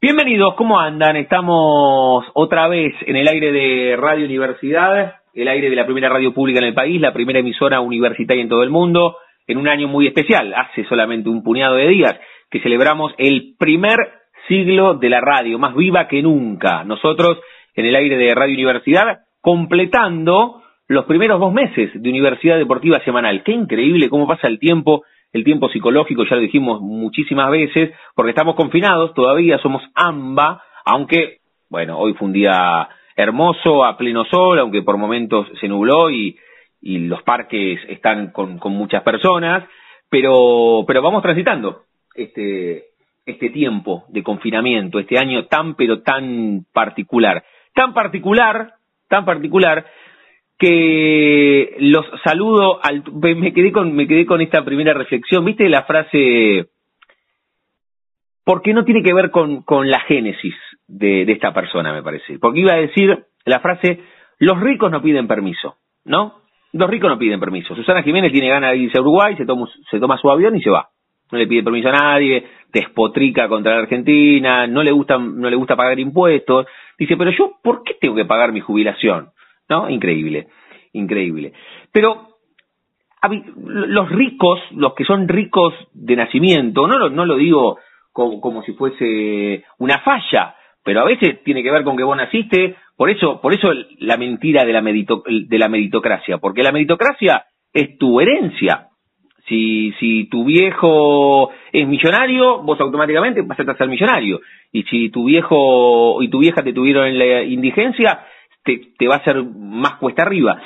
Bienvenidos, 0.00 0.54
¿cómo 0.54 0.78
andan? 0.78 1.16
Estamos 1.16 2.24
otra 2.34 2.68
vez 2.68 2.94
en 3.06 3.16
el 3.16 3.26
aire 3.26 3.52
de 3.52 3.96
Radio 3.96 4.26
Universidad, 4.26 5.16
el 5.34 5.48
aire 5.48 5.70
de 5.70 5.76
la 5.76 5.84
primera 5.84 6.08
radio 6.08 6.32
pública 6.32 6.60
en 6.60 6.66
el 6.66 6.74
país, 6.74 7.00
la 7.00 7.12
primera 7.12 7.38
emisora 7.38 7.80
universitaria 7.80 8.42
en 8.42 8.48
todo 8.48 8.62
el 8.62 8.70
mundo, 8.70 9.16
en 9.48 9.56
un 9.56 9.66
año 9.66 9.88
muy 9.88 10.06
especial, 10.06 10.54
hace 10.54 10.84
solamente 10.84 11.28
un 11.28 11.42
puñado 11.42 11.74
de 11.76 11.88
días, 11.88 12.20
que 12.50 12.60
celebramos 12.60 13.12
el 13.18 13.54
primer 13.58 13.96
siglo 14.46 14.94
de 14.94 15.08
la 15.08 15.20
radio, 15.20 15.58
más 15.58 15.74
viva 15.74 16.06
que 16.06 16.22
nunca. 16.22 16.84
Nosotros, 16.84 17.38
en 17.74 17.86
el 17.86 17.96
aire 17.96 18.16
de 18.16 18.34
Radio 18.34 18.54
Universidad, 18.54 19.20
completando 19.40 20.62
los 20.86 21.06
primeros 21.06 21.40
dos 21.40 21.52
meses 21.52 21.90
de 21.94 22.08
Universidad 22.08 22.58
Deportiva 22.58 23.00
Semanal. 23.04 23.42
Qué 23.42 23.52
increíble 23.52 24.08
cómo 24.08 24.26
pasa 24.26 24.48
el 24.48 24.58
tiempo, 24.58 25.02
el 25.32 25.44
tiempo 25.44 25.68
psicológico, 25.70 26.24
ya 26.24 26.36
lo 26.36 26.42
dijimos 26.42 26.80
muchísimas 26.80 27.50
veces, 27.50 27.92
porque 28.14 28.30
estamos 28.30 28.54
confinados, 28.54 29.14
todavía 29.14 29.58
somos 29.58 29.82
AMBA, 29.94 30.62
aunque, 30.84 31.38
bueno, 31.70 31.98
hoy 31.98 32.14
fue 32.14 32.26
un 32.26 32.32
día 32.32 32.88
hermoso, 33.16 33.84
a 33.84 33.96
pleno 33.96 34.24
sol, 34.26 34.58
aunque 34.58 34.82
por 34.82 34.96
momentos 34.96 35.46
se 35.60 35.68
nubló 35.68 36.10
y, 36.10 36.36
y 36.80 36.98
los 36.98 37.22
parques 37.22 37.80
están 37.88 38.30
con, 38.30 38.58
muchas 38.64 39.02
personas, 39.02 39.68
pero, 40.08 40.84
pero 40.86 41.02
vamos 41.02 41.22
transitando 41.22 41.82
este, 42.14 42.86
este 43.26 43.50
tiempo 43.50 44.04
de 44.08 44.22
confinamiento, 44.22 44.98
este 44.98 45.18
año 45.18 45.46
tan 45.46 45.74
pero 45.74 46.02
tan 46.02 46.64
particular. 46.72 47.44
Tan 47.74 47.94
particular, 47.94 48.74
tan 49.08 49.24
particular, 49.24 49.86
que 50.58 51.76
los 51.78 52.04
saludo 52.24 52.80
al 52.82 53.04
me 53.12 53.52
quedé 53.52 53.70
con 53.70 53.94
me 53.94 54.08
quedé 54.08 54.26
con 54.26 54.40
esta 54.40 54.64
primera 54.64 54.92
reflexión. 54.92 55.44
Viste 55.44 55.68
la 55.68 55.84
frase 55.84 56.66
porque 58.42 58.72
no 58.72 58.84
tiene 58.84 59.02
que 59.02 59.12
ver 59.14 59.30
con, 59.30 59.62
con 59.62 59.90
la 59.90 60.00
génesis 60.00 60.54
de 60.86 61.30
esta 61.30 61.52
persona 61.52 61.92
me 61.92 62.02
parece 62.02 62.38
porque 62.38 62.60
iba 62.60 62.72
a 62.72 62.78
decir 62.78 63.26
la 63.44 63.60
frase 63.60 64.00
los 64.38 64.58
ricos 64.58 64.90
no 64.90 65.02
piden 65.02 65.28
permiso 65.28 65.76
no 66.06 66.37
los 66.72 66.90
ricos 66.90 67.10
no 67.10 67.18
piden 67.18 67.40
permiso 67.40 67.74
Susana 67.74 68.02
Jiménez 68.02 68.32
tiene 68.32 68.48
ganas 68.48 68.72
de 68.72 68.78
irse 68.78 68.98
a 68.98 69.02
Uruguay 69.02 69.36
se 69.36 69.46
toma 69.46 69.66
se 69.90 69.98
toma 69.98 70.18
su 70.18 70.30
avión 70.30 70.56
y 70.56 70.62
se 70.62 70.70
va 70.70 70.88
no 71.30 71.38
le 71.38 71.46
pide 71.46 71.62
permiso 71.62 71.88
a 71.88 71.92
nadie 71.92 72.46
despotrica 72.72 73.48
contra 73.48 73.74
la 73.74 73.82
Argentina 73.82 74.66
no 74.66 74.82
le 74.82 74.92
gusta 74.92 75.18
no 75.18 75.48
le 75.48 75.56
gusta 75.56 75.76
pagar 75.76 75.98
impuestos 75.98 76.66
dice 76.98 77.16
pero 77.16 77.30
yo 77.30 77.52
por 77.62 77.82
qué 77.82 77.94
tengo 78.00 78.14
que 78.14 78.24
pagar 78.24 78.52
mi 78.52 78.60
jubilación 78.60 79.30
¿no? 79.68 79.88
Increíble, 79.90 80.48
increíble. 80.92 81.52
Pero 81.92 82.28
los 83.56 84.08
ricos, 84.10 84.60
los 84.72 84.94
que 84.94 85.04
son 85.04 85.28
ricos 85.28 85.74
de 85.92 86.16
nacimiento, 86.16 86.86
no 86.86 86.98
lo, 86.98 87.10
no 87.10 87.26
lo 87.26 87.36
digo 87.36 87.78
como, 88.12 88.40
como 88.40 88.62
si 88.62 88.72
fuese 88.72 89.64
una 89.78 89.98
falla, 89.98 90.54
pero 90.84 91.00
a 91.00 91.04
veces 91.04 91.42
tiene 91.42 91.62
que 91.62 91.70
ver 91.70 91.84
con 91.84 91.96
que 91.96 92.04
vos 92.04 92.16
naciste, 92.16 92.76
por 92.98 93.10
eso, 93.10 93.40
por 93.40 93.54
eso 93.54 93.68
la 94.00 94.16
mentira 94.16 94.64
de 94.64 94.72
la, 94.72 94.82
merito- 94.82 95.22
de 95.24 95.58
la 95.58 95.68
meritocracia, 95.68 96.38
porque 96.38 96.64
la 96.64 96.72
meritocracia 96.72 97.44
es 97.72 97.96
tu 97.96 98.20
herencia. 98.20 98.88
Si, 99.46 99.92
si 100.00 100.28
tu 100.28 100.44
viejo 100.44 101.52
es 101.72 101.86
millonario, 101.86 102.60
vos 102.64 102.80
automáticamente 102.80 103.42
vas 103.42 103.60
a 103.60 103.76
ser 103.76 103.86
millonario. 103.86 104.40
Y 104.72 104.82
si 104.82 105.10
tu 105.10 105.26
viejo 105.26 106.20
y 106.20 106.28
tu 106.28 106.40
vieja 106.40 106.64
te 106.64 106.72
tuvieron 106.72 107.06
en 107.06 107.18
la 107.20 107.44
indigencia, 107.44 108.26
te, 108.64 109.06
va 109.06 109.14
a 109.14 109.18
hacer 109.18 109.44
más 109.44 109.94
cuesta 110.00 110.22
arriba. 110.22 110.60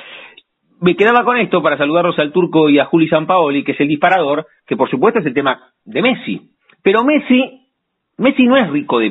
Me 0.81 0.97
quedaba 0.97 1.25
con 1.25 1.37
esto 1.37 1.63
para 1.63 1.77
saludarlos 1.77 2.19
al 2.19 2.33
turco 2.33 2.71
y 2.71 2.79
a 2.79 2.87
Juli 2.87 3.09
Sampaoli, 3.09 3.63
que 3.63 3.73
es 3.73 3.81
el 3.81 3.89
disparador, 3.89 4.47
que 4.67 4.79
por 4.79 4.89
supuesto 4.89 5.21
es 5.21 5.27
el 5.27 5.35
tema 5.35 5.61
de 5.85 6.01
Messi. 6.01 6.41
Pero 6.83 7.05
Messi, 7.05 7.69
Messi 8.17 8.45
no 8.45 8.57
es 8.57 8.71
rico 8.71 9.01
de 9.01 9.11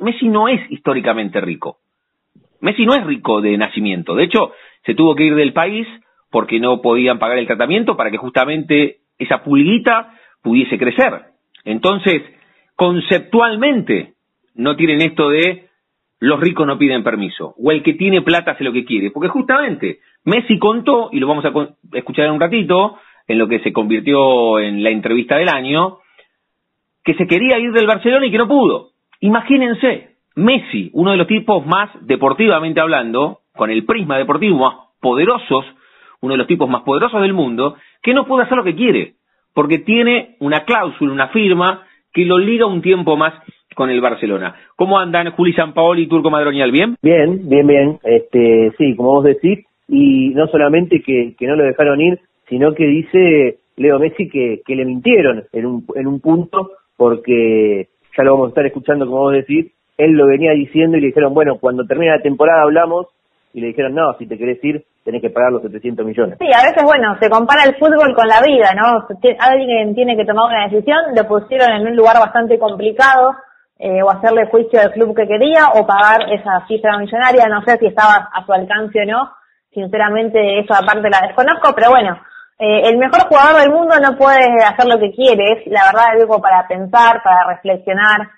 Messi 0.00 0.28
no 0.28 0.48
es 0.48 0.62
históricamente 0.70 1.42
rico. 1.42 1.76
Messi 2.64 2.86
no 2.86 2.94
es 2.94 3.04
rico 3.04 3.42
de 3.42 3.58
nacimiento. 3.58 4.14
De 4.14 4.24
hecho, 4.24 4.52
se 4.86 4.94
tuvo 4.94 5.14
que 5.14 5.24
ir 5.24 5.34
del 5.34 5.52
país 5.52 5.86
porque 6.30 6.58
no 6.58 6.80
podían 6.80 7.18
pagar 7.18 7.36
el 7.36 7.46
tratamiento 7.46 7.94
para 7.94 8.10
que 8.10 8.16
justamente 8.16 9.00
esa 9.18 9.44
pulguita 9.44 10.14
pudiese 10.42 10.78
crecer. 10.78 11.12
Entonces, 11.64 12.22
conceptualmente, 12.74 14.14
no 14.54 14.76
tienen 14.76 15.02
esto 15.02 15.28
de 15.28 15.68
los 16.20 16.40
ricos 16.40 16.66
no 16.66 16.78
piden 16.78 17.04
permiso, 17.04 17.54
o 17.58 17.70
el 17.70 17.82
que 17.82 17.92
tiene 17.92 18.22
plata 18.22 18.52
hace 18.52 18.64
lo 18.64 18.72
que 18.72 18.86
quiere, 18.86 19.10
porque 19.10 19.28
justamente 19.28 19.98
Messi 20.24 20.58
contó, 20.58 21.10
y 21.12 21.20
lo 21.20 21.26
vamos 21.26 21.44
a 21.44 21.52
escuchar 21.92 22.24
en 22.26 22.32
un 22.32 22.40
ratito, 22.40 22.96
en 23.28 23.38
lo 23.38 23.46
que 23.46 23.58
se 23.58 23.74
convirtió 23.74 24.58
en 24.58 24.82
la 24.82 24.88
entrevista 24.88 25.36
del 25.36 25.50
año, 25.50 25.98
que 27.04 27.12
se 27.12 27.26
quería 27.26 27.58
ir 27.58 27.72
del 27.72 27.86
Barcelona 27.86 28.24
y 28.24 28.30
que 28.30 28.38
no 28.38 28.48
pudo. 28.48 28.92
Imagínense, 29.20 30.13
Messi, 30.36 30.90
uno 30.94 31.12
de 31.12 31.16
los 31.16 31.26
tipos 31.26 31.64
más, 31.66 31.90
deportivamente 32.02 32.80
hablando, 32.80 33.40
con 33.54 33.70
el 33.70 33.84
prisma 33.84 34.18
deportivo 34.18 34.58
más 34.58 34.74
poderosos, 35.00 35.64
uno 36.20 36.34
de 36.34 36.38
los 36.38 36.46
tipos 36.46 36.68
más 36.68 36.82
poderosos 36.82 37.22
del 37.22 37.34
mundo, 37.34 37.76
que 38.02 38.14
no 38.14 38.26
puede 38.26 38.44
hacer 38.44 38.56
lo 38.56 38.64
que 38.64 38.74
quiere, 38.74 39.14
porque 39.52 39.78
tiene 39.78 40.36
una 40.40 40.64
cláusula, 40.64 41.12
una 41.12 41.28
firma, 41.28 41.82
que 42.12 42.24
lo 42.24 42.38
liga 42.38 42.66
un 42.66 42.82
tiempo 42.82 43.16
más 43.16 43.34
con 43.74 43.90
el 43.90 44.00
Barcelona. 44.00 44.54
¿Cómo 44.76 44.98
andan 44.98 45.32
Juli 45.32 45.52
Sampaoli 45.52 46.02
y 46.02 46.06
Turco 46.06 46.30
Madroñal? 46.30 46.70
¿Bien? 46.70 46.96
Bien, 47.02 47.48
bien, 47.48 47.66
bien. 47.66 47.98
Este, 48.04 48.72
sí, 48.78 48.94
como 48.96 49.14
vos 49.14 49.24
decís, 49.24 49.66
y 49.88 50.30
no 50.30 50.46
solamente 50.46 51.02
que, 51.02 51.34
no 51.40 51.56
lo 51.56 51.64
dejaron 51.64 52.00
ir, 52.00 52.18
sino 52.48 52.72
que 52.74 52.86
dice 52.86 53.58
Leo 53.76 53.98
Messi 53.98 54.28
que, 54.28 54.62
que 54.64 54.76
le 54.76 54.84
mintieron 54.84 55.44
en 55.52 55.66
un, 55.66 55.84
en 55.94 56.06
un 56.06 56.20
punto, 56.20 56.70
porque 56.96 57.88
ya 58.16 58.24
lo 58.24 58.32
vamos 58.32 58.46
a 58.46 58.48
estar 58.50 58.66
escuchando, 58.66 59.06
como 59.06 59.22
vos 59.22 59.32
decís, 59.32 59.73
él 59.96 60.12
lo 60.12 60.26
venía 60.26 60.52
diciendo 60.52 60.96
y 60.96 61.00
le 61.00 61.06
dijeron, 61.08 61.34
bueno, 61.34 61.58
cuando 61.60 61.86
termine 61.86 62.16
la 62.16 62.22
temporada 62.22 62.62
hablamos, 62.62 63.06
y 63.54 63.60
le 63.60 63.68
dijeron, 63.68 63.94
no, 63.94 64.14
si 64.18 64.26
te 64.26 64.36
querés 64.36 64.62
ir, 64.64 64.84
tenés 65.04 65.22
que 65.22 65.30
pagar 65.30 65.52
los 65.52 65.62
700 65.62 66.04
millones. 66.04 66.38
Sí, 66.40 66.46
a 66.46 66.64
veces, 66.64 66.82
bueno, 66.82 67.16
se 67.20 67.30
compara 67.30 67.62
el 67.64 67.76
fútbol 67.76 68.12
con 68.14 68.26
la 68.26 68.42
vida, 68.42 68.74
¿no? 68.74 69.06
Alguien 69.38 69.94
tiene 69.94 70.16
que 70.16 70.24
tomar 70.24 70.50
una 70.50 70.64
decisión, 70.68 70.98
lo 71.14 71.28
pusieron 71.28 71.70
en 71.70 71.86
un 71.86 71.96
lugar 71.96 72.18
bastante 72.18 72.58
complicado, 72.58 73.36
eh, 73.78 74.02
o 74.02 74.10
hacerle 74.10 74.46
juicio 74.46 74.80
al 74.80 74.92
club 74.92 75.14
que 75.14 75.28
quería, 75.28 75.66
o 75.74 75.86
pagar 75.86 76.32
esa 76.32 76.66
cifra 76.66 76.98
millonaria, 76.98 77.46
no 77.46 77.62
sé 77.62 77.78
si 77.78 77.86
estaba 77.86 78.28
a 78.32 78.44
su 78.44 78.52
alcance 78.52 79.00
o 79.00 79.06
no, 79.06 79.30
sinceramente 79.72 80.58
eso 80.58 80.74
aparte 80.74 81.08
la 81.08 81.26
desconozco, 81.26 81.72
pero 81.76 81.90
bueno, 81.90 82.18
eh, 82.58 82.88
el 82.88 82.98
mejor 82.98 83.28
jugador 83.28 83.60
del 83.60 83.70
mundo 83.70 83.94
no 84.00 84.16
puede 84.16 84.46
hacer 84.64 84.86
lo 84.86 84.98
que 84.98 85.12
quiere, 85.12 85.52
es 85.52 85.66
la 85.66 85.86
verdad 85.86 86.10
algo 86.12 86.40
para 86.40 86.66
pensar, 86.66 87.22
para 87.22 87.54
reflexionar, 87.54 88.30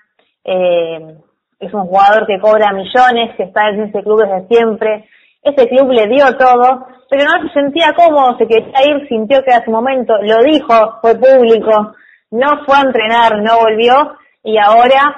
eh, 0.43 1.17
es 1.59 1.73
un 1.73 1.87
jugador 1.87 2.27
que 2.27 2.39
cobra 2.39 2.71
millones, 2.71 3.35
que 3.35 3.43
está 3.43 3.69
en 3.69 3.83
ese 3.83 4.03
club 4.03 4.21
desde 4.21 4.47
siempre, 4.47 5.09
ese 5.43 5.67
club 5.67 5.91
le 5.91 6.07
dio 6.07 6.25
todo, 6.37 6.87
pero 7.09 7.23
no 7.25 7.47
se 7.47 7.53
sentía 7.53 7.93
cómodo, 7.93 8.37
se 8.37 8.47
quería 8.47 8.85
ir, 8.85 9.07
sintió 9.07 9.41
que 9.43 9.51
era 9.51 9.63
su 9.63 9.71
momento, 9.71 10.13
lo 10.21 10.43
dijo, 10.43 10.99
fue 11.01 11.15
público, 11.15 11.93
no 12.31 12.65
fue 12.65 12.77
a 12.77 12.81
entrenar, 12.81 13.41
no 13.41 13.59
volvió 13.59 14.17
y 14.43 14.57
ahora 14.57 15.15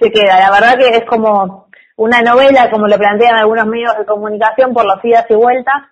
se 0.00 0.10
queda. 0.10 0.40
La 0.40 0.50
verdad 0.50 0.78
que 0.78 0.96
es 0.96 1.04
como 1.04 1.68
una 1.96 2.20
novela, 2.20 2.70
como 2.70 2.86
lo 2.88 2.96
plantean 2.96 3.36
algunos 3.36 3.66
medios 3.66 3.96
de 3.96 4.06
comunicación 4.06 4.74
por 4.74 4.84
los 4.84 5.04
idas 5.04 5.26
y 5.30 5.34
vueltas, 5.34 5.82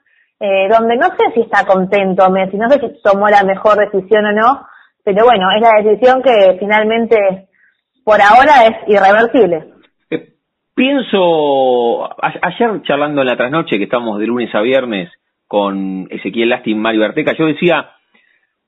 eh, 0.41 0.69
donde 0.69 0.97
no 0.97 1.07
sé 1.17 1.33
si 1.35 1.43
está 1.43 1.65
contento 1.65 2.31
Messi, 2.31 2.57
no 2.57 2.69
sé 2.71 2.81
si 2.81 3.03
tomó 3.03 3.29
la 3.29 3.45
mejor 3.45 3.77
decisión 3.79 4.25
o 4.27 4.33
no, 4.33 4.67
pero 5.05 5.25
bueno, 5.25 5.49
es 5.55 5.61
la 5.61 5.83
decisión 5.83 6.23
que 6.23 6.57
finalmente 6.59 7.50
por 8.05 8.21
ahora 8.21 8.67
es 8.67 8.89
irreversible. 8.89 9.65
Eh, 10.11 10.33
pienso, 10.75 12.09
ayer 12.21 12.83
charlando 12.83 13.23
en 13.23 13.29
la 13.29 13.37
trasnoche, 13.37 13.79
que 13.79 13.85
estamos 13.85 14.19
de 14.19 14.27
lunes 14.27 14.55
a 14.55 14.61
viernes 14.61 15.11
con 15.47 16.07
Ezequiel 16.11 16.49
Lastin, 16.49 16.79
Mario 16.79 17.05
Arteca, 17.05 17.35
yo 17.37 17.47
decía, 17.47 17.91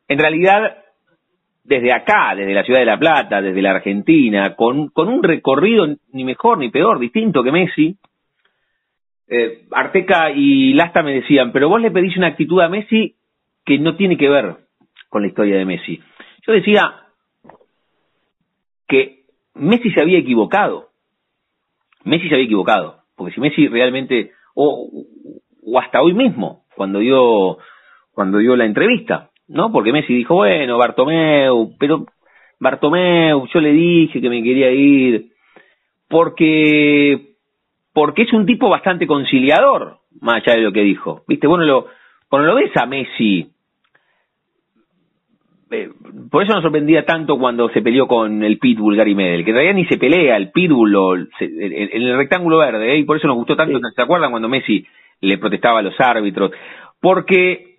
en 0.08 0.18
realidad, 0.18 0.78
desde 1.64 1.92
acá, 1.92 2.34
desde 2.34 2.54
la 2.54 2.64
ciudad 2.64 2.80
de 2.80 2.86
La 2.86 2.98
Plata, 2.98 3.40
desde 3.40 3.62
la 3.62 3.70
Argentina, 3.70 4.54
con, 4.56 4.88
con 4.88 5.08
un 5.08 5.22
recorrido 5.22 5.86
ni 6.12 6.24
mejor 6.24 6.58
ni 6.58 6.70
peor, 6.70 6.98
distinto 6.98 7.42
que 7.42 7.52
Messi, 7.52 7.96
eh, 9.28 9.64
Arteca 9.70 10.30
y 10.30 10.74
Lasta 10.74 11.02
me 11.02 11.14
decían, 11.14 11.52
pero 11.52 11.68
vos 11.68 11.80
le 11.80 11.90
pedís 11.90 12.16
una 12.16 12.26
actitud 12.28 12.60
a 12.60 12.68
Messi 12.68 13.14
que 13.64 13.78
no 13.78 13.96
tiene 13.96 14.18
que 14.18 14.28
ver 14.28 14.56
con 15.08 15.22
la 15.22 15.28
historia 15.28 15.56
de 15.56 15.64
Messi. 15.64 16.02
Yo 16.46 16.52
decía 16.52 16.94
que 18.88 19.21
Messi 19.54 19.90
se 19.90 20.00
había 20.00 20.18
equivocado. 20.18 20.88
Messi 22.04 22.28
se 22.28 22.34
había 22.34 22.46
equivocado. 22.46 22.98
Porque 23.16 23.34
si 23.34 23.40
Messi 23.40 23.68
realmente, 23.68 24.32
o, 24.54 25.04
o 25.64 25.78
hasta 25.78 26.02
hoy 26.02 26.14
mismo, 26.14 26.64
cuando 26.74 26.98
dio, 26.98 27.58
cuando 28.12 28.38
dio 28.38 28.56
la 28.56 28.64
entrevista 28.64 29.30
¿no? 29.52 29.70
Porque 29.70 29.92
Messi 29.92 30.14
dijo, 30.14 30.36
bueno, 30.36 30.78
Bartomeu, 30.78 31.74
pero 31.78 32.06
Bartomeu, 32.58 33.46
yo 33.52 33.60
le 33.60 33.72
dije 33.72 34.20
que 34.20 34.30
me 34.30 34.42
quería 34.42 34.70
ir, 34.70 35.32
porque, 36.08 37.34
porque 37.92 38.22
es 38.22 38.32
un 38.32 38.46
tipo 38.46 38.68
bastante 38.68 39.06
conciliador, 39.06 39.98
más 40.20 40.36
allá 40.36 40.56
de 40.56 40.62
lo 40.62 40.72
que 40.72 40.82
dijo. 40.82 41.22
Viste, 41.28 41.46
bueno, 41.46 41.64
lo, 41.64 41.86
cuando 42.28 42.48
lo 42.48 42.54
ves 42.54 42.74
a 42.76 42.86
Messi, 42.86 43.50
eh, 45.72 45.90
por 46.30 46.42
eso 46.42 46.54
nos 46.54 46.62
sorprendía 46.62 47.04
tanto 47.04 47.38
cuando 47.38 47.68
se 47.70 47.82
peleó 47.82 48.06
con 48.06 48.42
el 48.42 48.58
Pitbull 48.58 48.96
Gary 48.96 49.14
Medel, 49.14 49.44
que 49.44 49.50
en 49.50 49.56
realidad 49.56 49.74
ni 49.74 49.86
se 49.86 49.98
pelea, 49.98 50.36
el 50.36 50.50
Pitbull 50.50 50.90
lo, 50.90 51.16
se, 51.38 51.44
el 51.44 52.16
rectángulo 52.16 52.58
verde, 52.58 52.94
¿eh? 52.94 52.98
y 52.98 53.04
por 53.04 53.16
eso 53.16 53.26
nos 53.26 53.36
gustó 53.36 53.56
tanto, 53.56 53.78
Sí. 53.78 53.84
¿se 53.94 54.02
acuerdan 54.02 54.30
cuando 54.30 54.48
Messi 54.48 54.86
le 55.20 55.38
protestaba 55.38 55.80
a 55.80 55.82
los 55.82 55.98
árbitros? 56.00 56.52
Porque 57.00 57.78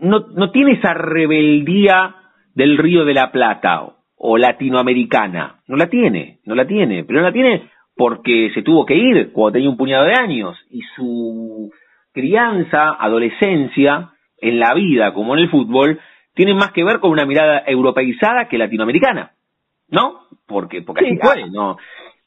no, 0.00 0.26
no 0.34 0.50
tiene 0.50 0.72
esa 0.72 0.94
rebeldía 0.94 2.14
del 2.54 2.78
Río 2.78 3.04
de 3.04 3.14
la 3.14 3.30
Plata 3.30 3.82
o, 3.82 3.96
o 4.16 4.38
latinoamericana, 4.38 5.60
no 5.68 5.76
la 5.76 5.88
tiene, 5.88 6.38
no 6.44 6.54
la 6.54 6.66
tiene, 6.66 7.04
pero 7.04 7.20
no 7.20 7.26
la 7.26 7.32
tiene 7.32 7.70
porque 7.98 8.52
se 8.54 8.62
tuvo 8.62 8.86
que 8.86 8.94
ir 8.94 9.32
cuando 9.32 9.54
tenía 9.54 9.68
un 9.68 9.76
puñado 9.76 10.04
de 10.04 10.14
años 10.14 10.56
y 10.70 10.82
su 10.94 11.70
crianza, 12.12 12.92
adolescencia, 12.92 14.12
en 14.40 14.60
la 14.60 14.72
vida 14.74 15.12
como 15.12 15.34
en 15.34 15.42
el 15.42 15.50
fútbol, 15.50 15.98
tienen 16.38 16.56
más 16.56 16.70
que 16.70 16.84
ver 16.84 17.00
con 17.00 17.10
una 17.10 17.26
mirada 17.26 17.64
europeizada 17.66 18.46
que 18.46 18.58
latinoamericana, 18.58 19.32
¿no? 19.88 20.20
Porque, 20.46 20.82
porque 20.82 21.04
así 21.04 21.14
Sí, 21.16 21.20
fue, 21.20 21.42
ah. 21.42 21.46
¿no? 21.50 21.76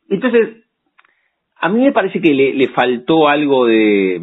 Entonces, 0.10 0.66
a 1.56 1.69
mí 1.69 1.81
me 1.81 1.94
parece 1.94 2.19
que 2.19 2.34
le, 2.34 2.54
le 2.54 2.68
faltó 2.68 3.30
algo 3.30 3.68
de, 3.68 4.22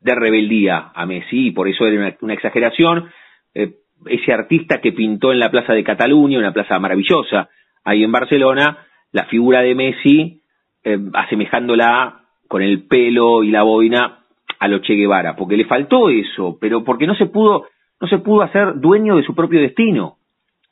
de 0.00 0.14
rebeldía 0.14 0.92
a 0.94 1.04
Messi, 1.04 1.48
y 1.48 1.50
por 1.50 1.68
eso 1.68 1.86
era 1.86 2.00
una, 2.00 2.16
una 2.22 2.32
exageración. 2.32 3.10
Eh, 3.54 3.74
ese 4.06 4.32
artista 4.32 4.80
que 4.80 4.92
pintó 4.92 5.30
en 5.30 5.40
la 5.40 5.50
Plaza 5.50 5.74
de 5.74 5.84
Cataluña, 5.84 6.38
una 6.38 6.54
plaza 6.54 6.78
maravillosa, 6.78 7.50
ahí 7.84 8.02
en 8.04 8.12
Barcelona, 8.12 8.78
la 9.12 9.26
figura 9.26 9.60
de 9.60 9.74
Messi, 9.74 10.40
eh, 10.84 10.98
asemejándola 11.12 12.22
con 12.48 12.62
el 12.62 12.84
pelo 12.84 13.44
y 13.44 13.50
la 13.50 13.62
boina 13.62 14.20
a 14.58 14.68
lo 14.68 14.78
Che 14.78 14.94
Guevara, 14.94 15.36
porque 15.36 15.58
le 15.58 15.66
faltó 15.66 16.08
eso, 16.08 16.56
pero 16.58 16.82
porque 16.82 17.06
no 17.06 17.14
se 17.14 17.26
pudo, 17.26 17.66
no 18.02 18.08
se 18.08 18.18
pudo 18.18 18.42
hacer 18.42 18.80
dueño 18.80 19.14
de 19.14 19.22
su 19.22 19.32
propio 19.32 19.60
destino, 19.60 20.16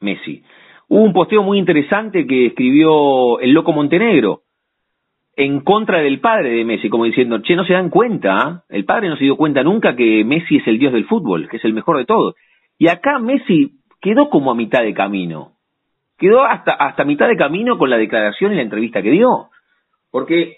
Messi. 0.00 0.42
Hubo 0.88 1.04
un 1.04 1.12
posteo 1.12 1.44
muy 1.44 1.60
interesante 1.60 2.26
que 2.26 2.46
escribió 2.46 3.38
el 3.38 3.52
Loco 3.52 3.72
Montenegro 3.72 4.40
en 5.36 5.60
contra 5.60 6.00
del 6.00 6.18
padre 6.18 6.50
de 6.50 6.64
Messi, 6.64 6.88
como 6.88 7.04
diciendo, 7.04 7.40
che, 7.40 7.54
no 7.54 7.64
se 7.64 7.74
dan 7.74 7.88
cuenta, 7.88 8.36
¿ah? 8.36 8.64
el 8.68 8.84
padre 8.84 9.08
no 9.08 9.16
se 9.16 9.22
dio 9.22 9.36
cuenta 9.36 9.62
nunca 9.62 9.94
que 9.94 10.24
Messi 10.24 10.56
es 10.56 10.66
el 10.66 10.80
dios 10.80 10.92
del 10.92 11.06
fútbol, 11.06 11.48
que 11.48 11.58
es 11.58 11.64
el 11.64 11.72
mejor 11.72 11.98
de 11.98 12.04
todos. 12.04 12.34
Y 12.76 12.88
acá 12.88 13.20
Messi 13.20 13.78
quedó 14.00 14.28
como 14.28 14.50
a 14.50 14.56
mitad 14.56 14.82
de 14.82 14.92
camino, 14.92 15.52
quedó 16.18 16.42
hasta, 16.42 16.72
hasta 16.72 17.04
mitad 17.04 17.28
de 17.28 17.36
camino 17.36 17.78
con 17.78 17.90
la 17.90 17.96
declaración 17.96 18.52
y 18.52 18.56
la 18.56 18.62
entrevista 18.62 19.02
que 19.02 19.12
dio, 19.12 19.50
porque 20.10 20.56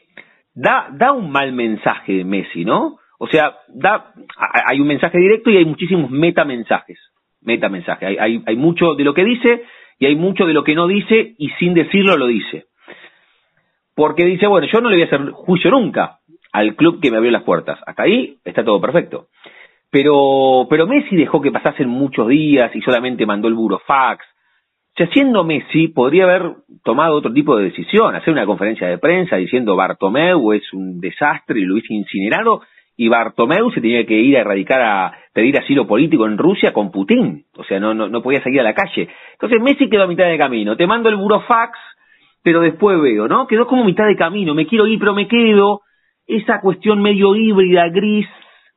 da, 0.54 0.88
da 0.90 1.12
un 1.12 1.30
mal 1.30 1.52
mensaje 1.52 2.14
de 2.14 2.24
Messi, 2.24 2.64
¿no? 2.64 2.96
O 3.22 3.28
sea, 3.28 3.54
da, 3.68 4.12
hay 4.66 4.80
un 4.80 4.88
mensaje 4.88 5.18
directo 5.18 5.50
y 5.50 5.56
hay 5.56 5.64
muchísimos 5.64 6.10
metamensajes, 6.10 6.98
metamensajes, 7.40 8.08
hay, 8.08 8.16
hay, 8.18 8.42
hay 8.44 8.56
mucho 8.56 8.94
de 8.94 9.04
lo 9.04 9.14
que 9.14 9.24
dice 9.24 9.62
y 9.98 10.06
hay 10.06 10.16
mucho 10.16 10.44
de 10.44 10.52
lo 10.52 10.64
que 10.64 10.74
no 10.74 10.88
dice 10.88 11.34
y 11.38 11.50
sin 11.58 11.74
decirlo 11.74 12.16
lo 12.16 12.26
dice 12.26 12.66
porque 13.94 14.24
dice, 14.24 14.46
bueno, 14.46 14.66
yo 14.72 14.80
no 14.80 14.88
le 14.88 14.96
voy 14.96 15.02
a 15.02 15.06
hacer 15.06 15.30
juicio 15.30 15.70
nunca 15.70 16.18
al 16.52 16.74
club 16.76 17.00
que 17.00 17.10
me 17.10 17.16
abrió 17.16 17.32
las 17.32 17.44
puertas. 17.44 17.78
Hasta 17.86 18.02
ahí 18.02 18.38
está 18.44 18.64
todo 18.64 18.80
perfecto. 18.80 19.28
Pero, 19.90 20.66
pero 20.70 20.86
Messi 20.86 21.16
dejó 21.16 21.40
que 21.40 21.50
pasasen 21.50 21.88
muchos 21.88 22.28
días 22.28 22.74
y 22.74 22.80
solamente 22.80 23.26
mandó 23.26 23.48
el 23.48 23.54
burofax. 23.54 24.24
O 24.24 24.94
sea, 24.96 25.06
siendo 25.08 25.44
Messi, 25.44 25.88
podría 25.88 26.24
haber 26.24 26.54
tomado 26.84 27.16
otro 27.16 27.32
tipo 27.32 27.56
de 27.56 27.64
decisión, 27.64 28.14
hacer 28.14 28.32
una 28.32 28.46
conferencia 28.46 28.88
de 28.88 28.98
prensa 28.98 29.36
diciendo 29.36 29.76
Bartomeu 29.76 30.52
es 30.52 30.70
un 30.72 31.00
desastre 31.00 31.60
y 31.60 31.64
lo 31.64 31.74
hubiese 31.74 31.94
incinerado, 31.94 32.62
y 32.96 33.08
Bartomeu 33.08 33.70
se 33.72 33.80
tenía 33.80 34.04
que 34.06 34.14
ir 34.14 34.36
a 34.36 34.40
erradicar 34.40 34.80
a 34.82 35.12
pedir 35.32 35.58
asilo 35.58 35.86
político 35.86 36.26
en 36.26 36.36
Rusia 36.38 36.72
con 36.72 36.90
Putin. 36.90 37.44
O 37.56 37.64
sea, 37.64 37.80
no, 37.80 37.94
no, 37.94 38.08
no 38.08 38.22
podía 38.22 38.42
salir 38.42 38.60
a 38.60 38.64
la 38.64 38.74
calle. 38.74 39.08
Entonces 39.32 39.60
Messi 39.62 39.88
quedó 39.88 40.02
a 40.04 40.06
mitad 40.06 40.26
de 40.26 40.36
camino. 40.38 40.76
Te 40.76 40.86
mando 40.86 41.08
el 41.08 41.16
burofax, 41.16 41.78
pero 42.42 42.60
después 42.60 43.00
veo, 43.00 43.28
¿no? 43.28 43.46
Quedó 43.46 43.66
como 43.66 43.84
mitad 43.84 44.06
de 44.06 44.16
camino, 44.16 44.54
me 44.54 44.66
quiero 44.66 44.86
ir, 44.86 44.98
pero 44.98 45.14
me 45.14 45.26
quedo. 45.28 45.80
Esa 46.26 46.60
cuestión 46.60 47.00
medio 47.02 47.34
híbrida, 47.34 47.88
gris, 47.88 48.28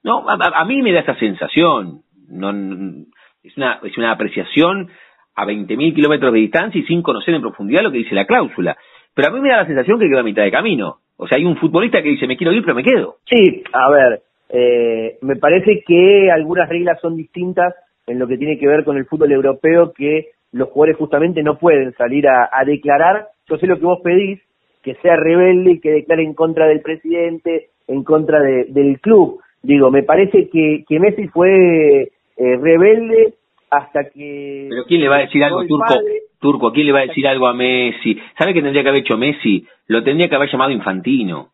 ¿no? 0.04 0.28
A, 0.28 0.34
a- 0.62 0.66
mí 0.66 0.82
me 0.82 0.92
da 0.94 1.02
esa 1.02 1.16
sensación. 1.16 2.02
No, 2.30 2.52
no- 2.54 3.04
es, 3.44 3.56
una, 3.58 3.80
es 3.84 3.98
una 3.98 4.12
apreciación 4.12 4.90
a 5.36 5.46
20.000 5.46 5.94
kilómetros 5.94 6.32
de 6.34 6.40
distancia 6.40 6.80
y 6.80 6.86
sin 6.86 7.02
conocer 7.02 7.34
en 7.36 7.42
profundidad 7.42 7.84
lo 7.84 7.92
que 7.92 8.00
dice 8.00 8.16
la 8.16 8.26
cláusula. 8.26 8.78
Pero 9.14 9.28
a 9.28 9.32
mí 9.32 9.40
me 9.42 9.50
da 9.50 9.58
la 9.58 9.66
sensación 9.68 10.00
que 10.00 10.08
quedó 10.08 10.20
a 10.22 10.24
mitad 10.24 10.44
de 10.44 10.52
camino. 10.52 10.98
O 11.18 11.28
sea, 11.28 11.38
hay 11.38 11.46
un 11.46 11.58
futbolista 11.58 12.02
que 12.02 12.10
dice, 12.10 12.28
me 12.28 12.38
quiero 12.38 12.54
ir, 12.54 12.62
pero 12.64 12.76
me 12.76 12.84
quedo. 12.84 13.18
Sí, 13.30 13.64
a 13.74 13.90
ver, 13.92 14.22
eh, 14.50 15.18
me 15.22 15.36
parece 15.38 15.84
que 15.86 16.30
algunas 16.32 16.68
reglas 16.70 17.00
son 17.02 17.16
distintas 17.16 17.74
en 18.08 18.20
lo 18.20 18.28
que 18.28 18.38
tiene 18.38 18.58
que 18.60 18.68
ver 18.68 18.84
con 18.84 18.98
el 18.98 19.06
fútbol 19.06 19.32
europeo, 19.32 19.94
que 19.94 20.28
los 20.52 20.70
jugadores 20.70 20.98
justamente 20.98 21.42
no 21.44 21.58
pueden 21.58 21.94
salir 21.94 22.28
a, 22.28 22.50
a 22.52 22.64
declarar. 22.66 23.28
Yo 23.50 23.58
sé 23.58 23.66
lo 23.68 23.80
que 23.80 23.86
vos 23.86 24.00
pedís, 24.04 24.40
que 24.84 24.96
sea 24.96 25.16
rebelde 25.16 25.72
y 25.72 25.80
que 25.80 25.92
declare 25.92 26.24
en 26.24 26.34
contra 26.34 26.68
del 26.68 26.82
presidente, 26.82 27.70
en 27.88 28.04
contra 28.04 28.40
de- 28.42 28.66
del 28.70 29.00
club. 29.00 29.40
Digo, 29.64 29.90
me 29.92 30.04
parece 30.04 30.48
que, 30.50 30.84
que 30.88 31.00
Messi 31.00 31.28
fue 31.30 32.04
eh, 32.04 32.58
rebelde 32.62 33.34
hasta 33.72 34.10
que... 34.10 34.68
Pero 34.70 34.84
¿quién 34.86 35.02
le 35.02 35.10
va 35.10 35.16
a 35.18 35.22
decir 35.22 35.44
algo, 35.44 35.66
Turco? 35.66 35.86
padre. 35.88 36.22
Turco, 36.46 36.72
¿quién 36.72 36.86
le 36.86 36.94
va 36.94 37.00
a 37.00 37.06
decir 37.08 37.28
algo 37.28 37.48
a 37.48 37.54
Messi? 37.56 38.20
¿Sabe 38.38 38.54
qué 38.54 38.62
tendría 38.62 38.84
que 38.84 38.90
haber 38.90 39.02
hecho 39.02 39.18
Messi? 39.18 39.66
Lo 39.88 40.04
tendría 40.04 40.30
que 40.30 40.36
haber 40.36 40.52
llamado 40.52 40.70
Infantino. 40.72 41.48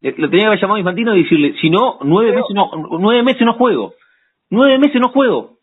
Le- 0.00 0.12
Lo 0.16 0.28
tendría 0.28 0.40
que 0.44 0.46
haber 0.46 0.60
llamado 0.60 0.78
Infantino 0.78 1.14
y 1.14 1.22
decirle, 1.24 1.54
si 1.60 1.68
no, 1.68 1.98
nueve 2.02 2.30
Pero- 2.30 2.40
meses 2.42 2.54
no, 2.56 2.98
nueve 2.98 3.22
meses 3.22 3.42
no 3.42 3.52
juego. 3.54 3.92
Nueve 4.48 4.78
meses 4.78 4.98
no 5.00 5.08
juego. 5.10 5.58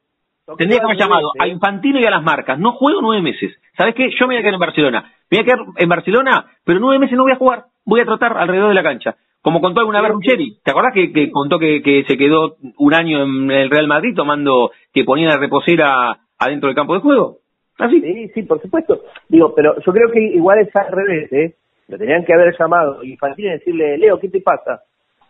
Tendría 0.57 0.79
que 0.79 0.85
haber 0.85 0.97
llamado 0.97 1.31
a 1.39 1.45
¿eh? 1.47 1.49
Infantino 1.49 1.99
y 1.99 2.05
a 2.05 2.11
las 2.11 2.23
marcas. 2.23 2.57
No 2.59 2.71
juego 2.73 3.01
nueve 3.01 3.21
meses. 3.21 3.55
¿Sabes 3.77 3.93
qué? 3.95 4.09
Yo 4.19 4.27
me 4.27 4.33
voy 4.33 4.37
a 4.37 4.41
quedar 4.41 4.53
en 4.55 4.59
Barcelona. 4.59 5.11
Me 5.29 5.37
voy 5.37 5.39
a 5.39 5.43
quedar 5.45 5.59
en 5.77 5.89
Barcelona, 5.89 6.45
pero 6.63 6.79
nueve 6.79 6.99
meses 6.99 7.17
no 7.17 7.23
voy 7.23 7.31
a 7.33 7.37
jugar. 7.37 7.63
Voy 7.85 7.99
a 8.01 8.05
trotar 8.05 8.37
alrededor 8.37 8.69
de 8.69 8.75
la 8.75 8.83
cancha. 8.83 9.15
Como 9.41 9.61
contó 9.61 9.79
alguna 9.81 10.01
vez 10.01 10.11
Ruggeri. 10.11 10.57
¿Te 10.63 10.71
acordás 10.71 10.93
que, 10.93 11.11
que 11.13 11.31
contó 11.31 11.57
que, 11.59 11.81
que 11.81 12.03
se 12.07 12.17
quedó 12.17 12.55
un 12.77 12.93
año 12.93 13.24
en 13.24 13.50
el 13.51 13.69
Real 13.69 13.88
Madrid 13.88 14.13
tomando, 14.15 14.71
que 14.93 15.03
ponía 15.05 15.29
la 15.29 15.38
reposera 15.38 16.17
adentro 16.38 16.67
del 16.67 16.75
campo 16.75 16.93
de 16.93 17.00
juego? 17.01 17.38
Así. 17.79 18.01
Sí, 18.01 18.27
sí, 18.33 18.43
por 18.43 18.62
supuesto. 18.62 19.01
Digo, 19.27 19.53
pero 19.55 19.75
yo 19.79 19.91
creo 19.93 20.12
que 20.12 20.19
igual 20.21 20.59
es 20.59 20.75
al 20.75 20.91
revés, 20.91 21.31
¿eh? 21.33 21.55
Lo 21.88 21.98
tenían 21.98 22.24
que 22.25 22.33
haber 22.33 22.55
llamado 22.57 23.03
Infantino 23.03 23.50
y 23.50 23.53
decirle, 23.53 23.98
Leo, 23.98 24.19
¿qué 24.19 24.29
te 24.29 24.41
pasa? 24.41 24.81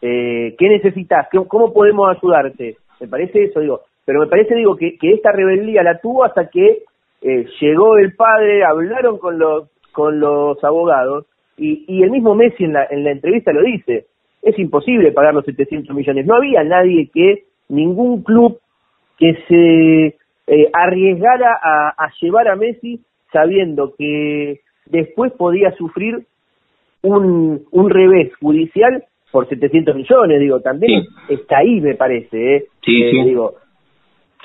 Eh, 0.02 0.56
¿Qué 0.58 0.68
necesitas? 0.70 1.28
¿Qué- 1.32 1.42
¿Cómo 1.48 1.74
podemos 1.74 2.10
ayudarte? 2.16 2.76
Me 3.00 3.08
parece 3.08 3.44
eso, 3.46 3.60
digo. 3.62 3.82
Pero 4.06 4.20
me 4.22 4.28
parece, 4.28 4.56
digo, 4.56 4.76
que, 4.76 4.98
que 4.98 5.14
esta 5.14 5.32
rebeldía 5.32 5.84
la 5.84 6.00
tuvo 6.00 6.24
hasta 6.26 6.50
que 6.50 6.84
eh, 7.22 7.46
llegó 7.62 7.98
el 7.98 8.14
padre, 8.16 8.64
hablaron 8.64 9.18
con 9.20 9.38
los 9.40 9.70
con 9.92 10.20
los 10.20 10.64
abogados 10.64 11.26
y, 11.58 11.84
y 11.88 12.04
el 12.04 12.12
mismo 12.12 12.34
Messi 12.36 12.64
en 12.64 12.74
la, 12.74 12.86
en 12.90 13.04
la 13.04 13.12
entrevista 13.12 13.52
lo 13.52 13.62
dice. 13.64 14.06
Es 14.42 14.58
imposible 14.58 15.12
pagar 15.12 15.34
los 15.34 15.44
700 15.46 15.94
millones. 15.96 16.26
No 16.26 16.36
había 16.36 16.64
nadie 16.64 17.10
que, 17.14 17.44
ningún 17.68 18.24
club 18.24 18.60
que 19.18 19.34
se 19.48 20.18
eh, 20.50 20.70
arriesgara 20.74 21.58
a, 21.62 21.90
a 21.98 22.12
llevar 22.22 22.48
a 22.48 22.56
Messi 22.56 23.00
sabiendo 23.32 23.94
que 23.98 24.62
después 24.88 25.32
podía 25.34 25.72
sufrir 25.74 26.26
un, 27.02 27.66
un 27.72 27.90
revés 27.90 28.32
judicial 28.42 29.04
por 29.32 29.48
700 29.48 29.96
millones, 29.96 30.40
digo, 30.40 30.60
también 30.62 31.04
Sí. 31.04 31.34
está 31.36 31.60
ahí, 31.60 31.80
me 31.82 31.96
parece, 31.96 32.56
¿eh? 32.56 32.66
Sí, 32.84 33.04
Eh, 33.04 33.12
sí. 33.12 33.24
Digo, 33.26 33.54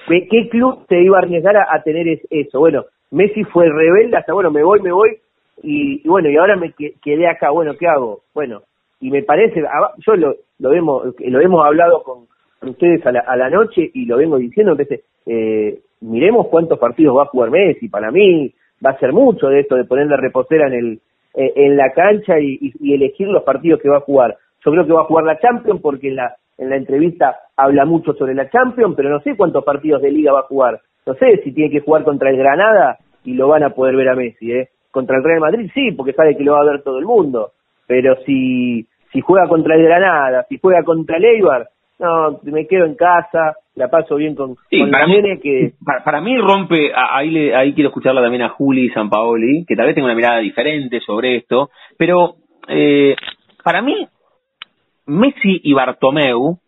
¿qué, 0.09 0.29
qué 0.29 0.49
club 0.51 0.87
te 0.87 1.03
iba 1.03 1.17
a 1.19 1.23
arriesgar 1.23 1.57
a, 1.57 1.67
a 1.75 1.83
tener 1.83 2.07
es- 2.09 2.27
eso? 2.31 2.59
Bueno, 2.61 2.85
Messi 3.11 3.45
fue 3.45 3.69
rebelde 3.69 4.17
hasta, 4.17 4.33
bueno, 4.35 4.51
me 4.51 4.63
voy, 4.63 4.81
me 4.83 4.93
voy, 4.93 5.17
y, 5.63 6.03
y 6.05 6.09
bueno, 6.09 6.29
y 6.29 6.37
ahora 6.37 6.57
me 6.57 6.73
que- 6.73 6.95
quedé 7.03 7.27
acá, 7.29 7.51
bueno, 7.51 7.73
¿qué 7.79 7.87
hago? 7.87 8.21
Bueno, 8.35 8.63
y 9.01 9.11
me 9.11 9.23
parece, 9.23 9.63
yo 10.07 10.17
lo, 10.17 10.35
lo 10.59 10.73
hemos 10.75 11.15
lo 11.19 11.41
hemos 11.41 11.65
hablado 11.65 12.03
con, 12.03 12.27
con 12.61 12.71
ustedes 12.71 13.05
a 13.07 13.13
la, 13.13 13.21
a 13.21 13.37
la 13.37 13.49
noche 13.51 13.91
y 13.95 14.05
lo 14.07 14.19
vengo 14.19 14.37
diciendo, 14.39 14.77
que 14.77 15.01
eh, 15.27 15.79
miremos 16.05 16.49
cuántos 16.49 16.79
partidos 16.79 17.17
va 17.17 17.23
a 17.23 17.27
jugar 17.27 17.51
Messi, 17.51 17.89
para 17.89 18.11
mí 18.11 18.53
va 18.85 18.91
a 18.91 18.99
ser 18.99 19.13
mucho 19.13 19.49
de 19.49 19.61
esto 19.61 19.77
de 19.77 19.85
ponerle 19.85 20.17
reposera 20.17 20.67
en 20.69 20.73
el 20.75 21.01
eh, 21.35 21.53
en 21.57 21.77
la 21.77 21.93
cancha 21.93 22.39
y, 22.39 22.59
y- 22.61 22.73
y 22.81 22.95
elegir 22.95 23.27
los 23.29 23.43
partidos 23.43 23.81
que 23.81 23.89
va 23.89 23.97
a 23.97 24.01
jugar. 24.09 24.37
Yo 24.65 24.71
creo 24.71 24.87
que 24.87 24.93
va 24.93 25.01
a 25.03 25.05
jugar 25.07 25.25
la 25.25 25.39
Champions 25.41 25.81
porque 25.81 26.09
en 26.09 26.17
la 26.17 26.35
en 26.59 26.71
la 26.71 26.77
entrevista 26.77 27.37
habla 27.57 27.85
mucho 27.85 28.13
sobre 28.15 28.35
la 28.35 28.49
Champions, 28.49 28.95
pero 28.97 29.09
no 29.11 29.21
sé 29.21 29.37
cuántos 29.37 29.65
partidos 29.65 30.01
de 30.03 30.13
liga 30.13 30.33
va 30.33 30.41
a 30.41 30.49
jugar. 30.53 30.81
No 31.07 31.15
sé 31.15 31.39
si 31.43 31.53
tiene 31.53 31.71
que 31.71 31.81
jugar 31.81 32.05
contra 32.05 32.31
el 32.31 32.37
Granada 32.37 32.99
y 33.25 33.35
lo 33.35 33.49
van 33.49 33.65
a 33.65 33.71
poder 33.71 33.97
ver 33.97 34.09
a 34.11 34.15
Messi, 34.15 34.53
¿eh? 34.53 34.69
Contra 34.93 35.17
el 35.17 35.25
Real 35.25 35.41
Madrid 35.41 35.69
sí, 35.75 35.91
porque 35.93 36.13
sabe 36.13 36.37
que 36.37 36.45
lo 36.45 36.53
va 36.53 36.61
a 36.61 36.71
ver 36.71 36.83
todo 36.83 36.99
el 36.99 37.05
mundo. 37.07 37.51
Pero 37.89 38.15
si 38.25 38.87
si 39.13 39.21
juega 39.21 39.49
contra 39.49 39.75
el 39.75 39.83
Granada, 39.83 40.47
si 40.49 40.59
juega 40.59 40.83
contra 40.85 41.17
el 41.17 41.25
Eibar, 41.25 41.69
no, 41.99 42.41
me 42.45 42.67
quedo 42.67 42.85
en 42.87 42.95
casa, 42.97 43.55
la 43.77 43.89
paso 43.89 44.17
bien 44.17 44.35
con, 44.35 44.57
Sí, 44.71 44.81
con 44.81 44.91
para 44.91 45.07
mí, 45.07 45.21
que... 45.43 45.73
para, 45.85 46.03
para 46.05 46.21
mí 46.21 46.37
rompe, 46.39 46.93
a- 46.95 47.17
ahí, 47.19 47.31
le- 47.31 47.55
ahí 47.55 47.73
quiero 47.75 47.89
escucharla 47.89 48.21
también 48.23 48.43
a 48.43 48.49
Juli 48.51 48.91
Sampaoli, 48.91 49.65
que 49.67 49.77
tal 49.77 49.87
vez 49.87 49.95
tenga 49.95 50.07
una 50.07 50.15
mirada 50.17 50.39
diferente 50.39 51.01
sobre 51.01 51.37
esto, 51.37 51.71
pero 51.97 52.37
eh, 52.69 53.15
para 53.63 53.81
mí, 53.83 54.07
Messi 55.07 55.61
y 55.63 55.73
Bartomeu, 55.73 56.59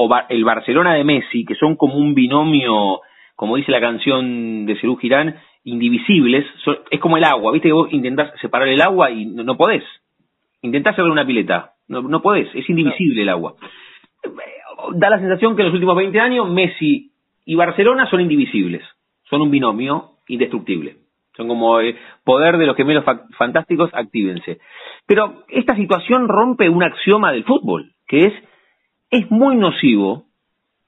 o 0.00 0.10
el 0.28 0.44
Barcelona 0.44 0.94
de 0.94 1.04
Messi, 1.04 1.44
que 1.44 1.54
son 1.56 1.74
como 1.76 1.96
un 1.96 2.14
binomio, 2.14 3.00
como 3.34 3.56
dice 3.56 3.72
la 3.72 3.80
canción 3.80 4.66
de 4.66 4.76
Cerú 4.80 4.96
Girán, 4.96 5.36
indivisibles, 5.64 6.46
son- 6.64 6.78
es 6.90 7.00
como 7.00 7.16
el 7.16 7.24
agua, 7.24 7.52
viste 7.52 7.68
que 7.68 7.72
vos 7.72 7.92
intentás 7.92 8.32
separar 8.40 8.68
el 8.68 8.80
agua 8.80 9.10
y 9.10 9.26
no, 9.26 9.42
no 9.42 9.56
podés, 9.56 9.82
intentás 10.62 10.92
hacerle 10.92 11.10
una 11.10 11.26
pileta, 11.26 11.72
no, 11.88 12.02
no 12.02 12.22
podés, 12.22 12.48
es 12.54 12.68
indivisible 12.68 13.22
el 13.22 13.28
agua 13.28 13.54
da 14.94 15.10
la 15.10 15.18
sensación 15.18 15.54
que 15.56 15.62
en 15.62 15.66
los 15.68 15.74
últimos 15.74 15.96
20 15.96 16.18
años 16.20 16.48
Messi 16.50 17.10
y 17.44 17.54
Barcelona 17.54 18.08
son 18.10 18.20
indivisibles, 18.20 18.82
son 19.24 19.42
un 19.42 19.50
binomio 19.50 20.12
indestructible. 20.28 20.96
Son 21.36 21.46
como 21.46 21.80
eh, 21.80 21.96
poder 22.24 22.58
de 22.58 22.66
los 22.66 22.76
gemelos 22.76 23.04
fa- 23.04 23.22
fantásticos, 23.36 23.90
actívense. 23.92 24.58
Pero 25.06 25.44
esta 25.48 25.76
situación 25.76 26.26
rompe 26.28 26.68
un 26.68 26.82
axioma 26.82 27.30
del 27.32 27.44
fútbol, 27.44 27.92
que 28.08 28.24
es, 28.24 28.32
es 29.10 29.30
muy 29.30 29.56
nocivo 29.56 30.24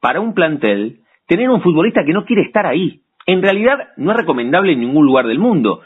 para 0.00 0.20
un 0.20 0.34
plantel 0.34 1.00
tener 1.26 1.48
un 1.50 1.62
futbolista 1.62 2.04
que 2.04 2.12
no 2.12 2.24
quiere 2.24 2.42
estar 2.42 2.66
ahí. 2.66 3.00
En 3.26 3.42
realidad 3.42 3.90
no 3.96 4.10
es 4.10 4.16
recomendable 4.16 4.72
en 4.72 4.80
ningún 4.80 5.06
lugar 5.06 5.26
del 5.28 5.38
mundo. 5.38 5.82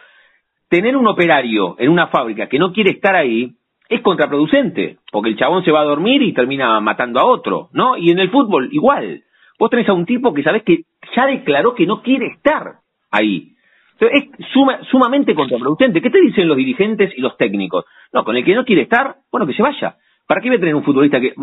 Tener 0.70 0.96
un 0.96 1.06
operario 1.08 1.76
en 1.78 1.90
una 1.90 2.06
fábrica 2.06 2.48
que 2.48 2.58
no 2.58 2.72
quiere 2.72 2.90
estar 2.92 3.14
ahí 3.14 3.52
es 3.88 4.00
contraproducente, 4.00 4.98
porque 5.12 5.30
el 5.30 5.36
chabón 5.36 5.64
se 5.64 5.70
va 5.70 5.80
a 5.80 5.84
dormir 5.84 6.22
y 6.22 6.32
termina 6.32 6.80
matando 6.80 7.20
a 7.20 7.26
otro, 7.26 7.68
¿no? 7.72 7.96
Y 7.96 8.10
en 8.10 8.18
el 8.18 8.30
fútbol 8.30 8.68
igual. 8.72 9.22
Vos 9.58 9.70
tenés 9.70 9.88
a 9.88 9.92
un 9.92 10.06
tipo 10.06 10.32
que 10.34 10.42
sabés 10.42 10.62
que 10.62 10.84
ya 11.14 11.26
declaró 11.26 11.74
que 11.74 11.86
no 11.86 12.02
quiere 12.02 12.26
estar 12.26 12.76
ahí. 13.10 13.52
Entonces, 13.92 14.24
es 14.38 14.46
suma- 14.52 14.80
sumamente 14.90 15.34
contraproducente. 15.34 16.00
¿Qué 16.02 16.10
te 16.10 16.20
dicen 16.20 16.48
los 16.48 16.56
dirigentes 16.56 17.12
y 17.16 17.20
los 17.20 17.36
técnicos? 17.36 17.84
No, 18.12 18.24
con 18.24 18.36
el 18.36 18.44
que 18.44 18.54
no 18.54 18.64
quiere 18.64 18.82
estar, 18.82 19.16
bueno, 19.30 19.46
que 19.46 19.54
se 19.54 19.62
vaya. 19.62 19.96
¿Para 20.26 20.40
qué 20.40 20.48
voy 20.48 20.56
a 20.56 20.60
tener 20.60 20.74
un 20.74 20.82
futbolista 20.82 21.20
que 21.20 21.34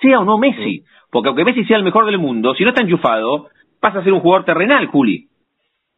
sea 0.00 0.20
o 0.20 0.24
no 0.24 0.38
Messi? 0.38 0.82
Porque 1.10 1.28
aunque 1.28 1.44
Messi 1.44 1.64
sea 1.64 1.76
el 1.76 1.82
mejor 1.84 2.06
del 2.06 2.18
mundo, 2.18 2.54
si 2.54 2.62
no 2.64 2.70
está 2.70 2.82
enchufado, 2.82 3.48
pasa 3.80 3.98
a 3.98 4.04
ser 4.04 4.12
un 4.12 4.20
jugador 4.20 4.44
terrenal, 4.46 4.86
Juli. 4.86 5.26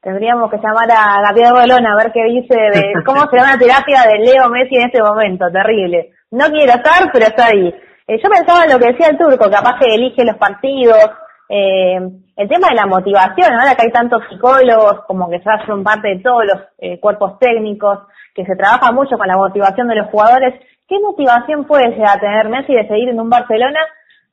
Tendríamos 0.01 0.51
que 0.51 0.59
llamar 0.59 0.89
a 0.91 1.21
Gabriel 1.23 1.51
Rolón 1.55 1.87
a 1.87 1.97
ver 1.97 2.13
qué 2.13 2.23
dice 2.25 2.55
de 2.55 2.93
cómo 3.07 3.29
será 3.31 3.43
una 3.45 3.59
terapia 3.59 4.03
de 4.03 4.19
Leo 4.19 4.49
Messi 4.49 4.77
en 4.77 4.87
este 4.87 5.03
momento. 5.03 5.47
Terrible. 5.53 6.13
No 6.31 6.47
quiero 6.47 6.73
estar, 6.73 7.11
pero 7.13 7.27
está 7.27 7.47
ahí. 7.47 7.75
Eh, 8.07 8.19
yo 8.23 8.31
pensaba 8.31 8.65
en 8.65 8.73
lo 8.73 8.79
que 8.79 8.93
decía 8.93 9.09
el 9.09 9.19
turco, 9.19 9.51
capaz 9.51 9.79
que 9.81 9.95
elige 9.95 10.25
los 10.25 10.37
partidos. 10.37 11.11
eh, 11.51 11.99
el 12.37 12.49
tema 12.49 12.69
de 12.69 12.77
la 12.77 12.87
motivación, 12.87 13.53
ahora 13.53 13.75
que 13.75 13.83
hay 13.83 13.91
tantos 13.91 14.23
psicólogos, 14.31 15.01
como 15.09 15.29
que 15.29 15.41
ya 15.41 15.67
son 15.67 15.83
parte 15.83 16.09
de 16.09 16.21
todos 16.21 16.45
los 16.45 16.63
eh, 16.79 17.01
cuerpos 17.01 17.39
técnicos, 17.41 17.99
que 18.33 18.45
se 18.45 18.55
trabaja 18.55 18.93
mucho 18.93 19.19
con 19.19 19.27
la 19.27 19.37
motivación 19.37 19.89
de 19.89 19.97
los 19.97 20.07
jugadores. 20.11 20.55
¿Qué 20.87 21.01
motivación 21.01 21.65
puede 21.65 21.91
llegar 21.91 22.17
a 22.17 22.21
tener 22.21 22.49
Messi 22.49 22.75
de 22.75 22.87
seguir 22.87 23.09
en 23.09 23.21
un 23.21 23.29
Barcelona 23.29 23.81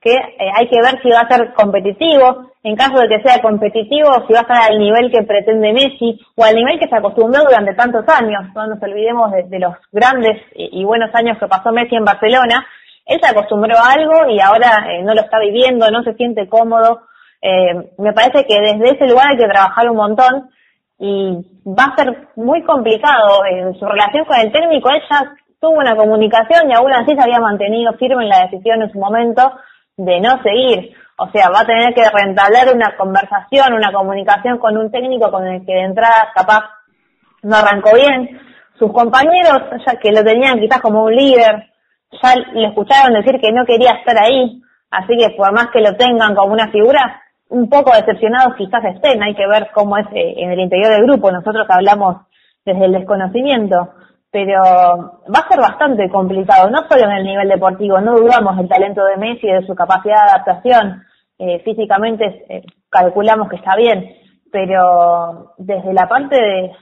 que 0.06 0.14
eh, 0.14 0.52
hay 0.54 0.68
que 0.68 0.80
ver 0.80 1.02
si 1.02 1.10
va 1.10 1.22
a 1.22 1.28
ser 1.28 1.52
competitivo, 1.56 2.52
en 2.62 2.76
caso 2.76 3.00
de 3.00 3.08
que 3.08 3.24
sea 3.24 3.42
competitivo, 3.42 4.08
si 4.28 4.34
va 4.34 4.40
a 4.40 4.42
estar 4.44 4.72
al 4.72 4.78
nivel 4.78 5.12
que 5.12 5.24
pretende 5.24 5.74
Messi 5.74 6.20
o 6.36 6.44
al 6.44 6.54
nivel 6.54 6.78
que 6.78 6.88
se 6.88 6.96
acostumbró 6.96 7.42
durante 7.44 7.74
tantos 7.74 8.06
años. 8.08 8.44
No 8.54 8.68
nos 8.68 8.84
olvidemos 8.84 9.32
de, 9.32 9.60
los 9.60 9.74
grandes 9.92 10.44
y, 10.54 10.84
buenos 10.84 11.10
años 11.16 11.40
que 11.40 11.48
pasó 11.48 11.72
Messi 11.72 11.96
en 11.96 12.06
Barcelona. 12.06 12.68
Él 13.04 13.20
se 13.20 13.32
acostumbró 13.32 13.76
a 13.78 13.94
algo 13.94 14.30
y 14.30 14.40
ahora 14.40 14.86
eh, 14.92 15.02
no 15.02 15.16
lo 15.16 15.22
está 15.22 15.40
viviendo, 15.40 15.90
no 15.90 16.04
se 16.04 16.14
siente 16.14 16.48
cómodo. 16.48 17.02
Eh, 17.42 17.74
me 17.98 18.14
parece 18.14 18.46
que 18.46 18.62
desde 18.62 18.96
ese 18.96 19.08
lugar 19.08 19.32
hay 19.32 19.38
que 19.38 19.50
trabajar 19.50 19.90
un 19.90 19.98
montón 19.98 20.50
y 21.00 21.34
va 21.66 21.86
a 21.86 21.96
ser 21.96 22.28
muy 22.36 22.62
complicado 22.62 23.44
en 23.50 23.74
su 23.74 23.86
relación 23.88 24.26
con 24.26 24.38
el 24.38 24.52
técnico. 24.52 24.88
Él 24.92 25.02
ya 25.10 25.34
tuvo 25.60 25.80
una 25.80 25.96
comunicación 25.96 26.70
y 26.70 26.76
aún 26.76 26.94
así 26.94 27.16
se 27.16 27.24
había 27.24 27.40
mantenido 27.40 27.92
firme 27.94 28.22
en 28.22 28.30
la 28.30 28.44
decisión 28.44 28.84
en 28.84 28.92
su 28.92 29.00
momento 29.00 29.52
de 29.98 30.20
no 30.20 30.42
seguir. 30.44 30.94
O 31.18 31.30
sea, 31.32 31.50
va 31.50 31.62
a 31.62 31.66
tener 31.66 31.94
que 31.94 32.10
rentablar 32.10 32.74
una 32.74 32.96
conversación, 32.98 33.74
una 33.74 33.92
comunicación 33.92 34.58
con 34.58 34.78
un 34.78 34.92
técnico 34.92 35.32
con 35.32 35.48
el 35.48 35.66
que 35.66 35.74
de 35.74 35.84
entrada 35.84 36.32
capaz 36.34 36.64
no 37.44 37.56
arrancó 37.56 37.96
bien. 37.96 38.42
Sus 38.78 38.92
compañeros, 38.92 39.62
ya 39.86 39.96
que 39.98 40.12
lo 40.12 40.24
tenían 40.24 40.60
quizás 40.60 40.82
como 40.82 41.06
un 41.06 41.16
líder, 41.16 41.72
ya 42.22 42.36
le 42.54 42.68
escucharon 42.68 43.14
decir 43.14 43.40
que 43.40 43.54
no 43.54 43.66
quería 43.66 43.92
estar 43.92 44.18
ahí. 44.18 44.62
Así 44.92 45.16
que 45.18 45.30
por 45.38 45.54
más 45.54 45.68
que 45.72 45.80
lo 45.80 45.96
tengan 45.96 46.36
como 46.36 46.54
una 46.54 46.70
figura, 46.70 47.22
un 47.50 47.70
poco 47.70 47.92
decepcionados 47.94 48.56
quizás 48.58 48.84
estén. 48.84 49.24
Hay 49.24 49.36
que 49.36 49.48
ver 49.48 49.70
cómo 49.74 49.98
es 49.98 50.08
eh, 50.08 50.36
en 50.38 50.52
el 50.52 50.60
interior 50.60 50.92
del 50.92 51.06
grupo. 51.06 51.32
Nosotros 51.32 51.66
hablamos 51.70 52.18
desde 52.66 52.86
el 52.86 52.92
desconocimiento 52.92 53.94
pero 54.36 54.62
va 55.34 55.40
a 55.40 55.48
ser 55.48 55.60
bastante 55.62 56.10
complicado, 56.10 56.70
no 56.70 56.80
solo 56.90 57.06
en 57.06 57.12
el 57.20 57.24
nivel 57.24 57.48
deportivo, 57.48 58.02
no 58.02 58.18
dudamos 58.18 58.58
del 58.58 58.68
talento 58.68 59.02
de 59.06 59.16
Messi, 59.16 59.48
de 59.48 59.66
su 59.66 59.74
capacidad 59.74 60.26
de 60.26 60.30
adaptación, 60.32 61.04
eh, 61.40 61.60
físicamente 61.64 62.46
eh, 62.50 62.64
calculamos 62.90 63.48
que 63.48 63.56
está 63.56 63.78
bien, 63.78 64.10
pero 64.52 65.54
desde 65.58 65.94
la 65.94 66.10
parte 66.10 66.74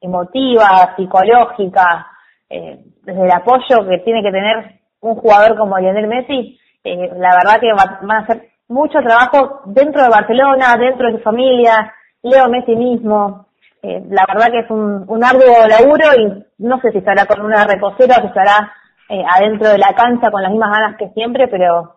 emotiva, 0.00 0.94
psicológica, 0.96 2.06
eh, 2.50 2.80
desde 3.04 3.24
el 3.24 3.30
apoyo 3.30 3.88
que 3.88 3.98
tiene 3.98 4.20
que 4.22 4.32
tener 4.32 4.80
un 5.00 5.14
jugador 5.14 5.56
como 5.56 5.78
Lionel 5.78 6.08
Messi, 6.08 6.58
eh, 6.82 7.10
la 7.16 7.30
verdad 7.36 7.60
que 7.60 7.72
va- 7.72 8.00
van 8.02 8.10
a 8.18 8.24
hacer 8.24 8.42
mucho 8.68 8.98
trabajo 9.00 9.60
dentro 9.66 10.02
de 10.02 10.08
Barcelona, 10.08 10.76
dentro 10.76 11.06
de 11.06 11.18
su 11.18 11.22
familia, 11.22 11.92
Leo 12.24 12.48
Messi 12.48 12.74
mismo, 12.74 13.46
eh, 13.82 14.02
la 14.10 14.24
verdad 14.26 14.50
que 14.50 14.60
es 14.60 14.70
un, 14.70 15.04
un 15.06 15.24
arduo 15.24 15.66
laburo 15.68 16.06
y 16.18 16.44
no 16.64 16.80
sé 16.80 16.90
si 16.92 16.98
estará 16.98 17.26
con 17.26 17.44
una 17.44 17.64
reposera 17.64 18.16
o 18.18 18.20
si 18.22 18.26
estará 18.28 18.72
eh, 19.08 19.22
adentro 19.36 19.68
de 19.68 19.78
la 19.78 19.92
cancha 19.94 20.30
con 20.30 20.42
las 20.42 20.50
mismas 20.50 20.70
ganas 20.76 20.96
que 20.98 21.08
siempre, 21.10 21.48
pero 21.48 21.94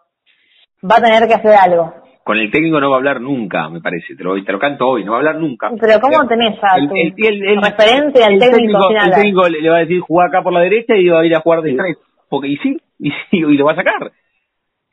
va 0.89 0.95
a 0.97 1.01
tener 1.01 1.27
que 1.27 1.33
hacer 1.35 1.53
algo. 1.55 1.93
Con 2.23 2.37
el 2.37 2.51
técnico 2.51 2.79
no 2.79 2.89
va 2.91 2.97
a 2.97 2.99
hablar 2.99 3.19
nunca, 3.19 3.67
me 3.69 3.81
parece. 3.81 4.15
Te 4.15 4.23
lo, 4.23 4.41
te 4.43 4.51
lo 4.51 4.59
canto 4.59 4.87
hoy, 4.87 5.03
no 5.03 5.11
va 5.11 5.17
a 5.17 5.19
hablar 5.21 5.35
nunca. 5.37 5.71
Pero 5.81 5.99
¿cómo 5.99 6.27
tenés 6.27 6.55
a 6.63 6.77
El- 6.77 6.87
tu 6.87 6.93
el- 6.95 7.13
el- 7.17 7.47
el- 7.49 7.61
referente 7.61 8.23
al 8.23 8.33
el 8.33 8.39
técnico, 8.39 8.87
sin 8.89 8.97
el 8.97 9.11
técnico 9.11 9.49
le, 9.49 9.59
le 9.61 9.69
va 9.69 9.77
a 9.77 9.79
decir 9.79 9.99
jugar 10.01 10.27
acá 10.27 10.43
por 10.43 10.53
la 10.53 10.59
derecha 10.59 10.95
y 10.95 11.07
va 11.09 11.21
a 11.21 11.25
ir 11.25 11.35
a 11.35 11.39
jugar 11.41 11.61
de 11.63 11.73
tres. 11.73 11.97
Porque, 12.29 12.47
y 12.49 12.57
sí, 12.57 12.77
y 12.99 13.09
sí, 13.09 13.37
y 13.37 13.57
lo 13.57 13.65
va 13.65 13.71
a 13.71 13.75
sacar. 13.75 14.11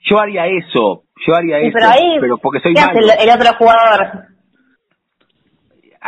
Yo 0.00 0.18
haría 0.18 0.46
eso, 0.46 1.02
yo 1.26 1.34
haría 1.34 1.58
Sí, 1.60 1.66
eso, 1.66 1.74
pero 1.74 1.90
ahí, 1.90 2.16
pero 2.20 2.38
porque 2.38 2.60
soy 2.60 2.72
¿qué 2.72 2.80
hace 2.80 2.94
malo. 2.94 3.12
el, 3.20 3.28
el 3.28 3.34
otro 3.36 3.54
jugador? 3.58 4.22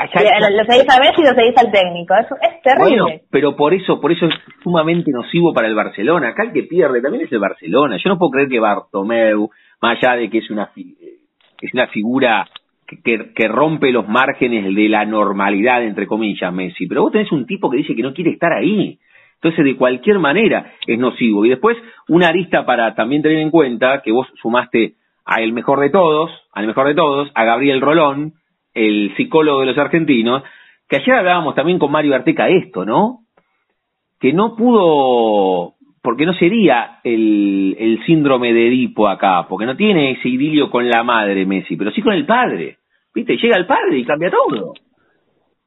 Le- 0.05 0.57
Lo 0.57 0.65
seguís 0.65 0.89
a 0.89 1.01
Messi 1.01 1.21
y 1.21 1.25
lo 1.25 1.35
seguís 1.35 1.57
al 1.59 1.71
técnico. 1.73 2.15
Eso 2.15 2.35
es 2.41 2.63
terrible. 2.63 3.03
Bueno, 3.03 3.21
pero 3.31 3.57
por 3.57 3.75
eso, 3.75 4.01
por 4.01 4.13
eso 4.13 4.27
es 4.27 4.35
sumamente 4.63 5.11
nocivo 5.11 5.53
para 5.53 5.69
el 5.69 5.75
Barcelona. 5.75 6.29
Acá 6.29 6.45
el 6.45 6.53
que 6.53 6.63
pierde 6.65 7.01
también 7.03 7.25
es 7.25 7.33
el 7.33 7.39
Barcelona. 7.39 7.97
Yo 8.03 8.09
no 8.11 8.19
puedo 8.19 8.31
creer 8.31 8.49
que 8.49 8.61
Bartomeu, 8.61 9.51
más 9.83 9.99
allá 10.03 10.17
de 10.17 10.31
que 10.31 10.39
es 10.39 10.51
una 10.51 10.67
fi- 10.69 10.97
es 11.61 11.75
una 11.75 11.87
figura 11.89 12.47
que, 12.87 13.03
que, 13.03 13.33
que 13.35 13.49
rompe 13.49 13.93
los 13.93 14.09
márgenes 14.09 14.75
de 14.75 14.89
la 14.89 15.05
normalidad, 15.05 15.83
entre 15.85 16.07
comillas, 16.07 16.53
Messi, 16.53 16.87
pero 16.87 17.03
vos 17.03 17.13
tenés 17.13 17.31
un 17.33 17.47
tipo 17.47 17.71
que 17.71 17.77
dice 17.79 17.95
que 17.95 18.03
no 18.03 18.15
quiere 18.15 18.31
estar 18.31 18.53
ahí. 18.53 18.99
Entonces, 19.35 19.65
de 19.65 19.77
cualquier 19.77 20.19
manera 20.19 20.73
es 20.87 20.99
nocivo. 20.99 21.45
Y 21.47 21.51
después, 21.51 21.77
una 22.09 22.29
arista 22.29 22.67
para 22.67 22.95
también 22.95 23.23
tener 23.23 23.39
en 23.39 23.51
cuenta 23.51 24.03
que 24.03 24.13
vos 24.13 24.27
sumaste 24.43 24.95
a 25.25 25.41
el 25.41 25.53
mejor 25.53 25.81
de 25.81 25.89
todos, 25.91 26.31
al 26.53 26.67
mejor 26.67 26.89
de 26.89 26.95
todos, 26.95 27.31
a 27.35 27.45
Gabriel 27.45 27.81
Rolón, 27.81 28.33
el 28.87 29.15
psicólogo 29.17 29.61
de 29.61 29.67
los 29.67 29.79
argentinos, 29.79 30.43
que 30.89 30.97
ayer 30.97 31.15
hablábamos 31.15 31.55
también 31.55 31.79
con 31.79 31.93
Mario 31.93 32.15
Arteca 32.15 32.49
esto, 32.49 32.85
¿no? 32.85 33.21
Que 34.19 34.33
no 34.33 34.57
pudo, 34.57 35.75
porque 36.03 36.27
no 36.27 36.35
sería 36.35 36.99
el, 37.05 37.77
el 37.79 38.05
síndrome 38.07 38.53
de 38.53 38.69
Edipo 38.69 39.09
acá, 39.09 39.47
porque 39.49 39.67
no 39.67 39.77
tiene 39.77 40.13
ese 40.13 40.29
idilio 40.29 40.71
con 40.71 40.89
la 40.89 41.03
madre 41.03 41.47
Messi, 41.47 41.77
pero 41.77 41.91
sí 41.91 42.03
con 42.03 42.15
el 42.15 42.27
padre. 42.27 42.79
¿Viste? 43.15 43.37
Llega 43.37 43.57
el 43.57 43.67
padre 43.67 43.99
y 43.99 44.05
cambia 44.05 44.31
todo. 44.31 44.75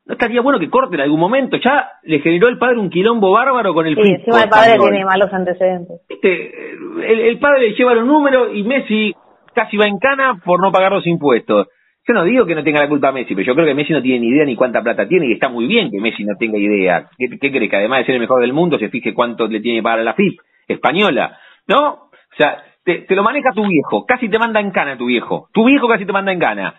¿No 0.05 0.13
estaría 0.13 0.41
bueno 0.41 0.59
que 0.59 0.69
corte 0.69 0.95
en 0.95 1.01
algún 1.01 1.19
momento? 1.19 1.57
Ya 1.57 1.91
le 2.03 2.19
generó 2.19 2.49
el 2.49 2.57
padre 2.57 2.77
un 2.77 2.89
quilombo 2.89 3.31
bárbaro 3.31 3.73
con 3.73 3.87
el 3.87 3.95
Sí, 3.95 4.01
encima 4.01 4.43
el 4.43 4.49
padre 4.49 4.77
tiene 4.77 5.05
malos 5.05 5.31
antecedentes. 5.31 6.01
Viste, 6.09 6.71
el, 7.09 7.19
el 7.21 7.39
padre 7.39 7.69
le 7.69 7.75
lleva 7.75 7.93
los 7.93 8.05
números 8.05 8.49
y 8.53 8.63
Messi 8.63 9.13
casi 9.53 9.77
va 9.77 9.87
en 9.87 9.99
cana 9.99 10.41
por 10.43 10.61
no 10.61 10.71
pagar 10.71 10.91
los 10.91 11.07
impuestos. 11.07 11.67
Yo 12.05 12.13
no 12.13 12.23
digo 12.25 12.45
que 12.45 12.55
no 12.55 12.63
tenga 12.63 12.81
la 12.81 12.89
culpa 12.89 13.11
Messi, 13.13 13.33
pero 13.33 13.47
yo 13.47 13.55
creo 13.55 13.65
que 13.67 13.73
Messi 13.75 13.93
no 13.93 14.01
tiene 14.01 14.19
ni 14.19 14.27
idea 14.27 14.45
ni 14.45 14.55
cuánta 14.55 14.81
plata 14.83 15.07
tiene 15.07 15.27
y 15.27 15.33
está 15.33 15.47
muy 15.49 15.65
bien 15.67 15.89
que 15.89 16.01
Messi 16.01 16.23
no 16.25 16.35
tenga 16.37 16.57
idea. 16.57 17.09
¿Qué, 17.17 17.29
qué 17.39 17.51
cree? 17.51 17.69
Que 17.69 17.77
además 17.77 17.99
de 17.99 18.05
ser 18.07 18.15
el 18.15 18.21
mejor 18.21 18.41
del 18.41 18.51
mundo 18.53 18.77
se 18.77 18.89
fije 18.89 19.13
cuánto 19.13 19.47
le 19.47 19.61
tiene 19.61 19.81
para 19.81 20.03
la 20.03 20.13
FIP 20.13 20.39
española, 20.67 21.37
¿no? 21.67 21.89
O 21.93 22.35
sea, 22.37 22.61
te, 22.83 22.99
te 22.99 23.15
lo 23.15 23.23
maneja 23.23 23.51
tu 23.53 23.65
viejo, 23.65 24.05
casi 24.05 24.27
te 24.27 24.37
manda 24.39 24.59
en 24.59 24.71
cana 24.71 24.97
tu 24.97 25.05
viejo. 25.05 25.47
Tu 25.53 25.63
viejo 25.65 25.87
casi 25.87 26.05
te 26.05 26.11
manda 26.11 26.33
en 26.33 26.39
cana. 26.39 26.75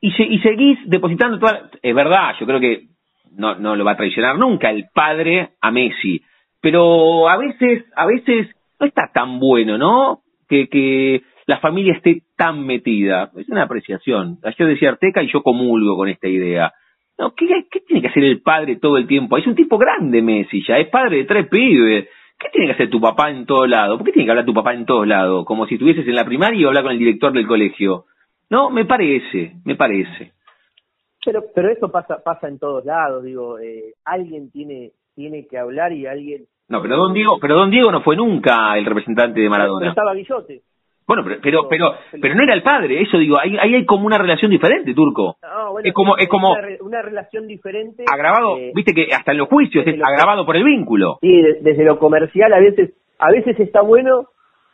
Y, 0.00 0.10
se- 0.12 0.24
y 0.26 0.38
seguís 0.40 0.78
depositando 0.86 1.38
toda... 1.38 1.70
Es 1.82 1.94
verdad, 1.94 2.34
yo 2.38 2.46
creo 2.46 2.60
que 2.60 2.88
no, 3.36 3.54
no 3.54 3.74
lo 3.74 3.84
va 3.84 3.92
a 3.92 3.96
traicionar 3.96 4.36
nunca 4.36 4.70
el 4.70 4.86
padre 4.92 5.50
a 5.62 5.70
Messi. 5.70 6.20
Pero 6.60 7.28
a 7.28 7.36
veces, 7.38 7.84
a 7.96 8.04
veces 8.06 8.48
no 8.78 8.86
está 8.86 9.10
tan 9.14 9.38
bueno, 9.38 9.78
¿no? 9.78 10.20
Que, 10.48 10.68
que 10.68 11.22
la 11.46 11.58
familia 11.58 11.94
esté 11.94 12.22
tan 12.36 12.66
metida. 12.66 13.30
Es 13.36 13.48
una 13.48 13.62
apreciación. 13.62 14.38
Yo 14.58 14.66
decía 14.66 14.90
Arteca 14.90 15.22
y 15.22 15.32
yo 15.32 15.42
comulgo 15.42 15.96
con 15.96 16.08
esta 16.08 16.28
idea. 16.28 16.72
No, 17.18 17.34
¿qué, 17.34 17.46
¿qué, 17.70 17.80
tiene 17.80 18.02
que 18.02 18.08
hacer 18.08 18.24
el 18.24 18.42
padre 18.42 18.76
todo 18.76 18.98
el 18.98 19.06
tiempo? 19.06 19.38
Es 19.38 19.46
un 19.46 19.54
tipo 19.54 19.78
grande 19.78 20.20
Messi 20.20 20.62
ya, 20.66 20.76
es 20.76 20.88
padre 20.88 21.18
de 21.18 21.24
tres 21.24 21.48
pibes. 21.48 22.08
¿Qué 22.38 22.48
tiene 22.50 22.66
que 22.66 22.74
hacer 22.74 22.90
tu 22.90 23.00
papá 23.00 23.30
en 23.30 23.46
todos 23.46 23.66
lados? 23.66 23.96
¿Por 23.96 24.04
qué 24.04 24.12
tiene 24.12 24.26
que 24.26 24.32
hablar 24.32 24.44
tu 24.44 24.52
papá 24.52 24.74
en 24.74 24.84
todos 24.84 25.06
lados? 25.06 25.46
Como 25.46 25.66
si 25.66 25.74
estuvieses 25.74 26.06
en 26.06 26.14
la 26.14 26.26
primaria 26.26 26.60
y 26.60 26.64
hablar 26.64 26.82
con 26.82 26.92
el 26.92 26.98
director 26.98 27.32
del 27.32 27.46
colegio. 27.46 28.04
No, 28.50 28.68
me 28.68 28.84
parece, 28.84 29.54
me 29.64 29.74
parece. 29.74 30.32
Pero, 31.24 31.44
pero 31.54 31.70
eso 31.70 31.90
pasa, 31.90 32.22
pasa 32.22 32.46
en 32.48 32.58
todos 32.58 32.84
lados, 32.84 33.24
digo, 33.24 33.58
eh, 33.58 33.94
alguien 34.04 34.50
tiene, 34.50 34.92
tiene 35.14 35.46
que 35.46 35.58
hablar 35.58 35.92
y 35.92 36.06
alguien... 36.06 36.44
No, 36.68 36.82
pero 36.82 36.96
don 36.96 37.14
Diego, 37.14 37.38
pero 37.40 37.56
don 37.56 37.70
Diego 37.70 37.90
no 37.90 38.02
fue 38.02 38.16
nunca 38.16 38.76
el 38.76 38.84
representante 38.84 39.40
de 39.40 39.48
Maradona. 39.48 39.80
Pero 39.80 39.90
estaba 39.90 40.14
Guillote. 40.14 40.62
Bueno, 41.06 41.22
pero, 41.24 41.36
pero, 41.40 41.68
pero, 41.68 41.92
pero 42.20 42.34
no 42.34 42.42
era 42.42 42.54
el 42.54 42.62
padre, 42.62 43.00
eso 43.00 43.16
digo, 43.18 43.36
ahí, 43.40 43.56
ahí 43.60 43.74
hay 43.76 43.84
como 43.86 44.06
una 44.06 44.18
relación 44.18 44.50
diferente, 44.50 44.92
Turco. 44.92 45.36
No, 45.42 45.72
bueno, 45.72 45.86
es 45.88 45.94
como, 45.94 46.16
es 46.16 46.28
como 46.28 46.50
una, 46.52 46.66
una 46.80 47.02
relación 47.02 47.46
diferente. 47.46 48.04
agravado, 48.12 48.58
eh, 48.58 48.72
viste 48.74 48.92
que 48.92 49.14
hasta 49.14 49.30
en 49.32 49.38
los 49.38 49.48
juicios 49.48 49.86
es 49.86 49.96
lo- 49.96 50.04
agravado 50.04 50.44
por 50.44 50.56
el 50.56 50.64
vínculo. 50.64 51.18
Sí, 51.20 51.28
de- 51.42 51.58
desde 51.60 51.84
lo 51.84 51.98
comercial 52.00 52.52
a 52.52 52.58
veces, 52.58 52.92
a 53.20 53.30
veces 53.30 53.58
está 53.60 53.82
bueno 53.82 54.26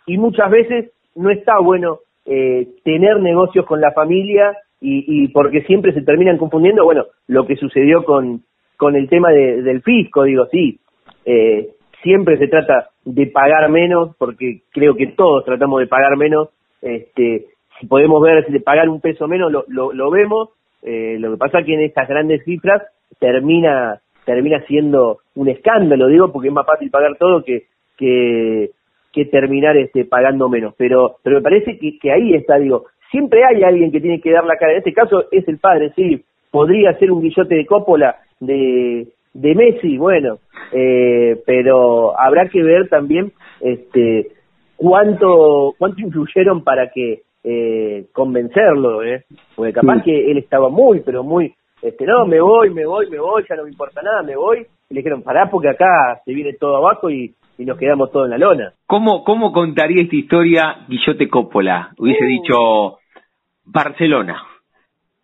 y 0.07 0.17
muchas 0.17 0.51
veces 0.51 0.93
no 1.15 1.31
está 1.31 1.59
bueno 1.61 1.99
eh, 2.25 2.67
tener 2.85 3.21
negocios 3.21 3.67
con 3.67 3.81
la 3.81 3.93
familia 3.93 4.57
y, 4.81 5.05
y 5.25 5.29
porque 5.29 5.63
siempre 5.63 5.93
se 5.93 6.03
terminan 6.03 6.39
confundiendo, 6.39 6.85
bueno, 6.85 7.05
lo 7.27 7.47
que 7.47 7.57
sucedió 7.57 8.05
con, 8.05 8.43
con 8.79 8.97
el 8.97 9.09
tema 9.09 9.31
de- 9.33 9.61
del 9.63 9.83
fisco, 9.83 10.23
digo, 10.25 10.47
sí, 10.51 10.79
eh, 11.27 11.69
siempre 12.03 12.37
se 12.39 12.49
trata 12.49 12.91
de 13.05 13.27
pagar 13.27 13.71
menos, 13.71 14.15
porque 14.19 14.63
creo 14.71 14.95
que 14.97 15.09
todos 15.09 15.45
tratamos 15.45 15.81
de 15.81 15.87
pagar 15.87 16.17
menos, 16.17 16.49
este, 16.81 17.47
si 17.79 17.87
podemos 17.87 18.21
ver 18.23 18.45
si 18.47 18.53
de 18.53 18.61
pagar 18.61 18.89
un 18.89 19.01
peso 19.01 19.29
menos 19.29 19.51
lo, 19.51 19.65
lo, 19.69 20.11
vemos, 20.11 20.51
eh, 20.83 21.17
lo 21.19 21.33
que 21.33 21.37
pasa 21.39 21.61
es 21.61 21.67
que 21.67 21.75
en 21.75 21.81
estas 21.83 22.09
grandes 22.09 22.45
cifras 22.45 22.83
termina 23.19 24.01
termina 24.25 24.61
siendo 24.67 25.19
un 25.35 25.49
escándalo, 25.49 26.07
digo, 26.07 26.31
porque 26.33 26.49
es 26.49 26.55
más 26.55 26.67
fácil 26.67 26.91
pagar 26.91 27.17
todo 27.19 27.43
que 27.45 27.65
que, 27.97 28.71
que 29.13 29.25
terminar 29.27 29.77
este 29.77 30.05
pagando 30.05 30.49
menos, 30.49 30.75
pero 30.77 31.17
pero 31.23 31.37
me 31.37 31.43
parece 31.43 31.79
que, 31.79 31.99
que 31.99 32.13
ahí 32.13 32.35
está, 32.35 32.59
digo, 32.59 32.87
siempre 33.11 33.45
hay 33.45 33.63
alguien 33.63 33.93
que 33.93 34.01
tiene 34.01 34.21
que 34.21 34.33
dar 34.33 34.45
la 34.45 34.57
cara, 34.57 34.73
en 34.73 34.79
este 34.79 34.93
caso 34.93 35.25
es 35.31 35.47
el 35.49 35.59
padre, 35.59 35.93
sí, 35.95 36.25
podría 36.51 36.97
ser 36.99 37.13
un 37.13 37.23
guillote 37.23 37.55
de 37.55 37.67
Coppola 37.67 38.17
de, 38.41 39.07
de 39.35 39.55
Messi, 39.55 39.97
bueno, 39.99 40.39
eh, 40.73 41.41
pero 41.47 42.19
habrá 42.19 42.49
que 42.49 42.63
ver 42.63 42.89
también 42.89 43.33
este 43.61 44.29
cuánto 44.77 45.75
cuánto 45.79 46.01
influyeron 46.01 46.63
para 46.65 46.91
que 46.91 47.23
eh, 47.45 48.07
convencerlo, 48.13 49.03
¿eh? 49.03 49.25
Porque 49.57 49.73
capaz 49.73 49.97
Sí. 49.99 50.03
que 50.05 50.31
él 50.31 50.39
estaba 50.39 50.69
muy, 50.69 51.01
pero 51.01 51.25
muy, 51.25 51.53
este, 51.81 52.05
no, 52.07 52.25
me 52.27 52.41
voy, 52.41 52.71
me 52.71 52.87
voy, 52.87 53.11
me 53.11 53.19
voy, 53.19 53.43
ya 53.49 53.57
no 53.57 53.65
me 53.65 53.71
importa 53.71 54.01
nada, 54.03 54.23
me 54.23 54.37
voy. 54.37 54.59
Y 54.89 54.95
le 54.95 55.01
dijeron, 55.01 55.23
pará, 55.23 55.51
porque 55.51 55.69
acá 55.71 56.21
se 56.25 56.33
viene 56.33 56.53
todo 56.53 56.77
abajo 56.77 57.11
y, 57.11 57.35
y 57.59 57.65
nos 57.65 57.79
quedamos 57.79 58.13
todos 58.13 58.27
en 58.27 58.31
la 58.31 58.39
lona. 58.39 58.73
¿Cómo, 58.87 59.25
¿Cómo 59.25 59.53
contaría 59.53 60.03
esta 60.03 60.15
historia 60.15 60.77
Guillote 60.89 61.29
Coppola? 61.29 61.91
Hubiese 61.99 62.25
Uh. 62.25 62.29
dicho 62.29 62.99
Barcelona, 63.65 64.43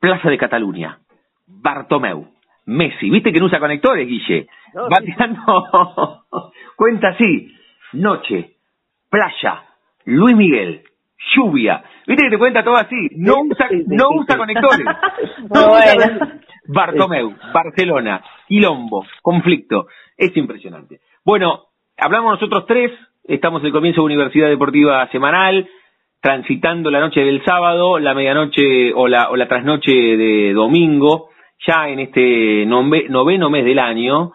Plaza 0.01 0.29
de 0.31 0.39
Cataluña, 0.39 0.99
Bartomeu, 1.47 2.27
Messi. 2.69 3.09
¿Viste 3.09 3.33
que 3.33 3.41
no 3.41 3.47
usa 3.47 3.59
conectores, 3.59 4.07
Guille? 4.07 4.47
No, 4.75 4.91
Va 4.91 5.01
tirando 5.01 5.41
cuenta 6.77 7.09
así. 7.09 7.51
Noche, 7.95 8.57
playa, 9.09 9.65
Luis 10.05 10.37
Miguel, 10.37 10.83
lluvia. 11.35 11.83
¿Viste 12.07 12.25
que 12.25 12.31
te 12.31 12.39
cuenta 12.39 12.63
todo 12.63 12.77
así? 12.77 13.09
No 13.17 13.41
usa, 13.41 13.69
no 13.87 14.11
usa 14.17 14.37
conectores. 14.37 14.87
Bartomeu, 16.67 17.35
Barcelona, 17.55 18.23
Quilombo, 18.47 19.07
conflicto. 19.23 19.87
Es 20.17 20.37
impresionante. 20.37 21.01
Bueno, 21.25 21.69
hablamos 21.97 22.33
nosotros 22.33 22.67
tres, 22.67 22.93
estamos 23.25 23.63
en 23.63 23.69
el 23.69 23.73
comienzo 23.73 24.03
de 24.03 24.07
Universidad 24.07 24.49
Deportiva 24.49 25.09
Semanal, 25.11 25.67
transitando 26.21 26.91
la 26.91 27.01
noche 27.01 27.21
del 27.21 27.43
sábado, 27.47 27.99
la 27.99 28.13
medianoche 28.13 28.93
o 28.93 29.09
la, 29.09 29.31
o 29.31 29.37
la 29.37 29.49
trasnoche 29.49 29.91
de 29.91 30.53
domingo, 30.53 31.31
ya 31.67 31.89
en 31.89 31.99
este 32.01 32.67
nove- 32.67 33.09
noveno 33.09 33.51
mes 33.51 33.65
del 33.65 33.79
año. 33.79 34.33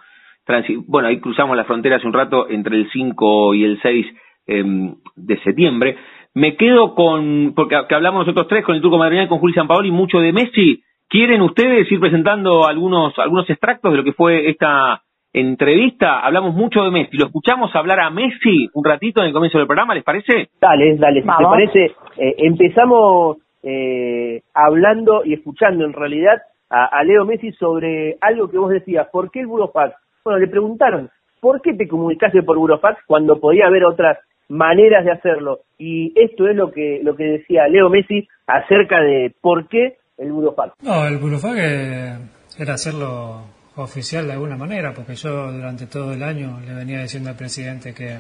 Bueno, 0.88 1.08
ahí 1.08 1.20
cruzamos 1.20 1.56
la 1.56 1.64
frontera 1.64 1.96
hace 1.98 2.08
un 2.08 2.14
rato 2.14 2.50
entre 2.50 2.76
el 2.76 2.90
5 2.92 3.54
y 3.54 3.64
el 3.64 3.82
6 3.82 4.06
em, 4.48 4.96
de 5.16 5.38
septiembre. 5.40 5.96
Me 6.36 6.56
quedo 6.58 6.96
con, 6.96 7.54
porque 7.56 7.76
que 7.88 7.96
hablamos 7.96 8.26
nosotros 8.26 8.48
tres, 8.48 8.66
con 8.66 8.76
el 8.76 8.82
Turco 8.82 8.98
Madrigal, 8.98 9.28
con 9.28 9.38
Juli 9.40 9.54
Sampaoli, 9.54 9.92
mucho 9.92 10.20
de 10.20 10.34
Messi. 10.34 10.82
¿Quieren 11.08 11.42
ustedes 11.44 11.90
ir 11.92 12.00
presentando 12.00 12.66
algunos, 12.68 13.18
algunos 13.20 13.48
extractos 13.50 13.92
de 13.92 13.98
lo 13.98 14.04
que 14.04 14.14
fue 14.14 14.50
esta 14.50 15.02
entrevista? 15.32 16.20
Hablamos 16.20 16.54
mucho 16.56 16.84
de 16.84 16.92
Messi. 16.92 17.18
¿Lo 17.18 17.28
escuchamos 17.28 17.74
hablar 17.76 18.00
a 18.00 18.10
Messi 18.10 18.68
un 18.74 18.84
ratito 18.84 19.22
en 19.22 19.28
el 19.28 19.34
comienzo 19.34 19.60
del 19.60 19.68
programa, 19.68 19.94
les 19.94 20.04
parece? 20.04 20.50
Dale, 20.60 20.98
dale, 20.98 21.22
si 21.22 21.28
te 21.28 21.44
parece, 21.44 21.86
eh, 22.18 22.36
empezamos 22.40 23.38
eh, 23.64 24.42
hablando 24.54 25.22
y 25.24 25.34
escuchando 25.36 25.86
en 25.86 25.94
realidad 25.94 26.42
a, 26.74 26.86
a 26.86 27.04
Leo 27.04 27.24
Messi 27.24 27.52
sobre 27.54 28.18
algo 28.20 28.50
que 28.50 28.58
vos 28.58 28.72
decías, 28.72 29.08
¿por 29.12 29.30
qué 29.30 29.42
el 29.42 29.48
Burofax? 29.48 29.96
Bueno, 30.26 30.40
le 30.40 30.48
preguntaron, 30.48 31.12
¿por 31.40 31.62
qué 31.62 31.74
te 31.76 31.88
comunicaste 31.88 32.42
por 32.42 32.58
Burofax 32.58 33.00
cuando 33.06 33.40
podía 33.40 33.68
haber 33.68 33.86
otras 33.86 34.18
maneras 34.50 35.06
de 35.06 35.12
hacerlo? 35.12 35.60
Y 35.78 36.12
esto 36.16 36.48
es 36.48 36.56
lo 36.56 36.72
que, 36.72 37.00
lo 37.04 37.16
que 37.16 37.26
decía 37.26 37.68
Leo 37.68 37.90
Messi 37.90 38.28
acerca 38.48 39.02
de 39.02 39.36
por 39.40 39.68
qué 39.68 39.98
el 40.18 40.32
Burofax. 40.32 40.74
No, 40.82 41.06
el 41.06 41.18
burofax 41.18 41.60
eh, 41.60 42.18
era 42.58 42.74
hacerlo 42.74 43.42
oficial 43.76 44.26
de 44.26 44.34
alguna 44.34 44.58
manera, 44.58 44.94
porque 44.96 45.14
yo 45.14 45.52
durante 45.52 45.86
todo 45.86 46.14
el 46.14 46.24
año 46.24 46.60
le 46.66 46.74
venía 46.74 47.02
diciendo 47.02 47.30
al 47.30 47.36
presidente 47.36 47.94
que, 47.94 48.18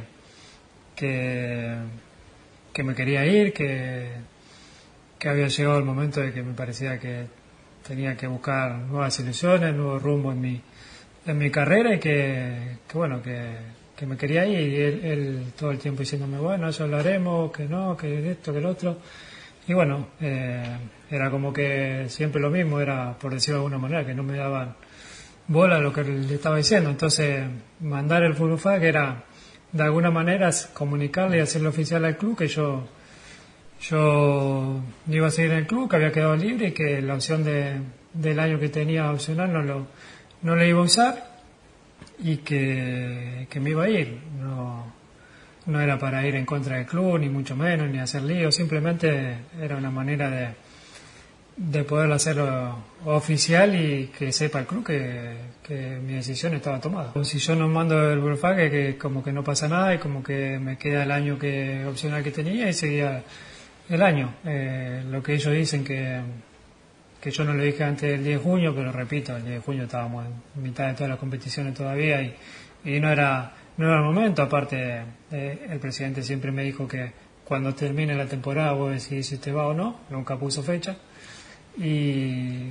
que, 0.95 1.75
que 2.71 2.83
me 2.83 2.93
quería 2.93 3.25
ir, 3.25 3.51
que, 3.51 4.09
que 5.17 5.29
había 5.29 5.47
llegado 5.47 5.79
el 5.79 5.85
momento 5.85 6.21
de 6.21 6.31
que 6.31 6.43
me 6.43 6.53
parecía 6.53 6.99
que 6.99 7.25
tenía 7.87 8.15
que 8.15 8.27
buscar 8.27 8.75
nuevas 8.75 9.19
ilusiones, 9.19 9.73
nuevo 9.75 9.99
rumbo 9.99 10.31
en 10.31 10.41
mi, 10.41 10.61
en 11.25 11.37
mi 11.37 11.51
carrera 11.51 11.95
y 11.95 11.99
que, 11.99 12.77
bueno, 12.93 13.21
que, 13.21 13.83
me 14.05 14.17
quería 14.17 14.45
ir 14.45 14.59
y 14.59 14.75
él, 14.81 15.01
él 15.05 15.43
todo 15.57 15.71
el 15.71 15.79
tiempo 15.79 16.01
diciéndome, 16.01 16.37
bueno, 16.37 16.67
eso 16.67 16.83
hablaremos, 16.83 17.53
que 17.53 17.63
no, 17.65 17.95
que 17.95 18.31
esto, 18.31 18.51
que 18.51 18.59
el 18.59 18.65
otro. 18.65 18.97
Y 19.65 19.73
bueno, 19.73 20.07
eh, 20.19 20.77
era 21.09 21.31
como 21.31 21.53
que 21.53 22.05
siempre 22.09 22.41
lo 22.41 22.49
mismo, 22.49 22.81
era 22.81 23.17
por 23.17 23.33
decirlo 23.33 23.59
de 23.59 23.65
alguna 23.65 23.77
manera, 23.77 24.05
que 24.05 24.13
no 24.13 24.23
me 24.23 24.35
daban 24.35 24.75
bola 25.47 25.79
lo 25.79 25.93
que 25.93 26.03
le 26.03 26.35
estaba 26.35 26.57
diciendo. 26.57 26.89
Entonces, 26.89 27.45
mandar 27.79 28.23
el 28.23 28.33
Furufa, 28.33 28.79
que 28.79 28.87
era 28.89 29.23
de 29.71 29.83
alguna 29.83 30.11
manera 30.11 30.49
comunicarle 30.73 31.37
y 31.37 31.41
hacerlo 31.41 31.69
oficial 31.69 32.03
al 32.05 32.17
club 32.17 32.37
que 32.37 32.47
yo 32.47 32.87
yo 33.89 34.81
iba 35.07 35.27
a 35.27 35.31
seguir 35.31 35.51
en 35.51 35.57
el 35.59 35.67
club, 35.67 35.89
que 35.89 35.95
había 35.97 36.11
quedado 36.11 36.35
libre 36.35 36.69
y 36.69 36.71
que 36.71 37.01
la 37.01 37.15
opción 37.15 37.43
de, 37.43 37.79
del 38.13 38.39
año 38.39 38.59
que 38.59 38.69
tenía 38.69 39.11
opcional 39.11 39.51
no 39.51 39.61
lo, 39.61 39.87
no 40.41 40.55
lo 40.55 40.65
iba 40.65 40.79
a 40.79 40.83
usar 40.83 41.33
y 42.19 42.37
que, 42.37 43.47
que 43.49 43.59
me 43.59 43.71
iba 43.71 43.83
a 43.83 43.89
ir. 43.89 44.19
No, 44.39 44.93
no 45.65 45.81
era 45.81 45.97
para 45.97 46.25
ir 46.25 46.35
en 46.35 46.45
contra 46.45 46.77
del 46.77 46.85
club, 46.85 47.19
ni 47.19 47.29
mucho 47.29 47.55
menos, 47.55 47.89
ni 47.89 47.99
hacer 47.99 48.23
lío, 48.23 48.51
simplemente 48.51 49.37
era 49.59 49.75
una 49.75 49.91
manera 49.91 50.29
de, 50.29 50.49
de 51.57 51.83
poder 51.83 52.11
hacerlo 52.11 52.77
oficial 53.05 53.75
y 53.75 54.07
que 54.07 54.31
sepa 54.31 54.59
el 54.59 54.65
club 54.65 54.85
que, 54.85 55.35
que 55.61 55.99
mi 55.99 56.13
decisión 56.13 56.53
estaba 56.53 56.79
tomada. 56.79 57.13
Si 57.23 57.37
yo 57.37 57.55
no 57.55 57.67
mando 57.67 58.11
el 58.11 58.19
burofax, 58.19 58.69
que 58.69 58.97
como 58.97 59.23
que 59.23 59.31
no 59.31 59.43
pasa 59.43 59.67
nada 59.67 59.93
y 59.93 59.97
como 59.97 60.23
que 60.23 60.57
me 60.59 60.77
queda 60.77 61.03
el 61.03 61.11
año 61.11 61.37
que 61.37 61.85
opcional 61.85 62.23
que 62.23 62.31
tenía 62.31 62.69
y 62.69 62.73
seguía 62.73 63.23
el 63.89 64.01
año. 64.01 64.35
Eh, 64.45 65.03
lo 65.09 65.21
que 65.21 65.33
ellos 65.33 65.53
dicen 65.53 65.83
que, 65.83 66.21
que 67.21 67.31
yo 67.31 67.43
no 67.43 67.53
lo 67.53 67.63
dije 67.63 67.83
antes 67.83 68.09
del 68.09 68.23
10 68.23 68.37
de 68.37 68.43
junio, 68.43 68.73
pero 68.75 68.91
repito, 68.91 69.35
el 69.35 69.43
10 69.43 69.55
de 69.55 69.61
junio 69.61 69.83
estábamos 69.83 70.25
en 70.55 70.63
mitad 70.63 70.87
de 70.87 70.93
todas 70.93 71.09
las 71.09 71.19
competiciones 71.19 71.73
todavía 71.73 72.21
y, 72.21 72.35
y 72.85 72.99
no 72.99 73.11
era 73.11 73.53
no 73.77 73.87
era 73.87 73.97
el 73.97 74.03
momento. 74.03 74.41
Aparte, 74.41 75.03
eh, 75.31 75.67
el 75.69 75.79
presidente 75.79 76.23
siempre 76.23 76.51
me 76.51 76.63
dijo 76.63 76.87
que 76.87 77.11
cuando 77.43 77.73
termine 77.73 78.15
la 78.15 78.25
temporada 78.25 78.73
vos 78.73 78.91
decidís 78.91 79.27
si 79.27 79.37
te 79.37 79.51
va 79.51 79.67
o 79.67 79.73
no, 79.73 80.01
nunca 80.09 80.37
puso 80.37 80.63
fecha. 80.63 80.95
Y, 81.77 82.69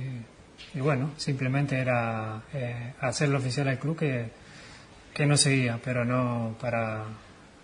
y 0.73 0.79
bueno, 0.79 1.11
simplemente 1.17 1.77
era 1.77 2.43
eh, 2.53 2.93
hacerlo 3.01 3.37
oficial 3.37 3.67
al 3.67 3.79
club 3.79 3.97
que, 3.97 4.29
que 5.13 5.25
no 5.25 5.37
seguía, 5.37 5.79
pero 5.83 6.05
no 6.05 6.55
para, 6.59 7.03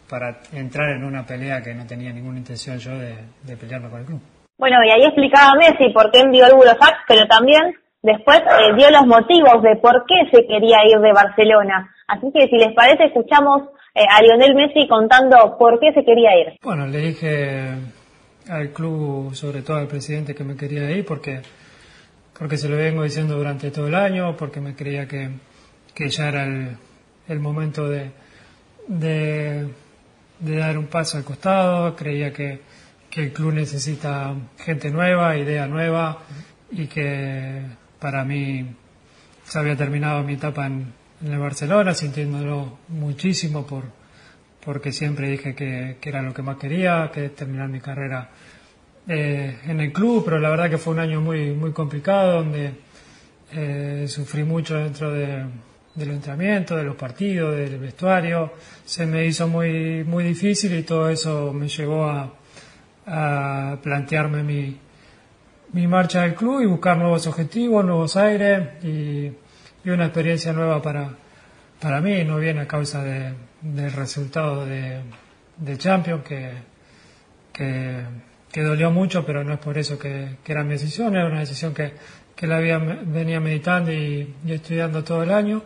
para 0.09 0.39
entrar 0.53 0.89
en 0.89 1.03
una 1.03 1.25
pelea 1.25 1.61
que 1.61 1.73
no 1.73 1.85
tenía 1.85 2.11
ninguna 2.11 2.39
intención 2.39 2.77
yo 2.79 2.97
de, 2.97 3.15
de 3.43 3.57
pelearme 3.57 3.89
con 3.89 3.99
el 3.99 4.05
club. 4.05 4.21
Bueno, 4.57 4.77
y 4.83 4.89
ahí 4.89 5.05
explicaba 5.05 5.55
Messi 5.55 5.93
por 5.93 6.11
qué 6.11 6.19
envió 6.19 6.45
el 6.45 6.55
Burofax, 6.55 7.05
pero 7.07 7.27
también 7.27 7.75
después 8.01 8.39
eh, 8.39 8.75
dio 8.75 8.89
los 8.91 9.05
motivos 9.05 9.61
de 9.63 9.75
por 9.77 10.05
qué 10.05 10.29
se 10.31 10.45
quería 10.45 10.77
ir 10.85 10.99
de 10.99 11.13
Barcelona. 11.13 11.89
Así 12.07 12.31
que 12.33 12.47
si 12.47 12.57
les 12.57 12.73
parece, 12.73 13.05
escuchamos 13.05 13.69
eh, 13.95 14.03
a 14.09 14.21
Lionel 14.21 14.55
Messi 14.55 14.87
contando 14.87 15.57
por 15.57 15.79
qué 15.79 15.93
se 15.93 16.03
quería 16.03 16.37
ir. 16.41 16.57
Bueno, 16.61 16.87
le 16.87 16.97
dije 16.97 17.69
al 18.49 18.69
club, 18.69 19.33
sobre 19.35 19.61
todo 19.61 19.77
al 19.77 19.87
presidente 19.87 20.35
que 20.35 20.43
me 20.43 20.55
quería 20.55 20.89
ir, 20.91 21.05
porque, 21.05 21.41
porque 22.37 22.57
se 22.57 22.67
lo 22.67 22.77
vengo 22.77 23.03
diciendo 23.03 23.35
durante 23.35 23.71
todo 23.71 23.87
el 23.87 23.95
año, 23.95 24.35
porque 24.37 24.59
me 24.59 24.75
creía 24.75 25.07
que, 25.07 25.29
que 25.93 26.09
ya 26.09 26.29
era 26.29 26.43
el, 26.43 26.77
el 27.27 27.39
momento 27.39 27.87
de, 27.87 28.11
de, 28.87 29.67
de 30.39 30.57
dar 30.57 30.77
un 30.77 30.87
paso 30.87 31.17
al 31.17 31.23
costado, 31.23 31.95
creía 31.95 32.31
que, 32.33 32.61
que 33.09 33.23
el 33.23 33.33
club 33.33 33.53
necesita 33.53 34.33
gente 34.57 34.89
nueva, 34.89 35.37
idea 35.37 35.67
nueva 35.67 36.19
y 36.71 36.87
que 36.87 37.61
para 37.99 38.23
mí 38.23 38.65
se 39.43 39.59
había 39.59 39.75
terminado 39.75 40.23
mi 40.23 40.33
etapa 40.33 40.67
en, 40.67 40.93
el 41.21 41.37
Barcelona, 41.37 41.93
sintiéndolo 41.93 42.77
muchísimo 42.87 43.67
por 43.67 43.83
porque 44.63 44.93
siempre 44.93 45.29
dije 45.29 45.53
que, 45.53 45.97
que 45.99 46.09
era 46.09 46.21
lo 46.21 46.33
que 46.33 46.41
más 46.41 46.55
quería, 46.55 47.11
que 47.13 47.29
terminar 47.29 47.67
mi 47.67 47.81
carrera 47.81 48.29
eh, 49.05 49.59
en 49.65 49.81
el 49.81 49.91
club, 49.91 50.23
pero 50.23 50.39
la 50.39 50.49
verdad 50.49 50.69
que 50.69 50.77
fue 50.77 50.93
un 50.93 50.99
año 50.99 51.19
muy 51.19 51.51
muy 51.51 51.73
complicado 51.73 52.37
donde 52.37 52.71
eh, 53.51 54.05
sufrí 54.07 54.43
mucho 54.43 54.75
dentro 54.75 55.11
de, 55.11 55.43
del 55.99 56.11
entrenamiento, 56.11 56.75
de 56.75 56.83
los 56.83 56.95
partidos, 56.95 57.55
del 57.55 57.77
vestuario, 57.77 58.53
se 58.85 59.05
me 59.05 59.25
hizo 59.25 59.47
muy 59.47 60.03
muy 60.03 60.23
difícil 60.23 60.73
y 60.75 60.83
todo 60.83 61.09
eso 61.09 61.53
me 61.53 61.67
llevó 61.67 62.05
a, 62.05 62.33
a 63.05 63.77
plantearme 63.81 64.43
mi, 64.43 64.77
mi 65.73 65.87
marcha 65.87 66.21
del 66.21 66.35
club 66.35 66.61
y 66.61 66.65
buscar 66.65 66.97
nuevos 66.97 67.27
objetivos, 67.27 67.85
nuevos 67.85 68.15
aires 68.15 68.83
y, 68.83 69.31
y 69.83 69.89
una 69.89 70.05
experiencia 70.05 70.53
nueva 70.53 70.81
para, 70.81 71.09
para 71.79 72.01
mí, 72.01 72.23
no 72.23 72.37
viene 72.37 72.61
a 72.61 72.67
causa 72.67 73.03
de, 73.03 73.33
del 73.61 73.91
resultado 73.91 74.65
de, 74.65 75.01
de 75.57 75.77
Champions, 75.77 76.23
que, 76.23 76.51
que, 77.53 78.03
que, 78.51 78.61
dolió 78.61 78.91
mucho, 78.91 79.25
pero 79.25 79.43
no 79.43 79.53
es 79.53 79.59
por 79.59 79.77
eso 79.77 79.97
que, 79.97 80.37
que 80.43 80.51
era 80.51 80.63
mi 80.63 80.71
decisión, 80.71 81.15
era 81.15 81.27
una 81.27 81.39
decisión 81.39 81.73
que, 81.73 81.93
que 82.35 82.47
la 82.47 82.57
había, 82.57 82.77
venía 82.77 83.39
meditando 83.39 83.91
y, 83.91 84.35
y 84.45 84.51
estudiando 84.51 85.03
todo 85.03 85.23
el 85.23 85.31
año, 85.31 85.61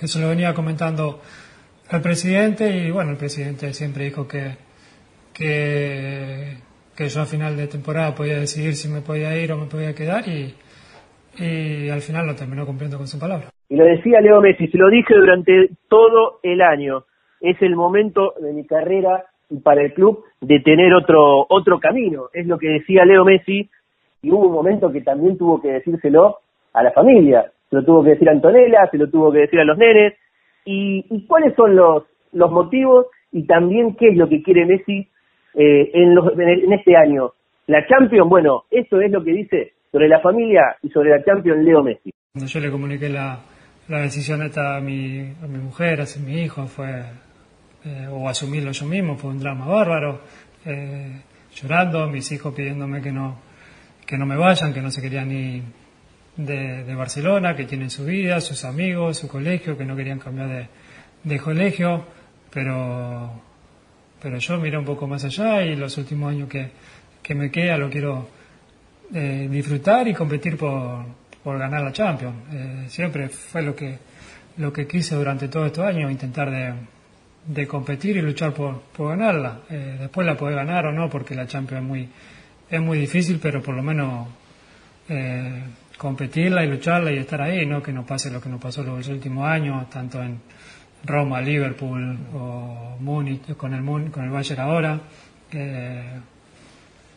que 0.00 0.08
se 0.08 0.18
lo 0.18 0.30
venía 0.30 0.54
comentando 0.54 1.20
al 1.90 2.00
presidente 2.00 2.70
y 2.74 2.90
bueno, 2.90 3.10
el 3.10 3.18
presidente 3.18 3.74
siempre 3.74 4.04
dijo 4.04 4.26
que, 4.26 4.56
que, 5.34 6.56
yo 7.06 7.20
a 7.20 7.26
final 7.26 7.54
de 7.54 7.66
temporada 7.66 8.14
podía 8.14 8.38
decidir 8.38 8.74
si 8.76 8.88
me 8.88 9.02
podía 9.02 9.36
ir 9.36 9.52
o 9.52 9.58
me 9.58 9.66
podía 9.66 9.94
quedar 9.94 10.26
y, 10.26 10.54
y 11.38 11.90
al 11.90 12.00
final 12.00 12.26
lo 12.26 12.34
terminó 12.34 12.64
cumpliendo 12.64 12.96
con 12.96 13.08
su 13.08 13.18
palabra. 13.18 13.50
Y 13.68 13.76
lo 13.76 13.84
decía 13.84 14.22
Leo 14.22 14.40
Messi, 14.40 14.68
se 14.68 14.78
lo 14.78 14.88
dije 14.88 15.14
durante 15.14 15.68
todo 15.88 16.40
el 16.42 16.62
año, 16.62 17.04
es 17.42 17.60
el 17.60 17.76
momento 17.76 18.32
de 18.40 18.54
mi 18.54 18.64
carrera 18.64 19.26
y 19.50 19.58
para 19.58 19.82
el 19.82 19.92
club 19.92 20.24
de 20.40 20.60
tener 20.60 20.94
otro 20.94 21.46
otro 21.50 21.78
camino, 21.78 22.30
es 22.32 22.46
lo 22.46 22.58
que 22.58 22.68
decía 22.68 23.04
Leo 23.04 23.26
Messi 23.26 23.68
y 24.22 24.30
hubo 24.30 24.46
un 24.46 24.54
momento 24.54 24.90
que 24.90 25.02
también 25.02 25.36
tuvo 25.36 25.60
que 25.60 25.72
decírselo 25.72 26.38
a 26.72 26.82
la 26.82 26.92
familia, 26.92 27.52
se 27.70 27.76
lo 27.76 27.84
tuvo 27.84 28.02
que 28.02 28.10
decir 28.10 28.28
a 28.28 28.32
Antonella, 28.32 28.88
se 28.90 28.98
lo 28.98 29.08
tuvo 29.08 29.32
que 29.32 29.40
decir 29.40 29.60
a 29.60 29.64
los 29.64 29.78
nenes 29.78 30.14
y, 30.64 31.26
cuáles 31.26 31.54
son 31.54 31.76
los 31.76 32.04
los 32.32 32.50
motivos 32.50 33.06
y 33.32 33.46
también 33.46 33.96
qué 33.96 34.08
es 34.08 34.16
lo 34.16 34.28
que 34.28 34.42
quiere 34.42 34.66
Messi 34.66 35.08
eh, 35.54 35.90
en, 35.94 36.16
en, 36.40 36.72
este 36.72 36.96
año. 36.96 37.32
La 37.66 37.86
Champions, 37.86 38.28
bueno, 38.28 38.64
eso 38.70 39.00
es 39.00 39.10
lo 39.10 39.22
que 39.24 39.32
dice 39.32 39.72
sobre 39.90 40.08
la 40.08 40.20
familia 40.20 40.76
y 40.82 40.88
sobre 40.90 41.10
la 41.10 41.24
Champions 41.24 41.64
Leo 41.64 41.82
Messi. 41.82 42.12
Cuando 42.32 42.48
yo 42.48 42.60
le 42.60 42.70
comuniqué 42.70 43.08
la, 43.08 43.40
la 43.88 44.00
decisión 44.00 44.42
esta 44.42 44.76
a 44.76 44.80
mi, 44.80 45.20
a 45.42 45.46
mi 45.46 45.58
mujer, 45.58 46.00
a 46.00 46.04
mi 46.24 46.42
hijo, 46.42 46.66
fue, 46.66 47.02
eh, 47.84 48.06
o 48.10 48.28
asumirlo 48.28 48.70
yo 48.70 48.86
mismo, 48.86 49.16
fue 49.16 49.30
un 49.30 49.40
drama 49.40 49.66
bárbaro, 49.66 50.20
eh, 50.64 51.20
llorando, 51.52 52.08
mis 52.08 52.30
hijos 52.30 52.54
pidiéndome 52.54 53.02
que 53.02 53.10
no, 53.10 53.40
que 54.06 54.16
no 54.16 54.26
me 54.26 54.36
vayan, 54.36 54.72
que 54.72 54.80
no 54.80 54.90
se 54.90 55.02
querían 55.02 55.28
ni 55.28 55.62
de, 56.36 56.84
de 56.84 56.94
Barcelona, 56.94 57.54
que 57.56 57.64
tienen 57.64 57.90
su 57.90 58.04
vida, 58.04 58.40
sus 58.40 58.64
amigos, 58.64 59.18
su 59.18 59.28
colegio, 59.28 59.76
que 59.76 59.84
no 59.84 59.96
querían 59.96 60.18
cambiar 60.18 60.48
de, 60.48 60.68
de 61.24 61.38
colegio, 61.38 62.04
pero 62.52 63.42
pero 64.22 64.36
yo 64.36 64.58
miré 64.58 64.76
un 64.76 64.84
poco 64.84 65.06
más 65.06 65.24
allá 65.24 65.62
y 65.62 65.76
los 65.76 65.96
últimos 65.96 66.30
años 66.30 66.48
que, 66.48 66.70
que 67.22 67.34
me 67.34 67.50
queda 67.50 67.78
lo 67.78 67.88
quiero 67.88 68.28
eh, 69.14 69.48
disfrutar 69.50 70.06
y 70.08 70.14
competir 70.14 70.58
por, 70.58 71.06
por 71.42 71.58
ganar 71.58 71.82
la 71.82 71.92
Champions. 71.92 72.36
Eh, 72.52 72.84
siempre 72.88 73.28
fue 73.30 73.62
lo 73.62 73.74
que 73.74 73.98
lo 74.56 74.72
que 74.72 74.86
quise 74.86 75.14
durante 75.14 75.48
todos 75.48 75.66
estos 75.66 75.84
años, 75.84 76.10
intentar 76.10 76.50
de, 76.50 76.74
de 77.46 77.66
competir 77.66 78.16
y 78.18 78.22
luchar 78.22 78.52
por, 78.52 78.82
por 78.94 79.08
ganarla. 79.16 79.60
Eh, 79.70 79.96
después 80.00 80.26
la 80.26 80.36
puede 80.36 80.54
ganar 80.54 80.86
o 80.86 80.92
no, 80.92 81.08
porque 81.08 81.34
la 81.34 81.46
Champions 81.46 81.82
es 81.82 81.88
muy, 81.88 82.08
es 82.70 82.80
muy 82.80 82.98
difícil, 82.98 83.38
pero 83.40 83.62
por 83.62 83.74
lo 83.74 83.82
menos 83.82 84.28
eh, 85.08 85.62
competirla 86.00 86.64
y 86.64 86.68
lucharla 86.68 87.12
y 87.12 87.18
estar 87.18 87.42
ahí, 87.42 87.66
no 87.66 87.82
que 87.82 87.92
no 87.92 88.06
pase 88.06 88.30
lo 88.30 88.40
que 88.40 88.48
nos 88.48 88.58
pasó 88.58 88.82
los 88.82 89.06
últimos 89.08 89.46
años, 89.46 89.90
tanto 89.90 90.22
en 90.22 90.40
Roma, 91.04 91.42
Liverpool 91.42 92.16
o 92.32 92.96
Múnich 93.00 93.54
con 93.54 93.74
el, 93.74 94.10
con 94.10 94.24
el 94.24 94.30
Bayern 94.30 94.60
ahora. 94.62 94.98
Eh, 95.52 96.20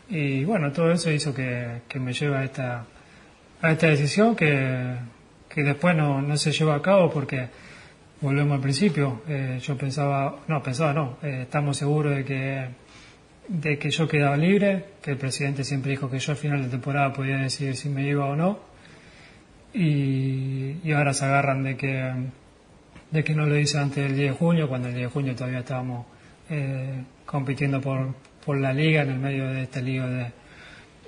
y 0.09 0.43
bueno, 0.43 0.69
todo 0.73 0.91
eso 0.91 1.09
hizo 1.09 1.33
que, 1.33 1.83
que 1.87 1.97
me 1.97 2.11
lleve 2.11 2.35
a 2.35 2.43
esta, 2.43 2.85
a 3.61 3.71
esta 3.71 3.87
decisión 3.87 4.35
que, 4.35 4.97
que 5.47 5.63
después 5.63 5.95
no, 5.95 6.21
no 6.21 6.35
se 6.35 6.51
llevó 6.51 6.73
a 6.73 6.81
cabo 6.81 7.09
porque 7.09 7.47
volvemos 8.19 8.55
al 8.55 8.61
principio. 8.61 9.21
Eh, 9.29 9.59
yo 9.61 9.77
pensaba, 9.77 10.39
no, 10.49 10.61
pensaba 10.61 10.91
no, 10.91 11.19
eh, 11.23 11.43
estamos 11.43 11.77
seguros 11.77 12.17
de 12.17 12.25
que, 12.25 12.67
de 13.47 13.77
que 13.79 13.89
yo 13.89 14.09
quedaba 14.09 14.35
libre, 14.35 14.87
que 15.01 15.11
el 15.11 15.17
presidente 15.17 15.63
siempre 15.63 15.91
dijo 15.91 16.09
que 16.09 16.19
yo 16.19 16.33
al 16.33 16.37
final 16.37 16.63
de 16.63 16.67
temporada 16.67 17.13
podía 17.13 17.37
decidir 17.37 17.77
si 17.77 17.87
me 17.87 18.05
iba 18.05 18.25
o 18.25 18.35
no. 18.35 18.72
Y, 19.73 20.77
y 20.83 20.91
ahora 20.91 21.13
se 21.13 21.25
agarran 21.25 21.63
de 21.63 21.75
que 21.75 22.13
de 23.13 23.23
que 23.23 23.35
no 23.35 23.45
lo 23.45 23.55
hice 23.59 23.77
antes 23.77 24.03
del 24.03 24.15
10 24.15 24.31
de 24.31 24.37
junio, 24.37 24.67
cuando 24.67 24.87
el 24.87 24.95
10 24.95 25.05
de 25.05 25.13
junio 25.13 25.35
todavía 25.35 25.59
estábamos 25.59 26.07
eh, 26.49 27.03
compitiendo 27.27 27.79
por, 27.79 28.15
por 28.43 28.57
la 28.57 28.73
liga, 28.73 29.03
en 29.03 29.11
el 29.11 29.19
medio 29.19 29.47
de 29.49 29.61
este 29.61 29.83
lío 29.83 30.07
de, 30.07 30.31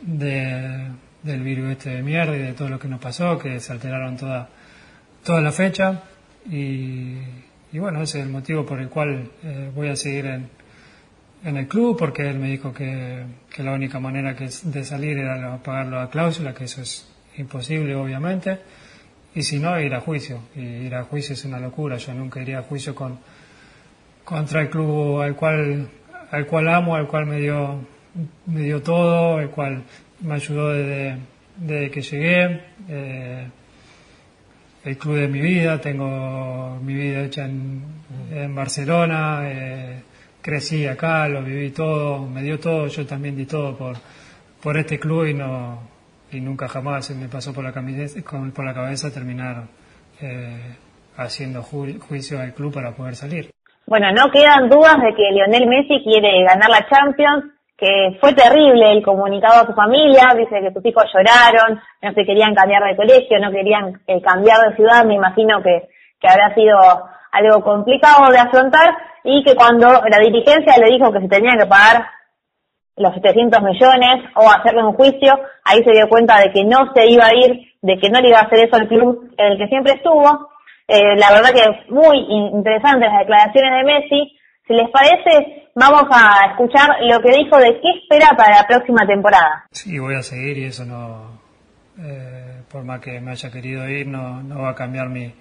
de, 0.03 0.91
del 1.23 1.41
virus 1.41 1.71
este 1.71 1.89
de 1.89 2.03
mierda 2.03 2.37
y 2.37 2.41
de 2.41 2.53
todo 2.53 2.69
lo 2.69 2.77
que 2.77 2.87
nos 2.87 2.99
pasó, 2.99 3.39
que 3.39 3.59
se 3.59 3.73
alteraron 3.73 4.17
toda, 4.17 4.47
toda 5.23 5.41
la 5.41 5.51
fecha. 5.51 6.03
Y, 6.47 7.17
y 7.71 7.79
bueno, 7.79 8.03
ese 8.03 8.19
es 8.19 8.25
el 8.25 8.31
motivo 8.31 8.63
por 8.63 8.79
el 8.79 8.89
cual 8.89 9.31
eh, 9.41 9.71
voy 9.73 9.87
a 9.87 9.95
seguir 9.95 10.27
en, 10.27 10.47
en 11.43 11.57
el 11.57 11.67
club, 11.67 11.97
porque 11.97 12.29
él 12.29 12.37
me 12.37 12.51
dijo 12.51 12.71
que, 12.71 13.23
que 13.49 13.63
la 13.63 13.73
única 13.73 13.99
manera 13.99 14.35
que 14.35 14.47
de 14.61 14.83
salir 14.83 15.17
era 15.17 15.57
pagar 15.63 15.87
la 15.87 16.07
cláusula, 16.07 16.53
que 16.53 16.65
eso 16.65 16.83
es 16.83 17.14
imposible, 17.37 17.95
obviamente 17.95 18.59
y 19.35 19.43
si 19.43 19.59
no, 19.59 19.79
ir 19.79 19.93
a 19.93 19.99
juicio. 19.99 20.39
Y 20.55 20.61
ir 20.61 20.95
a 20.95 21.03
juicio 21.03 21.33
es 21.33 21.43
una 21.43 21.59
locura. 21.59 21.97
Yo 21.97 22.13
nunca 22.13 22.41
iría 22.41 22.59
a 22.59 22.63
juicio 22.63 22.95
con, 22.95 23.19
contra 24.23 24.61
el 24.61 24.69
club 24.69 25.21
al 25.21 25.35
cual, 25.35 25.89
al 26.31 26.45
cual 26.47 26.69
amo, 26.69 26.95
al 26.95 27.05
cual 27.05 27.25
me 27.25 27.41
dio, 27.41 27.81
me 28.45 28.61
dio 28.61 28.81
todo, 28.81 29.41
el 29.41 29.49
cual 29.49 29.83
me 30.21 30.35
ayudó 30.35 30.69
desde, 30.71 31.17
desde 31.57 31.91
que 31.91 32.01
llegué. 32.01 32.61
Eh, 32.87 33.47
el 34.85 34.97
club 34.97 35.15
de 35.17 35.27
mi 35.27 35.41
vida, 35.41 35.81
tengo 35.81 36.79
mi 36.81 36.93
vida 36.93 37.23
hecha 37.23 37.45
en, 37.45 37.83
en 38.31 38.55
Barcelona, 38.55 39.41
eh, 39.43 40.01
crecí 40.41 40.85
acá, 40.85 41.27
lo 41.27 41.43
viví 41.43 41.71
todo, 41.71 42.25
me 42.25 42.41
dio 42.43 42.59
todo, 42.59 42.87
yo 42.87 43.05
también 43.05 43.35
di 43.35 43.47
todo 43.47 43.75
por, 43.75 43.97
por 44.61 44.77
este 44.77 44.99
club 44.99 45.25
y 45.25 45.33
no, 45.33 45.94
y 46.31 46.41
nunca 46.41 46.67
jamás 46.67 47.05
se 47.05 47.15
me 47.15 47.27
pasó 47.27 47.53
por 47.53 47.63
la, 47.63 47.71
cabeza, 47.71 48.19
por 48.53 48.65
la 48.65 48.73
cabeza 48.73 49.13
terminar 49.13 49.63
eh, 50.21 50.75
haciendo 51.17 51.61
ju 51.61 51.99
juicio 52.07 52.39
al 52.39 52.53
club 52.53 52.73
para 52.73 52.91
poder 52.91 53.15
salir. 53.15 53.51
Bueno, 53.87 54.11
no 54.11 54.31
quedan 54.31 54.69
dudas 54.69 54.97
de 54.97 55.13
que 55.13 55.31
Lionel 55.31 55.67
Messi 55.67 56.03
quiere 56.03 56.43
ganar 56.43 56.69
la 56.69 56.87
Champions, 56.89 57.53
que 57.77 58.17
fue 58.19 58.33
terrible 58.33 58.93
el 58.93 59.03
comunicado 59.03 59.61
a 59.61 59.67
su 59.67 59.73
familia, 59.73 60.33
dice 60.35 60.61
que 60.61 60.73
sus 60.73 60.85
hijos 60.85 61.05
lloraron, 61.13 61.79
no 62.01 62.13
se 62.13 62.25
querían 62.25 62.55
cambiar 62.55 62.83
de 62.83 62.95
colegio, 62.95 63.37
no 63.39 63.51
querían 63.51 64.01
eh, 64.07 64.21
cambiar 64.21 64.69
de 64.69 64.75
ciudad, 64.75 65.05
me 65.05 65.15
imagino 65.15 65.61
que, 65.61 65.89
que 66.19 66.27
habrá 66.27 66.53
sido 66.55 66.77
algo 67.31 67.61
complicado 67.63 68.31
de 68.31 68.39
afrontar 68.39 68.95
y 69.23 69.43
que 69.43 69.55
cuando 69.55 69.87
la 69.87 70.19
dirigencia 70.19 70.77
le 70.77 70.91
dijo 70.95 71.11
que 71.11 71.19
se 71.19 71.27
tenía 71.27 71.53
que 71.59 71.65
pagar 71.65 72.07
los 72.97 73.13
700 73.13 73.61
millones 73.61 74.23
o 74.35 74.49
hacerle 74.49 74.83
un 74.83 74.93
juicio, 74.93 75.33
ahí 75.63 75.83
se 75.83 75.91
dio 75.91 76.07
cuenta 76.07 76.39
de 76.39 76.51
que 76.51 76.63
no 76.63 76.91
se 76.93 77.07
iba 77.07 77.25
a 77.25 77.35
ir, 77.35 77.73
de 77.81 77.97
que 77.97 78.09
no 78.09 78.21
le 78.21 78.29
iba 78.29 78.39
a 78.39 78.43
hacer 78.43 78.59
eso 78.59 78.75
al 78.75 78.87
club 78.87 79.31
en 79.37 79.51
el 79.51 79.57
que 79.57 79.67
siempre 79.67 79.93
estuvo. 79.93 80.49
Eh, 80.87 81.15
la 81.17 81.31
verdad 81.31 81.49
que 81.49 81.93
muy 81.93 82.17
interesantes 82.29 83.09
las 83.09 83.19
declaraciones 83.19 83.71
de 83.71 83.83
Messi. 83.83 84.37
Si 84.67 84.73
les 84.73 84.89
parece, 84.89 85.69
vamos 85.75 86.05
a 86.09 86.51
escuchar 86.51 86.97
lo 87.01 87.19
que 87.21 87.37
dijo 87.37 87.57
de 87.57 87.79
qué 87.81 87.89
espera 87.99 88.29
para 88.35 88.61
la 88.61 88.67
próxima 88.67 89.05
temporada. 89.05 89.65
Sí, 89.71 89.99
voy 89.99 90.15
a 90.15 90.23
seguir 90.23 90.57
y 90.57 90.65
eso 90.65 90.85
no, 90.85 91.39
eh, 91.99 92.63
por 92.71 92.83
más 92.83 92.99
que 92.99 93.19
me 93.19 93.31
haya 93.31 93.51
querido 93.51 93.87
ir, 93.87 94.07
no, 94.07 94.41
no 94.41 94.61
va 94.61 94.71
a 94.71 94.75
cambiar 94.75 95.09
mi, 95.09 95.31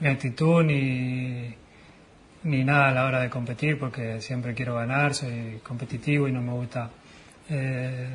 mi 0.00 0.08
actitud 0.08 0.62
ni, 0.62 1.54
ni 2.44 2.64
nada 2.64 2.88
a 2.88 2.92
la 2.92 3.04
hora 3.06 3.20
de 3.20 3.30
competir 3.30 3.78
porque 3.78 4.20
siempre 4.20 4.54
quiero 4.54 4.74
ganar, 4.74 5.14
soy 5.14 5.60
competitivo 5.62 6.28
y 6.28 6.32
no 6.32 6.42
me 6.42 6.52
gusta 6.52 6.90
eh, 7.50 8.08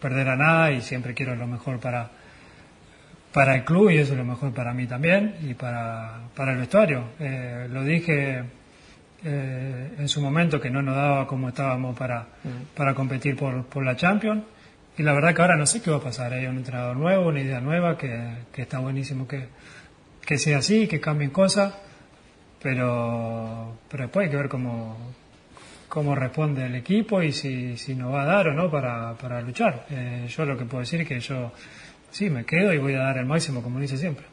perder 0.00 0.28
a 0.28 0.36
nada 0.36 0.70
y 0.72 0.80
siempre 0.80 1.14
quiero 1.14 1.34
lo 1.34 1.46
mejor 1.46 1.78
para, 1.80 2.10
para 3.32 3.54
el 3.56 3.64
club 3.64 3.90
y 3.90 3.98
eso 3.98 4.12
es 4.12 4.18
lo 4.18 4.24
mejor 4.24 4.52
para 4.52 4.72
mí 4.72 4.86
también 4.86 5.36
y 5.42 5.54
para, 5.54 6.20
para 6.34 6.52
el 6.52 6.58
vestuario. 6.58 7.04
Eh, 7.18 7.68
lo 7.70 7.82
dije 7.82 8.42
eh, 9.24 9.94
en 9.98 10.08
su 10.08 10.20
momento 10.20 10.60
que 10.60 10.70
no 10.70 10.82
nos 10.82 10.94
daba 10.94 11.26
como 11.26 11.48
estábamos 11.48 11.96
para, 11.96 12.26
para 12.74 12.94
competir 12.94 13.36
por, 13.36 13.64
por 13.66 13.84
la 13.84 13.96
Champions 13.96 14.44
y 14.96 15.02
la 15.02 15.12
verdad 15.12 15.34
que 15.34 15.42
ahora 15.42 15.56
no 15.56 15.66
sé 15.66 15.82
qué 15.82 15.90
va 15.90 15.96
a 15.96 16.00
pasar. 16.00 16.32
Hay 16.32 16.46
un 16.46 16.58
entrenador 16.58 16.96
nuevo, 16.96 17.28
una 17.28 17.40
idea 17.40 17.60
nueva 17.60 17.98
que, 17.98 18.44
que 18.52 18.62
está 18.62 18.78
buenísimo 18.78 19.26
que, 19.26 19.48
que 20.24 20.38
sea 20.38 20.58
así, 20.58 20.86
que 20.86 21.00
cambien 21.00 21.30
cosas, 21.30 21.74
pero, 22.64 23.76
pero 23.90 24.04
después 24.04 24.24
hay 24.24 24.30
que 24.30 24.38
ver 24.38 24.48
cómo, 24.48 24.96
cómo 25.86 26.14
responde 26.14 26.64
el 26.64 26.74
equipo 26.74 27.22
y 27.22 27.30
si, 27.30 27.76
si 27.76 27.94
nos 27.94 28.10
va 28.10 28.22
a 28.22 28.26
dar 28.26 28.48
o 28.48 28.54
no 28.54 28.70
para, 28.70 29.12
para 29.20 29.42
luchar. 29.42 29.84
Eh, 29.90 30.24
yo 30.28 30.46
lo 30.46 30.56
que 30.56 30.64
puedo 30.64 30.80
decir 30.80 31.02
es 31.02 31.08
que 31.08 31.20
yo 31.20 31.52
sí 32.08 32.30
me 32.30 32.46
quedo 32.46 32.72
y 32.72 32.78
voy 32.78 32.94
a 32.94 33.00
dar 33.00 33.18
el 33.18 33.26
máximo 33.26 33.62
como 33.62 33.78
dice 33.80 33.98
siempre. 33.98 34.24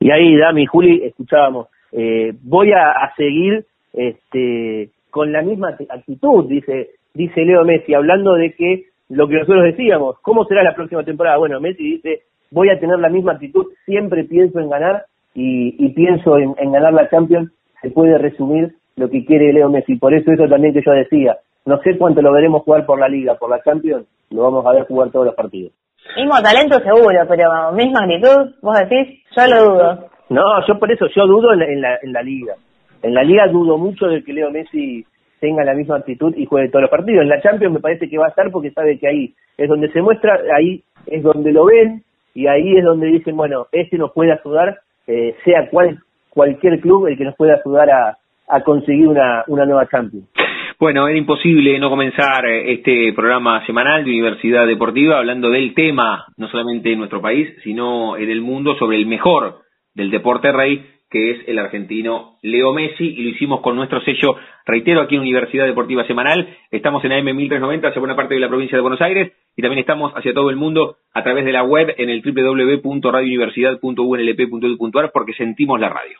Y 0.00 0.10
ahí, 0.10 0.36
Dami 0.36 0.64
Juli, 0.64 1.04
escuchábamos, 1.04 1.68
eh, 1.92 2.32
voy 2.42 2.72
a, 2.72 2.92
a 2.92 3.14
seguir 3.14 3.66
este, 3.92 4.88
con 5.10 5.30
la 5.30 5.42
misma 5.42 5.76
actitud, 5.90 6.48
dice, 6.48 6.92
dice 7.12 7.44
Leo 7.44 7.64
Messi, 7.64 7.92
hablando 7.92 8.34
de 8.34 8.54
que 8.54 8.86
lo 9.10 9.28
que 9.28 9.34
nosotros 9.34 9.64
decíamos, 9.64 10.16
¿cómo 10.22 10.46
será 10.46 10.62
la 10.62 10.74
próxima 10.74 11.04
temporada? 11.04 11.36
Bueno, 11.36 11.60
Messi 11.60 11.82
dice, 11.82 12.22
voy 12.50 12.70
a 12.70 12.80
tener 12.80 12.98
la 13.00 13.10
misma 13.10 13.32
actitud, 13.32 13.66
siempre 13.84 14.24
pienso 14.24 14.60
en 14.60 14.70
ganar 14.70 15.04
y, 15.34 15.76
y 15.78 15.90
pienso 15.90 16.38
en, 16.38 16.54
en 16.58 16.72
ganar 16.72 16.94
la 16.94 17.10
Champions, 17.10 17.52
se 17.86 17.92
puede 17.92 18.18
resumir 18.18 18.74
lo 18.96 19.08
que 19.08 19.24
quiere 19.24 19.52
Leo 19.52 19.68
Messi. 19.68 19.94
Por 19.96 20.12
eso 20.12 20.32
eso 20.32 20.48
también 20.48 20.74
que 20.74 20.82
yo 20.84 20.90
decía, 20.92 21.36
no 21.64 21.78
sé 21.82 21.96
cuánto 21.96 22.20
lo 22.20 22.32
veremos 22.32 22.62
jugar 22.62 22.84
por 22.84 22.98
la 22.98 23.08
Liga, 23.08 23.36
por 23.36 23.48
la 23.48 23.62
Champions, 23.62 24.06
lo 24.30 24.42
vamos 24.42 24.66
a 24.66 24.72
ver 24.72 24.86
jugar 24.86 25.10
todos 25.10 25.26
los 25.26 25.34
partidos. 25.34 25.72
Mismo 26.16 26.34
talento 26.42 26.78
seguro, 26.80 27.20
pero 27.28 27.72
misma 27.72 28.00
actitud, 28.04 28.54
vos 28.60 28.76
decís, 28.78 29.22
yo 29.36 29.46
lo 29.46 29.64
dudo. 29.64 30.08
No, 30.30 30.42
yo 30.66 30.78
por 30.78 30.90
eso, 30.90 31.06
yo 31.14 31.26
dudo 31.26 31.52
en 31.52 31.58
la, 31.60 31.66
en 31.66 31.80
la, 31.80 31.98
en 32.02 32.12
la 32.12 32.22
Liga. 32.22 32.54
En 33.02 33.14
la 33.14 33.22
Liga 33.22 33.46
dudo 33.48 33.78
mucho 33.78 34.06
de 34.06 34.24
que 34.24 34.32
Leo 34.32 34.50
Messi 34.50 35.04
tenga 35.38 35.62
la 35.62 35.74
misma 35.74 35.98
actitud 35.98 36.34
y 36.36 36.46
juegue 36.46 36.70
todos 36.70 36.82
los 36.82 36.90
partidos. 36.90 37.22
En 37.22 37.28
la 37.28 37.40
Champions 37.40 37.74
me 37.74 37.80
parece 37.80 38.08
que 38.08 38.18
va 38.18 38.26
a 38.26 38.30
estar 38.30 38.50
porque 38.50 38.72
sabe 38.72 38.98
que 38.98 39.06
ahí 39.06 39.34
es 39.56 39.68
donde 39.68 39.92
se 39.92 40.02
muestra, 40.02 40.40
ahí 40.56 40.82
es 41.06 41.22
donde 41.22 41.52
lo 41.52 41.66
ven 41.66 42.02
y 42.34 42.48
ahí 42.48 42.76
es 42.78 42.84
donde 42.84 43.06
dicen, 43.06 43.36
bueno, 43.36 43.66
este 43.70 43.96
nos 43.96 44.12
puede 44.12 44.32
ayudar, 44.32 44.80
eh, 45.06 45.36
sea 45.44 45.68
cual 45.70 46.00
cualquier 46.36 46.80
club 46.80 47.06
el 47.06 47.16
que 47.16 47.24
nos 47.24 47.34
pueda 47.34 47.58
ayudar 47.64 47.88
a, 47.90 48.18
conseguir 48.62 49.08
una, 49.08 49.42
una 49.48 49.64
nueva 49.64 49.88
Champions. 49.88 50.28
Bueno, 50.78 51.08
era 51.08 51.16
imposible 51.16 51.78
no 51.78 51.88
comenzar 51.88 52.44
eh, 52.44 52.74
este 52.74 53.14
programa 53.14 53.64
semanal 53.64 54.04
de 54.04 54.10
Universidad 54.10 54.66
Deportiva 54.66 55.16
hablando 55.16 55.48
del 55.48 55.72
tema, 55.72 56.26
no 56.36 56.46
solamente 56.48 56.92
en 56.92 56.98
nuestro 56.98 57.22
país, 57.22 57.48
sino 57.64 58.18
en 58.18 58.28
el 58.28 58.42
mundo, 58.42 58.76
sobre 58.76 58.98
el 58.98 59.06
mejor 59.06 59.62
del 59.94 60.10
deporte 60.10 60.52
rey, 60.52 60.84
que 61.08 61.30
es 61.30 61.48
el 61.48 61.58
argentino 61.58 62.34
Leo 62.42 62.74
Messi, 62.74 63.06
y 63.06 63.22
lo 63.22 63.30
hicimos 63.30 63.62
con 63.62 63.74
nuestro 63.74 64.02
sello, 64.02 64.36
reitero, 64.66 65.00
aquí 65.00 65.14
en 65.14 65.22
Universidad 65.22 65.64
Deportiva 65.64 66.06
Semanal. 66.06 66.46
Estamos 66.70 67.02
en 67.06 67.12
AM 67.12 67.24
1390 67.24 67.88
hacia 67.88 68.00
buena 68.00 68.14
parte 68.14 68.34
de 68.34 68.40
la 68.40 68.48
provincia 68.48 68.76
de 68.76 68.82
Buenos 68.82 69.00
Aires 69.00 69.32
y 69.56 69.62
también 69.62 69.78
estamos 69.78 70.12
hacia 70.14 70.34
todo 70.34 70.50
el 70.50 70.56
mundo 70.56 70.98
a 71.14 71.24
través 71.24 71.46
de 71.46 71.52
la 71.52 71.62
web 71.62 71.94
en 71.96 72.10
el 72.10 72.20
www.radiouniversidad.unlp.edu.ar 72.22 75.10
porque 75.10 75.32
sentimos 75.32 75.80
la 75.80 75.88
radio. 75.88 76.18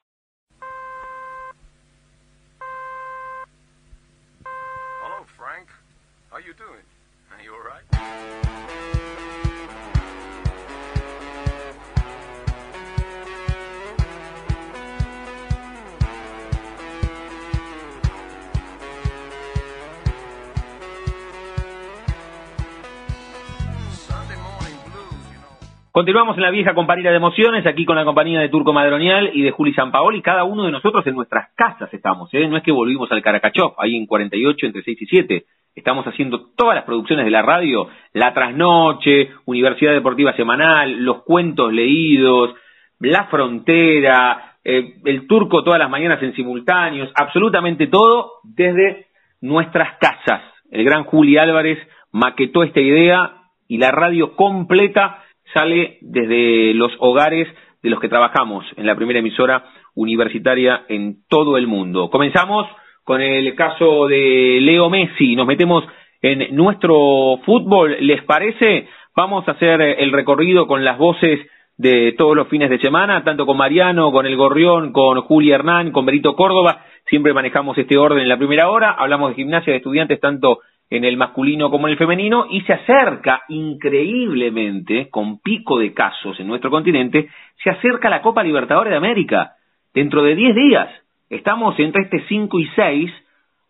Continuamos 25.96 26.37
en 26.37 26.42
la 26.42 26.50
vieja 26.50 26.74
compañía 26.74 27.09
de 27.09 27.16
emociones, 27.16 27.64
aquí 27.64 27.87
con 27.87 27.96
la 27.96 28.04
compañía 28.04 28.40
de 28.40 28.50
Turco 28.50 28.74
Madronial 28.74 29.30
y 29.32 29.40
de 29.40 29.50
Juli 29.50 29.72
Sampaoli. 29.72 30.20
Cada 30.20 30.44
uno 30.44 30.64
de 30.64 30.70
nosotros 30.70 31.06
en 31.06 31.14
nuestras 31.14 31.48
casas 31.54 31.88
estamos, 31.90 32.28
¿eh? 32.35 32.46
No 32.48 32.59
es 32.59 32.62
que 32.62 32.70
volvimos 32.70 33.11
al 33.11 33.22
Caracachó, 33.22 33.74
ahí 33.78 33.96
en 33.96 34.04
48, 34.04 34.66
entre 34.66 34.82
6 34.82 35.00
y 35.00 35.06
7. 35.06 35.44
Estamos 35.74 36.06
haciendo 36.06 36.50
todas 36.54 36.74
las 36.74 36.85
producciones 36.85 37.24
de 37.24 37.30
la 37.30 37.40
radio, 37.40 37.88
La 38.12 38.35
Trasnoche, 38.35 39.30
Universidad 39.46 39.94
Deportiva 39.94 40.37
Semanal, 40.37 41.02
Los 41.02 41.22
Cuentos 41.22 41.72
Leídos, 41.72 42.54
La 43.00 43.28
Frontera, 43.28 44.59
eh, 44.64 44.96
el 45.02 45.26
Turco 45.26 45.64
todas 45.64 45.78
las 45.78 45.88
mañanas 45.88 46.22
en 46.22 46.35
simultáneos, 46.35 47.11
absolutamente 47.14 47.87
todo 47.87 48.32
desde 48.44 49.06
nuestras 49.40 49.96
casas. 49.98 50.42
El 50.70 50.85
gran 50.85 51.04
Juli 51.04 51.38
Álvarez 51.38 51.78
maquetó 52.12 52.64
esta 52.64 52.80
idea 52.80 53.32
y 53.66 53.78
la 53.78 53.92
radio 53.92 54.37
completa 54.37 55.22
sale 55.57 55.97
desde 56.03 56.75
los 56.75 56.92
hogares 56.99 57.49
de 57.83 57.88
los 57.88 57.99
que 57.99 58.11
trabajamos 58.11 58.66
en 58.77 58.85
la 58.85 58.95
primera 58.95 59.21
emisora 59.21 59.64
universitaria 59.95 60.85
en 60.88 61.27
todo 61.29 61.57
el 61.57 61.66
mundo. 61.66 62.11
Comenzamos 62.11 62.66
con 63.05 63.23
el 63.23 63.55
caso 63.55 64.07
de 64.07 64.59
Leo 64.61 64.90
Messi. 64.90 65.35
Nos 65.35 65.47
metemos 65.47 65.85
en 66.21 66.55
nuestro 66.55 67.38
fútbol. 67.47 67.97
¿Les 68.01 68.23
parece? 68.25 68.88
Vamos 69.16 69.49
a 69.49 69.53
hacer 69.53 69.81
el 69.81 70.12
recorrido 70.12 70.66
con 70.66 70.85
las 70.85 70.99
voces 70.99 71.40
de 71.79 72.12
todos 72.19 72.37
los 72.37 72.49
fines 72.49 72.69
de 72.69 72.79
semana, 72.79 73.25
tanto 73.25 73.47
con 73.47 73.57
Mariano, 73.57 74.12
con 74.12 74.27
El 74.27 74.37
Gorrión, 74.37 74.92
con 74.92 75.23
Juli 75.23 75.53
Hernán, 75.53 75.90
con 75.90 76.05
Berito 76.05 76.37
Córdoba. 76.37 76.85
Siempre 77.09 77.33
manejamos 77.33 77.79
este 77.79 77.97
orden 77.97 78.21
en 78.21 78.29
la 78.29 78.37
primera 78.37 78.69
hora. 78.69 78.90
Hablamos 78.90 79.31
de 79.31 79.37
gimnasia 79.37 79.73
de 79.73 79.79
estudiantes 79.79 80.21
tanto 80.21 80.59
en 80.88 81.05
el 81.05 81.16
masculino 81.16 81.70
como 81.70 81.88
en 81.88 81.92
el 81.92 81.99
femenino 81.99 82.46
y 82.51 82.61
se 82.62 82.72
acerca 82.72 83.42
increíblemente, 83.49 85.09
con 85.11 85.40
pico 85.40 85.79
de 85.79 85.92
casos 85.92 86.38
en 86.38 86.46
nuestro 86.46 86.70
continente, 86.70 87.29
se 87.62 87.70
acerca 87.70 88.11
la 88.11 88.22
Copa 88.22 88.44
Libertadores 88.44 88.92
de 88.92 88.96
América. 88.96 89.57
Dentro 89.92 90.22
de 90.22 90.35
10 90.35 90.55
días, 90.55 90.88
estamos 91.29 91.79
entre 91.79 92.03
este 92.03 92.25
5 92.29 92.61
y 92.61 92.68
6, 92.77 93.11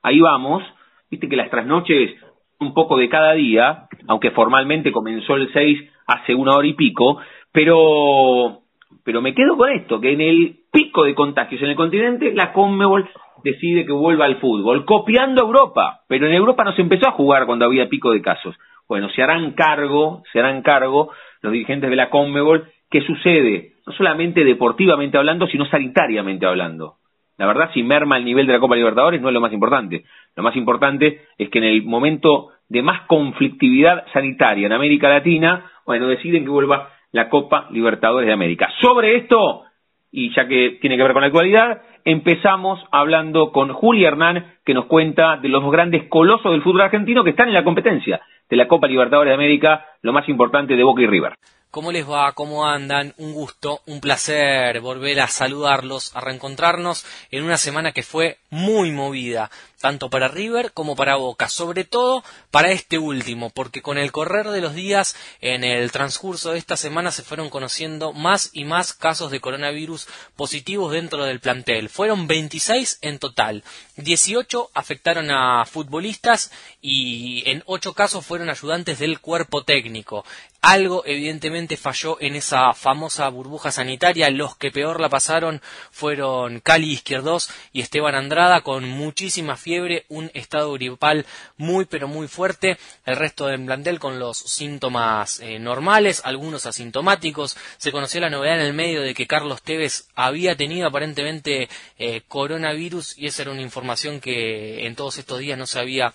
ahí 0.03 0.21
vamos, 0.21 0.63
viste 1.11 1.29
que 1.29 1.37
las 1.37 1.51
trasnoches 1.51 2.15
un 2.59 2.75
poco 2.75 2.97
de 2.97 3.09
cada 3.09 3.33
día, 3.33 3.87
aunque 4.09 4.31
formalmente 4.31 4.93
comenzó 4.93 5.37
el 5.37 5.53
6 5.53 5.91
hace 6.07 6.35
una 6.35 6.57
hora 6.57 6.67
y 6.67 6.75
pico, 6.75 7.19
pero, 7.53 8.61
pero 9.05 9.23
me 9.23 9.35
quedo 9.35 9.57
con 9.57 9.71
esto, 9.71 10.01
que 10.01 10.13
en 10.13 10.21
el 10.21 10.57
pico 10.71 11.05
de 11.05 11.15
contagios 11.15 11.63
en 11.63 11.71
el 11.71 11.77
continente, 11.77 12.35
la 12.35 12.53
Conmebol 12.53 13.09
decide 13.47 13.87
que 13.87 13.93
vuelva 13.93 14.25
al 14.25 14.41
fútbol, 14.41 14.85
copiando 14.85 15.41
a 15.41 15.47
Europa, 15.47 16.01
pero 16.09 16.27
en 16.27 16.35
Europa 16.35 16.65
no 16.65 16.75
se 16.75 16.83
empezó 16.83 17.09
a 17.09 17.13
jugar 17.13 17.47
cuando 17.47 17.65
había 17.65 17.89
pico 17.89 18.11
de 18.11 18.21
casos. 18.21 18.57
Bueno, 18.89 19.09
se 19.11 19.23
harán 19.23 19.53
cargo, 19.53 20.23
se 20.33 20.41
harán 20.41 20.63
cargo 20.63 21.11
los 21.43 21.53
dirigentes 21.53 21.89
de 21.89 21.97
la 21.97 22.11
Conmebol, 22.11 22.69
¿qué 22.91 23.03
sucede? 23.03 23.73
No 23.87 23.93
solamente 23.93 24.45
deportivamente 24.45 25.17
hablando, 25.17 25.47
sino 25.47 25.65
sanitariamente 25.67 26.45
hablando. 26.45 26.97
La 27.39 27.47
verdad, 27.47 27.71
si 27.73 27.83
merma 27.83 28.17
el 28.17 28.25
nivel 28.25 28.47
de 28.47 28.55
la 28.55 28.61
Copa 28.61 28.77
Libertadores 28.77 29.21
no 29.21 29.29
es 29.29 29.35
lo 29.35 29.41
más 29.41 29.53
importante. 29.53 30.05
Lo 30.35 30.43
más 30.43 30.57
importante 30.57 31.21
es 31.39 31.49
que 31.51 31.59
en 31.59 31.65
el 31.65 31.83
momento 31.85 32.49
de 32.69 32.83
más 32.83 33.03
conflictividad 33.03 34.07
sanitaria 34.13 34.67
en 34.67 34.73
América 34.73 35.09
Latina, 35.09 35.71
bueno, 35.85 36.09
deciden 36.09 36.45
que 36.45 36.51
vuelva 36.51 36.91
la 37.13 37.29
Copa 37.29 37.69
Libertadores 37.71 38.27
de 38.27 38.33
América. 38.33 38.69
Sobre 38.81 39.17
esto, 39.17 39.63
y 40.11 40.35
ya 40.35 40.49
que 40.49 40.79
tiene 40.81 40.97
que 40.97 41.03
ver 41.03 41.13
con 41.13 41.21
la 41.21 41.29
actualidad, 41.29 41.83
empezamos 42.07 42.81
hablando 42.93 43.51
con 43.51 43.73
Juli 43.73 44.05
Hernán, 44.05 44.55
que 44.65 44.75
nos 44.75 44.87
cuenta 44.87 45.37
de 45.37 45.49
los 45.49 45.69
grandes 45.71 46.05
colosos 46.09 46.53
del 46.53 46.63
fútbol 46.63 46.83
argentino 46.83 47.25
que 47.25 47.31
están 47.31 47.49
en 47.49 47.55
la 47.55 47.65
competencia 47.65 48.21
de 48.49 48.57
la 48.57 48.69
Copa 48.69 48.87
Libertadores 48.87 49.33
de 49.33 49.35
América, 49.35 49.85
lo 50.03 50.13
más 50.13 50.29
importante 50.29 50.77
de 50.77 50.85
Boca 50.85 51.03
y 51.03 51.07
River. 51.07 51.35
¿Cómo 51.71 51.93
les 51.93 52.09
va? 52.09 52.33
¿Cómo 52.33 52.67
andan? 52.67 53.13
Un 53.19 53.35
gusto, 53.35 53.83
un 53.85 54.01
placer 54.01 54.81
volver 54.81 55.21
a 55.21 55.29
saludarlos, 55.29 56.11
a 56.17 56.21
reencontrarnos 56.21 57.05
en 57.31 57.45
una 57.45 57.59
semana 57.59 57.93
que 57.93 58.03
fue 58.03 58.39
muy 58.49 58.93
movida, 58.93 59.51
tanto 59.81 60.09
para 60.09 60.29
River 60.29 60.73
como 60.73 60.97
para 60.97 61.17
Boca, 61.17 61.51
sobre 61.51 61.85
todo 61.85 62.25
para 62.51 62.73
este 62.73 62.99
último, 62.99 63.51
porque 63.51 63.83
con 63.83 63.99
el 63.99 64.11
correr 64.11 64.49
de 64.49 64.63
los 64.63 64.75
días, 64.75 65.17
en 65.43 65.65
el 65.65 65.93
transcurso 65.93 66.53
de 66.53 66.59
esta 66.59 66.79
semana 66.79 67.11
se 67.11 67.23
fueron 67.23 67.51
conociendo 67.51 68.15
más 68.15 68.51
y 68.55 68.65
más 68.65 68.95
casos 68.95 69.31
de 69.31 69.41
coronavirus 69.41 70.09
positivos 70.35 70.93
dentro 70.93 71.25
del 71.25 71.41
plantel. 71.41 71.91
Fueron 71.91 72.27
26 72.27 73.01
en 73.03 73.19
total, 73.19 73.65
18 73.97 74.71
afectaron 74.73 75.31
a 75.31 75.67
futbolistas 75.67 76.51
y 76.81 77.43
en 77.51 77.63
8 77.67 77.93
casos 77.93 78.25
fueron 78.25 78.49
ayudantes 78.49 78.99
del 78.99 79.21
cuerpo 79.21 79.63
técnico. 79.63 80.25
Algo 80.67 81.05
evidentemente 81.07 81.77
falló 81.77 82.21
en 82.21 82.35
esa 82.35 82.73
famosa 82.73 83.29
burbuja 83.29 83.71
sanitaria. 83.71 84.31
Los 84.31 84.57
que 84.57 84.73
peor 84.73 85.01
la 85.01 85.09
pasaron 85.09 85.63
fueron 85.93 86.59
Cali 86.59 86.91
Izquierdos 86.91 87.51
y 87.73 87.83
Esteban 87.83 88.17
Andrada 88.17 88.63
con 88.63 88.89
muchísimas 88.89 89.61
fiebre, 89.61 90.07
un 90.09 90.29
estado 90.35 90.73
gripal 90.73 91.25
muy 91.57 91.85
pero 91.85 92.09
muy 92.09 92.27
fuerte, 92.27 92.79
el 93.05 93.15
resto 93.15 93.47
del 93.47 93.65
plantel 93.65 94.01
con 94.01 94.19
los 94.19 94.39
síntomas 94.39 95.39
eh, 95.39 95.61
normales, 95.61 96.21
algunos 96.25 96.67
asintomáticos. 96.67 97.57
Se 97.77 97.93
conoció 97.93 98.21
la 98.21 98.31
novedad 98.31 98.57
en 98.57 98.67
el 98.67 98.73
medio 98.73 99.03
de 99.03 99.15
que 99.15 99.29
Carlos 99.29 99.63
Tevez 99.63 100.09
había 100.17 100.57
tenido 100.57 100.89
aparentemente 100.89 101.69
eh, 101.97 102.23
coronavirus 102.27 103.17
y 103.17 103.27
esa 103.27 103.43
era 103.43 103.53
una 103.53 103.63
información 103.63 104.19
que 104.19 104.85
en 104.85 104.97
todos 104.97 105.19
estos 105.19 105.39
días 105.39 105.57
no 105.57 105.69
se 105.69 105.79
había 105.79 106.13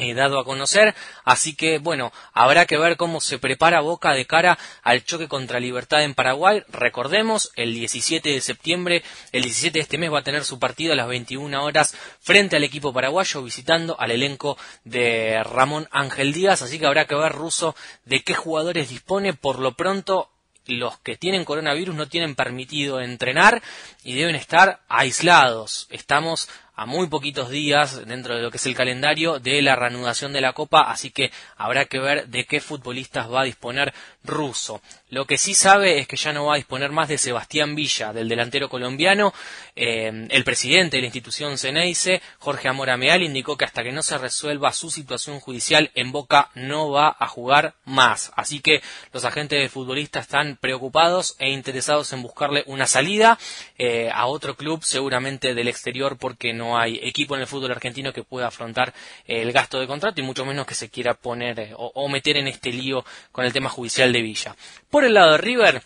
eh, 0.00 0.14
dado 0.14 0.40
a 0.40 0.44
conocer. 0.44 0.94
Así 1.24 1.54
que, 1.54 1.78
bueno, 1.78 2.12
habrá 2.32 2.66
que 2.66 2.78
ver 2.78 2.96
cómo 2.96 3.20
se 3.20 3.38
prepara 3.38 3.80
Boca 3.80 4.12
de 4.14 4.26
cara 4.26 4.58
al 4.82 5.04
choque 5.04 5.28
contra 5.28 5.60
Libertad 5.60 6.02
en 6.02 6.14
Paraguay. 6.14 6.62
Recordemos, 6.68 7.52
el 7.54 7.74
17 7.74 8.30
de 8.30 8.40
septiembre, 8.40 9.02
el 9.32 9.42
17 9.42 9.78
de 9.78 9.82
este 9.82 9.98
mes 9.98 10.12
va 10.12 10.20
a 10.20 10.24
tener 10.24 10.44
su 10.44 10.58
partido 10.58 10.94
a 10.94 10.96
las 10.96 11.08
21 11.08 11.62
horas 11.62 11.94
frente 12.20 12.56
al 12.56 12.64
equipo 12.64 12.92
paraguayo, 12.92 13.42
visitando 13.42 13.98
al 14.00 14.10
elenco 14.10 14.56
de 14.84 15.42
Ramón 15.44 15.86
Ángel 15.90 16.32
Díaz. 16.32 16.62
Así 16.62 16.78
que 16.78 16.86
habrá 16.86 17.04
que 17.04 17.14
ver, 17.14 17.32
Ruso, 17.32 17.76
de 18.04 18.22
qué 18.22 18.34
jugadores 18.34 18.88
dispone. 18.88 19.34
Por 19.34 19.58
lo 19.58 19.74
pronto, 19.74 20.30
los 20.66 20.98
que 20.98 21.16
tienen 21.16 21.44
coronavirus 21.44 21.94
no 21.94 22.08
tienen 22.08 22.34
permitido 22.34 23.00
entrenar 23.00 23.62
y 24.02 24.14
deben 24.14 24.34
estar 24.34 24.80
aislados. 24.88 25.86
Estamos 25.90 26.48
a 26.80 26.86
muy 26.86 27.08
poquitos 27.08 27.50
días 27.50 28.06
dentro 28.06 28.34
de 28.34 28.40
lo 28.40 28.50
que 28.50 28.56
es 28.56 28.64
el 28.64 28.74
calendario 28.74 29.38
de 29.38 29.60
la 29.60 29.76
reanudación 29.76 30.32
de 30.32 30.40
la 30.40 30.54
Copa, 30.54 30.90
así 30.90 31.10
que 31.10 31.30
habrá 31.58 31.84
que 31.84 31.98
ver 31.98 32.28
de 32.28 32.46
qué 32.46 32.58
futbolistas 32.58 33.30
va 33.30 33.42
a 33.42 33.44
disponer 33.44 33.92
Russo. 34.24 34.80
Lo 35.10 35.26
que 35.26 35.36
sí 35.36 35.52
sabe 35.54 35.98
es 35.98 36.08
que 36.08 36.16
ya 36.16 36.32
no 36.32 36.46
va 36.46 36.54
a 36.54 36.56
disponer 36.56 36.90
más 36.90 37.08
de 37.08 37.18
Sebastián 37.18 37.74
Villa, 37.74 38.14
del 38.14 38.28
delantero 38.28 38.70
colombiano. 38.70 39.34
Eh, 39.76 40.26
el 40.30 40.44
presidente 40.44 40.96
de 40.96 41.02
la 41.02 41.08
institución 41.08 41.58
Ceneice, 41.58 42.22
Jorge 42.38 42.68
Amora 42.68 42.96
Meal, 42.96 43.22
indicó 43.22 43.58
que 43.58 43.66
hasta 43.66 43.82
que 43.82 43.92
no 43.92 44.02
se 44.02 44.16
resuelva 44.16 44.72
su 44.72 44.90
situación 44.90 45.40
judicial 45.40 45.90
en 45.94 46.12
Boca 46.12 46.50
no 46.54 46.90
va 46.90 47.14
a 47.18 47.26
jugar 47.26 47.74
más. 47.84 48.32
Así 48.36 48.60
que 48.60 48.82
los 49.12 49.26
agentes 49.26 49.58
del 49.58 49.68
futbolista 49.68 50.20
están 50.20 50.56
preocupados 50.56 51.36
e 51.38 51.50
interesados 51.50 52.12
en 52.14 52.22
buscarle 52.22 52.62
una 52.66 52.86
salida 52.86 53.38
eh, 53.76 54.10
a 54.14 54.26
otro 54.26 54.56
club, 54.56 54.82
seguramente 54.82 55.54
del 55.54 55.68
exterior, 55.68 56.16
porque 56.16 56.54
no 56.54 56.69
hay 56.78 56.98
equipo 57.02 57.34
en 57.34 57.42
el 57.42 57.46
fútbol 57.46 57.72
argentino 57.72 58.12
que 58.12 58.24
pueda 58.24 58.48
afrontar 58.48 58.92
eh, 59.26 59.42
el 59.42 59.52
gasto 59.52 59.80
de 59.80 59.86
contrato 59.86 60.20
y 60.20 60.24
mucho 60.24 60.44
menos 60.44 60.66
que 60.66 60.74
se 60.74 60.88
quiera 60.88 61.14
poner 61.14 61.74
o 61.76 62.08
meter 62.08 62.36
en 62.36 62.48
este 62.48 62.72
lío 62.72 63.04
con 63.32 63.44
el 63.44 63.52
tema 63.52 63.68
judicial 63.68 64.12
de 64.12 64.22
Villa. 64.22 64.56
Por 64.88 65.04
el 65.04 65.14
lado 65.14 65.32
de 65.32 65.38
River, 65.38 65.82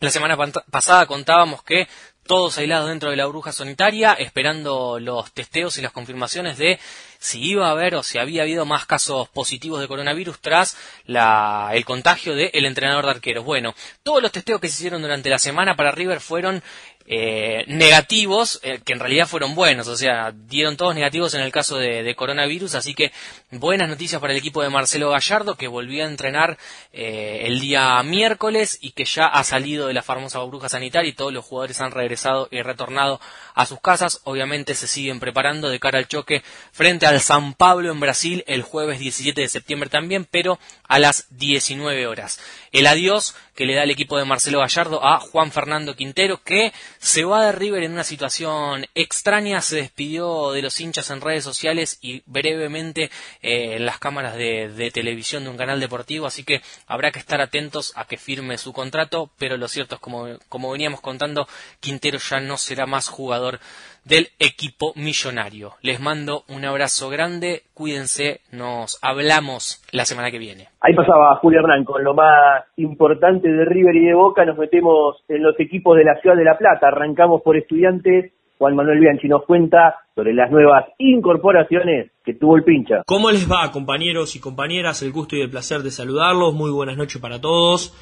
la 0.00 0.10
semana 0.10 0.36
pasada 0.70 1.06
contábamos 1.06 1.62
que 1.62 1.88
todos 2.26 2.56
aislados 2.58 2.88
dentro 2.88 3.10
de 3.10 3.16
la 3.16 3.26
bruja 3.26 3.52
sanitaria, 3.52 4.14
esperando 4.14 4.98
los 4.98 5.32
testeos 5.32 5.76
y 5.76 5.82
las 5.82 5.92
confirmaciones 5.92 6.56
de 6.56 6.78
si 7.18 7.42
iba 7.42 7.68
a 7.68 7.72
haber 7.72 7.94
o 7.94 8.02
si 8.02 8.18
había 8.18 8.42
habido 8.42 8.64
más 8.64 8.86
casos 8.86 9.28
positivos 9.28 9.80
de 9.80 9.88
coronavirus 9.88 10.40
tras 10.40 10.76
el 11.06 11.84
contagio 11.84 12.34
del 12.34 12.64
entrenador 12.64 13.04
de 13.04 13.10
arqueros. 13.12 13.44
Bueno, 13.44 13.74
todos 14.02 14.22
los 14.22 14.32
testeos 14.32 14.60
que 14.60 14.68
se 14.68 14.74
hicieron 14.74 15.02
durante 15.02 15.30
la 15.30 15.38
semana 15.38 15.76
para 15.76 15.90
River 15.90 16.20
fueron 16.20 16.62
eh, 17.06 17.64
negativos, 17.66 18.60
eh, 18.62 18.80
que 18.82 18.94
en 18.94 18.98
realidad 18.98 19.26
fueron 19.26 19.54
buenos, 19.54 19.88
o 19.88 19.96
sea, 19.96 20.32
dieron 20.32 20.78
todos 20.78 20.94
negativos 20.94 21.34
en 21.34 21.42
el 21.42 21.52
caso 21.52 21.76
de, 21.76 22.14
coronavirus, 22.14 22.76
así 22.76 22.94
que 22.94 23.12
buenas 23.50 23.88
noticias 23.90 24.20
para 24.20 24.32
el 24.32 24.38
equipo 24.38 24.62
de 24.62 24.70
Marcelo 24.70 25.10
Gallardo, 25.10 25.56
que 25.56 25.68
volvió 25.68 26.04
a 26.04 26.08
entrenar 26.08 26.56
eh, 26.92 27.42
el 27.44 27.60
día 27.60 28.02
miércoles 28.02 28.78
y 28.80 28.92
que 28.92 29.04
ya 29.04 29.26
ha 29.26 29.44
salido 29.44 29.86
de 29.86 29.94
la 29.94 30.02
famosa 30.02 30.38
burbuja 30.38 30.68
sanitaria 30.68 31.10
y 31.10 31.12
todos 31.12 31.32
los 31.32 31.44
jugadores 31.44 31.80
han 31.80 31.90
regresado 31.90 32.48
y 32.50 32.62
retornado 32.62 33.20
a 33.54 33.66
sus 33.66 33.80
casas. 33.80 34.20
Obviamente 34.24 34.74
se 34.74 34.86
siguen 34.86 35.20
preparando 35.20 35.68
de 35.68 35.80
cara 35.80 35.98
al 35.98 36.08
choque 36.08 36.42
frente 36.72 37.06
al 37.06 37.20
San 37.20 37.54
Pablo 37.54 37.90
en 37.90 38.00
Brasil 38.00 38.44
el 38.46 38.62
jueves 38.62 38.98
17 38.98 39.40
de 39.40 39.48
septiembre 39.48 39.90
también, 39.90 40.26
pero 40.30 40.58
a 40.88 40.98
las 40.98 41.26
19 41.30 42.06
horas. 42.06 42.40
El 42.72 42.86
adiós 42.86 43.34
que 43.54 43.66
le 43.66 43.74
da 43.74 43.84
el 43.84 43.90
equipo 43.90 44.18
de 44.18 44.24
Marcelo 44.24 44.60
Gallardo 44.60 45.04
a 45.04 45.20
Juan 45.20 45.52
Fernando 45.52 45.94
Quintero, 45.94 46.42
que 46.42 46.72
se 46.98 47.24
va 47.24 47.46
de 47.46 47.52
River 47.52 47.84
en 47.84 47.92
una 47.92 48.04
situación 48.04 48.86
extraña, 48.94 49.60
se 49.60 49.76
despidió 49.76 50.52
de 50.52 50.62
los 50.62 50.80
hinchas 50.80 51.10
en 51.10 51.20
redes 51.20 51.44
sociales 51.44 51.98
y 52.00 52.22
brevemente 52.26 53.10
eh, 53.42 53.76
en 53.76 53.86
las 53.86 53.98
cámaras 53.98 54.36
de, 54.36 54.90
televisión 54.92 55.44
de 55.44 55.50
un 55.50 55.56
canal 55.56 55.80
deportivo, 55.80 56.26
así 56.26 56.44
que 56.44 56.62
habrá 56.86 57.10
que 57.10 57.18
estar 57.18 57.40
atentos 57.40 57.92
a 57.96 58.06
que 58.06 58.16
firme 58.16 58.58
su 58.58 58.72
contrato, 58.72 59.30
pero 59.38 59.56
lo 59.56 59.68
cierto 59.68 59.96
es 59.96 60.00
como, 60.00 60.26
como 60.48 60.70
veníamos 60.70 61.00
contando, 61.00 61.48
Quintero 61.80 62.18
ya 62.18 62.40
no 62.40 62.56
será 62.58 62.86
más 62.86 63.08
jugador 63.08 63.60
del 64.04 64.28
equipo 64.38 64.92
millonario. 64.96 65.72
Les 65.82 66.00
mando 66.00 66.44
un 66.48 66.64
abrazo 66.64 67.08
grande, 67.08 67.62
cuídense, 67.74 68.40
nos 68.52 68.98
hablamos 69.02 69.82
la 69.92 70.04
semana 70.04 70.30
que 70.30 70.38
viene. 70.38 70.68
Ahí 70.80 70.94
pasaba 70.94 71.36
Julio 71.36 71.60
Hernán 71.60 71.84
con 71.84 72.04
lo 72.04 72.14
más 72.14 72.64
importante 72.76 73.48
de 73.48 73.64
River 73.64 73.96
y 73.96 74.06
de 74.06 74.14
Boca, 74.14 74.44
nos 74.44 74.58
metemos 74.58 75.22
en 75.28 75.42
los 75.42 75.58
equipos 75.58 75.96
de 75.96 76.04
la 76.04 76.20
Ciudad 76.20 76.36
de 76.36 76.44
La 76.44 76.58
Plata, 76.58 76.88
arrancamos 76.88 77.42
por 77.42 77.56
estudiantes, 77.56 78.32
Juan 78.58 78.76
Manuel 78.76 79.00
Bianchi 79.00 79.28
nos 79.28 79.44
cuenta 79.44 79.96
sobre 80.14 80.32
las 80.32 80.50
nuevas 80.50 80.84
incorporaciones 80.98 82.12
que 82.24 82.34
tuvo 82.34 82.56
el 82.56 82.64
pincha. 82.64 83.02
¿Cómo 83.04 83.30
les 83.30 83.50
va 83.50 83.70
compañeros 83.72 84.36
y 84.36 84.40
compañeras? 84.40 85.02
El 85.02 85.12
gusto 85.12 85.36
y 85.36 85.40
el 85.40 85.50
placer 85.50 85.80
de 85.80 85.90
saludarlos, 85.90 86.54
muy 86.54 86.70
buenas 86.70 86.96
noches 86.96 87.20
para 87.20 87.40
todos. 87.40 87.92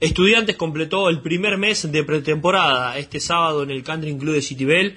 Estudiantes 0.00 0.56
completó 0.56 1.10
el 1.10 1.20
primer 1.20 1.58
mes 1.58 1.92
de 1.92 2.02
pretemporada 2.04 2.96
este 2.96 3.20
sábado 3.20 3.62
en 3.62 3.70
el 3.70 3.84
Country 3.84 4.16
Club 4.16 4.34
de 4.34 4.40
Citibel 4.40 4.96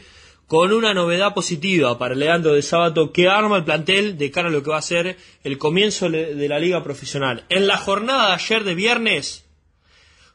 con 0.54 0.72
una 0.72 0.94
novedad 0.94 1.34
positiva 1.34 1.98
para 1.98 2.13
Leandro 2.13 2.54
de 2.54 2.62
Sábato 2.62 3.12
que 3.12 3.28
arma 3.28 3.58
el 3.58 3.63
plantel 3.63 4.20
de 4.20 4.30
cara 4.30 4.50
a 4.50 4.52
lo 4.52 4.62
que 4.62 4.70
va 4.70 4.78
a 4.78 4.84
ser 4.84 5.18
el 5.44 5.58
comienzo 5.58 6.12
de 6.12 6.48
la 6.48 6.60
liga 6.60 6.84
profesional. 6.84 7.44
En 7.50 7.66
la 7.66 7.76
jornada 7.78 8.28
de 8.28 8.34
ayer 8.34 8.63
de 8.63 8.76
viernes, 8.76 9.50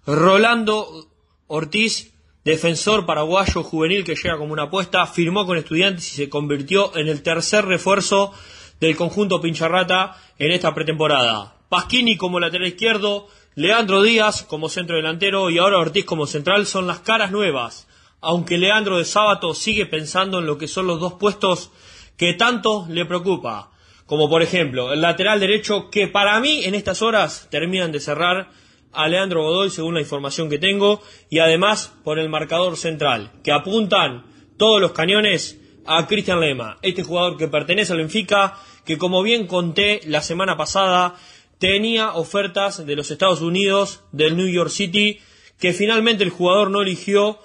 Rolando 0.05 1.07
Ortiz, 1.47 2.15
defensor 2.45 3.07
paraguayo 3.07 3.63
juvenil 3.63 4.03
que 4.03 4.17
llega 4.17 4.39
como 4.39 4.53
una 4.53 4.65
apuesta, 4.65 5.07
firmó 5.07 5.47
con 5.47 5.57
estudiantes 5.57 6.13
y 6.13 6.17
se 6.17 6.29
convirtió 6.29 6.97
en 6.97 7.07
el 7.07 7.23
tercer 7.23 7.67
refuerzo 7.67 8.33
del 8.81 8.97
conjunto 8.97 9.41
Pincharrata 9.41 10.17
en 10.37 10.51
esta 10.51 10.75
pretemporada. 10.75 11.59
Pasquini 11.69 12.17
como 12.17 12.41
lateral 12.41 12.67
izquierdo, 12.67 13.29
Leandro 13.55 14.03
Díaz 14.03 14.43
como 14.43 14.69
centro 14.69 14.97
delantero 14.97 15.49
y 15.49 15.59
ahora 15.59 15.79
Ortiz 15.79 16.05
como 16.05 16.27
central 16.27 16.67
son 16.67 16.89
las 16.89 16.99
caras 16.99 17.31
nuevas 17.31 17.88
aunque 18.21 18.59
Leandro 18.59 18.99
de 18.99 19.05
Sábato 19.05 19.55
sigue 19.55 19.87
pensando 19.87 20.39
en 20.39 20.47
lo 20.47 20.59
que 20.59 20.69
son 20.69 20.87
los 20.87 21.01
dos 21.01 21.15
puestos 21.15 21.71
que 22.17 22.35
tanto 22.35 22.87
le 22.89 23.05
preocupa, 23.05 23.71
como 24.07 24.29
por 24.29 24.43
ejemplo 24.43 24.93
el 24.93 25.01
lateral 25.01 25.41
derecho 25.41 25.91
que 25.91 26.09
para 26.09 26.39
mí 26.41 26.65
en 26.65 26.75
estas 26.75 27.03
horas 27.03 27.49
terminan 27.51 27.93
de 27.93 28.01
cerrar 28.01 28.51
a 28.93 29.09
Leandro 29.09 29.43
Godoy 29.43 29.71
según 29.71 29.95
la 29.95 30.01
información 30.01 30.49
que 30.49 30.59
tengo 30.59 31.01
y 31.31 31.39
además 31.39 31.93
por 32.05 32.19
el 32.19 32.29
marcador 32.29 32.77
central 32.77 33.31
que 33.45 33.53
apuntan 33.53 34.25
todos 34.57 34.81
los 34.81 34.93
cañones 34.93 35.61
a 35.87 36.07
Cristian 36.07 36.41
Lema, 36.41 36.79
este 36.83 37.03
jugador 37.03 37.37
que 37.37 37.49
pertenece 37.49 37.93
al 37.93 37.99
Benfica 37.99 38.59
que 38.85 38.99
como 38.99 39.23
bien 39.23 39.47
conté 39.47 40.01
la 40.07 40.23
semana 40.23 40.57
pasada 40.57 41.15
tenía 41.59 42.13
ofertas 42.13 42.85
de 42.87 42.97
los 42.97 43.11
Estados 43.11 43.41
Unidos, 43.41 44.03
del 44.13 44.37
New 44.37 44.49
York 44.49 44.71
City, 44.71 45.21
que 45.59 45.73
finalmente 45.73 46.25
el 46.25 46.31
jugador 46.31 46.71
no 46.71 46.83
eligió 46.83 47.39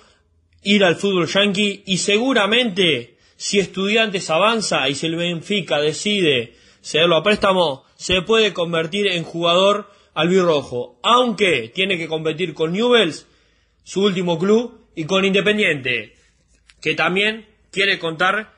ir 0.64 0.84
al 0.84 0.96
fútbol 0.96 1.28
yankee 1.28 1.84
y 1.86 1.98
seguramente 1.98 3.18
si 3.36 3.60
Estudiantes 3.60 4.30
avanza 4.30 4.88
y 4.90 4.96
si 4.96 5.08
el 5.08 5.16
Benfica 5.16 5.80
decide 5.80 6.56
cederlo 6.82 7.18
a 7.18 7.24
préstamo, 7.24 7.86
se 7.96 8.22
puede 8.22 8.54
convertir 8.54 9.08
en 9.08 9.24
jugador 9.24 9.90
albirrojo, 10.14 11.00
aunque 11.04 11.72
tiene 11.74 11.98
que 11.98 12.08
competir 12.08 12.54
con 12.54 12.74
Newells, 12.74 13.28
su 13.84 14.04
último 14.04 14.38
club, 14.38 14.84
y 14.96 15.06
con 15.06 15.26
Independiente, 15.26 16.16
que 16.82 16.94
también 16.94 17.48
quiere 17.72 18.00
contar 18.00 18.54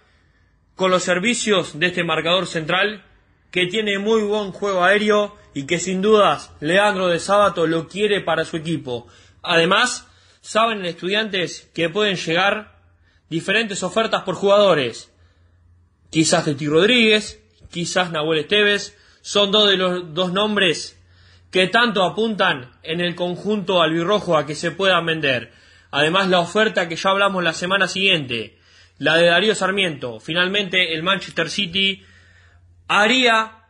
con 0.75 0.91
los 0.91 1.03
servicios 1.03 1.79
de 1.79 1.87
este 1.87 2.03
marcador 2.03 2.47
central, 2.47 3.05
que 3.51 3.67
tiene 3.67 3.99
muy 3.99 4.23
buen 4.23 4.51
juego 4.51 4.83
aéreo 4.83 5.35
y 5.53 5.65
que 5.65 5.79
sin 5.79 6.01
dudas 6.01 6.51
Leandro 6.59 7.07
de 7.07 7.19
Sábato 7.19 7.67
lo 7.67 7.87
quiere 7.87 8.19
para 8.19 8.43
su 8.43 8.57
equipo. 8.57 9.07
Además, 9.41 10.07
saben 10.45 10.85
estudiantes 10.85 11.71
que 11.73 11.89
pueden 11.89 12.17
llegar 12.17 12.75
diferentes 13.31 13.81
ofertas 13.81 14.21
por 14.21 14.35
jugadores. 14.35 15.11
Quizás 16.11 16.45
de 16.45 16.53
Ti 16.53 16.67
Rodríguez, 16.67 17.43
quizás 17.71 18.11
Nahuel 18.11 18.41
Esteves, 18.41 18.95
son 19.21 19.49
dos 19.49 19.67
de 19.67 19.75
los 19.75 20.13
dos 20.13 20.31
nombres 20.31 21.01
que 21.49 21.67
tanto 21.67 22.03
apuntan 22.03 22.73
en 22.83 23.01
el 23.01 23.15
conjunto 23.15 23.81
albirrojo 23.81 24.37
a 24.37 24.45
que 24.45 24.53
se 24.53 24.69
puedan 24.69 25.07
vender. 25.07 25.51
Además, 25.89 26.29
la 26.29 26.41
oferta 26.41 26.87
que 26.87 26.95
ya 26.95 27.09
hablamos 27.09 27.43
la 27.43 27.53
semana 27.53 27.87
siguiente, 27.87 28.59
la 28.99 29.15
de 29.15 29.25
Darío 29.25 29.55
Sarmiento. 29.55 30.19
Finalmente, 30.19 30.93
el 30.93 31.01
Manchester 31.01 31.49
City 31.49 32.03
haría 32.87 33.63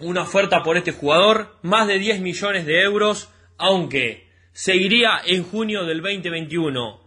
una 0.00 0.22
oferta 0.22 0.62
por 0.62 0.76
este 0.76 0.92
jugador, 0.92 1.56
más 1.62 1.86
de 1.86 1.98
10 1.98 2.20
millones 2.20 2.66
de 2.66 2.82
euros, 2.82 3.30
aunque 3.56 4.33
seguiría 4.54 5.20
en 5.26 5.42
junio 5.42 5.84
del 5.84 6.00
2021. 6.00 7.00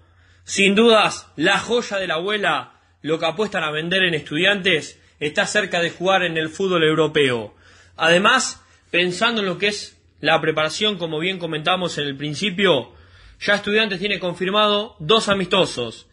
Sin 0.43 0.75
dudas, 0.75 1.31
la 1.35 1.57
joya 1.57 1.97
de 1.97 2.07
la 2.07 2.15
abuela, 2.15 2.79
lo 3.01 3.17
que 3.17 3.25
apuestan 3.25 3.63
a 3.63 3.71
vender 3.71 4.03
en 4.03 4.13
estudiantes, 4.13 5.01
está 5.19 5.47
cerca 5.47 5.81
de 5.81 5.89
jugar 5.89 6.23
en 6.23 6.37
el 6.37 6.49
fútbol 6.49 6.83
europeo. 6.83 7.55
Además, 7.95 8.63
pensando 8.91 9.41
en 9.41 9.47
lo 9.47 9.57
que 9.57 9.67
es 9.67 9.97
la 10.19 10.39
preparación, 10.41 10.97
como 10.97 11.19
bien 11.19 11.39
comentamos 11.39 11.97
en 11.97 12.05
el 12.05 12.17
principio, 12.17 12.93
ya 13.39 13.55
Estudiantes 13.55 13.99
tiene 13.99 14.19
confirmado 14.19 14.95
dos 14.99 15.29
amistosos. 15.29 16.07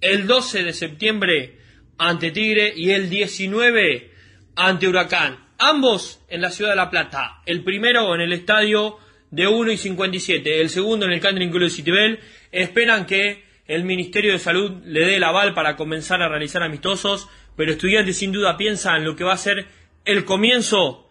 El 0.00 0.26
12 0.26 0.62
de 0.62 0.72
septiembre 0.72 1.58
ante 1.98 2.30
Tigre 2.30 2.72
y 2.76 2.90
el 2.90 3.10
19 3.10 4.12
ante 4.54 4.88
Huracán. 4.88 5.46
Ambos 5.58 6.20
en 6.28 6.42
la 6.42 6.50
ciudad 6.50 6.70
de 6.70 6.76
La 6.76 6.90
Plata. 6.90 7.42
El 7.46 7.64
primero 7.64 8.14
en 8.14 8.20
el 8.20 8.32
estadio 8.32 8.98
de 9.36 9.46
1 9.46 9.72
y 9.72 9.76
57. 9.76 10.60
El 10.62 10.70
segundo 10.70 11.04
en 11.04 11.12
el 11.12 11.20
Country 11.20 11.46
de 11.46 11.70
Citibel. 11.70 12.20
Esperan 12.50 13.04
que 13.04 13.44
el 13.66 13.84
Ministerio 13.84 14.32
de 14.32 14.38
Salud 14.38 14.82
le 14.84 15.00
dé 15.00 15.16
el 15.16 15.24
aval 15.24 15.52
para 15.52 15.76
comenzar 15.76 16.22
a 16.22 16.28
realizar 16.28 16.62
amistosos. 16.62 17.28
Pero 17.54 17.72
Estudiantes 17.72 18.16
sin 18.16 18.32
duda 18.32 18.56
piensa 18.56 18.96
en 18.96 19.04
lo 19.04 19.14
que 19.14 19.24
va 19.24 19.34
a 19.34 19.38
ser 19.38 19.66
el 20.06 20.24
comienzo 20.24 21.10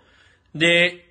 de 0.54 1.06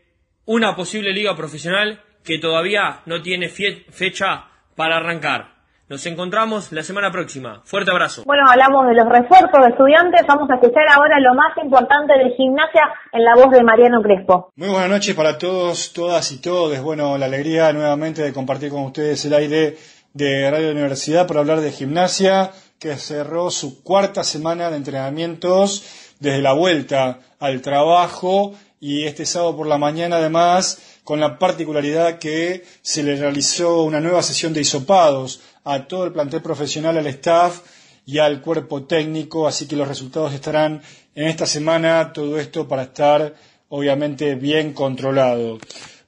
una 0.45 0.75
posible 0.75 1.13
liga 1.13 1.37
profesional 1.37 2.03
que 2.25 2.39
todavía 2.39 3.03
no 3.07 3.23
tiene 3.23 3.49
fecha 3.49 4.49
para 4.75 4.97
arrancar. 4.97 5.54
Nos 5.87 6.07
encontramos 6.07 6.73
la 6.73 6.83
semana 6.83 7.13
próxima. 7.13 7.61
Fuerte 7.65 7.91
abrazo. 7.91 8.23
Bueno, 8.25 8.49
hablamos 8.49 8.87
de 8.87 8.95
los 8.95 9.07
refuerzos 9.07 9.61
de 9.61 9.69
estudiantes. 9.69 10.23
Vamos 10.27 10.49
a 10.51 10.55
escuchar 10.55 10.85
ahora 10.91 11.21
lo 11.21 11.35
más 11.35 11.53
importante 11.63 12.15
de 12.17 12.31
gimnasia 12.37 12.89
en 13.13 13.23
la 13.23 13.35
voz 13.35 13.51
de 13.51 13.63
Mariano 13.63 14.01
Crespo. 14.01 14.51
Muy 14.57 14.71
buenas 14.71 14.89
noches 14.89 15.15
para 15.15 15.37
todos, 15.37 15.93
todas 15.93 16.33
y 16.33 16.41
todos. 16.41 16.81
Bueno, 16.81 17.19
la 17.19 17.27
alegría 17.27 17.71
nuevamente 17.75 18.23
de 18.23 18.33
compartir 18.33 18.71
con 18.71 18.85
ustedes 18.85 19.27
el 19.27 19.35
aire 19.35 19.77
de 20.15 20.51
Radio 20.51 20.71
Universidad 20.71 21.27
para 21.27 21.41
hablar 21.41 21.61
de 21.61 21.71
gimnasia, 21.71 22.53
que 22.79 22.97
cerró 22.97 23.51
su 23.51 23.83
cuarta 23.83 24.25
semana 24.25 24.71
de 24.71 24.79
entrenamientos 24.79 26.15
desde 26.19 26.41
la 26.41 26.55
vuelta 26.55 27.19
al 27.41 27.61
trabajo 27.61 28.55
y 28.81 29.05
este 29.05 29.27
sábado 29.27 29.57
por 29.57 29.67
la 29.67 29.77
mañana 29.77 30.17
además 30.17 31.01
con 31.05 31.21
la 31.21 31.39
particularidad 31.39 32.19
que 32.19 32.65
se 32.81 33.03
le 33.03 33.17
realizó 33.17 33.83
una 33.83 34.01
nueva 34.01 34.23
sesión 34.23 34.55
de 34.55 34.63
hisopados 34.63 35.43
a 35.65 35.89
todo 35.89 36.05
el 36.05 36.13
plantel 36.13 36.43
profesional, 36.43 36.99
al 36.99 37.07
staff 37.09 37.63
y 38.07 38.19
al 38.19 38.43
cuerpo 38.43 38.85
técnico, 38.85 39.49
así 39.49 39.67
que 39.67 39.77
los 39.77 39.89
resultados 39.89 40.33
estarán 40.33 40.83
en 41.15 41.27
esta 41.27 41.47
semana, 41.47 42.13
todo 42.13 42.39
esto 42.39 42.69
para 42.69 42.85
estar 42.85 43.35
obviamente 43.69 44.35
bien 44.35 44.73
controlado. 44.73 45.59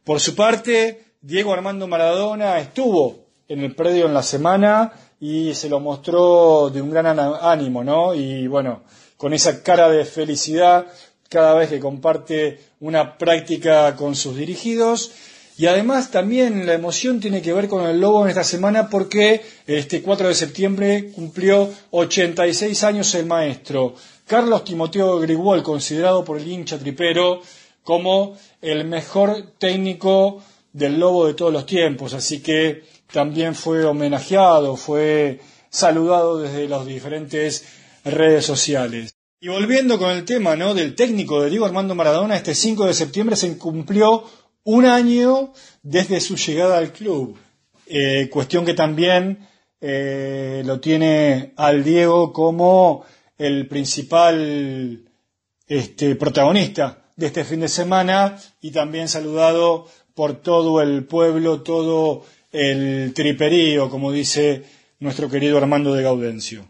Por 0.05 0.21
su 0.21 0.35
parte, 0.35 1.05
Diego 1.21 1.53
Armando 1.53 1.89
Maradona 1.89 2.59
estuvo 2.61 3.27
en 3.49 3.61
el 3.61 3.75
predio 3.75 4.07
en 4.07 4.15
la 4.15 4.23
semana 4.23 4.93
y 5.19 5.55
se 5.55 5.69
lo 5.69 5.81
mostró 5.81 6.71
de 6.71 6.83
un 6.83 6.91
gran 6.91 7.19
ánimo, 7.19 7.83
¿no? 7.83 8.15
Y 8.15 8.47
bueno, 8.47 8.83
con 9.17 9.33
esa 9.33 9.63
cara 9.63 9.89
de 9.89 10.05
felicidad 10.05 10.87
cada 11.29 11.55
vez 11.55 11.71
que 11.71 11.81
comparte 11.81 12.61
una 12.81 13.17
práctica 13.19 13.97
con 13.97 14.15
sus 14.15 14.37
dirigidos. 14.37 15.11
Y 15.59 15.67
además 15.67 16.11
también 16.11 16.67
la 16.67 16.75
emoción 16.75 17.19
tiene 17.19 17.41
que 17.41 17.55
ver 17.55 17.67
con 17.69 17.87
el 17.87 17.99
Lobo 17.99 18.25
en 18.25 18.29
esta 18.29 18.45
semana 18.45 18.91
porque 18.91 19.43
este 19.67 20.03
4 20.03 20.29
de 20.29 20.35
septiembre 20.35 21.11
cumplió 21.15 21.73
86 21.93 22.85
años 22.85 23.15
el 23.15 23.25
maestro. 23.25 23.95
Carlos 24.27 24.65
Timoteo 24.65 25.19
Griguol, 25.19 25.63
considerado 25.63 26.25
por 26.25 26.39
el 26.39 26.47
hincha 26.47 26.79
tripero 26.79 27.41
como 27.83 28.37
el 28.61 28.85
mejor 28.85 29.55
técnico 29.59 30.43
del 30.73 30.99
Lobo 30.99 31.27
de 31.27 31.35
todos 31.35 31.53
los 31.53 31.65
tiempos. 31.65 32.13
Así 32.13 32.41
que 32.41 32.83
también 33.11 33.55
fue 33.55 33.85
homenajeado, 33.85 34.77
fue 34.77 35.41
saludado 35.71 36.39
desde 36.39 36.69
las 36.69 36.85
diferentes 36.85 37.65
redes 38.05 38.45
sociales. 38.45 39.15
Y 39.41 39.49
volviendo 39.49 39.99
con 39.99 40.11
el 40.11 40.25
tema 40.25 40.57
¿no? 40.57 40.75
del 40.75 40.95
técnico 40.95 41.43
de 41.43 41.51
Diego 41.51 41.65
Armando 41.65 41.95
Maradona, 41.95 42.37
este 42.37 42.55
5 42.55 42.87
de 42.87 42.95
septiembre 42.95 43.37
se 43.37 43.57
cumplió 43.57 44.25
un 44.67 44.85
año 44.85 45.53
desde 45.83 46.21
su 46.21 46.37
llegada 46.37 46.79
al 46.79 46.93
club. 46.93 47.39
Eh, 47.87 48.29
cuestión 48.31 48.64
que 48.64 48.75
también 48.75 49.47
eh, 49.81 50.62
lo 50.67 50.81
tiene 50.81 51.53
al 51.57 51.85
Diego 51.85 52.33
como 52.33 53.05
el 53.39 53.69
principal 53.69 55.05
este, 55.69 56.17
protagonista 56.17 57.11
de 57.14 57.27
este 57.27 57.45
fin 57.45 57.61
de 57.61 57.69
semana 57.69 58.39
y 58.61 58.73
también 58.73 59.09
saludado 59.09 59.87
por 60.14 60.43
todo 60.43 60.83
el 60.83 61.05
pueblo, 61.05 61.62
todo 61.62 62.25
el 62.51 63.12
triperío, 63.14 63.89
como 63.89 64.11
dice 64.11 64.64
nuestro 64.99 65.29
querido 65.29 65.59
Armando 65.59 65.95
de 65.95 66.03
Gaudencio. 66.03 66.67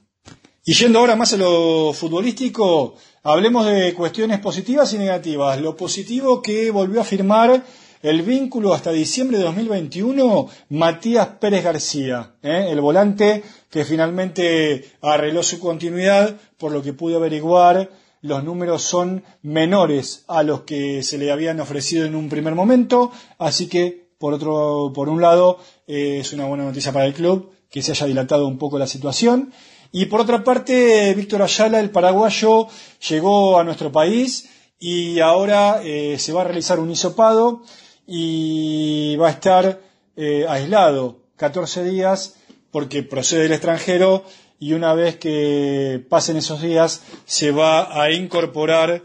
Y 0.67 0.75
yendo 0.75 0.99
ahora 0.99 1.17
más 1.17 1.33
a 1.33 1.37
lo 1.39 1.93
futbolístico, 1.95 2.97
hablemos 3.23 3.65
de 3.67 3.95
cuestiones 3.95 4.41
positivas 4.41 4.93
y 4.93 4.99
negativas. 4.99 5.61
Lo 5.61 5.77
positivo 5.77 6.43
que 6.43 6.71
volvió 6.73 7.01
a 7.01 7.05
firmar 7.05 7.65
el 8.07 8.23
vínculo 8.23 8.73
hasta 8.73 8.93
diciembre 8.93 9.37
de 9.37 9.43
2021, 9.43 10.49
Matías 10.69 11.27
Pérez 11.41 11.65
García, 11.65 12.37
¿eh? 12.41 12.69
el 12.71 12.81
volante 12.81 13.43
que 13.69 13.85
finalmente 13.85 14.93
arregló 15.03 15.43
su 15.43 15.59
continuidad, 15.59 16.37
por 16.57 16.71
lo 16.71 16.83
que 16.83 16.93
pude 16.93 17.17
averiguar, 17.17 17.91
los 18.23 18.45
números 18.45 18.83
son 18.83 19.25
menores 19.43 20.23
a 20.29 20.45
los 20.45 20.61
que 20.61 21.03
se 21.03 21.19
le 21.19 21.33
habían 21.33 21.59
ofrecido 21.59 22.07
en 22.07 22.15
un 22.15 22.29
primer 22.29 22.55
momento, 22.55 23.11
así 23.39 23.67
que 23.67 24.07
por 24.19 24.35
otro, 24.35 24.93
por 24.95 25.09
un 25.09 25.21
lado, 25.21 25.59
eh, 25.89 26.19
es 26.21 26.33
una 26.33 26.47
buena 26.47 26.63
noticia 26.63 26.93
para 26.93 27.07
el 27.07 27.13
club 27.13 27.51
que 27.69 27.83
se 27.83 27.91
haya 27.91 28.07
dilatado 28.07 28.47
un 28.47 28.57
poco 28.57 28.79
la 28.79 28.87
situación. 28.87 29.53
Y 29.91 30.07
por 30.07 30.21
otra 30.21 30.45
parte, 30.45 31.13
Víctor 31.15 31.43
Ayala, 31.43 31.81
el 31.81 31.91
paraguayo, 31.91 32.69
llegó 33.09 33.59
a 33.59 33.65
nuestro 33.65 33.91
país 33.91 34.49
y 34.79 35.19
ahora 35.19 35.81
eh, 35.83 36.19
se 36.21 36.33
va 36.33 36.43
a 36.43 36.45
realizar 36.45 36.79
un 36.79 36.93
hisopado 36.93 37.63
y 38.07 39.17
va 39.17 39.29
a 39.29 39.33
estar 39.33 39.81
eh, 40.17 40.47
aislado 40.49 41.19
14 41.37 41.85
días 41.85 42.37
porque 42.71 43.03
procede 43.03 43.43
del 43.43 43.53
extranjero 43.53 44.25
y 44.59 44.73
una 44.73 44.95
vez 44.95 45.17
que 45.17 46.05
pasen 46.09 46.37
esos 46.37 46.63
días 46.63 47.03
se 47.25 47.51
va 47.51 48.03
a 48.03 48.11
incorporar 48.11 49.03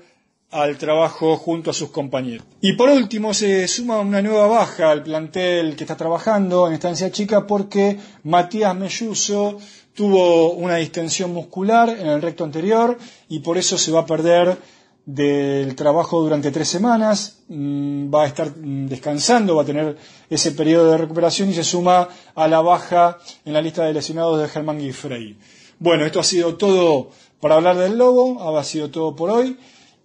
al 0.52 0.78
trabajo 0.78 1.38
junto 1.38 1.72
a 1.72 1.74
sus 1.74 1.90
compañeros. 1.90 2.46
Y 2.60 2.74
por 2.74 2.90
último 2.90 3.34
se 3.34 3.68
suma 3.68 4.00
una 4.00 4.22
nueva 4.22 4.48
baja 4.48 4.92
al 4.92 5.04
plantel 5.04 5.76
que 5.76 5.84
está 5.86 5.96
trabajando 5.96 6.68
en 6.68 6.74
estancia 6.74 7.12
chica 7.12 7.48
porque 7.48 7.98
Matías 8.24 8.76
Melluso 8.76 9.58
tuvo 9.96 10.54
una 10.54 10.76
distensión 10.76 11.34
muscular 11.34 11.90
en 11.90 12.08
el 12.08 12.22
recto 12.22 12.44
anterior 12.44 12.98
y 13.30 13.40
por 13.40 13.58
eso 13.58 13.78
se 13.78 13.92
va 13.92 14.02
a 14.02 14.06
perder 14.06 14.58
del 15.16 15.76
trabajo 15.76 16.22
durante 16.22 16.52
tres 16.52 16.70
semanas, 16.70 17.40
mm, 17.50 18.14
va 18.14 18.24
a 18.24 18.28
estar 18.28 18.50
mm, 18.56 18.88
descansando, 18.88 19.56
va 19.56 19.64
a 19.64 19.66
tener 19.66 19.98
ese 20.30 20.52
periodo 20.54 20.92
de 20.92 20.98
recuperación 20.98 21.50
y 21.50 21.54
se 21.54 21.64
suma 21.64 22.08
a 22.34 22.48
la 22.48 22.62
baja 22.62 23.18
en 23.44 23.54
la 23.54 23.62
lista 23.62 23.84
de 23.84 23.94
lesionados 23.94 24.40
de 24.40 24.48
Germán 24.48 24.80
Guifrey. 24.80 25.38
Bueno, 25.80 26.06
esto 26.06 26.20
ha 26.20 26.24
sido 26.24 26.56
todo 26.56 27.10
para 27.42 27.56
hablar 27.56 27.78
del 27.78 27.98
Lobo, 27.98 28.58
ha 28.58 28.64
sido 28.64 28.90
todo 28.90 29.16
por 29.16 29.32
hoy 29.32 29.58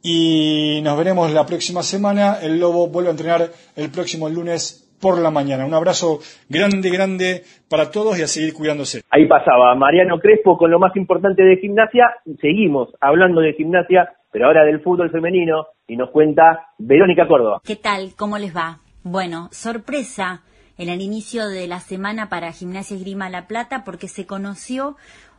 y 0.02 0.80
nos 0.82 0.96
veremos 0.98 1.30
la 1.32 1.46
próxima 1.46 1.82
semana. 1.82 2.38
El 2.42 2.58
Lobo 2.58 2.88
vuelve 2.88 3.10
a 3.10 3.12
entrenar 3.12 3.52
el 3.76 3.90
próximo 3.90 4.28
lunes 4.28 4.85
por 5.06 5.20
la 5.20 5.30
mañana. 5.30 5.64
Un 5.64 5.72
abrazo 5.72 6.18
grande, 6.48 6.90
grande 6.90 7.44
para 7.70 7.92
todos 7.92 8.18
y 8.18 8.22
a 8.22 8.26
seguir 8.26 8.52
cuidándose. 8.52 9.02
Ahí 9.08 9.28
pasaba 9.28 9.72
Mariano 9.76 10.18
Crespo 10.18 10.58
con 10.58 10.68
lo 10.68 10.80
más 10.80 10.96
importante 10.96 11.44
de 11.44 11.58
gimnasia. 11.58 12.16
Seguimos 12.40 12.88
hablando 13.00 13.40
de 13.40 13.52
gimnasia, 13.52 14.16
pero 14.32 14.46
ahora 14.46 14.64
del 14.64 14.80
fútbol 14.80 15.12
femenino 15.12 15.66
y 15.86 15.96
nos 15.96 16.10
cuenta 16.10 16.70
Verónica 16.78 17.28
Córdoba. 17.28 17.60
¿Qué 17.64 17.76
tal? 17.76 18.14
¿Cómo 18.16 18.36
les 18.36 18.56
va? 18.56 18.80
Bueno, 19.04 19.48
sorpresa 19.52 20.42
en 20.76 20.88
el 20.88 21.00
inicio 21.00 21.46
de 21.46 21.68
la 21.68 21.78
semana 21.78 22.28
para 22.28 22.50
Gimnasia 22.50 22.96
Esgrima 22.96 23.30
La 23.30 23.46
Plata 23.46 23.84
porque 23.84 24.08
se 24.08 24.26
conoció 24.26 24.96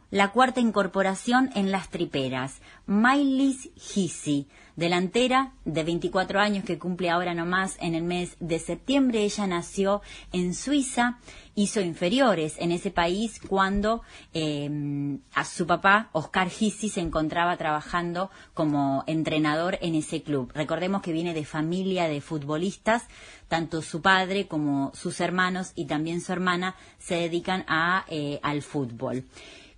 la 0.09 0.31
cuarta 0.31 0.59
incorporación 0.59 1.49
en 1.55 1.71
las 1.71 1.89
triperas, 1.89 2.61
Mailis 2.85 3.69
Gisi 3.75 4.47
delantera 4.77 5.53
de 5.65 5.83
24 5.83 6.39
años 6.39 6.63
que 6.63 6.77
cumple 6.77 7.09
ahora 7.09 7.33
nomás 7.33 7.77
en 7.81 7.95
el 7.95 8.03
mes 8.03 8.37
de 8.39 8.59
septiembre. 8.59 9.23
Ella 9.23 9.47
nació 9.47 10.01
en 10.31 10.53
Suiza, 10.53 11.17
hizo 11.55 11.81
inferiores 11.81 12.55
en 12.59 12.71
ese 12.71 12.91
país 12.91 13.41
cuando 13.45 14.03
em, 14.33 15.19
a 15.33 15.43
su 15.45 15.65
papá, 15.65 16.09
Oscar 16.13 16.49
Gissi, 16.49 16.89
se 16.89 17.01
encontraba 17.01 17.57
trabajando 17.57 18.29
como 18.53 19.03
entrenador 19.07 19.79
en 19.81 19.95
ese 19.95 20.21
club. 20.21 20.51
Recordemos 20.53 21.01
que 21.01 21.11
viene 21.11 21.33
de 21.33 21.43
familia 21.43 22.07
de 22.07 22.21
futbolistas, 22.21 23.07
tanto 23.47 23.81
su 23.81 24.03
padre 24.03 24.47
como 24.47 24.91
sus 24.93 25.19
hermanos 25.19 25.71
y 25.73 25.85
también 25.85 26.21
su 26.21 26.31
hermana 26.31 26.75
se 26.99 27.15
dedican 27.15 27.65
a, 27.67 28.05
eh, 28.09 28.39
al 28.43 28.61
fútbol. 28.61 29.25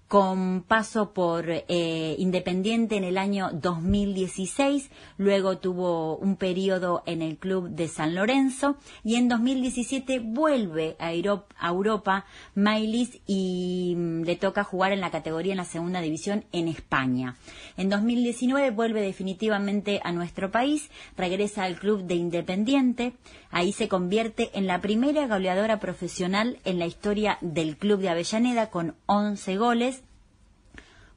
Con 0.10 0.64
paso 0.64 1.14
por 1.14 1.46
eh, 1.48 2.16
Independiente 2.18 2.98
en 2.98 3.04
el 3.04 3.16
año 3.16 3.52
2016, 3.54 4.90
luego 5.20 5.60
tuvo 5.60 6.18
un 6.18 6.36
periodo 6.36 7.04
en 7.06 7.22
el 7.22 7.38
club 7.38 7.70
de 7.70 7.88
San 7.88 8.16
Lorenzo 8.16 8.76
y 9.04 9.18
en 9.18 9.30
2017 9.30 10.18
vuelve 10.18 10.96
a 10.98 11.14
Europa 11.14 12.26
Mailis 12.56 13.22
y 13.28 13.94
mm, 13.96 14.24
le 14.24 14.36
toca 14.36 14.64
jugar 14.64 14.94
en 14.94 15.00
la 15.00 15.12
categoría 15.12 15.54
en 15.54 15.58
la 15.58 15.66
segunda 15.66 16.02
división 16.02 16.44
en 16.54 16.70
España. 16.70 17.36
En 17.78 17.90
2019 17.90 18.72
vuelve 18.72 19.02
definitivamente 19.02 20.02
a 20.04 20.12
nuestro 20.12 20.50
país, 20.50 20.90
regresa 21.18 21.66
al 21.66 21.78
club 21.78 22.06
de 22.06 22.16
Independiente, 22.16 23.14
ahí 23.52 23.72
se 23.74 23.88
convierte 23.88 24.50
en 24.56 24.66
la 24.66 24.82
primera 24.82 25.28
goleadora 25.28 25.80
profesional 25.80 26.58
en 26.66 26.80
la 26.80 26.88
historia 26.88 27.38
del 27.42 27.78
club 27.78 28.00
de 28.00 28.10
Avellaneda 28.10 28.72
con 28.72 28.96
11 29.06 29.56
goles 29.58 29.99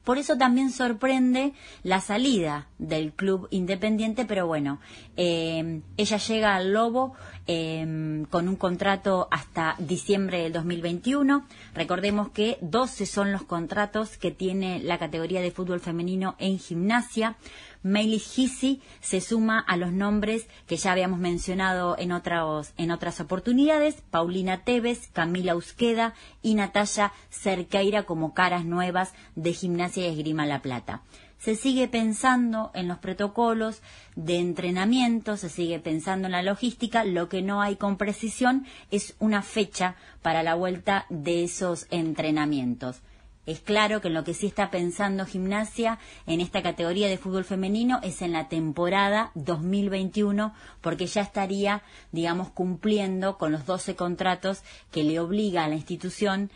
por 0.04 0.18
eso 0.18 0.36
también 0.36 0.70
sorprende 0.70 1.52
la 1.82 2.00
salida 2.00 2.66
del 2.78 3.12
club 3.12 3.48
independiente, 3.50 4.24
pero 4.24 4.46
bueno, 4.46 4.80
eh, 5.16 5.80
ella 5.96 6.16
llega 6.16 6.56
al 6.56 6.72
Lobo 6.72 7.14
eh, 7.46 8.24
con 8.30 8.48
un 8.48 8.56
contrato 8.56 9.28
hasta 9.30 9.74
diciembre 9.78 10.42
del 10.42 10.52
2021. 10.52 11.46
Recordemos 11.74 12.30
que 12.30 12.58
12 12.60 13.06
son 13.06 13.32
los 13.32 13.42
contratos 13.42 14.16
que 14.16 14.30
tiene 14.30 14.80
la 14.80 14.98
categoría 14.98 15.40
de 15.40 15.50
fútbol 15.50 15.80
femenino 15.80 16.36
en 16.38 16.58
gimnasia. 16.58 17.36
Meili 17.82 18.16
Hissi 18.16 18.80
se 19.00 19.20
suma 19.20 19.58
a 19.58 19.76
los 19.76 19.92
nombres 19.92 20.46
que 20.66 20.76
ya 20.76 20.92
habíamos 20.92 21.18
mencionado 21.18 21.96
en, 21.98 22.12
otras, 22.12 22.74
en 22.76 22.92
otras 22.92 23.20
oportunidades, 23.20 24.02
Paulina 24.10 24.62
Tevez, 24.62 25.08
Camila 25.12 25.56
Usqueda 25.56 26.14
y 26.42 26.54
Natalia 26.54 27.12
Cerqueira 27.30 28.04
como 28.04 28.34
caras 28.34 28.64
nuevas 28.64 29.12
de 29.34 29.52
Gimnasia 29.52 30.06
y 30.06 30.12
Esgrima 30.12 30.46
La 30.46 30.62
Plata 30.62 31.02
se 31.42 31.56
sigue 31.56 31.88
pensando 31.88 32.70
en 32.72 32.86
los 32.86 32.98
protocolos 32.98 33.82
de 34.14 34.38
entrenamiento, 34.38 35.36
se 35.36 35.48
sigue 35.48 35.80
pensando 35.80 36.26
en 36.26 36.32
la 36.32 36.42
logística, 36.42 37.02
lo 37.02 37.28
que 37.28 37.42
no 37.42 37.60
hay 37.60 37.74
con 37.74 37.96
precisión 37.96 38.64
es 38.92 39.16
una 39.18 39.42
fecha 39.42 39.96
para 40.22 40.44
la 40.44 40.54
vuelta 40.54 41.04
de 41.08 41.42
esos 41.42 41.88
entrenamientos. 41.90 43.02
Es 43.44 43.58
claro 43.58 44.00
que 44.00 44.06
en 44.06 44.14
lo 44.14 44.22
que 44.22 44.34
sí 44.34 44.46
está 44.46 44.70
pensando 44.70 45.26
gimnasia 45.26 45.98
en 46.28 46.40
esta 46.40 46.62
categoría 46.62 47.08
de 47.08 47.18
fútbol 47.18 47.44
femenino 47.44 47.98
es 48.04 48.22
en 48.22 48.30
la 48.30 48.48
temporada 48.48 49.32
2021, 49.34 50.54
porque 50.80 51.06
ya 51.06 51.22
estaría, 51.22 51.82
digamos, 52.12 52.50
cumpliendo 52.50 53.38
con 53.38 53.50
los 53.50 53.66
12 53.66 53.96
contratos 53.96 54.62
que 54.92 55.02
le 55.02 55.18
obliga 55.18 55.64
a 55.64 55.68
la 55.68 55.74
institución, 55.74 56.52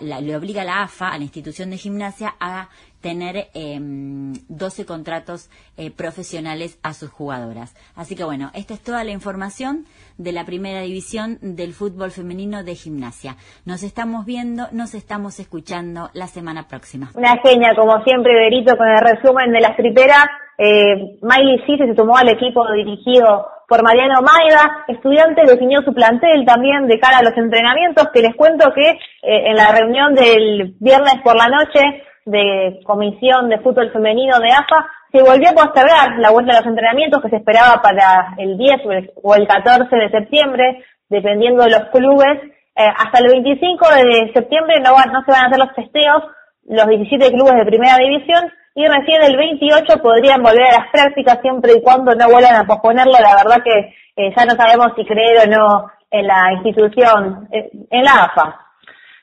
le 0.00 0.36
obliga 0.36 0.62
a 0.62 0.64
la 0.64 0.82
AFA, 0.82 1.08
a 1.08 1.18
la 1.18 1.24
institución 1.24 1.70
de 1.70 1.76
gimnasia, 1.76 2.34
a 2.40 2.68
tener 3.00 3.36
eh, 3.36 3.48
em, 3.54 4.32
12 4.48 4.84
contratos 4.86 5.50
eh, 5.76 5.90
profesionales 5.90 6.78
a 6.82 6.94
sus 6.94 7.10
jugadoras. 7.10 7.76
Así 7.94 8.16
que 8.16 8.24
bueno, 8.24 8.50
esta 8.54 8.74
es 8.74 8.82
toda 8.82 9.04
la 9.04 9.12
información 9.12 9.84
de 10.16 10.32
la 10.32 10.44
primera 10.44 10.80
división 10.80 11.38
del 11.40 11.72
fútbol 11.72 12.10
femenino 12.10 12.64
de 12.64 12.74
gimnasia. 12.74 13.36
Nos 13.64 13.82
estamos 13.82 14.26
viendo, 14.26 14.68
nos 14.72 14.94
estamos 14.94 15.38
escuchando 15.38 16.10
la 16.12 16.26
semana 16.26 16.66
próxima. 16.66 17.10
Una 17.14 17.38
genia, 17.42 17.74
como 17.76 18.02
siempre, 18.02 18.34
Berito, 18.34 18.76
con 18.76 18.88
el 18.88 19.00
resumen 19.00 19.52
de 19.52 19.60
las 19.60 19.76
triperas. 19.76 20.26
Eh, 20.58 21.18
Miley 21.22 21.62
Cisse 21.66 21.86
se 21.86 21.94
sumó 21.94 22.16
al 22.16 22.28
equipo 22.28 22.66
dirigido 22.72 23.46
por 23.68 23.82
Mariano 23.82 24.22
Maida. 24.22 24.84
Estudiante 24.88 25.42
definió 25.46 25.82
su 25.82 25.92
plantel 25.92 26.44
también 26.46 26.88
de 26.88 26.98
cara 26.98 27.18
a 27.18 27.22
los 27.22 27.36
entrenamientos, 27.36 28.08
que 28.12 28.22
les 28.22 28.34
cuento 28.34 28.72
que 28.72 28.90
eh, 28.90 28.98
en 29.22 29.54
la 29.54 29.70
reunión 29.70 30.14
del 30.14 30.74
viernes 30.80 31.20
por 31.22 31.36
la 31.36 31.48
noche 31.48 32.02
de 32.24 32.80
Comisión 32.84 33.48
de 33.48 33.60
Fútbol 33.60 33.92
Femenino 33.92 34.40
de 34.40 34.50
AFA, 34.50 34.88
se 35.12 35.22
volvió 35.22 35.50
a 35.50 35.64
postergar 35.64 36.18
la 36.18 36.30
vuelta 36.30 36.52
de 36.52 36.60
los 36.60 36.68
entrenamientos 36.68 37.22
que 37.22 37.30
se 37.30 37.36
esperaba 37.36 37.80
para 37.82 38.34
el 38.38 38.58
10 38.58 38.80
o 39.22 39.34
el 39.34 39.46
14 39.46 39.94
de 39.94 40.10
septiembre, 40.10 40.84
dependiendo 41.08 41.64
de 41.64 41.70
los 41.70 41.88
clubes. 41.90 42.40
Eh, 42.74 42.88
hasta 42.96 43.18
el 43.18 43.32
25 43.32 43.86
de 43.88 44.32
septiembre 44.32 44.80
no, 44.80 44.92
no 45.12 45.24
se 45.24 45.32
van 45.32 45.44
a 45.44 45.46
hacer 45.48 45.58
los 45.58 45.74
testeos 45.74 46.22
los 46.68 46.86
17 46.86 47.32
clubes 47.32 47.54
de 47.54 47.64
primera 47.64 47.96
división 47.96 48.52
y 48.78 48.86
recién 48.86 49.20
el 49.24 49.36
28 49.36 50.00
podrían 50.00 50.40
volver 50.40 50.62
a 50.62 50.78
las 50.78 50.90
prácticas 50.92 51.40
siempre 51.42 51.72
y 51.72 51.82
cuando 51.82 52.14
no 52.14 52.30
vuelvan 52.30 52.54
a 52.54 52.64
posponerlo. 52.64 53.14
La 53.20 53.34
verdad 53.34 53.60
que 53.64 53.92
eh, 54.14 54.32
ya 54.36 54.44
no 54.44 54.52
sabemos 54.52 54.92
si 54.94 55.04
creer 55.04 55.48
o 55.48 55.50
no 55.50 55.90
en 56.08 56.24
la 56.24 56.52
institución, 56.52 57.48
eh, 57.50 57.70
en 57.90 58.04
la 58.04 58.12
AFA. 58.12 58.54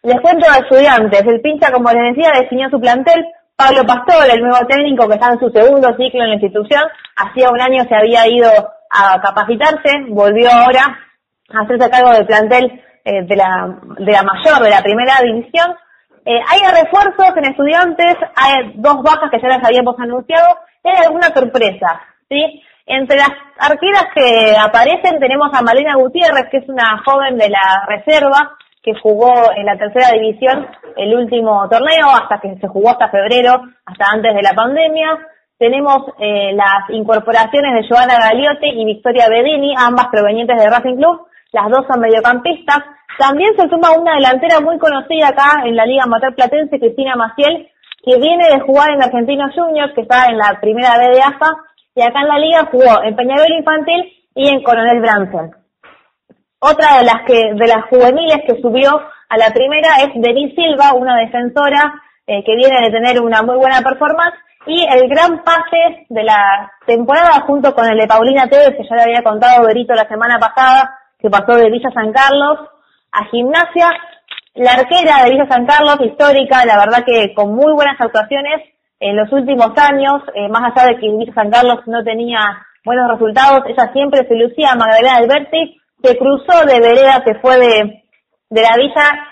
Les 0.04 0.20
cuento 0.20 0.46
a 0.52 0.58
estudiantes, 0.58 1.22
el 1.26 1.40
pincha, 1.40 1.72
como 1.72 1.90
les 1.90 2.14
decía, 2.14 2.34
definió 2.38 2.70
su 2.70 2.82
plantel. 2.82 3.26
Pablo 3.56 3.86
Pastor, 3.86 4.30
el 4.30 4.42
nuevo 4.42 4.60
técnico 4.68 5.08
que 5.08 5.14
está 5.14 5.32
en 5.32 5.40
su 5.40 5.50
segundo 5.50 5.88
ciclo 5.96 6.24
en 6.24 6.32
la 6.32 6.36
institución, 6.36 6.84
hacía 7.16 7.50
un 7.50 7.62
año 7.62 7.86
se 7.88 7.96
había 7.96 8.28
ido 8.28 8.52
a 8.92 9.22
capacitarse, 9.22 10.04
volvió 10.10 10.50
ahora 10.52 11.00
a 11.54 11.64
hacerse 11.64 11.90
cargo 11.90 12.12
del 12.12 12.26
plantel 12.26 12.84
eh, 13.06 13.24
de, 13.24 13.36
la, 13.38 13.74
de 14.00 14.12
la 14.12 14.24
mayor, 14.24 14.62
de 14.62 14.70
la 14.70 14.84
primera 14.84 15.14
división. 15.24 15.78
Eh, 16.26 16.40
hay 16.50 16.60
refuerzos 16.84 17.38
en 17.38 17.46
estudiantes, 17.46 18.16
hay 18.36 18.74
dos 18.76 19.04
bajas 19.04 19.30
que 19.30 19.40
ya 19.40 19.48
las 19.48 19.64
habíamos 19.64 19.96
anunciado, 20.00 20.58
hay 20.84 21.06
alguna 21.06 21.28
sorpresa, 21.28 22.02
¿sí? 22.28 22.62
Entre 22.88 23.18
las 23.18 23.30
arqueras 23.60 24.08
que 24.14 24.56
aparecen 24.60 25.20
tenemos 25.20 25.50
a 25.54 25.62
Malena 25.62 25.96
Gutiérrez, 25.96 26.50
que 26.52 26.58
es 26.58 26.70
una 26.70 27.02
joven 27.04 27.38
de 27.38 27.50
la 27.50 27.86
reserva, 27.88 28.58
que 28.84 28.94
jugó 29.02 29.34
en 29.56 29.66
la 29.66 29.78
tercera 29.78 30.12
división 30.12 30.68
el 30.96 31.16
último 31.16 31.68
torneo, 31.70 32.10
hasta 32.10 32.40
que 32.40 32.56
se 32.62 32.68
jugó 32.68 32.92
hasta 32.92 33.10
febrero, 33.10 33.62
hasta 33.86 34.06
antes 34.14 34.34
de 34.34 34.44
la 34.44 34.54
pandemia. 34.54 35.18
Tenemos 35.58 35.98
eh, 36.20 36.54
las 36.54 36.90
incorporaciones 36.90 37.74
de 37.74 37.88
Joana 37.88 38.20
Galiote 38.20 38.68
y 38.68 38.86
Victoria 38.86 39.28
Bedini, 39.30 39.74
ambas 39.76 40.08
provenientes 40.12 40.58
de 40.58 40.70
Racing 40.70 40.98
Club. 40.98 41.28
Las 41.52 41.70
dos 41.70 41.86
son 41.90 42.00
mediocampistas. 42.00 42.80
También 43.18 43.56
se 43.56 43.70
suma 43.70 43.92
una 43.98 44.16
delantera 44.16 44.60
muy 44.60 44.78
conocida 44.78 45.30
acá 45.30 45.64
en 45.66 45.76
la 45.76 45.86
Liga 45.86 46.04
Amateur 46.04 46.36
Platense, 46.36 46.80
Cristina 46.80 47.16
Maciel, 47.16 47.70
que 48.04 48.20
viene 48.20 48.48
de 48.50 48.60
jugar 48.62 48.92
en 48.92 49.02
Argentinos 49.02 49.54
Juniors, 49.56 49.94
que 49.94 50.02
está 50.02 50.26
en 50.26 50.38
la 50.38 50.60
primera 50.60 50.98
B 50.98 51.16
de 51.16 51.22
AFA, 51.22 51.52
y 51.96 52.02
acá 52.02 52.22
en 52.22 52.28
la 52.28 52.40
liga 52.40 52.68
jugó 52.70 53.04
en 53.04 53.16
Peñarol 53.16 53.52
Infantil 53.58 54.14
y 54.36 54.50
en 54.50 54.62
Coronel 54.64 55.00
Bransen. 55.00 55.56
Otra 56.60 56.98
de 56.98 57.06
las 57.06 57.22
que 57.26 57.54
de 57.54 57.68
las 57.68 57.86
juveniles 57.90 58.42
que 58.46 58.62
subió 58.62 58.92
a 59.30 59.38
la 59.38 59.50
primera 59.54 59.96
es 60.02 60.10
Denise 60.16 60.56
Silva, 60.56 60.94
una 60.94 61.18
defensora 61.18 61.94
eh, 62.28 62.44
que 62.44 62.56
viene 62.56 62.82
de 62.82 62.92
tener 62.92 63.22
una 63.22 63.42
muy 63.44 63.56
buena 63.56 63.82
performance 63.82 64.36
y 64.68 64.86
el 64.92 65.08
gran 65.08 65.44
pase 65.44 66.06
de 66.10 66.24
la 66.24 66.72
temporada 66.86 67.42
junto 67.48 67.74
con 67.74 67.86
el 67.86 67.98
de 67.98 68.08
Paulina 68.08 68.48
Tevez, 68.50 68.76
que 68.76 68.88
ya 68.90 68.96
le 68.96 69.04
había 69.04 69.24
contado 69.24 69.66
Berito 69.66 69.94
la 69.94 70.08
semana 70.08 70.38
pasada, 70.38 71.00
que 71.20 71.30
pasó 71.30 71.56
de 71.56 71.70
Villa 71.70 71.92
San 71.94 72.12
Carlos 72.12 72.60
a 73.16 73.26
Gimnasia. 73.32 73.90
La 74.56 74.72
arquera 74.72 75.24
de 75.24 75.32
Villa 75.32 75.48
San 75.50 75.66
Carlos, 75.66 75.98
histórica, 76.02 76.66
la 76.66 76.78
verdad 76.78 77.04
que 77.06 77.34
con 77.34 77.56
muy 77.56 77.74
buenas 77.74 78.00
actuaciones 78.00 78.62
en 79.00 79.18
los 79.18 79.32
últimos 79.32 79.72
años, 79.78 80.22
eh, 80.34 80.48
más 80.48 80.72
allá 80.72 80.88
de 80.90 80.98
que 80.98 81.10
Villa 81.10 81.34
San 81.34 81.50
Carlos 81.50 81.80
no 81.88 82.04
tenía 82.04 82.40
buenos 82.86 83.10
resultados, 83.12 83.64
ella 83.68 83.92
siempre 83.92 84.26
se 84.28 84.36
lucía 84.36 84.76
Magdalena 84.76 85.18
Alberti, 85.18 85.78
se 86.02 86.18
cruzó 86.18 86.66
de 86.66 86.80
vereda, 86.80 87.22
se 87.26 87.36
fue 87.36 87.58
de, 87.58 88.04
de 88.50 88.62
la 88.62 88.78
villa, 88.78 89.28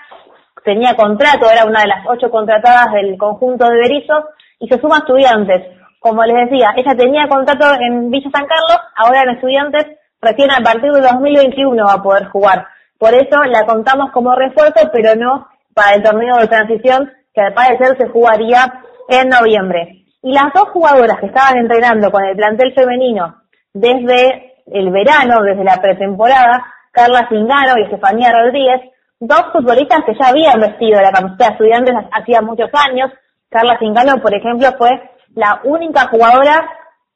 tenía 0.64 0.94
contrato, 0.94 1.50
era 1.50 1.64
una 1.64 1.82
de 1.82 1.88
las 1.88 2.04
ocho 2.06 2.30
contratadas 2.30 2.92
del 2.92 3.16
conjunto 3.16 3.66
de 3.66 3.78
Berizo, 3.78 4.28
y 4.58 4.68
se 4.68 4.80
suma 4.80 4.96
a 4.96 4.98
estudiantes. 4.98 5.62
Como 6.00 6.22
les 6.24 6.50
decía, 6.50 6.74
ella 6.76 6.94
tenía 6.94 7.28
contrato 7.28 7.66
en 7.80 8.10
Villa 8.10 8.30
San 8.30 8.46
Carlos, 8.46 8.78
ahora 8.96 9.22
en 9.22 9.30
estudiantes, 9.30 9.86
recién 10.20 10.50
a 10.50 10.60
partir 10.62 10.92
de 10.92 11.00
2021 11.00 11.84
va 11.84 11.94
a 11.94 12.02
poder 12.02 12.26
jugar. 12.26 12.66
Por 13.04 13.12
eso 13.12 13.36
la 13.50 13.66
contamos 13.66 14.12
como 14.12 14.34
refuerzo, 14.34 14.88
pero 14.90 15.14
no 15.14 15.46
para 15.74 15.96
el 15.96 16.02
torneo 16.02 16.38
de 16.38 16.48
transición, 16.48 17.12
que 17.34 17.42
al 17.42 17.52
parecer 17.52 17.98
se 17.98 18.08
jugaría 18.08 18.80
en 19.10 19.28
noviembre. 19.28 20.06
Y 20.22 20.32
las 20.32 20.50
dos 20.54 20.70
jugadoras 20.70 21.20
que 21.20 21.26
estaban 21.26 21.58
entrenando 21.58 22.10
con 22.10 22.24
el 22.24 22.34
plantel 22.34 22.72
femenino 22.72 23.42
desde 23.74 24.54
el 24.68 24.90
verano, 24.90 25.42
desde 25.42 25.64
la 25.64 25.82
pretemporada, 25.82 26.64
Carla 26.92 27.28
Zingano 27.28 27.76
y 27.76 27.82
Estefanía 27.82 28.32
Rodríguez, 28.32 28.80
dos 29.20 29.52
futbolistas 29.52 29.98
que 30.06 30.14
ya 30.18 30.28
habían 30.28 30.58
vestido 30.58 30.98
la 31.02 31.12
camiseta 31.12 31.44
de 31.44 31.52
estudiantes 31.52 31.94
hacía 32.10 32.40
muchos 32.40 32.70
años. 32.72 33.10
Carla 33.50 33.78
Zingano, 33.78 34.22
por 34.22 34.34
ejemplo, 34.34 34.66
fue 34.78 34.88
la 35.34 35.60
única 35.64 36.08
jugadora 36.08 36.66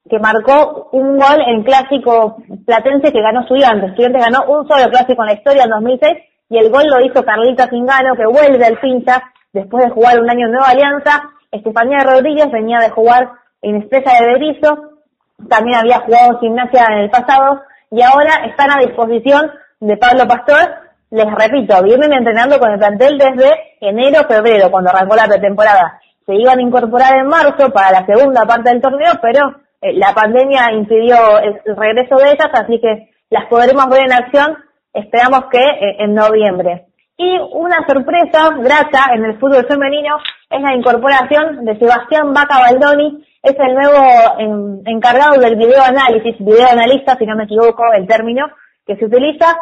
que 0.09 0.18
marcó 0.18 0.88
un 0.92 1.18
gol 1.18 1.40
en 1.46 1.62
clásico 1.62 2.36
platense 2.66 3.12
que 3.12 3.22
ganó 3.22 3.42
estudiantes. 3.42 3.90
Estudiantes 3.90 4.24
ganó 4.24 4.44
un 4.49 4.66
solo 4.68 4.90
clásico 4.90 5.22
en 5.22 5.26
la 5.26 5.34
historia 5.34 5.64
en 5.64 5.70
2006 5.70 6.18
y 6.51 6.59
el 6.59 6.70
gol 6.70 6.84
lo 6.86 7.05
hizo 7.05 7.24
Carlita 7.24 7.68
Zingano, 7.68 8.14
que 8.14 8.26
vuelve 8.26 8.64
al 8.64 8.78
pincha 8.80 9.22
después 9.53 9.84
de 9.84 9.90
jugar 9.90 10.20
un 10.20 10.30
año 10.30 10.46
en 10.46 10.53
Nueva 10.53 10.68
Alianza. 10.68 11.30
Estefanía 11.51 11.99
Rodríguez 12.05 12.51
venía 12.51 12.78
de 12.78 12.90
jugar 12.90 13.30
en 13.62 13.76
Estrella 13.76 14.12
de 14.20 14.26
Berizo 14.32 14.99
también 15.46 15.78
había 15.78 16.01
jugado 16.01 16.40
gimnasia 16.40 16.84
en 16.90 16.99
el 16.99 17.11
pasado 17.11 17.62
y 17.90 18.03
ahora 18.03 18.46
están 18.46 18.70
a 18.70 18.80
disposición 18.80 19.51
de 19.80 19.96
Pablo 19.96 20.26
Pastor. 20.26 20.74
Les 21.11 21.26
repito, 21.32 21.82
vienen 21.82 22.12
entrenando 22.12 22.59
con 22.59 22.72
el 22.72 22.78
plantel 22.78 23.16
desde 23.16 23.76
enero, 23.80 24.26
febrero, 24.28 24.70
cuando 24.70 24.90
arrancó 24.90 25.14
la 25.14 25.26
pretemporada. 25.26 26.01
se 26.26 26.34
iban 26.34 26.59
a 26.59 26.62
incorporar 26.62 27.16
en 27.16 27.28
marzo 27.28 27.70
para 27.70 27.92
la 27.92 28.05
segunda 28.05 28.44
parte 28.44 28.68
del 28.68 28.82
torneo, 28.82 29.12
pero 29.22 29.55
eh, 29.81 29.93
la 29.95 30.12
pandemia 30.14 30.72
impidió 30.72 31.39
el, 31.39 31.61
regreso 31.76 32.16
de 32.16 32.33
ellas, 32.33 32.51
así 32.53 32.81
que 32.81 33.11
las 33.31 33.47
podremos 33.47 33.89
ver 33.89 34.03
en 34.07 34.12
acción, 34.12 34.59
esperamos 34.93 35.45
que 35.51 35.59
eh, 35.59 35.97
en 36.01 36.14
noviembre. 36.14 36.87
Y 37.16 37.37
una 37.53 37.85
sorpresa 37.87 38.51
grata 38.59 39.12
en 39.14 39.24
el 39.24 39.39
fútbol 39.39 39.66
femenino 39.66 40.18
es 40.51 40.62
la 40.62 40.74
incorporación 40.74 41.64
de 41.64 41.79
Sebastián 41.79 42.33
Vaca 42.33 42.61
Baldoni, 42.61 43.24
es 43.43 43.55
el 43.59 43.74
nuevo 43.74 44.83
encargado 44.87 45.41
del 45.41 45.57
video 45.57 45.83
análisis, 45.83 46.37
video 46.39 46.68
analista, 46.70 47.16
si 47.16 47.26
no 47.26 47.37
me 47.37 47.45
equivoco 47.45 47.83
el 47.93 48.07
término 48.07 48.47
que 48.87 48.97
se 48.97 49.05
utiliza, 49.05 49.57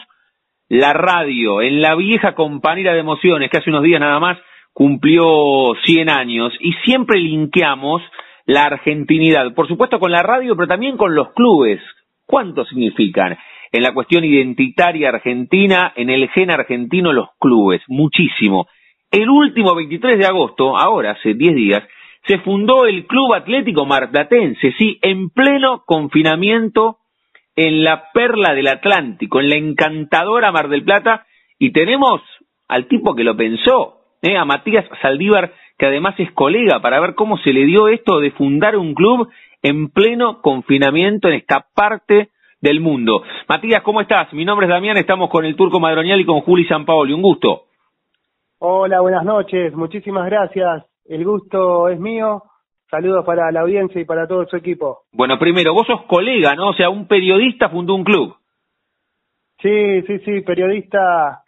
la 0.67 0.91
radio 0.91 1.61
en 1.61 1.81
la 1.81 1.95
vieja 1.95 2.35
compañera 2.35 2.91
de 2.91 2.99
emociones, 2.99 3.49
que 3.49 3.59
hace 3.59 3.69
unos 3.69 3.83
días 3.83 4.01
nada 4.01 4.19
más 4.19 4.37
cumplió 4.73 5.73
100 5.85 6.09
años, 6.09 6.51
y 6.59 6.73
siempre 6.83 7.17
linkeamos 7.17 8.01
la 8.45 8.65
argentinidad, 8.65 9.53
por 9.53 9.69
supuesto 9.69 10.01
con 10.01 10.11
la 10.11 10.21
radio, 10.21 10.53
pero 10.57 10.67
también 10.67 10.97
con 10.97 11.15
los 11.15 11.31
clubes. 11.31 11.79
¿Cuánto 12.25 12.65
significan? 12.65 13.37
En 13.75 13.83
la 13.83 13.93
cuestión 13.93 14.23
identitaria 14.23 15.09
argentina, 15.09 15.91
en 15.97 16.09
el 16.09 16.29
gen 16.29 16.49
argentino 16.49 17.11
los 17.11 17.27
clubes, 17.39 17.81
muchísimo. 17.87 18.67
El 19.11 19.29
último 19.29 19.75
23 19.75 20.17
de 20.17 20.25
agosto, 20.25 20.77
ahora 20.77 21.11
hace 21.11 21.33
10 21.33 21.55
días, 21.55 21.83
se 22.25 22.39
fundó 22.39 22.85
el 22.85 23.05
Club 23.05 23.33
Atlético 23.33 23.85
Marplatense, 23.85 24.73
sí, 24.77 24.97
en 25.01 25.29
pleno 25.29 25.83
confinamiento 25.85 26.99
en 27.57 27.83
la 27.83 28.11
perla 28.13 28.53
del 28.53 28.67
Atlántico, 28.67 29.41
en 29.41 29.49
la 29.49 29.55
encantadora 29.55 30.53
Mar 30.53 30.69
del 30.69 30.85
Plata, 30.85 31.25
y 31.59 31.71
tenemos 31.71 32.21
al 32.69 32.87
tipo 32.87 33.13
que 33.13 33.25
lo 33.25 33.35
pensó, 33.35 33.97
¿eh? 34.21 34.37
a 34.37 34.45
Matías 34.45 34.85
Saldívar, 35.01 35.53
que 35.77 35.85
además 35.85 36.15
es 36.17 36.31
colega, 36.31 36.81
para 36.81 37.01
ver 37.01 37.15
cómo 37.15 37.37
se 37.39 37.51
le 37.51 37.65
dio 37.65 37.89
esto 37.89 38.21
de 38.21 38.31
fundar 38.31 38.77
un 38.77 38.93
club 38.93 39.27
en 39.61 39.89
pleno 39.89 40.41
confinamiento 40.41 41.27
en 41.27 41.33
esta 41.33 41.65
parte 41.75 42.29
del 42.65 42.79
mundo. 42.79 43.21
Matías, 43.47 43.83
¿cómo 43.83 44.01
estás? 44.01 44.33
Mi 44.33 44.43
nombre 44.43 44.65
es 44.65 44.71
Damián, 44.71 44.97
estamos 44.97 45.29
con 45.29 45.45
el 45.45 45.55
Turco 45.55 45.79
Madronial 45.79 46.19
y 46.19 46.25
con 46.25 46.41
Juli 46.41 46.65
Sampaoli. 46.65 47.13
Un 47.13 47.21
gusto. 47.21 47.65
Hola, 48.57 49.01
buenas 49.01 49.23
noches, 49.23 49.73
muchísimas 49.75 50.25
gracias. 50.25 50.83
El 51.05 51.23
gusto 51.23 51.89
es 51.89 51.99
mío. 51.99 52.41
Saludos 52.89 53.23
para 53.23 53.51
la 53.51 53.61
audiencia 53.61 54.01
y 54.01 54.05
para 54.05 54.27
todo 54.27 54.47
su 54.47 54.55
equipo. 54.55 55.01
Bueno, 55.11 55.37
primero, 55.37 55.73
vos 55.73 55.85
sos 55.85 56.03
colega, 56.07 56.55
¿no? 56.55 56.69
O 56.69 56.73
sea, 56.73 56.89
un 56.89 57.07
periodista 57.07 57.69
fundó 57.69 57.93
un 57.93 58.03
club. 58.03 58.35
Sí, 59.61 60.01
sí, 60.07 60.19
sí, 60.25 60.41
periodista 60.41 61.43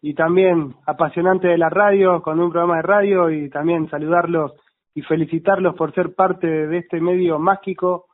y 0.00 0.14
también 0.14 0.74
apasionante 0.86 1.48
de 1.48 1.58
la 1.58 1.68
radio, 1.68 2.22
con 2.22 2.40
un 2.40 2.50
programa 2.50 2.76
de 2.76 2.82
radio 2.82 3.30
y 3.30 3.50
también 3.50 3.90
saludarlos 3.90 4.52
y 4.94 5.02
felicitarlos 5.02 5.74
por 5.74 5.92
ser 5.94 6.14
parte 6.14 6.46
de 6.46 6.78
este 6.78 6.98
medio 7.00 7.38
mágico 7.38 8.06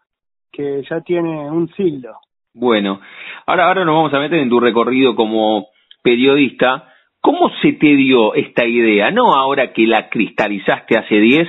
que 0.50 0.82
ya 0.88 1.00
tiene 1.02 1.48
un 1.50 1.68
siglo. 1.74 2.18
Bueno, 2.60 3.00
ahora, 3.46 3.68
ahora 3.68 3.84
nos 3.84 3.94
vamos 3.94 4.14
a 4.14 4.18
meter 4.18 4.40
en 4.40 4.48
tu 4.48 4.58
recorrido 4.58 5.14
como 5.14 5.68
periodista. 6.02 6.92
¿Cómo 7.20 7.50
se 7.62 7.74
te 7.74 7.86
dio 7.94 8.34
esta 8.34 8.66
idea? 8.66 9.12
No 9.12 9.32
ahora 9.32 9.72
que 9.72 9.86
la 9.86 10.08
cristalizaste 10.08 10.98
hace 10.98 11.20
10, 11.20 11.48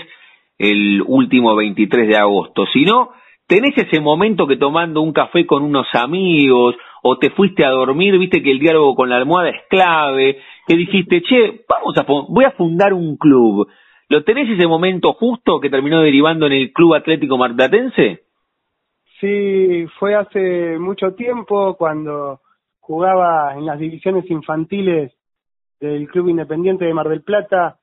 el 0.59 1.01
último 1.07 1.55
23 1.55 2.07
de 2.09 2.15
agosto, 2.15 2.67
sino 2.71 3.09
tenés 3.47 3.75
ese 3.75 3.99
momento 4.01 4.45
que 4.45 4.57
tomando 4.57 5.01
un 5.01 5.11
café 5.11 5.47
con 5.47 5.63
unos 5.63 5.87
amigos 5.95 6.75
o 7.01 7.17
te 7.17 7.31
fuiste 7.31 7.65
a 7.65 7.71
dormir, 7.71 8.15
viste 8.19 8.43
que 8.43 8.51
el 8.51 8.59
diálogo 8.59 8.93
con 8.93 9.09
la 9.09 9.15
almohada 9.15 9.49
es 9.49 9.63
clave, 9.67 10.37
que 10.67 10.75
dijiste, 10.75 11.23
che, 11.23 11.61
vamos 11.67 11.97
a, 11.97 12.05
voy 12.29 12.45
a 12.45 12.51
fundar 12.51 12.93
un 12.93 13.17
club. 13.17 13.67
¿Lo 14.09 14.23
tenés 14.23 14.47
ese 14.47 14.67
momento 14.67 15.13
justo 15.13 15.59
que 15.59 15.71
terminó 15.71 16.01
derivando 16.01 16.45
en 16.45 16.53
el 16.53 16.71
Club 16.71 16.93
Atlético 16.93 17.35
Martatense? 17.37 18.28
Sí, 19.19 19.85
fue 19.99 20.15
hace 20.15 20.79
mucho 20.79 21.13
tiempo 21.13 21.75
cuando 21.75 22.39
jugaba 22.79 23.53
en 23.55 23.65
las 23.65 23.77
divisiones 23.77 24.29
infantiles 24.29 25.11
del 25.79 26.07
Club 26.07 26.29
Independiente 26.29 26.85
de 26.85 26.93
Mar 26.93 27.09
del 27.09 27.23
Plata 27.23 27.77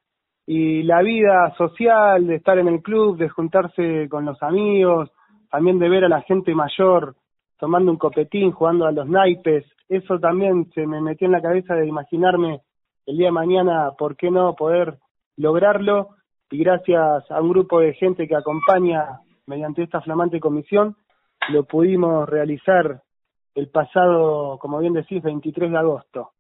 y 0.47 0.83
la 0.85 1.03
vida 1.03 1.55
social 1.59 2.27
de 2.27 2.37
estar 2.37 2.59
en 2.59 2.69
el 2.69 2.83
club, 2.83 3.19
de 3.19 3.29
juntarse 3.29 4.09
con 4.09 4.25
los 4.25 4.43
amigos, 4.43 5.11
también 5.51 5.79
de 5.79 5.89
ver 5.89 6.05
a 6.05 6.09
la 6.09 6.23
gente 6.23 6.55
mayor 6.55 7.17
tomando 7.59 7.91
un 7.91 7.99
copetín, 7.99 8.53
jugando 8.53 8.87
a 8.87 8.93
los 8.93 9.09
naipes, 9.09 9.65
eso 9.89 10.19
también 10.19 10.71
se 10.75 10.87
me 10.87 11.01
metió 11.01 11.27
en 11.27 11.33
la 11.33 11.43
cabeza 11.43 11.75
de 11.75 11.87
imaginarme 11.87 12.61
el 13.07 13.17
día 13.17 13.27
de 13.27 13.33
mañana, 13.33 13.93
¿por 13.97 14.17
qué 14.17 14.31
no 14.31 14.55
poder 14.55 14.99
lograrlo? 15.37 16.11
Y 16.51 16.59
gracias 16.59 17.31
a 17.31 17.41
un 17.41 17.51
grupo 17.51 17.81
de 17.81 17.95
gente 17.95 18.27
que 18.27 18.37
acompaña 18.37 19.21
mediante 19.47 19.83
esta 19.83 20.01
flamante 20.01 20.41
comisión, 20.41 20.97
lo 21.49 21.65
pudimos 21.65 22.29
realizar 22.29 23.01
el 23.55 23.69
pasado, 23.69 24.59
como 24.59 24.79
bien 24.79 24.93
decís, 24.93 25.23
23 25.23 25.71
de 25.71 25.79
agosto. 25.79 26.31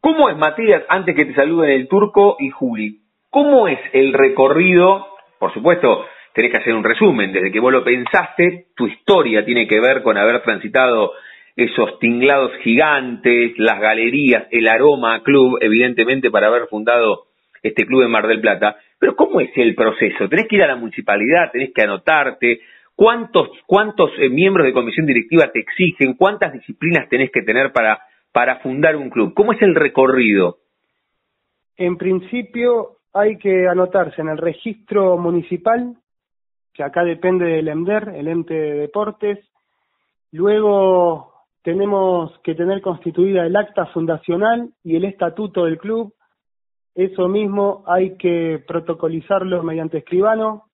¿Cómo 0.00 0.28
es, 0.28 0.36
Matías, 0.36 0.82
antes 0.88 1.14
que 1.14 1.24
te 1.24 1.34
saluden 1.34 1.70
el 1.70 1.88
turco 1.88 2.36
y 2.40 2.50
Juli, 2.50 3.00
cómo 3.30 3.68
es 3.68 3.78
el 3.92 4.12
recorrido? 4.12 5.06
Por 5.38 5.54
supuesto, 5.54 6.04
tenés 6.34 6.50
que 6.50 6.58
hacer 6.58 6.74
un 6.74 6.82
resumen, 6.82 7.32
desde 7.32 7.52
que 7.52 7.60
vos 7.60 7.72
lo 7.72 7.84
pensaste, 7.84 8.66
tu 8.74 8.86
historia 8.86 9.44
tiene 9.44 9.68
que 9.68 9.80
ver 9.80 10.02
con 10.02 10.18
haber 10.18 10.42
transitado 10.42 11.12
esos 11.54 11.98
tinglados 11.98 12.52
gigantes, 12.62 13.52
las 13.58 13.78
galerías, 13.78 14.46
el 14.50 14.66
aroma 14.68 15.22
club, 15.22 15.58
evidentemente 15.60 16.30
para 16.30 16.48
haber 16.48 16.66
fundado 16.66 17.26
este 17.62 17.86
club 17.86 18.02
en 18.02 18.10
Mar 18.10 18.26
del 18.26 18.40
Plata. 18.40 18.76
Pero 18.98 19.14
¿cómo 19.14 19.40
es 19.40 19.50
el 19.56 19.74
proceso? 19.74 20.28
Tenés 20.28 20.48
que 20.48 20.56
ir 20.56 20.62
a 20.62 20.68
la 20.68 20.76
municipalidad, 20.76 21.50
tenés 21.52 21.72
que 21.74 21.82
anotarte, 21.82 22.60
¿Cuántos, 22.94 23.48
cuántos 23.66 24.10
eh, 24.18 24.28
miembros 24.28 24.66
de 24.66 24.72
comisión 24.72 25.06
directiva 25.06 25.50
te 25.50 25.60
exigen? 25.60 26.14
¿Cuántas 26.14 26.52
disciplinas 26.52 27.08
tenés 27.08 27.30
que 27.30 27.42
tener 27.42 27.72
para, 27.72 28.00
para 28.32 28.60
fundar 28.60 28.96
un 28.96 29.10
club? 29.10 29.34
¿Cómo 29.34 29.52
es 29.52 29.62
el 29.62 29.74
recorrido? 29.74 30.58
En 31.76 31.96
principio 31.96 32.98
hay 33.12 33.38
que 33.38 33.66
anotarse 33.66 34.20
en 34.20 34.28
el 34.28 34.38
registro 34.38 35.16
municipal, 35.16 35.96
que 36.72 36.82
acá 36.82 37.02
depende 37.02 37.46
del 37.46 37.68
EMDER, 37.68 38.10
el 38.14 38.28
ente 38.28 38.54
de 38.54 38.72
deportes. 38.74 39.38
Luego 40.30 41.32
tenemos 41.62 42.38
que 42.40 42.54
tener 42.54 42.80
constituida 42.80 43.46
el 43.46 43.56
acta 43.56 43.86
fundacional 43.86 44.70
y 44.84 44.96
el 44.96 45.04
estatuto 45.04 45.64
del 45.64 45.78
club. 45.78 46.14
Eso 46.94 47.28
mismo 47.28 47.84
hay 47.86 48.16
que 48.16 48.62
protocolizarlo 48.66 49.62
mediante 49.62 49.98
escribano 49.98 50.64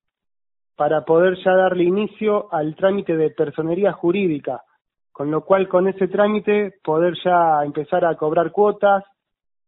para 0.79 1.03
poder 1.03 1.37
ya 1.43 1.53
darle 1.53 1.83
inicio 1.83 2.47
al 2.53 2.73
trámite 2.73 3.17
de 3.17 3.31
personería 3.31 3.91
jurídica, 3.91 4.63
con 5.11 5.29
lo 5.29 5.43
cual 5.43 5.67
con 5.67 5.89
ese 5.89 6.07
trámite 6.07 6.75
poder 6.81 7.15
ya 7.21 7.65
empezar 7.65 8.05
a 8.05 8.15
cobrar 8.15 8.53
cuotas, 8.53 9.03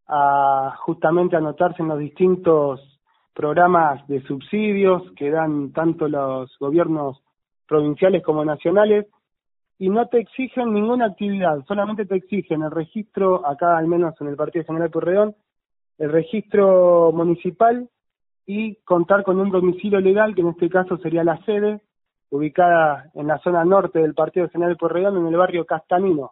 a 0.07 0.73
justamente 0.79 1.35
anotarse 1.35 1.81
en 1.81 1.89
los 1.89 1.99
distintos 1.99 2.79
programas 3.33 4.07
de 4.07 4.21
subsidios 4.21 5.03
que 5.17 5.29
dan 5.31 5.73
tanto 5.73 6.07
los 6.07 6.57
gobiernos 6.57 7.21
provinciales 7.67 8.23
como 8.23 8.45
nacionales. 8.45 9.05
Y 9.79 9.89
no 9.89 10.07
te 10.07 10.19
exigen 10.19 10.73
ninguna 10.73 11.07
actividad, 11.07 11.59
solamente 11.67 12.05
te 12.05 12.15
exigen 12.15 12.61
el 12.61 12.71
registro, 12.71 13.45
acá 13.45 13.77
al 13.77 13.87
menos 13.87 14.13
en 14.21 14.27
el 14.27 14.37
Partido 14.37 14.63
General 14.63 14.89
Porredón, 14.89 15.35
el 15.97 16.09
registro 16.09 17.11
municipal 17.11 17.89
y 18.45 18.75
contar 18.83 19.23
con 19.23 19.39
un 19.39 19.49
domicilio 19.49 19.99
legal, 19.99 20.35
que 20.35 20.41
en 20.41 20.49
este 20.49 20.69
caso 20.69 20.97
sería 20.97 21.23
la 21.23 21.37
sede, 21.45 21.81
ubicada 22.29 23.05
en 23.13 23.27
la 23.27 23.37
zona 23.39 23.63
norte 23.65 23.99
del 23.99 24.13
Partido 24.13 24.49
General 24.49 24.77
Porredón, 24.77 25.17
en 25.17 25.27
el 25.27 25.37
barrio 25.37 25.65
Castanino. 25.65 26.31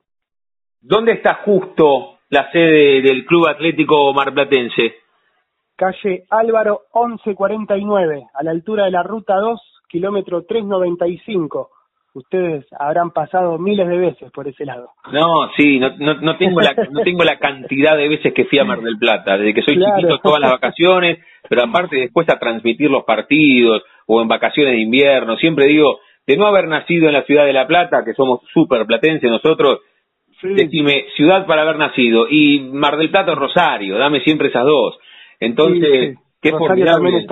¿Dónde 0.82 1.14
está 1.14 1.36
justo 1.45 2.20
la 2.30 2.49
sede 2.51 3.01
del 3.01 3.26
Club 3.26 3.47
Atlético 3.47 4.14
Marplatense? 4.14 4.95
Calle 5.76 6.26
Álvaro 6.30 6.82
1149, 6.93 8.28
a 8.34 8.43
la 8.43 8.51
altura 8.51 8.86
de 8.86 8.91
la 8.91 9.03
Ruta 9.03 9.36
2, 9.36 9.62
kilómetro 9.89 10.43
395 10.43 11.70
ustedes 12.14 12.66
habrán 12.78 13.12
pasado 13.12 13.57
miles 13.57 13.88
de 13.88 13.97
veces 13.97 14.32
por 14.32 14.47
ese 14.47 14.66
lado. 14.66 14.91
No, 15.12 15.49
sí, 15.55 15.80
no, 15.80 15.89
no, 15.97 16.38
tengo 16.38 16.62
la 16.62 16.74
no 16.91 17.01
tengo 17.01 17.24
la 17.24 17.38
cantidad 17.38 17.95
de 17.95 18.07
veces 18.07 18.34
que 18.34 18.45
fui 18.45 18.60
a 18.60 18.66
Mar 18.66 18.82
del 18.82 18.97
Plata, 18.97 19.38
desde 19.38 19.53
que 19.53 19.62
soy 19.62 19.76
chiquito 19.84 20.20
todas 20.20 20.39
las 20.39 20.51
vacaciones, 20.51 21.20
pero 21.49 21.63
aparte 21.63 21.97
después 21.97 22.29
a 22.29 22.39
transmitir 22.39 22.89
los 22.89 23.03
partidos 23.03 23.83
o 24.05 24.21
en 24.21 24.27
vacaciones 24.27 24.73
de 24.73 24.81
invierno, 24.81 25.35
siempre 25.37 25.65
digo, 25.65 25.99
de 26.25 26.37
no 26.37 26.45
haber 26.45 26.67
nacido 26.67 27.07
en 27.07 27.13
la 27.13 27.23
ciudad 27.23 27.45
de 27.45 27.53
La 27.53 27.67
Plata, 27.67 28.05
que 28.05 28.13
somos 28.13 28.41
súper 28.53 28.85
platenses 28.85 29.29
nosotros, 29.29 29.79
decime 30.43 31.07
ciudad 31.15 31.45
para 31.45 31.63
haber 31.63 31.77
nacido 31.77 32.27
y 32.29 32.59
Mar 32.59 32.97
del 32.97 33.09
Plata 33.09 33.31
o 33.31 33.35
Rosario, 33.35 33.97
dame 33.97 34.21
siempre 34.21 34.49
esas 34.49 34.63
dos. 34.63 34.97
Entonces, 35.39 36.17
qué 36.41 36.51
formidable. 36.51 37.25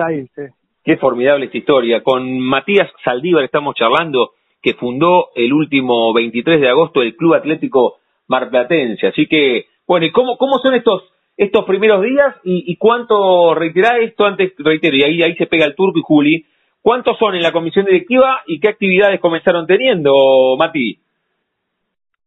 Qué 0.84 0.96
formidable 0.96 1.44
esta 1.44 1.58
historia. 1.58 2.02
Con 2.02 2.40
Matías 2.40 2.90
Saldívar 3.04 3.44
estamos 3.44 3.74
charlando 3.74 4.30
que 4.62 4.74
fundó 4.74 5.28
el 5.34 5.52
último 5.52 6.12
23 6.14 6.60
de 6.60 6.68
agosto 6.68 7.02
el 7.02 7.14
Club 7.14 7.34
Atlético 7.34 7.98
Marplatense. 8.26 9.08
Así 9.08 9.26
que, 9.26 9.66
bueno, 9.86 10.06
¿y 10.06 10.10
cómo, 10.10 10.38
cómo 10.38 10.58
son 10.60 10.74
estos 10.74 11.02
estos 11.38 11.64
primeros 11.64 12.02
días 12.02 12.34
y, 12.42 12.76
cuánto, 12.76 13.54
reiterá 13.54 13.96
esto 13.98 14.26
antes, 14.26 14.52
reitero, 14.58 14.96
y 14.96 15.04
ahí, 15.04 15.22
ahí 15.22 15.36
se 15.36 15.46
pega 15.46 15.66
el 15.66 15.76
turco 15.76 16.00
y 16.00 16.02
Juli, 16.02 16.46
¿cuántos 16.82 17.16
son 17.16 17.36
en 17.36 17.42
la 17.42 17.52
comisión 17.52 17.86
directiva 17.86 18.42
y 18.44 18.58
qué 18.58 18.68
actividades 18.68 19.20
comenzaron 19.20 19.64
teniendo, 19.64 20.56
Mati? 20.58 20.98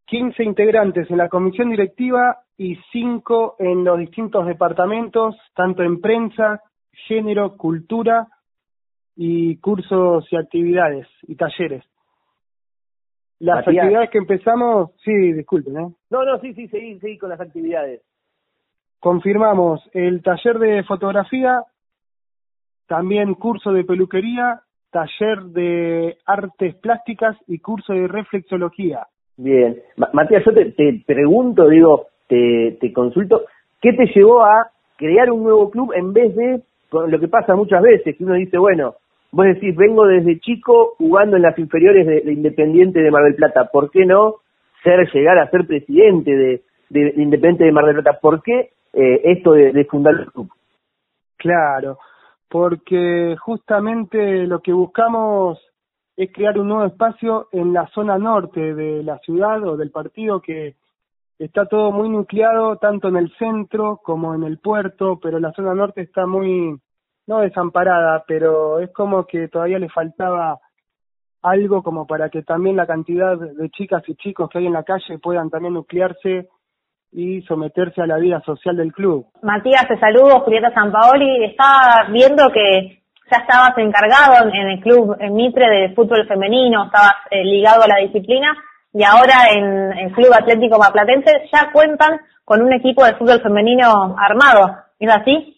15 0.06 0.44
integrantes 0.44 1.12
en 1.12 1.18
la 1.18 1.28
comisión 1.28 1.70
directiva 1.70 2.38
y 2.58 2.78
5 2.94 3.58
en 3.60 3.84
los 3.84 4.00
distintos 4.00 4.46
departamentos, 4.48 5.36
tanto 5.56 5.84
en 5.84 6.00
prensa, 6.00 6.62
género, 7.08 7.58
cultura 7.58 8.28
y 9.18 9.58
cursos 9.58 10.26
y 10.32 10.38
actividades 10.38 11.08
y 11.24 11.36
talleres. 11.36 11.84
Las 13.40 13.68
actividades 13.68 14.10
que 14.10 14.20
empezamos, 14.20 14.92
sí, 15.04 15.12
disculpen, 15.34 15.78
¿eh? 15.78 15.94
No, 16.10 16.24
no, 16.24 16.40
sí, 16.40 16.54
sí, 16.54 16.70
seguí, 16.70 16.98
seguí 17.00 17.18
con 17.18 17.30
las 17.30 17.42
actividades. 17.42 18.02
Confirmamos 19.02 19.82
el 19.94 20.22
taller 20.22 20.60
de 20.60 20.84
fotografía, 20.84 21.64
también 22.88 23.34
curso 23.34 23.74
de 23.74 23.84
peluquería, 23.84 24.62
taller 24.92 25.42
de 25.48 26.18
artes 26.26 26.76
plásticas 26.76 27.36
y 27.48 27.60
curso 27.60 27.94
de 27.94 28.08
reflexología. 28.08 29.08
Bien. 29.38 29.76
Matías, 30.14 30.46
yo 30.46 30.54
te, 30.54 30.72
te 30.72 31.04
pregunto, 31.06 31.68
digo, 31.68 32.08
te, 32.28 32.78
te 32.80 32.94
consulto, 32.94 33.42
¿qué 33.82 33.92
te 33.94 34.06
llevó 34.16 34.44
a 34.44 34.70
crear 34.98 35.32
un 35.32 35.44
nuevo 35.44 35.72
club 35.72 35.94
en 35.96 36.14
vez 36.14 36.36
de 36.36 36.62
lo 36.92 37.20
que 37.20 37.28
pasa 37.28 37.56
muchas 37.56 37.82
veces, 37.82 38.16
que 38.16 38.24
uno 38.24 38.36
dice, 38.36 38.58
bueno, 38.58 38.96
vos 39.32 39.46
decís, 39.46 39.76
vengo 39.76 40.06
desde 40.06 40.40
chico 40.40 40.94
jugando 40.98 41.38
en 41.38 41.44
las 41.44 41.58
inferiores 41.58 42.06
de, 42.06 42.32
Independiente 42.32 43.00
de 43.00 43.12
Mar 43.12 43.24
del 43.24 43.36
Plata, 43.36 43.70
¿por 43.72 43.90
qué 43.90 44.06
no 44.06 44.36
ser, 44.84 45.10
llegar 45.12 45.40
a 45.40 45.50
ser 45.50 45.66
presidente 45.66 46.32
de, 46.32 46.62
Independiente 47.18 47.64
de 47.64 47.72
Mar 47.72 47.86
del 47.86 47.96
Plata? 47.96 48.20
¿Por 48.22 48.44
qué 48.44 48.70
eh, 48.94 49.22
esto 49.24 49.52
de, 49.52 49.86
fundar 49.86 50.16
el 50.16 50.32
club? 50.32 50.52
Claro, 51.38 51.98
porque 52.50 53.36
justamente 53.40 54.46
lo 54.46 54.60
que 54.60 54.74
buscamos 54.74 55.60
es 56.16 56.32
crear 56.34 56.60
un 56.60 56.68
nuevo 56.68 56.86
espacio 56.86 57.48
en 57.52 57.74
la 57.74 57.88
zona 57.88 58.18
norte 58.18 58.76
de 58.76 59.04
la 59.04 59.18
ciudad 59.20 59.64
o 59.64 59.78
del 59.78 59.92
partido 59.92 60.42
que 60.42 60.76
está 61.40 61.66
todo 61.66 61.92
muy 61.92 62.10
nucleado 62.10 62.78
tanto 62.78 63.08
en 63.08 63.16
el 63.16 63.32
centro 63.38 64.00
como 64.04 64.36
en 64.36 64.44
el 64.44 64.60
puerto, 64.60 65.20
pero 65.22 65.40
la 65.40 65.52
zona 65.54 65.74
norte 65.74 66.02
está 66.02 66.28
muy 66.28 66.80
no 67.28 67.40
desamparada, 67.40 68.24
pero 68.28 68.80
es 68.80 68.92
como 68.92 69.26
que 69.26 69.48
todavía 69.48 69.80
le 69.80 69.90
faltaba 69.90 70.60
algo 71.42 71.82
como 71.82 72.06
para 72.06 72.30
que 72.30 72.44
también 72.44 72.76
la 72.76 72.86
cantidad 72.86 73.38
de 73.38 73.70
chicas 73.70 74.04
y 74.08 74.16
chicos 74.16 74.50
que 74.50 74.60
hay 74.60 74.68
en 74.68 74.74
la 74.74 74.84
calle 74.84 75.18
puedan 75.18 75.50
también 75.50 75.74
nuclearse 75.74 76.50
y 77.12 77.42
someterse 77.42 78.02
a 78.02 78.08
la 78.08 78.18
vida 78.18 78.42
social 78.42 78.78
del 78.78 78.94
club. 78.94 79.28
Matías, 79.42 79.88
te 79.88 80.00
saludo, 80.00 80.42
Julieta 80.42 80.74
Sampaoli. 80.74 81.46
Estaba 81.46 82.08
viendo 82.10 82.50
que 82.52 83.02
ya 83.30 83.38
estabas 83.38 83.78
encargado 83.78 84.50
en 84.54 84.70
el 84.70 84.80
club 84.82 85.16
en 85.20 85.34
Mitre 85.34 85.70
de 85.70 85.96
fútbol 85.96 86.28
femenino, 86.28 86.86
estabas 86.86 87.16
eh, 87.30 87.44
ligado 87.44 87.84
a 87.84 87.88
la 87.88 87.98
disciplina 87.98 88.54
y 88.94 89.04
ahora 89.04 89.50
en 89.52 89.98
el 89.98 90.12
Club 90.12 90.34
Atlético 90.34 90.78
Maplatense 90.78 91.50
ya 91.52 91.72
cuentan 91.72 92.20
con 92.44 92.62
un 92.62 92.74
equipo 92.74 93.06
de 93.06 93.16
fútbol 93.16 93.42
femenino 93.42 94.16
armado. 94.18 94.76
¿Es 95.00 95.10
así? 95.10 95.56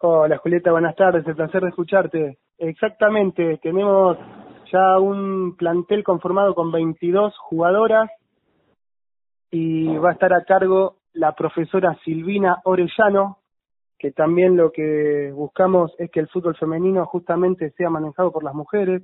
Hola 0.00 0.36
Julieta, 0.38 0.72
buenas 0.72 0.96
tardes, 0.96 1.26
el 1.26 1.36
placer 1.36 1.62
de 1.62 1.68
escucharte. 1.68 2.38
Exactamente, 2.58 3.58
tenemos 3.62 4.18
ya 4.72 4.98
un 4.98 5.56
plantel 5.56 6.02
conformado 6.02 6.54
con 6.54 6.72
22 6.72 7.34
jugadoras 7.38 8.10
y 9.58 9.96
va 9.96 10.10
a 10.10 10.12
estar 10.12 10.34
a 10.34 10.44
cargo 10.44 10.96
la 11.14 11.32
profesora 11.32 11.98
Silvina 12.04 12.58
Orellano, 12.64 13.38
que 13.98 14.10
también 14.10 14.54
lo 14.54 14.70
que 14.70 15.32
buscamos 15.34 15.94
es 15.98 16.10
que 16.10 16.20
el 16.20 16.28
fútbol 16.28 16.56
femenino 16.56 17.06
justamente 17.06 17.70
sea 17.70 17.88
manejado 17.88 18.30
por 18.30 18.44
las 18.44 18.52
mujeres, 18.52 19.02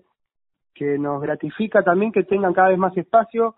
que 0.74 0.98
nos 0.98 1.22
gratifica 1.22 1.82
también 1.82 2.12
que 2.12 2.24
tengan 2.24 2.52
cada 2.52 2.68
vez 2.68 2.76
más 2.76 2.94
espacio 2.98 3.54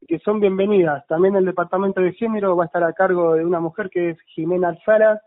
y 0.00 0.06
que 0.06 0.18
son 0.20 0.40
bienvenidas. 0.40 1.06
También 1.06 1.36
el 1.36 1.44
departamento 1.44 2.00
de 2.00 2.12
género 2.14 2.56
va 2.56 2.64
a 2.64 2.66
estar 2.66 2.82
a 2.82 2.94
cargo 2.94 3.34
de 3.34 3.44
una 3.44 3.60
mujer 3.60 3.90
que 3.90 4.10
es 4.10 4.18
Jimena 4.34 4.74
Salas, 4.86 5.20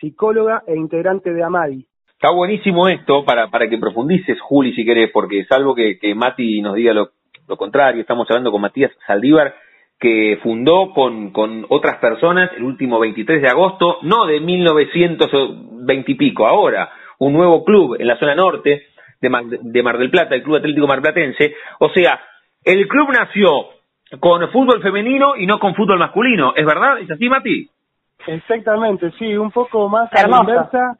psicóloga 0.00 0.64
e 0.66 0.76
integrante 0.76 1.32
de 1.32 1.42
AMADI. 1.44 1.86
Está 2.14 2.34
buenísimo 2.34 2.88
esto 2.88 3.24
para, 3.24 3.48
para 3.48 3.68
que 3.68 3.78
profundices, 3.78 4.40
Juli, 4.40 4.74
si 4.74 4.84
querés, 4.84 5.10
porque 5.12 5.46
que, 5.76 5.98
que 6.00 6.14
Mati 6.16 6.60
nos 6.62 6.74
diga 6.74 6.92
lo, 6.92 7.10
lo 7.46 7.56
contrario. 7.56 8.00
Estamos 8.00 8.28
hablando 8.28 8.50
con 8.50 8.60
Matías 8.60 8.90
Saldívar, 9.06 9.54
que 9.98 10.38
fundó 10.42 10.92
con, 10.92 11.32
con 11.32 11.66
otras 11.68 11.96
personas 11.96 12.50
el 12.56 12.62
último 12.62 12.98
23 13.00 13.42
de 13.42 13.48
agosto, 13.48 13.98
no 14.02 14.26
de 14.26 14.40
1920 14.40 16.12
y 16.12 16.14
pico, 16.14 16.46
ahora, 16.46 16.90
un 17.18 17.32
nuevo 17.32 17.64
club 17.64 17.96
en 17.98 18.06
la 18.06 18.18
zona 18.18 18.34
norte 18.34 18.86
de 19.20 19.28
Mar, 19.28 19.44
de 19.46 19.82
Mar 19.82 19.98
del 19.98 20.10
Plata, 20.10 20.34
el 20.34 20.42
Club 20.42 20.56
Atlético 20.56 20.86
Marplatense. 20.86 21.54
O 21.80 21.88
sea, 21.90 22.20
el 22.64 22.86
club 22.86 23.08
nació 23.12 23.48
con 24.20 24.48
fútbol 24.50 24.80
femenino 24.82 25.36
y 25.36 25.46
no 25.46 25.58
con 25.58 25.74
fútbol 25.74 25.98
masculino, 25.98 26.54
¿es 26.54 26.64
verdad? 26.64 27.00
¿Es 27.00 27.10
así, 27.10 27.28
Mati? 27.28 27.68
Exactamente, 28.26 29.10
sí, 29.18 29.36
un 29.36 29.50
poco 29.50 29.88
más 29.88 30.12
a 30.12 30.28
la 30.28 30.38
inversa. 30.38 30.96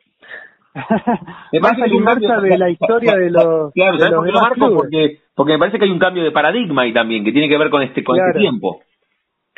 más 1.61 1.73
a 1.73 1.87
la 1.87 1.95
inversa 1.95 2.41
de 2.41 2.59
la 2.59 2.71
historia 2.71 3.17
de 3.17 3.31
los. 3.31 3.73
Claro, 3.73 3.99
¿sabes 3.99 4.15
por 4.15 4.27
qué 4.27 4.33
lo 4.33 4.41
marco? 4.41 4.75
Porque, 4.75 5.19
porque 5.35 5.53
me 5.53 5.59
parece 5.59 5.79
que 5.79 5.85
hay 5.85 5.91
un 5.91 5.99
cambio 5.99 6.23
de 6.23 6.31
paradigma 6.31 6.83
ahí 6.83 6.93
también, 6.93 7.25
que 7.25 7.33
tiene 7.33 7.49
que 7.49 7.59
ver 7.59 7.71
con 7.71 7.83
este, 7.83 8.05
con 8.05 8.19
este 8.19 8.39
tiempo. 8.39 8.81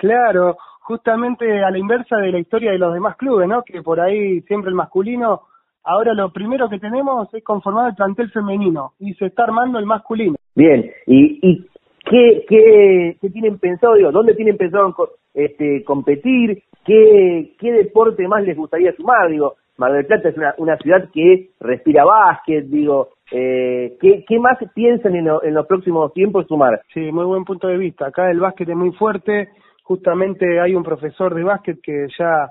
Claro, 0.00 0.56
justamente 0.80 1.62
a 1.62 1.70
la 1.70 1.76
inversa 1.76 2.16
de 2.16 2.32
la 2.32 2.38
historia 2.38 2.72
de 2.72 2.78
los 2.78 2.94
demás 2.94 3.16
clubes, 3.18 3.46
¿no? 3.46 3.62
Que 3.62 3.82
por 3.82 4.00
ahí 4.00 4.40
siempre 4.48 4.70
el 4.70 4.74
masculino. 4.74 5.42
Ahora 5.84 6.14
lo 6.14 6.32
primero 6.32 6.70
que 6.70 6.78
tenemos 6.78 7.28
es 7.34 7.44
conformar 7.44 7.90
el 7.90 7.96
plantel 7.96 8.30
femenino 8.30 8.92
y 8.98 9.12
se 9.12 9.26
está 9.26 9.44
armando 9.44 9.78
el 9.78 9.84
masculino. 9.84 10.36
Bien, 10.54 10.90
¿y, 11.06 11.38
y 11.42 11.66
qué, 12.08 12.46
qué, 12.48 13.18
qué 13.20 13.28
tienen 13.28 13.58
pensado, 13.58 13.96
digo, 13.96 14.10
dónde 14.10 14.34
tienen 14.34 14.56
pensado 14.56 14.94
este, 15.34 15.84
competir? 15.84 16.62
¿Qué, 16.86 17.52
¿Qué 17.58 17.72
deporte 17.72 18.26
más 18.26 18.42
les 18.42 18.56
gustaría 18.56 18.94
sumar? 18.94 19.28
Digo, 19.28 19.56
Mar 19.76 19.92
del 19.92 20.06
Plata 20.06 20.30
es 20.30 20.36
una, 20.38 20.54
una 20.56 20.76
ciudad 20.78 21.10
que 21.12 21.50
respira 21.60 22.06
básquet, 22.06 22.64
digo, 22.64 23.10
Eh, 23.32 23.96
¿qué, 24.00 24.24
¿Qué 24.26 24.38
más 24.40 24.58
piensan 24.74 25.14
en, 25.14 25.28
en 25.42 25.54
los 25.54 25.66
próximos 25.66 26.12
tiempos 26.12 26.46
sumar? 26.48 26.80
Sí, 26.92 27.12
muy 27.12 27.24
buen 27.24 27.44
punto 27.44 27.68
de 27.68 27.76
vista. 27.76 28.06
Acá 28.06 28.28
el 28.30 28.40
básquet 28.40 28.68
es 28.68 28.76
muy 28.76 28.90
fuerte. 28.92 29.50
Justamente 29.90 30.60
hay 30.60 30.76
un 30.76 30.84
profesor 30.84 31.34
de 31.34 31.42
básquet 31.42 31.80
que 31.82 32.06
ya 32.16 32.48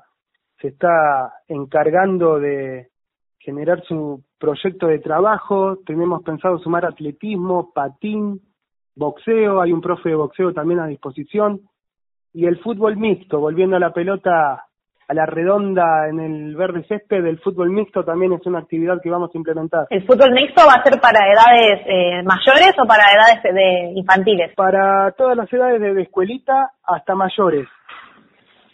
se 0.60 0.68
está 0.68 1.36
encargando 1.48 2.38
de 2.38 2.90
generar 3.38 3.82
su 3.86 4.26
proyecto 4.38 4.88
de 4.88 5.00
trabajo. 5.00 5.78
Tenemos 5.86 6.22
pensado 6.22 6.60
sumar 6.60 6.84
atletismo, 6.84 7.72
patín, 7.72 8.42
boxeo. 8.94 9.62
Hay 9.62 9.72
un 9.72 9.80
profe 9.80 10.10
de 10.10 10.16
boxeo 10.16 10.52
también 10.52 10.82
a 10.82 10.88
disposición. 10.88 11.62
Y 12.34 12.46
el 12.46 12.60
fútbol 12.60 12.98
mixto, 12.98 13.40
volviendo 13.40 13.78
a 13.78 13.80
la 13.80 13.94
pelota 13.94 14.66
a 15.10 15.14
la 15.16 15.26
redonda 15.26 16.08
en 16.08 16.20
el 16.20 16.56
verde 16.56 16.84
césped, 16.88 17.26
el 17.26 17.40
fútbol 17.40 17.72
mixto 17.72 18.04
también 18.04 18.32
es 18.34 18.46
una 18.46 18.60
actividad 18.60 19.02
que 19.02 19.10
vamos 19.10 19.32
a 19.34 19.38
implementar. 19.38 19.88
¿El 19.90 20.06
fútbol 20.06 20.32
mixto 20.32 20.62
va 20.68 20.74
a 20.74 20.84
ser 20.84 21.02
para 21.02 21.20
edades 21.26 21.82
eh, 21.88 22.22
mayores 22.24 22.74
o 22.78 22.86
para 22.86 23.06
edades 23.12 23.42
de 23.42 23.94
infantiles? 23.96 24.54
Para 24.56 25.12
todas 25.18 25.36
las 25.36 25.52
edades, 25.52 25.82
desde 25.82 26.04
escuelita 26.04 26.74
hasta 26.84 27.16
mayores. 27.16 27.68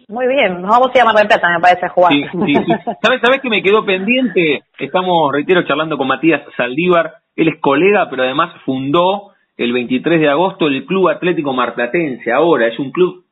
Muy 0.09 0.27
bien, 0.27 0.61
nos 0.61 0.71
vamos 0.71 0.89
a 0.93 0.97
ir 0.97 1.01
a 1.01 1.05
Mar 1.05 1.15
del 1.15 1.27
Plata, 1.27 1.49
me 1.49 1.61
parece, 1.61 1.87
jugar. 1.87 2.11
Sí, 2.11 2.25
sí, 2.29 2.53
sí. 2.53 2.63
¿Sabes, 3.01 3.21
¿Sabes 3.23 3.41
que 3.41 3.49
me 3.49 3.63
quedó 3.63 3.85
pendiente? 3.85 4.63
Estamos, 4.77 5.31
reitero, 5.31 5.63
charlando 5.63 5.97
con 5.97 6.07
Matías 6.07 6.41
Saldívar. 6.57 7.13
Él 7.37 7.47
es 7.47 7.61
colega, 7.61 8.09
pero 8.09 8.23
además 8.23 8.53
fundó 8.65 9.31
el 9.55 9.71
23 9.71 10.19
de 10.19 10.29
agosto 10.29 10.67
el 10.67 10.85
Club 10.85 11.07
Atlético 11.07 11.53
Marplatense. 11.53 12.29
Ahora 12.31 12.67
es 12.67 12.77
un 12.77 12.91
club 12.91 13.24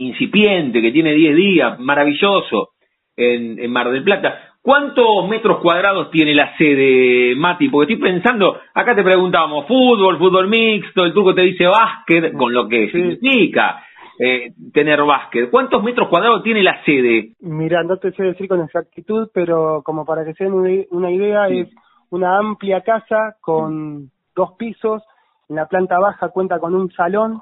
incipiente, 0.00 0.80
que 0.80 0.92
tiene 0.92 1.14
10 1.14 1.36
días, 1.36 1.78
maravilloso, 1.78 2.70
en, 3.16 3.58
en 3.58 3.70
Mar 3.70 3.90
del 3.90 4.02
Plata. 4.02 4.50
¿Cuántos 4.62 5.28
metros 5.28 5.58
cuadrados 5.60 6.10
tiene 6.10 6.34
la 6.34 6.56
sede, 6.56 7.34
Mati? 7.36 7.68
Porque 7.68 7.94
estoy 7.94 8.10
pensando, 8.10 8.58
acá 8.74 8.94
te 8.94 9.02
preguntábamos, 9.02 9.66
fútbol, 9.66 10.18
fútbol 10.18 10.48
mixto, 10.48 11.04
el 11.04 11.14
turco 11.14 11.34
te 11.34 11.42
dice 11.42 11.66
básquet, 11.66 12.34
con 12.36 12.52
lo 12.52 12.68
que 12.68 12.90
significa 12.90 13.82
eh, 14.18 14.52
tener 14.72 15.02
básquet. 15.02 15.50
¿Cuántos 15.50 15.82
metros 15.82 16.08
cuadrados 16.08 16.42
tiene 16.42 16.62
la 16.62 16.82
sede? 16.84 17.32
Mira, 17.40 17.82
no 17.82 17.96
te 17.96 18.12
sé 18.12 18.22
decir 18.22 18.48
con 18.48 18.62
exactitud, 18.62 19.28
pero 19.32 19.82
como 19.82 20.04
para 20.04 20.24
que 20.24 20.34
se 20.34 20.44
den 20.44 20.86
una 20.90 21.10
idea, 21.10 21.48
es 21.48 21.68
una 22.10 22.38
amplia 22.38 22.82
casa 22.82 23.36
con 23.40 24.10
dos 24.34 24.52
pisos. 24.58 25.02
En 25.48 25.56
la 25.56 25.66
planta 25.66 25.98
baja 25.98 26.28
cuenta 26.28 26.58
con 26.58 26.74
un 26.74 26.90
salón 26.92 27.40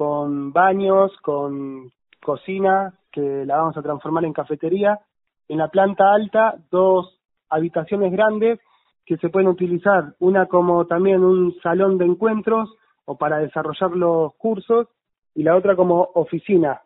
con 0.00 0.50
baños, 0.50 1.12
con 1.20 1.92
cocina, 2.22 2.94
que 3.12 3.44
la 3.44 3.58
vamos 3.58 3.76
a 3.76 3.82
transformar 3.82 4.24
en 4.24 4.32
cafetería. 4.32 4.98
En 5.46 5.58
la 5.58 5.68
planta 5.68 6.14
alta, 6.14 6.54
dos 6.70 7.20
habitaciones 7.50 8.10
grandes 8.10 8.60
que 9.04 9.18
se 9.18 9.28
pueden 9.28 9.50
utilizar, 9.50 10.14
una 10.18 10.46
como 10.46 10.86
también 10.86 11.22
un 11.22 11.54
salón 11.62 11.98
de 11.98 12.06
encuentros 12.06 12.74
o 13.04 13.18
para 13.18 13.40
desarrollar 13.40 13.90
los 13.90 14.34
cursos 14.36 14.88
y 15.34 15.42
la 15.42 15.54
otra 15.54 15.76
como 15.76 16.08
oficina. 16.14 16.80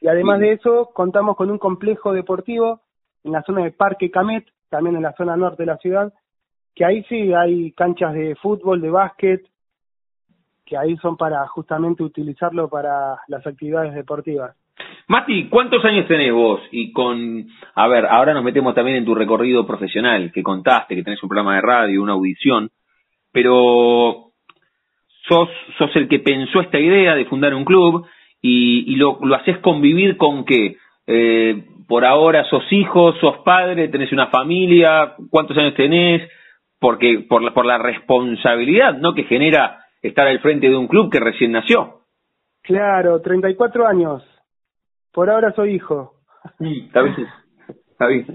Y 0.00 0.08
además 0.08 0.40
de 0.40 0.52
eso, 0.52 0.92
contamos 0.94 1.36
con 1.36 1.50
un 1.50 1.58
complejo 1.58 2.14
deportivo 2.14 2.80
en 3.24 3.32
la 3.32 3.42
zona 3.42 3.62
de 3.62 3.72
Parque 3.72 4.10
Camet, 4.10 4.46
también 4.70 4.96
en 4.96 5.02
la 5.02 5.12
zona 5.18 5.36
norte 5.36 5.64
de 5.64 5.66
la 5.66 5.76
ciudad, 5.76 6.14
que 6.74 6.86
ahí 6.86 7.04
sí 7.10 7.34
hay 7.34 7.72
canchas 7.72 8.14
de 8.14 8.36
fútbol, 8.36 8.80
de 8.80 8.88
básquet, 8.88 9.42
que 10.66 10.76
ahí 10.76 10.96
son 10.96 11.16
para 11.16 11.46
justamente 11.46 12.02
utilizarlo 12.02 12.68
para 12.68 13.16
las 13.28 13.46
actividades 13.46 13.94
deportivas. 13.94 14.56
Mati, 15.08 15.48
¿cuántos 15.48 15.84
años 15.84 16.06
tenés 16.08 16.32
vos? 16.32 16.60
Y 16.72 16.92
con, 16.92 17.46
a 17.74 17.88
ver, 17.88 18.06
ahora 18.06 18.34
nos 18.34 18.42
metemos 18.42 18.74
también 18.74 18.98
en 18.98 19.04
tu 19.04 19.14
recorrido 19.14 19.66
profesional, 19.66 20.32
que 20.32 20.42
contaste, 20.42 20.96
que 20.96 21.04
tenés 21.04 21.22
un 21.22 21.28
programa 21.28 21.54
de 21.54 21.62
radio, 21.62 22.02
una 22.02 22.12
audición, 22.12 22.70
pero 23.32 24.32
sos, 25.28 25.48
el 25.94 26.08
que 26.08 26.18
pensó 26.18 26.60
esta 26.60 26.78
idea 26.78 27.14
de 27.14 27.24
fundar 27.26 27.54
un 27.54 27.64
club 27.64 28.06
y, 28.42 28.92
y 28.92 28.96
lo, 28.96 29.18
lo 29.22 29.34
haces 29.36 29.58
convivir 29.58 30.16
con 30.16 30.44
qué? 30.44 30.76
Eh, 31.06 31.64
por 31.86 32.04
ahora 32.04 32.44
sos 32.44 32.64
hijo, 32.72 33.14
sos 33.20 33.38
padre, 33.44 33.88
tenés 33.88 34.12
una 34.12 34.26
familia, 34.26 35.14
¿cuántos 35.30 35.56
años 35.56 35.74
tenés? 35.74 36.28
Porque 36.80 37.24
por 37.28 37.42
la, 37.42 37.54
por 37.54 37.64
la 37.64 37.78
responsabilidad, 37.78 38.98
¿no? 38.98 39.14
Que 39.14 39.24
genera 39.24 39.85
estar 40.08 40.26
al 40.26 40.40
frente 40.40 40.68
de 40.68 40.76
un 40.76 40.88
club 40.88 41.10
que 41.10 41.20
recién 41.20 41.52
nació. 41.52 42.00
Claro, 42.62 43.20
34 43.20 43.86
años. 43.86 44.22
Por 45.12 45.30
ahora 45.30 45.52
soy 45.52 45.74
hijo. 45.74 46.14
Está 46.60 47.02
bien, 47.02 47.26
está 47.90 48.06
bien. 48.06 48.26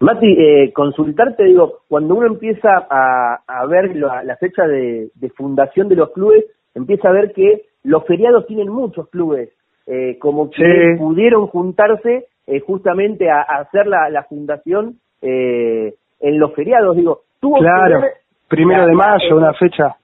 Mati, 0.00 0.26
eh, 0.26 0.72
consultarte, 0.74 1.44
digo, 1.44 1.78
cuando 1.88 2.14
uno 2.16 2.26
empieza 2.26 2.68
a, 2.90 3.40
a 3.46 3.66
ver 3.66 3.96
la, 3.96 4.22
la 4.24 4.36
fecha 4.36 4.66
de, 4.66 5.08
de, 5.14 5.30
fundación 5.30 5.88
de 5.88 5.96
los 5.96 6.10
clubes, 6.10 6.44
empieza 6.74 7.08
a 7.08 7.12
ver 7.12 7.32
que 7.32 7.62
los 7.82 8.04
feriados 8.04 8.46
tienen 8.46 8.68
muchos 8.68 9.08
clubes, 9.08 9.50
eh, 9.86 10.18
como 10.18 10.50
que 10.50 10.62
sí. 10.62 10.98
pudieron 10.98 11.46
juntarse 11.46 12.26
eh, 12.46 12.60
justamente 12.60 13.30
a, 13.30 13.40
a, 13.40 13.60
hacer 13.60 13.86
la, 13.86 14.10
la 14.10 14.24
fundación 14.24 14.96
eh, 15.22 15.94
en 16.20 16.38
los 16.38 16.52
feriados, 16.54 16.96
digo. 16.96 17.22
Tuvo 17.40 17.58
claro, 17.58 18.02
primero 18.48 18.82
la, 18.82 18.88
de 18.88 18.94
mayo, 18.94 19.36
una 19.36 19.54
fecha 19.54 19.96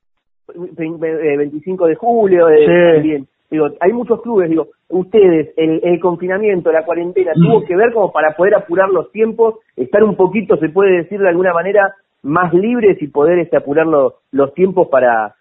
25 0.55 1.86
de 1.86 1.94
julio, 1.94 2.48
eh, 2.48 2.59
sí. 2.59 2.94
también. 2.94 3.26
Digo, 3.50 3.68
hay 3.80 3.92
muchos 3.92 4.22
clubes, 4.22 4.48
digo, 4.48 4.68
ustedes, 4.88 5.53
el, 5.57 5.80
el 5.84 6.00
confinamiento, 6.00 6.72
la 6.72 6.84
cuarentena, 6.84 7.32
mm. 7.36 7.42
tuvo 7.42 7.64
que 7.64 7.76
ver 7.76 7.92
como 7.92 8.11
para 8.11 8.34
poder 8.34 8.55
apurar 8.55 8.88
los 8.88 9.12
tiempos, 9.12 9.57
estar 9.76 10.03
un 10.03 10.16
poquito, 10.16 10.57
se 10.57 10.70
puede 10.70 11.03
decir 11.03 11.20
de 11.20 11.28
alguna 11.28 11.53
manera, 11.53 11.94
más 12.22 12.55
libres 12.55 13.00
y 13.03 13.09
poder 13.09 13.40
este, 13.40 13.57
apurar 13.57 13.86
lo, 13.86 14.20
los 14.30 14.55
tiempos 14.55 14.88
para, 14.88 15.34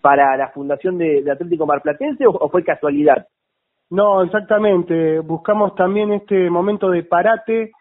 para 0.00 0.36
la 0.36 0.48
fundación 0.48 0.98
de, 0.98 1.22
de 1.22 1.30
Atlético 1.30 1.64
Marplatense 1.64 2.26
o, 2.26 2.32
o 2.32 2.48
fue 2.50 2.62
casualidad? 2.64 3.26
No, 3.90 4.22
exactamente. 4.22 5.20
Buscamos 5.20 5.74
también 5.74 6.12
este 6.12 6.50
momento 6.50 6.90
de 6.90 7.02
parate 7.04 7.72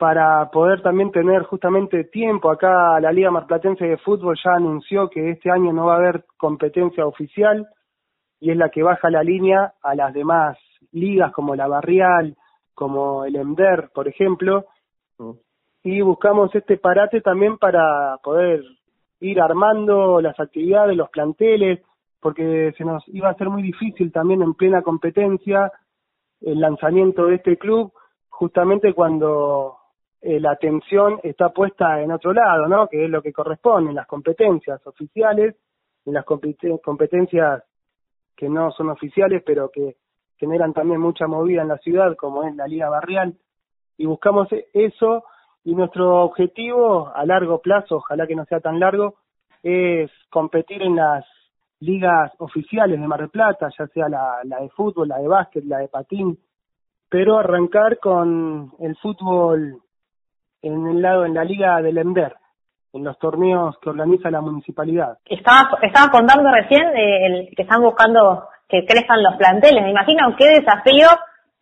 para 0.00 0.50
poder 0.50 0.80
también 0.80 1.12
tener 1.12 1.42
justamente 1.42 2.04
tiempo. 2.04 2.50
Acá 2.50 2.98
la 3.00 3.12
Liga 3.12 3.30
Marplatense 3.30 3.84
de 3.84 3.98
Fútbol 3.98 4.34
ya 4.42 4.52
anunció 4.52 5.10
que 5.10 5.32
este 5.32 5.50
año 5.50 5.74
no 5.74 5.84
va 5.84 5.92
a 5.92 5.98
haber 5.98 6.24
competencia 6.38 7.04
oficial 7.04 7.68
y 8.40 8.50
es 8.50 8.56
la 8.56 8.70
que 8.70 8.82
baja 8.82 9.10
la 9.10 9.22
línea 9.22 9.74
a 9.82 9.94
las 9.94 10.14
demás 10.14 10.56
ligas 10.92 11.32
como 11.32 11.54
la 11.54 11.68
Barrial, 11.68 12.34
como 12.72 13.26
el 13.26 13.36
EMDER, 13.36 13.90
por 13.94 14.08
ejemplo. 14.08 14.64
Mm. 15.18 15.32
Y 15.84 16.00
buscamos 16.00 16.54
este 16.54 16.78
parate 16.78 17.20
también 17.20 17.58
para 17.58 18.16
poder 18.22 18.64
ir 19.20 19.38
armando 19.38 20.22
las 20.22 20.40
actividades, 20.40 20.96
los 20.96 21.10
planteles, 21.10 21.80
porque 22.20 22.72
se 22.78 22.86
nos 22.86 23.06
iba 23.08 23.28
a 23.28 23.34
ser 23.34 23.50
muy 23.50 23.62
difícil 23.62 24.12
también 24.12 24.40
en 24.40 24.54
plena 24.54 24.80
competencia 24.80 25.70
el 26.40 26.58
lanzamiento 26.58 27.26
de 27.26 27.34
este 27.34 27.58
club, 27.58 27.92
justamente 28.30 28.94
cuando 28.94 29.76
eh, 30.22 30.38
la 30.38 30.52
atención 30.52 31.18
está 31.22 31.48
puesta 31.48 32.02
en 32.02 32.12
otro 32.12 32.32
lado, 32.32 32.68
¿no? 32.68 32.88
Que 32.88 33.04
es 33.04 33.10
lo 33.10 33.22
que 33.22 33.32
corresponde, 33.32 33.90
en 33.90 33.96
las 33.96 34.06
competencias 34.06 34.86
oficiales, 34.86 35.56
en 36.04 36.14
las 36.14 36.24
competencias 36.24 37.62
que 38.36 38.48
no 38.48 38.70
son 38.72 38.90
oficiales, 38.90 39.42
pero 39.44 39.70
que 39.70 39.96
generan 40.36 40.72
también 40.72 41.00
mucha 41.00 41.26
movida 41.26 41.62
en 41.62 41.68
la 41.68 41.78
ciudad, 41.78 42.16
como 42.16 42.44
es 42.44 42.54
la 42.54 42.66
Liga 42.66 42.88
Barrial, 42.90 43.34
y 43.96 44.06
buscamos 44.06 44.50
e-, 44.52 44.68
eso, 44.74 45.24
y 45.64 45.74
nuestro 45.74 46.24
objetivo 46.24 47.10
a 47.14 47.24
largo 47.24 47.60
plazo, 47.60 47.96
ojalá 47.96 48.26
que 48.26 48.36
no 48.36 48.44
sea 48.46 48.60
tan 48.60 48.80
largo, 48.80 49.16
es 49.62 50.10
competir 50.30 50.82
en 50.82 50.96
las 50.96 51.24
ligas 51.80 52.32
oficiales 52.38 53.00
de 53.00 53.06
Mar 53.06 53.20
del 53.20 53.30
Plata, 53.30 53.70
ya 53.78 53.86
sea 53.88 54.08
la, 54.08 54.40
la 54.44 54.60
de 54.60 54.68
fútbol, 54.70 55.08
la 55.08 55.18
de 55.18 55.28
básquet, 55.28 55.64
la 55.64 55.78
de 55.78 55.88
patín, 55.88 56.38
pero 57.08 57.38
arrancar 57.38 57.98
con 57.98 58.72
el 58.80 58.96
fútbol 58.96 59.82
en 60.62 60.86
el 60.86 61.02
lado, 61.02 61.24
en 61.24 61.34
la 61.34 61.44
liga 61.44 61.80
del 61.82 61.98
Ender, 61.98 62.34
en 62.92 63.04
los 63.04 63.18
torneos 63.18 63.78
que 63.80 63.90
organiza 63.90 64.30
la 64.30 64.40
municipalidad. 64.40 65.18
Estaba, 65.24 66.10
contando 66.10 66.50
recién 66.50 66.82
eh, 66.96 67.26
el, 67.26 67.48
que 67.56 67.62
están 67.62 67.82
buscando 67.82 68.48
que 68.68 68.84
crezcan 68.86 69.22
los 69.22 69.36
planteles. 69.36 69.82
Me 69.82 69.90
imagino 69.90 70.34
qué 70.36 70.60
desafío 70.60 71.08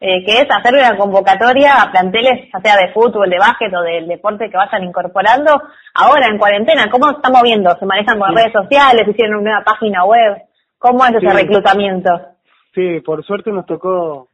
eh, 0.01 0.25
que 0.25 0.33
es 0.33 0.47
hacer 0.49 0.75
una 0.75 0.97
convocatoria 0.97 1.83
a 1.83 1.91
planteles, 1.91 2.49
ya 2.53 2.61
sea 2.61 2.77
de 2.77 2.93
fútbol, 2.93 3.29
de 3.29 3.39
básquet 3.39 3.75
o 3.75 3.83
del 3.83 4.07
deporte 4.07 4.49
que 4.49 4.57
vayan 4.57 4.85
incorporando 4.85 5.61
ahora 5.95 6.29
en 6.29 6.39
cuarentena. 6.39 6.89
¿Cómo 6.91 7.09
se 7.09 7.17
está 7.17 7.31
moviendo? 7.31 7.77
¿Se 7.79 7.87
manejan 7.87 8.19
con 8.19 8.29
sí. 8.31 8.37
redes 8.37 8.53
sociales? 8.53 9.09
¿Hicieron 9.09 9.41
una 9.41 9.65
página 9.65 10.05
web? 10.05 10.43
¿Cómo 10.79 11.05
es 11.05 11.11
ese 11.11 11.29
sí. 11.29 11.37
reclutamiento? 11.37 12.11
Sí, 12.75 13.01
por 13.01 13.25
suerte 13.25 13.51
nos 13.51 13.67
tocó 13.67 14.28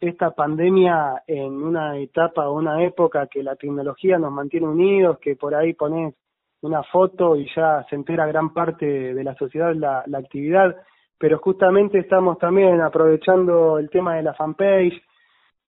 esta 0.00 0.30
pandemia 0.32 1.22
en 1.26 1.52
una 1.62 1.98
etapa 1.98 2.48
o 2.48 2.54
una 2.54 2.82
época 2.84 3.26
que 3.26 3.42
la 3.42 3.56
tecnología 3.56 4.18
nos 4.18 4.32
mantiene 4.32 4.66
unidos, 4.66 5.18
que 5.18 5.36
por 5.36 5.54
ahí 5.54 5.74
pones 5.74 6.14
una 6.62 6.82
foto 6.82 7.36
y 7.36 7.48
ya 7.54 7.84
se 7.88 7.96
entera 7.96 8.26
gran 8.26 8.52
parte 8.52 9.14
de 9.14 9.24
la 9.24 9.34
sociedad 9.34 9.74
la, 9.74 10.02
la 10.06 10.18
actividad, 10.18 10.76
pero 11.18 11.38
justamente 11.38 11.98
estamos 11.98 12.38
también 12.38 12.80
aprovechando 12.80 13.78
el 13.78 13.90
tema 13.90 14.16
de 14.16 14.22
la 14.22 14.34
fanpage, 14.34 15.00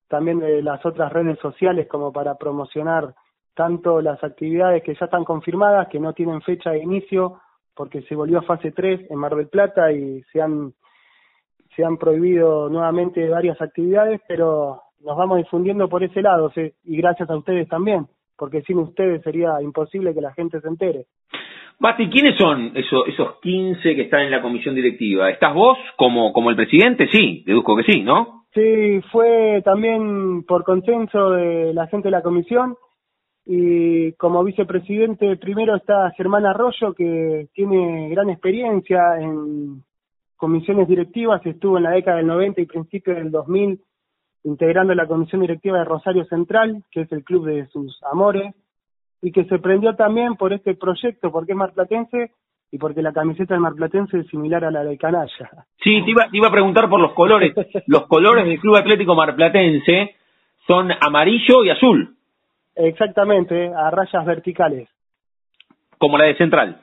también 0.09 0.41
de 0.41 0.63
las 0.63 0.85
otras 0.85 1.13
redes 1.13 1.39
sociales 1.39 1.87
como 1.89 2.13
para 2.13 2.37
promocionar 2.37 3.15
tanto 3.55 4.01
las 4.01 4.23
actividades 4.25 4.83
que 4.83 4.95
ya 4.95 5.05
están 5.05 5.25
confirmadas, 5.25 5.89
que 5.89 6.01
no 6.01 6.13
tienen 6.13 6.41
fecha 6.43 6.71
de 6.71 6.83
inicio, 6.83 7.41
porque 7.75 8.03
se 8.03 8.15
volvió 8.15 8.39
a 8.39 8.43
fase 8.43 8.73
3 8.73 9.11
en 9.11 9.19
Mar 9.19 9.35
del 9.35 9.49
Plata 9.49 9.93
y 9.93 10.23
se 10.33 10.41
han, 10.41 10.73
se 11.75 11.85
han 11.85 11.97
prohibido 11.97 12.69
nuevamente 12.69 13.29
varias 13.29 13.61
actividades, 13.61 14.21
pero 14.27 14.83
nos 15.05 15.17
vamos 15.17 15.39
difundiendo 15.39 15.89
por 15.89 16.03
ese 16.03 16.23
lado, 16.23 16.53
y 16.57 16.97
gracias 16.97 17.31
a 17.31 17.37
ustedes 17.37 17.69
también, 17.69 18.07
porque 18.37 18.63
sin 18.63 18.79
ustedes 18.79 19.23
sería 19.23 19.61
imposible 19.63 20.15
que 20.15 20.21
la 20.21 20.33
gente 20.35 20.61
se 20.61 20.69
entere. 20.69 21.07
Basti, 21.79 22.11
¿quiénes 22.11 22.37
son 22.37 22.73
esos, 22.75 23.09
esos 23.09 23.41
15 23.41 23.97
que 23.97 24.03
están 24.03 24.23
en 24.23 24.31
la 24.31 24.43
comisión 24.43 24.75
directiva? 24.75 25.31
¿Estás 25.31 25.55
vos 25.55 25.79
como, 25.97 26.33
como 26.33 26.51
el 26.51 26.57
presidente? 26.57 27.09
Sí, 27.11 27.43
deduzco 27.47 27.75
que 27.77 27.85
sí, 27.85 28.03
¿no? 28.03 28.45
Sí, 28.53 29.01
fue 29.11 29.63
también 29.65 30.45
por 30.45 30.65
consenso 30.65 31.31
de 31.31 31.73
la 31.73 31.87
gente 31.87 32.09
de 32.09 32.13
la 32.13 32.23
comisión 32.23 32.75
y 33.47 34.13
como 34.13 34.45
vicepresidente 34.45 35.37
primero 35.37 35.77
está 35.77 36.11
Germán 36.17 36.45
Arroyo 36.45 36.93
que 36.93 37.47
tiene 37.55 38.11
gran 38.11 38.29
experiencia 38.29 39.19
en 39.19 39.83
comisiones 40.41 40.89
directivas, 40.89 41.45
estuvo 41.45 41.77
en 41.77 41.83
la 41.85 41.91
década 41.91 42.17
del 42.17 42.27
90 42.27 42.63
y 42.63 42.67
principios 42.67 43.19
del 43.19 43.31
2000 43.31 43.79
integrando 44.45 44.95
la 44.95 45.07
comisión 45.07 45.43
directiva 45.43 45.79
de 45.79 45.85
Rosario 45.85 46.25
Central, 46.25 46.83
que 46.91 47.03
es 47.03 47.13
el 47.13 47.23
club 47.25 47.45
de 47.45 47.67
sus 47.67 48.03
amores, 48.11 48.55
y 49.21 49.33
que 49.33 49.45
se 49.45 49.59
prendió 49.59 49.95
también 49.97 50.37
por 50.37 50.55
este 50.55 50.75
proyecto, 50.75 51.31
porque 51.31 51.53
es 51.53 51.59
marplatense 51.59 52.31
y 52.73 52.79
porque 52.79 53.03
la 53.03 53.13
camiseta 53.13 53.53
del 53.53 53.61
marplatense 53.61 54.21
es 54.21 54.29
similar 54.29 54.65
a 54.65 54.71
la 54.71 54.83
de 54.83 54.97
Canalla. 54.97 55.51
Sí, 55.85 56.03
te 56.05 56.11
iba, 56.11 56.27
iba 56.33 56.49
a 56.49 56.53
preguntar 56.53 56.89
por 56.89 57.01
los 57.01 57.13
colores. 57.13 57.53
los 57.87 58.07
colores 58.07 58.47
del 58.47 58.59
Club 58.61 58.77
Atlético 58.77 59.15
Marplatense 59.15 60.15
son 60.67 60.91
amarillo 61.07 61.65
y 61.65 61.71
azul. 61.71 62.17
Exactamente, 62.77 63.71
a 63.75 63.91
rayas 63.91 64.25
verticales. 64.25 64.89
Como 65.99 66.17
la 66.17 66.25
de 66.25 66.37
Central. 66.37 66.81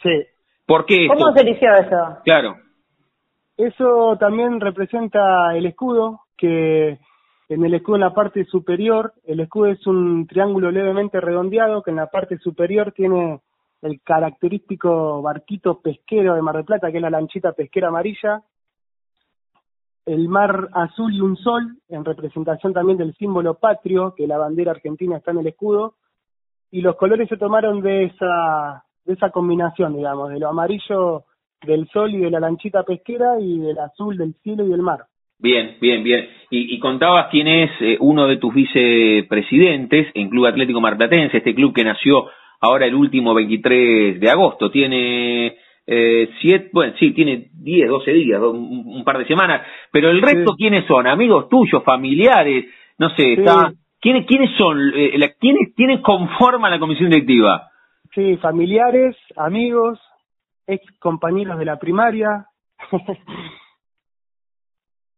Sí. 0.00 0.26
¿Por 0.64 0.86
qué 0.86 1.08
¿Cómo 1.08 1.32
se 1.32 1.40
eligió 1.40 1.74
eso? 1.74 2.18
Claro. 2.24 2.63
Eso 3.56 4.16
también 4.18 4.60
representa 4.60 5.54
el 5.54 5.66
escudo, 5.66 6.22
que 6.36 6.98
en 7.48 7.64
el 7.64 7.74
escudo 7.74 7.96
en 7.96 8.00
la 8.00 8.14
parte 8.14 8.44
superior, 8.46 9.12
el 9.24 9.40
escudo 9.40 9.66
es 9.66 9.86
un 9.86 10.26
triángulo 10.26 10.70
levemente 10.70 11.20
redondeado 11.20 11.82
que 11.82 11.90
en 11.90 11.96
la 11.96 12.08
parte 12.08 12.38
superior 12.38 12.92
tiene 12.92 13.40
el 13.82 14.00
característico 14.02 15.22
barquito 15.22 15.80
pesquero 15.80 16.34
de 16.34 16.42
Mar 16.42 16.56
del 16.56 16.64
Plata, 16.64 16.90
que 16.90 16.96
es 16.96 17.02
la 17.02 17.10
lanchita 17.10 17.52
pesquera 17.52 17.88
amarilla, 17.88 18.42
el 20.06 20.28
mar 20.28 20.68
azul 20.72 21.14
y 21.14 21.20
un 21.20 21.36
sol, 21.36 21.78
en 21.88 22.04
representación 22.04 22.72
también 22.72 22.98
del 22.98 23.14
símbolo 23.14 23.54
patrio, 23.54 24.14
que 24.14 24.26
la 24.26 24.38
bandera 24.38 24.72
argentina 24.72 25.16
está 25.16 25.30
en 25.30 25.38
el 25.38 25.46
escudo, 25.46 25.94
y 26.70 26.80
los 26.80 26.96
colores 26.96 27.28
se 27.28 27.36
tomaron 27.36 27.80
de 27.82 28.04
esa, 28.04 28.84
de 29.04 29.12
esa 29.12 29.30
combinación, 29.30 29.94
digamos, 29.94 30.30
de 30.30 30.40
lo 30.40 30.48
amarillo 30.48 31.24
del 31.66 31.88
sol 31.88 32.14
y 32.14 32.18
de 32.18 32.30
la 32.30 32.40
lanchita 32.40 32.82
pesquera 32.82 33.40
y 33.40 33.58
del 33.58 33.78
azul 33.78 34.16
del 34.16 34.34
cielo 34.42 34.66
y 34.66 34.70
del 34.70 34.82
mar. 34.82 35.06
Bien, 35.38 35.76
bien, 35.80 36.02
bien. 36.02 36.28
Y, 36.50 36.78
contabas 36.78 37.26
quién 37.30 37.48
es 37.48 37.70
eh, 37.80 37.96
uno 38.00 38.26
de 38.26 38.36
tus 38.36 38.54
vicepresidentes 38.54 40.06
en 40.14 40.30
Club 40.30 40.46
Atlético 40.46 40.80
Marplatense, 40.80 41.38
este 41.38 41.54
club 41.54 41.74
que 41.74 41.84
nació 41.84 42.26
ahora 42.60 42.86
el 42.86 42.94
último 42.94 43.34
23 43.34 44.20
de 44.20 44.30
agosto. 44.30 44.70
Tiene 44.70 45.56
eh, 45.86 46.30
siete, 46.40 46.70
bueno, 46.72 46.94
sí, 46.98 47.12
tiene 47.12 47.48
10, 47.52 47.88
12 47.88 48.12
días, 48.12 48.40
un, 48.40 49.02
par 49.04 49.18
de 49.18 49.26
semanas, 49.26 49.66
pero 49.92 50.10
el 50.10 50.22
resto, 50.22 50.54
¿quiénes 50.56 50.86
son? 50.86 51.06
¿Amigos 51.06 51.48
tuyos, 51.48 51.82
familiares? 51.84 52.66
No 52.98 53.10
sé, 53.10 53.34
está, 53.34 53.72
¿quiénes, 54.00 54.26
¿quiénes 54.26 54.56
son? 54.56 54.78
Eh, 54.94 55.18
la, 55.18 55.28
¿quiénes, 55.38 55.74
¿Quiénes 55.76 56.00
conforman 56.00 56.70
la 56.70 56.78
comisión 56.78 57.10
directiva? 57.10 57.68
Sí, 58.14 58.36
familiares, 58.36 59.16
amigos, 59.36 59.98
ex 60.66 60.82
compañeros 60.98 61.58
de 61.58 61.64
la 61.64 61.78
primaria. 61.78 62.46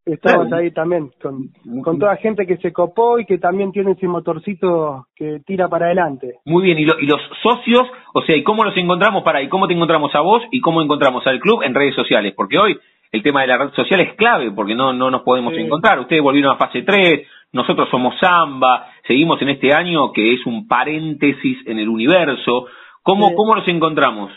Estamos 0.06 0.52
ahí 0.52 0.70
también, 0.70 1.10
con, 1.20 1.48
con 1.82 1.98
toda 1.98 2.14
gente 2.18 2.46
que 2.46 2.58
se 2.58 2.72
copó 2.72 3.18
y 3.18 3.26
que 3.26 3.38
también 3.38 3.72
tiene 3.72 3.90
ese 3.90 4.06
motorcito 4.06 5.08
que 5.16 5.40
tira 5.44 5.68
para 5.68 5.86
adelante. 5.86 6.34
Muy 6.44 6.62
bien, 6.62 6.78
¿y, 6.78 6.82
y 6.82 7.06
los 7.06 7.20
socios? 7.42 7.88
O 8.14 8.22
sea, 8.22 8.36
¿y 8.36 8.44
cómo 8.44 8.62
los 8.62 8.76
encontramos 8.76 9.24
para 9.24 9.40
ahí? 9.40 9.48
¿Cómo 9.48 9.66
te 9.66 9.74
encontramos 9.74 10.14
a 10.14 10.20
vos 10.20 10.44
y 10.52 10.60
cómo 10.60 10.80
encontramos 10.80 11.26
al 11.26 11.40
club 11.40 11.64
en 11.64 11.74
redes 11.74 11.96
sociales? 11.96 12.34
Porque 12.36 12.56
hoy 12.56 12.78
el 13.10 13.24
tema 13.24 13.40
de 13.40 13.48
la 13.48 13.58
red 13.58 13.72
social 13.72 14.00
es 14.00 14.14
clave 14.14 14.52
porque 14.52 14.76
no, 14.76 14.92
no 14.92 15.10
nos 15.10 15.22
podemos 15.22 15.54
encontrar. 15.54 15.98
Ustedes 15.98 16.22
volvieron 16.22 16.52
a 16.52 16.56
fase 16.56 16.82
3, 16.82 17.26
nosotros 17.52 17.88
somos 17.90 18.14
Samba, 18.20 18.86
seguimos 19.08 19.42
en 19.42 19.48
este 19.48 19.72
año 19.72 20.12
que 20.12 20.34
es 20.34 20.46
un 20.46 20.68
paréntesis 20.68 21.66
en 21.66 21.80
el 21.80 21.88
universo. 21.88 22.66
¿Cómo, 23.02 23.34
¿Cómo 23.34 23.56
los 23.56 23.66
encontramos? 23.66 24.30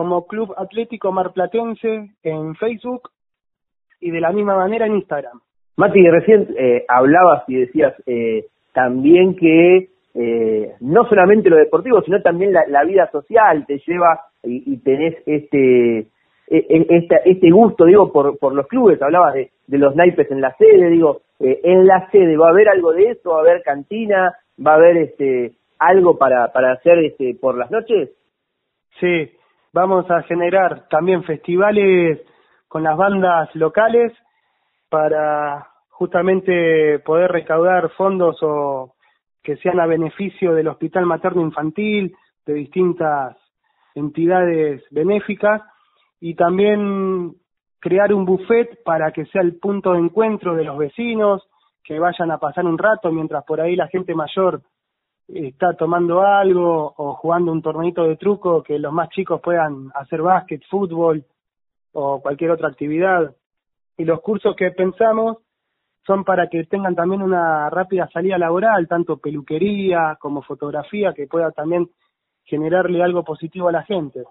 Como 0.00 0.26
Club 0.26 0.54
Atlético 0.56 1.12
Marplatense 1.12 2.08
en 2.22 2.54
Facebook 2.54 3.10
y 4.00 4.10
de 4.10 4.18
la 4.18 4.32
misma 4.32 4.56
manera 4.56 4.86
en 4.86 4.94
Instagram. 4.94 5.42
Mati, 5.76 6.00
recién 6.08 6.48
eh, 6.56 6.86
hablabas 6.88 7.42
y 7.46 7.56
decías 7.56 7.92
eh, 8.06 8.46
también 8.72 9.36
que 9.36 9.90
eh, 10.14 10.72
no 10.80 11.06
solamente 11.06 11.50
lo 11.50 11.56
deportivo, 11.56 12.00
sino 12.00 12.22
también 12.22 12.54
la, 12.54 12.84
vida 12.84 13.10
social 13.10 13.66
te 13.66 13.78
lleva 13.86 14.22
y, 14.42 14.74
tenés 14.78 15.16
este, 15.26 16.06
este 16.46 17.20
este 17.26 17.50
gusto, 17.50 17.84
digo, 17.84 18.10
por, 18.10 18.38
por 18.38 18.54
los 18.54 18.66
clubes. 18.68 19.02
Hablabas 19.02 19.34
de, 19.34 19.50
de 19.66 19.76
los 19.76 19.94
naipes 19.94 20.30
en 20.30 20.40
la 20.40 20.56
sede, 20.56 20.88
digo, 20.88 21.20
en 21.40 21.86
la 21.86 22.08
sede 22.10 22.38
va 22.38 22.46
a 22.46 22.52
haber 22.52 22.70
algo 22.70 22.94
de 22.94 23.10
eso, 23.10 23.32
va 23.32 23.36
a 23.36 23.40
haber 23.40 23.62
cantina, 23.62 24.34
va 24.66 24.72
a 24.72 24.76
haber 24.76 24.96
este 24.96 25.52
algo 25.78 26.16
para, 26.16 26.50
para 26.54 26.72
hacer 26.72 27.04
este 27.04 27.36
por 27.38 27.58
las 27.58 27.70
noches. 27.70 28.08
Sí, 28.98 29.30
vamos 29.72 30.10
a 30.10 30.22
generar 30.22 30.88
también 30.88 31.22
festivales 31.24 32.20
con 32.68 32.82
las 32.82 32.96
bandas 32.96 33.54
locales 33.54 34.12
para 34.88 35.66
justamente 35.90 36.98
poder 37.00 37.30
recaudar 37.30 37.90
fondos 37.90 38.36
o 38.42 38.94
que 39.42 39.56
sean 39.56 39.80
a 39.80 39.86
beneficio 39.86 40.54
del 40.54 40.68
Hospital 40.68 41.06
Materno 41.06 41.42
Infantil, 41.42 42.14
de 42.46 42.54
distintas 42.54 43.36
entidades 43.94 44.82
benéficas 44.90 45.62
y 46.20 46.34
también 46.34 47.34
crear 47.78 48.12
un 48.12 48.24
buffet 48.24 48.82
para 48.84 49.10
que 49.12 49.24
sea 49.26 49.42
el 49.42 49.58
punto 49.58 49.92
de 49.92 50.00
encuentro 50.00 50.54
de 50.54 50.64
los 50.64 50.76
vecinos, 50.76 51.48
que 51.82 51.98
vayan 51.98 52.30
a 52.30 52.38
pasar 52.38 52.66
un 52.66 52.78
rato 52.78 53.10
mientras 53.10 53.44
por 53.44 53.60
ahí 53.60 53.74
la 53.74 53.88
gente 53.88 54.14
mayor 54.14 54.60
está 55.34 55.74
tomando 55.74 56.22
algo 56.22 56.92
o 56.96 57.14
jugando 57.14 57.52
un 57.52 57.62
torneito 57.62 58.04
de 58.04 58.16
truco, 58.16 58.62
que 58.62 58.78
los 58.78 58.92
más 58.92 59.08
chicos 59.10 59.40
puedan 59.40 59.90
hacer 59.94 60.22
básquet, 60.22 60.62
fútbol 60.68 61.24
o 61.92 62.20
cualquier 62.20 62.50
otra 62.50 62.68
actividad. 62.68 63.34
Y 63.96 64.04
los 64.04 64.20
cursos 64.20 64.56
que 64.56 64.70
pensamos 64.70 65.38
son 66.06 66.24
para 66.24 66.48
que 66.48 66.64
tengan 66.64 66.94
también 66.94 67.22
una 67.22 67.70
rápida 67.70 68.08
salida 68.12 68.38
laboral, 68.38 68.88
tanto 68.88 69.18
peluquería 69.18 70.16
como 70.20 70.42
fotografía, 70.42 71.12
que 71.12 71.26
pueda 71.26 71.52
también 71.52 71.88
generarle 72.44 73.02
algo 73.02 73.22
positivo 73.22 73.68
a 73.68 73.72
la 73.72 73.82
gente. 73.84 74.24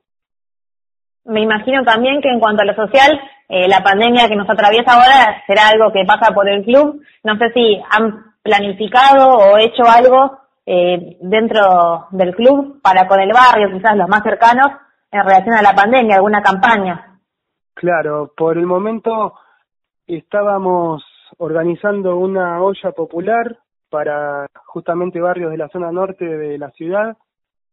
Me 1.25 1.41
imagino 1.41 1.83
también 1.83 2.21
que 2.21 2.29
en 2.29 2.39
cuanto 2.39 2.63
a 2.63 2.65
lo 2.65 2.73
social, 2.73 3.19
eh, 3.47 3.67
la 3.67 3.83
pandemia 3.83 4.27
que 4.27 4.35
nos 4.35 4.49
atraviesa 4.49 4.93
ahora 4.93 5.43
será 5.45 5.67
algo 5.69 5.91
que 5.91 6.05
pasa 6.05 6.33
por 6.33 6.49
el 6.49 6.63
club. 6.63 7.01
No 7.23 7.37
sé 7.37 7.51
si 7.53 7.81
han 7.91 8.33
planificado 8.41 9.37
o 9.37 9.57
hecho 9.57 9.83
algo 9.85 10.39
eh, 10.65 11.17
dentro 11.21 12.07
del 12.11 12.35
club 12.35 12.81
para 12.81 13.07
con 13.07 13.19
el 13.19 13.31
barrio, 13.33 13.71
quizás 13.71 13.95
los 13.95 14.07
más 14.07 14.23
cercanos, 14.23 14.67
en 15.11 15.23
relación 15.23 15.55
a 15.55 15.61
la 15.61 15.73
pandemia, 15.73 16.15
alguna 16.15 16.41
campaña. 16.41 17.19
Claro, 17.73 18.33
por 18.35 18.57
el 18.57 18.65
momento 18.65 19.33
estábamos 20.05 21.03
organizando 21.37 22.17
una 22.17 22.61
olla 22.61 22.91
popular 22.91 23.57
para 23.89 24.47
justamente 24.65 25.19
barrios 25.19 25.51
de 25.51 25.57
la 25.57 25.69
zona 25.69 25.91
norte 25.91 26.25
de 26.25 26.57
la 26.57 26.71
ciudad, 26.71 27.17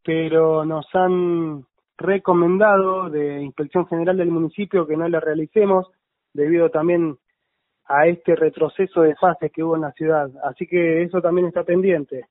pero 0.03 0.65
nos 0.65 0.87
han 0.93 1.65
recomendado 1.97 3.09
de 3.09 3.41
Inspección 3.41 3.87
General 3.87 4.17
del 4.17 4.31
municipio 4.31 4.87
que 4.87 4.95
no 4.95 5.07
la 5.07 5.19
realicemos 5.19 5.87
debido 6.33 6.69
también 6.69 7.17
a 7.85 8.07
este 8.07 8.35
retroceso 8.35 9.01
de 9.01 9.15
fases 9.15 9.51
que 9.51 9.63
hubo 9.63 9.75
en 9.75 9.81
la 9.81 9.91
ciudad. 9.93 10.29
Así 10.43 10.67
que 10.67 11.03
eso 11.03 11.21
también 11.21 11.47
está 11.47 11.63
pendiente. 11.63 12.27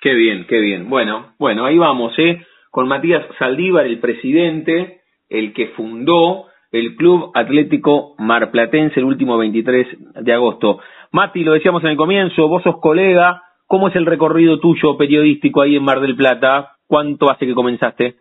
Qué 0.00 0.14
bien, 0.14 0.46
qué 0.46 0.58
bien. 0.58 0.88
Bueno, 0.88 1.34
bueno, 1.38 1.66
ahí 1.66 1.76
vamos, 1.76 2.18
¿eh? 2.18 2.44
Con 2.70 2.88
Matías 2.88 3.24
Saldívar, 3.38 3.86
el 3.86 4.00
presidente 4.00 5.00
el 5.28 5.52
que 5.54 5.68
fundó 5.68 6.46
el 6.72 6.96
Club 6.96 7.30
Atlético 7.34 8.14
Marplatense 8.18 9.00
el 9.00 9.06
último 9.06 9.38
23 9.38 9.86
de 10.22 10.32
agosto. 10.32 10.80
Mati, 11.12 11.42
lo 11.44 11.52
decíamos 11.52 11.82
en 11.84 11.90
el 11.90 11.96
comienzo, 11.96 12.48
vos 12.48 12.62
sos 12.62 12.78
colega, 12.80 13.42
¿cómo 13.66 13.88
es 13.88 13.96
el 13.96 14.06
recorrido 14.06 14.58
tuyo 14.60 14.96
periodístico 14.96 15.62
ahí 15.62 15.76
en 15.76 15.84
Mar 15.84 16.00
del 16.00 16.16
Plata? 16.16 16.76
¿Cuánto 16.86 17.30
hace 17.30 17.46
que 17.46 17.54
comenzaste? 17.54 18.16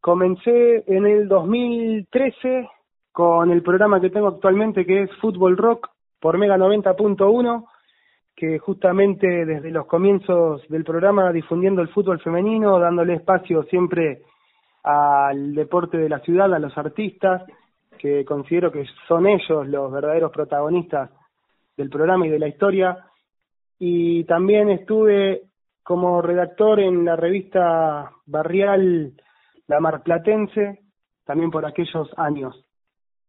Comencé 0.00 0.84
en 0.86 1.06
el 1.06 1.28
2013 1.28 2.68
con 3.12 3.50
el 3.50 3.62
programa 3.62 4.00
que 4.00 4.10
tengo 4.10 4.28
actualmente 4.28 4.84
que 4.84 5.02
es 5.02 5.10
Fútbol 5.16 5.56
Rock 5.56 5.88
por 6.20 6.36
Mega 6.36 6.58
90.1 6.58 7.64
que 8.44 8.58
justamente 8.58 9.46
desde 9.46 9.70
los 9.70 9.86
comienzos 9.86 10.66
del 10.68 10.84
programa 10.84 11.32
difundiendo 11.32 11.80
el 11.82 11.88
fútbol 11.88 12.20
femenino, 12.20 12.78
dándole 12.78 13.14
espacio 13.14 13.62
siempre 13.64 14.22
al 14.82 15.54
deporte 15.54 15.96
de 15.96 16.08
la 16.08 16.18
ciudad, 16.20 16.52
a 16.52 16.58
los 16.58 16.76
artistas, 16.76 17.42
que 17.98 18.24
considero 18.24 18.70
que 18.70 18.84
son 19.08 19.26
ellos 19.26 19.66
los 19.66 19.90
verdaderos 19.90 20.30
protagonistas 20.30 21.10
del 21.76 21.88
programa 21.88 22.26
y 22.26 22.30
de 22.30 22.38
la 22.38 22.48
historia. 22.48 22.98
Y 23.78 24.24
también 24.24 24.68
estuve 24.68 25.42
como 25.82 26.20
redactor 26.20 26.80
en 26.80 27.04
la 27.04 27.16
revista 27.16 28.10
barrial 28.26 29.12
La 29.68 29.80
Marplatense, 29.80 30.80
también 31.24 31.50
por 31.50 31.64
aquellos 31.64 32.10
años. 32.18 32.54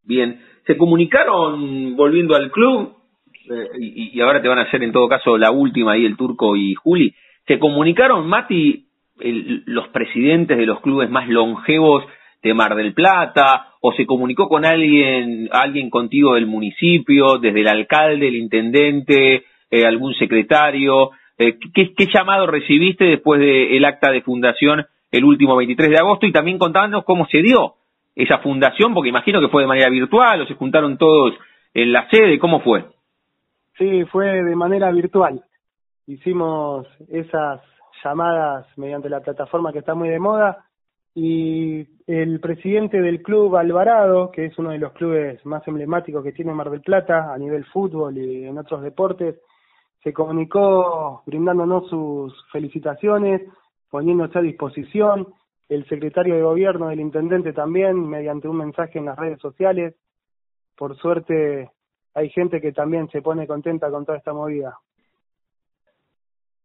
Bien, 0.03 0.41
¿se 0.67 0.77
comunicaron 0.77 1.95
volviendo 1.95 2.35
al 2.35 2.51
club? 2.51 3.04
Eh, 3.49 3.69
y, 3.79 4.17
y, 4.17 4.21
ahora 4.21 4.41
te 4.41 4.47
van 4.47 4.59
a 4.59 4.63
hacer 4.63 4.83
en 4.83 4.91
todo 4.91 5.07
caso 5.07 5.37
la 5.37 5.51
última 5.51 5.93
ahí, 5.93 6.05
el 6.05 6.17
turco 6.17 6.55
y 6.55 6.73
Juli. 6.75 7.13
¿Se 7.47 7.59
comunicaron, 7.59 8.27
Mati, 8.27 8.85
el, 9.19 9.63
los 9.65 9.87
presidentes 9.89 10.57
de 10.57 10.65
los 10.65 10.81
clubes 10.81 11.09
más 11.09 11.27
longevos 11.27 12.03
de 12.41 12.53
Mar 12.53 12.75
del 12.75 12.93
Plata? 12.93 13.73
¿O 13.81 13.93
se 13.93 14.05
comunicó 14.05 14.47
con 14.49 14.65
alguien, 14.65 15.49
alguien 15.51 15.89
contigo 15.89 16.33
del 16.35 16.47
municipio, 16.47 17.37
desde 17.37 17.61
el 17.61 17.67
alcalde, 17.67 18.27
el 18.27 18.35
intendente, 18.35 19.43
eh, 19.69 19.85
algún 19.85 20.13
secretario? 20.15 21.11
Eh, 21.37 21.57
¿qué, 21.73 21.93
¿Qué 21.93 22.07
llamado 22.13 22.47
recibiste 22.47 23.05
después 23.05 23.39
del 23.39 23.85
acta 23.85 24.11
de 24.11 24.21
fundación 24.21 24.85
el 25.11 25.23
último 25.23 25.55
23 25.55 25.89
de 25.89 25.97
agosto? 25.97 26.25
Y 26.25 26.31
también 26.31 26.57
contándonos 26.57 27.05
cómo 27.05 27.27
se 27.27 27.41
dio 27.41 27.75
esa 28.15 28.39
fundación, 28.39 28.93
porque 28.93 29.09
imagino 29.09 29.41
que 29.41 29.49
fue 29.49 29.63
de 29.63 29.67
manera 29.67 29.89
virtual 29.89 30.41
o 30.41 30.47
se 30.47 30.55
juntaron 30.55 30.97
todos 30.97 31.35
en 31.73 31.91
la 31.91 32.09
sede, 32.09 32.39
¿cómo 32.39 32.61
fue? 32.61 32.85
Sí, 33.77 34.05
fue 34.05 34.43
de 34.43 34.55
manera 34.55 34.89
virtual. 34.91 35.43
Hicimos 36.07 36.87
esas 37.09 37.61
llamadas 38.03 38.65
mediante 38.77 39.09
la 39.09 39.19
plataforma 39.19 39.73
que 39.73 39.79
está 39.79 39.93
muy 39.95 40.09
de 40.09 40.19
moda 40.19 40.65
y 41.13 41.85
el 42.07 42.39
presidente 42.39 43.01
del 43.01 43.21
club 43.21 43.55
Alvarado, 43.55 44.31
que 44.31 44.45
es 44.45 44.57
uno 44.59 44.71
de 44.71 44.77
los 44.77 44.93
clubes 44.93 45.45
más 45.45 45.67
emblemáticos 45.67 46.23
que 46.23 46.31
tiene 46.31 46.53
Mar 46.53 46.69
del 46.69 46.81
Plata 46.81 47.33
a 47.33 47.37
nivel 47.37 47.65
fútbol 47.65 48.17
y 48.17 48.45
en 48.45 48.57
otros 48.57 48.81
deportes, 48.81 49.39
se 50.03 50.13
comunicó 50.13 51.23
brindándonos 51.25 51.89
sus 51.89 52.33
felicitaciones, 52.51 53.41
poniéndose 53.89 54.37
a 54.37 54.41
disposición, 54.41 55.33
el 55.67 55.87
secretario 55.87 56.35
de 56.35 56.43
gobierno 56.43 56.89
del 56.89 56.99
intendente 56.99 57.53
también, 57.53 58.07
mediante 58.07 58.47
un 58.47 58.57
mensaje 58.57 58.99
en 58.99 59.05
las 59.05 59.17
redes 59.17 59.39
sociales. 59.39 59.95
Por 60.77 60.95
suerte 60.97 61.71
hay 62.15 62.29
gente 62.29 62.59
que 62.59 62.71
también 62.71 63.09
se 63.09 63.21
pone 63.21 63.45
contenta 63.45 63.91
con 63.91 64.05
toda 64.05 64.17
esta 64.17 64.33
movida. 64.33 64.79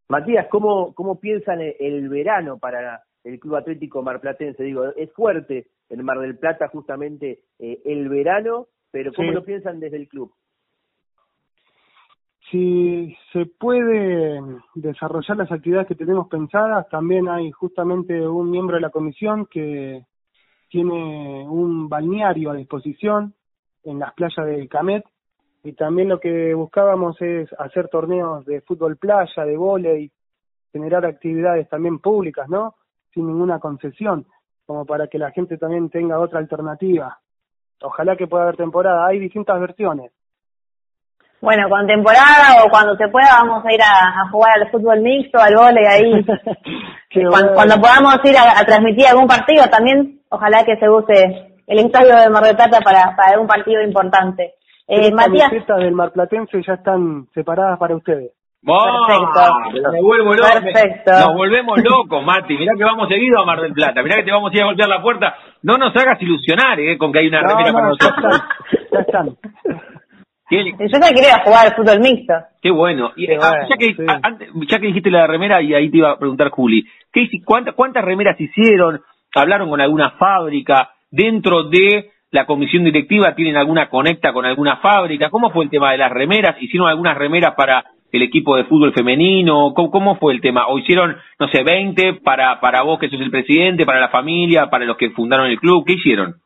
Matías, 0.09 0.47
¿cómo, 0.49 0.95
cómo 0.95 1.21
piensan 1.21 1.61
el 1.61 2.09
verano 2.09 2.59
para 2.59 3.03
el 3.23 3.39
Club 3.39 3.57
Atlético 3.57 4.03
Marplatense? 4.03 4.63
Digo, 4.63 4.87
es 4.97 5.13
fuerte 5.13 5.69
en 5.89 6.05
Mar 6.05 6.19
del 6.21 6.39
Plata 6.39 6.69
justamente 6.69 7.41
eh, 7.59 7.83
el 7.85 8.09
verano, 8.09 8.69
pero 8.91 9.13
¿cómo 9.13 9.31
lo 9.33 9.45
piensan 9.45 9.79
desde 9.79 9.99
el 9.99 10.09
club? 10.09 10.33
si 12.51 13.17
se 13.33 13.47
puede 13.47 14.41
desarrollar 14.75 15.37
las 15.37 15.53
actividades 15.53 15.87
que 15.87 15.95
tenemos 15.95 16.29
pensadas, 16.29 16.89
también 16.89 17.29
hay 17.29 17.51
justamente 17.53 18.27
un 18.27 18.51
miembro 18.51 18.75
de 18.75 18.83
la 18.83 18.91
comisión 18.91 19.47
que 19.47 20.05
tiene 20.69 21.47
un 21.49 21.89
balneario 21.89 22.51
a 22.51 22.55
disposición 22.55 23.35
en 23.85 24.01
las 24.01 24.13
playas 24.15 24.47
de 24.47 24.69
Camet 24.69 25.05
y 25.63 25.73
también 25.73 26.09
lo 26.09 26.21
que 26.21 26.55
buscábamos 26.55 27.21
es 27.21 27.49
hacer 27.59 27.89
torneos 27.89 28.45
de 28.47 28.61
fútbol 28.63 28.97
playa, 28.97 29.45
de 29.45 29.57
vóley, 29.57 30.11
generar 30.73 31.05
actividades 31.05 31.69
también 31.69 31.99
públicas, 31.99 32.49
¿no? 32.49 32.75
Sin 33.13 33.27
ninguna 33.27 33.59
concesión, 33.59 34.27
como 34.67 34.85
para 34.87 35.09
que 35.09 35.19
la 35.19 35.31
gente 35.33 35.59
también 35.59 35.91
tenga 35.91 36.19
otra 36.19 36.39
alternativa. 36.39 37.19
Ojalá 37.83 38.17
que 38.17 38.27
pueda 38.27 38.45
haber 38.45 38.57
temporada. 38.57 39.07
Hay 39.07 39.19
distintas 39.19 39.59
versiones 39.61 40.13
bueno, 41.41 41.71
con 41.71 41.87
temporada 41.87 42.63
o 42.63 42.69
cuando 42.69 42.95
se 42.97 43.09
pueda 43.09 43.41
vamos 43.41 43.65
a 43.65 43.73
ir 43.73 43.81
a, 43.81 44.29
jugar 44.31 44.61
al 44.61 44.71
fútbol 44.71 45.01
mixto, 45.01 45.41
al 45.41 45.55
vóley 45.55 45.87
ahí. 45.87 46.13
cuando, 47.55 47.81
podamos 47.81 48.17
ir 48.25 48.37
a, 48.37 48.63
transmitir 48.65 49.07
algún 49.07 49.27
partido 49.27 49.65
también, 49.71 50.21
ojalá 50.29 50.65
que 50.65 50.77
se 50.77 50.89
use 50.89 51.55
el 51.67 51.79
estadio 51.79 52.15
de 52.17 52.29
Mar 52.29 52.45
del 52.45 52.57
Plata 52.57 52.81
para, 52.83 53.17
para 53.17 53.33
algún 53.33 53.47
partido 53.47 53.81
importante. 53.83 54.57
Eh, 54.91 55.13
Matías. 55.13 55.51
Del 55.79 55.93
Marplatense 55.93 56.61
ya 56.67 56.75
están 56.75 57.29
separadas 57.33 57.79
para 57.79 57.95
ustedes. 57.95 58.33
Perfecto. 58.63 59.91
Me 59.93 60.03
vuelvo 60.03 60.35
loco. 60.35 60.49
Perfecto. 60.53 61.13
Nos 61.13 61.35
volvemos 61.35 61.79
locos, 61.83 62.25
Mati. 62.25 62.59
Mirá 62.59 62.73
que 62.77 62.85
vamos 62.85 63.09
seguido 63.09 63.41
a 63.41 63.47
Mar 63.47 63.61
del 63.61 63.73
Plata. 63.73 64.03
Mirá 64.03 64.17
que 64.17 64.25
te 64.25 64.33
vamos 64.33 64.53
a 64.53 64.57
ir 64.57 64.63
a 64.63 64.67
golpear 64.67 64.89
la 64.89 65.01
puerta. 65.01 65.35
No 65.63 65.79
nos 65.79 65.97
hagas 65.97 66.21
ilusionar, 66.21 66.81
eh, 66.81 66.99
con 66.99 67.13
que 67.13 67.21
hay 67.21 67.29
una 67.29 67.41
remera 67.41 67.73
para 67.73 67.89
nosotros. 67.89 68.43
Ya 68.93 69.01
están. 69.01 69.29
Yo 70.51 70.59
ya 70.59 71.15
quería 71.15 71.39
jugar 71.45 71.69
al 71.69 71.75
fútbol 71.77 72.01
mixto. 72.01 72.35
Qué 72.61 72.73
bueno. 72.73 73.13
Y, 73.15 73.33
ah, 73.33 73.69
ya, 73.71 73.77
que, 73.79 73.95
ya 74.69 74.79
que 74.81 74.87
dijiste 74.89 75.11
la 75.11 75.29
remera, 75.29 75.63
y 75.63 75.73
ahí 75.73 75.89
te 75.89 75.99
iba 75.99 76.11
a 76.11 76.19
preguntar, 76.19 76.51
Juli, 76.51 76.85
¿qué, 77.13 77.29
cuántas, 77.45 77.77
¿cuántas 77.77 78.05
remeras 78.05 78.39
hicieron? 78.41 79.01
¿Hablaron 79.37 79.71
con 79.71 79.81
alguna 79.81 80.11
fábrica? 80.19 80.91
¿Dentro 81.09 81.69
de 81.69 82.10
la 82.31 82.47
comisión 82.47 82.85
directiva 82.85 83.35
tienen 83.35 83.57
alguna 83.57 83.89
conecta 83.89 84.33
con 84.33 84.45
alguna 84.45 84.77
fábrica? 84.77 85.31
¿Cómo 85.31 85.51
fue 85.51 85.65
el 85.65 85.71
tema 85.71 85.93
de 85.93 85.99
las 85.99 86.11
remeras? 86.11 86.61
¿Hicieron 86.61 86.89
algunas 86.89 87.17
remeras 87.17 87.55
para 87.55 87.85
el 88.13 88.23
equipo 88.23 88.57
de 88.57 88.65
fútbol 88.65 88.93
femenino? 88.93 89.73
¿Cómo, 89.75 90.17
fue 90.17 90.35
el 90.35 90.41
tema? 90.41 90.67
¿O 90.69 90.79
hicieron, 90.79 91.17
no 91.39 91.49
sé, 91.49 91.63
20 91.63 92.15
para, 92.25 92.61
para 92.61 92.83
vos 92.83 92.99
que 92.99 93.09
sos 93.09 93.21
el 93.21 93.31
presidente, 93.31 93.87
para 93.87 94.01
la 94.01 94.09
familia, 94.09 94.71
para 94.71 94.85
los 94.85 94.97
que 94.97 95.11
fundaron 95.11 95.47
el 95.47 95.59
club? 95.59 95.85
¿Qué 95.87 95.95
hicieron? 95.95 96.37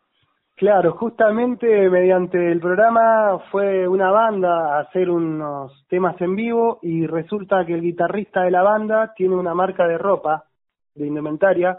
Claro, 0.57 0.93
justamente 0.93 1.91
mediante 1.91 2.53
el 2.53 2.61
programa 2.61 3.41
fue 3.51 3.89
una 3.89 4.13
banda 4.13 4.77
a 4.77 4.81
hacer 4.83 5.11
unos 5.11 5.85
temas 5.89 6.21
en 6.21 6.37
vivo 6.37 6.79
y 6.81 7.07
resulta 7.07 7.67
que 7.67 7.75
el 7.75 7.83
guitarrista 7.83 8.43
de 8.43 8.53
la 8.53 8.63
banda 8.63 9.13
tiene 9.17 9.35
una 9.35 9.53
marca 9.53 9.89
de 9.89 9.99
ropa, 9.99 10.45
de 10.95 11.09
indumentaria, 11.09 11.77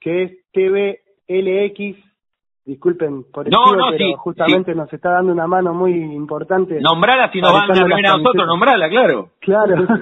que 0.00 0.22
es 0.22 0.32
TVLX. 0.52 2.05
Disculpen 2.66 3.24
por 3.32 3.46
el 3.46 3.52
no, 3.52 3.76
no, 3.76 3.90
pero 3.90 4.16
justamente 4.16 4.74
nos 4.74 4.92
está 4.92 5.12
dando 5.12 5.32
una 5.32 5.46
mano 5.46 5.72
muy 5.72 5.92
importante. 5.92 6.80
Nombrala 6.80 7.30
si 7.30 7.40
nos 7.40 7.52
van 7.52 7.70
a 7.70 7.74
primera 7.74 8.14
a 8.14 8.16
nosotros, 8.18 8.44
nombrala, 8.44 8.88
claro. 8.88 9.30
Claro. 9.38 9.86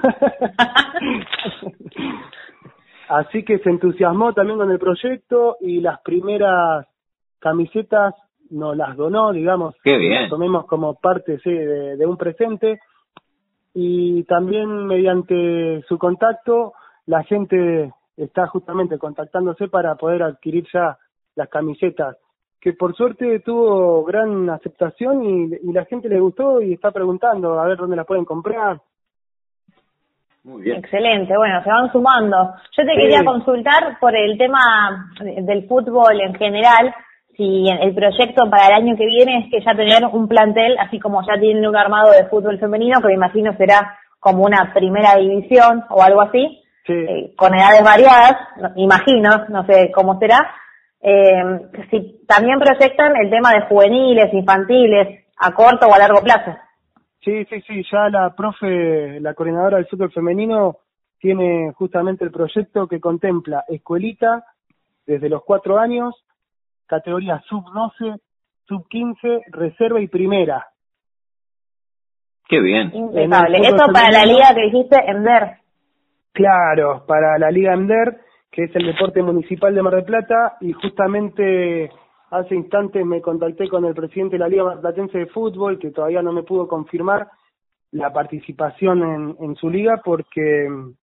Así 3.07 3.43
que 3.45 3.59
se 3.59 3.69
entusiasmó 3.69 4.33
también 4.33 4.57
con 4.57 4.71
el 4.71 4.79
proyecto 4.79 5.57
y 5.61 5.79
las 5.79 6.01
primeras 6.01 6.87
camisetas 7.37 8.15
nos 8.49 8.75
las 8.75 8.97
donó, 8.97 9.31
digamos, 9.31 9.75
Qué 9.83 9.97
bien. 9.97 10.27
tomemos 10.27 10.65
como 10.65 10.95
parte 10.95 11.37
sí, 11.43 11.51
de, 11.51 12.03
un 12.05 12.17
presente 12.17 12.79
y 13.75 14.23
también 14.23 14.87
mediante 14.87 15.83
su 15.87 15.99
contacto 15.99 16.73
la 17.05 17.23
gente 17.23 17.93
está 18.17 18.47
justamente 18.47 18.97
contactándose 18.97 19.67
para 19.67 19.93
poder 19.95 20.23
adquirir 20.23 20.65
ya 20.73 20.97
las 21.35 21.49
camisetas 21.49 22.17
que 22.59 22.73
por 22.73 22.95
suerte 22.95 23.39
tuvo 23.41 24.03
gran 24.03 24.49
aceptación 24.49 25.23
y, 25.23 25.71
la 25.71 25.85
gente 25.85 26.09
le 26.09 26.19
gustó 26.19 26.61
y 26.61 26.73
está 26.73 26.91
preguntando 26.91 27.59
a 27.59 27.67
ver 27.67 27.77
dónde 27.77 27.95
las 27.95 28.05
pueden 28.05 28.25
comprar. 28.25 28.79
Muy 30.43 30.63
bien. 30.63 30.77
Excelente, 30.77 31.35
bueno, 31.35 31.63
se 31.63 31.69
van 31.69 31.91
sumando. 31.91 32.37
Yo 32.77 32.85
te 32.85 32.95
quería 32.95 33.23
consultar 33.23 33.97
por 33.99 34.15
el 34.15 34.37
tema 34.37 35.09
del 35.19 35.67
fútbol 35.67 36.21
en 36.21 36.35
general 36.35 36.93
si 37.35 37.67
el 37.69 37.93
proyecto 37.93 38.49
para 38.49 38.67
el 38.67 38.73
año 38.73 38.95
que 38.95 39.05
viene 39.05 39.39
es 39.39 39.51
que 39.51 39.63
ya 39.63 39.75
tener 39.75 40.05
un 40.11 40.27
plantel, 40.27 40.77
así 40.79 40.99
como 40.99 41.21
ya 41.27 41.39
tienen 41.39 41.67
un 41.67 41.75
armado 41.75 42.11
de 42.11 42.25
fútbol 42.27 42.59
femenino, 42.59 43.01
que 43.01 43.07
me 43.07 43.13
imagino 43.15 43.55
será 43.57 43.97
como 44.19 44.43
una 44.43 44.73
primera 44.73 45.15
división 45.17 45.83
o 45.89 46.01
algo 46.01 46.21
así, 46.21 46.63
eh, 46.87 47.33
con 47.35 47.53
edades 47.53 47.83
variadas, 47.83 48.37
imagino, 48.75 49.45
no 49.49 49.65
sé 49.65 49.91
cómo 49.93 50.17
será. 50.19 50.49
Eh, 51.07 51.69
si 51.91 52.25
también 52.25 52.57
proyectan 52.57 53.15
el 53.15 53.29
tema 53.29 53.51
de 53.51 53.67
juveniles, 53.67 54.33
infantiles, 54.33 55.25
a 55.37 55.51
corto 55.53 55.85
o 55.85 55.93
a 55.93 55.99
largo 55.99 56.19
plazo. 56.21 56.57
Sí, 57.23 57.45
sí, 57.45 57.61
sí, 57.61 57.83
ya 57.91 58.09
la 58.09 58.33
profe, 58.35 59.19
la 59.19 59.35
coordinadora 59.35 59.77
del 59.77 59.85
fútbol 59.85 60.11
femenino, 60.11 60.77
tiene 61.19 61.71
justamente 61.73 62.23
el 62.23 62.31
proyecto 62.31 62.87
que 62.87 62.99
contempla 62.99 63.63
escuelita 63.67 64.45
desde 65.05 65.29
los 65.29 65.43
cuatro 65.43 65.77
años 65.77 66.15
categoría 66.87 67.39
sub-12, 67.49 68.19
sub-15, 68.67 69.43
reserva 69.51 70.01
y 70.01 70.07
primera. 70.07 70.67
Qué 72.47 72.59
bien. 72.59 72.91
Impecable. 72.93 73.59
Eso 73.59 73.91
para 73.93 74.11
la 74.11 74.25
liga 74.25 74.53
que 74.55 74.61
dijiste, 74.61 74.97
EMDER. 75.07 75.57
Claro, 76.31 77.05
para 77.07 77.37
la 77.37 77.49
liga 77.49 77.73
EMDER, 77.73 78.24
que 78.55 78.63
es 78.63 78.75
el 78.77 78.85
deporte 78.85 79.21
municipal 79.21 79.75
de 79.75 79.83
Mar 79.83 79.95
del 79.95 80.05
Plata, 80.05 80.55
y 80.61 80.71
justamente 80.71 81.91
hace 82.31 82.55
instantes 82.55 83.05
me 83.05 83.21
contacté 83.21 83.67
con 83.67 83.83
el 83.83 83.93
presidente 83.93 84.35
de 84.35 84.39
la 84.39 84.47
Liga 84.47 84.63
Marplatense 84.63 85.17
de 85.17 85.25
Fútbol, 85.25 85.77
que 85.77 85.91
todavía 85.91 86.21
no 86.21 86.31
me 86.31 86.43
pudo 86.43 86.65
confirmar 86.65 87.27
la 87.91 88.13
participación 88.13 89.03
en, 89.03 89.35
en 89.41 89.55
su 89.57 89.69
liga 89.69 90.01
porque 90.03 90.69
mm, 90.69 90.93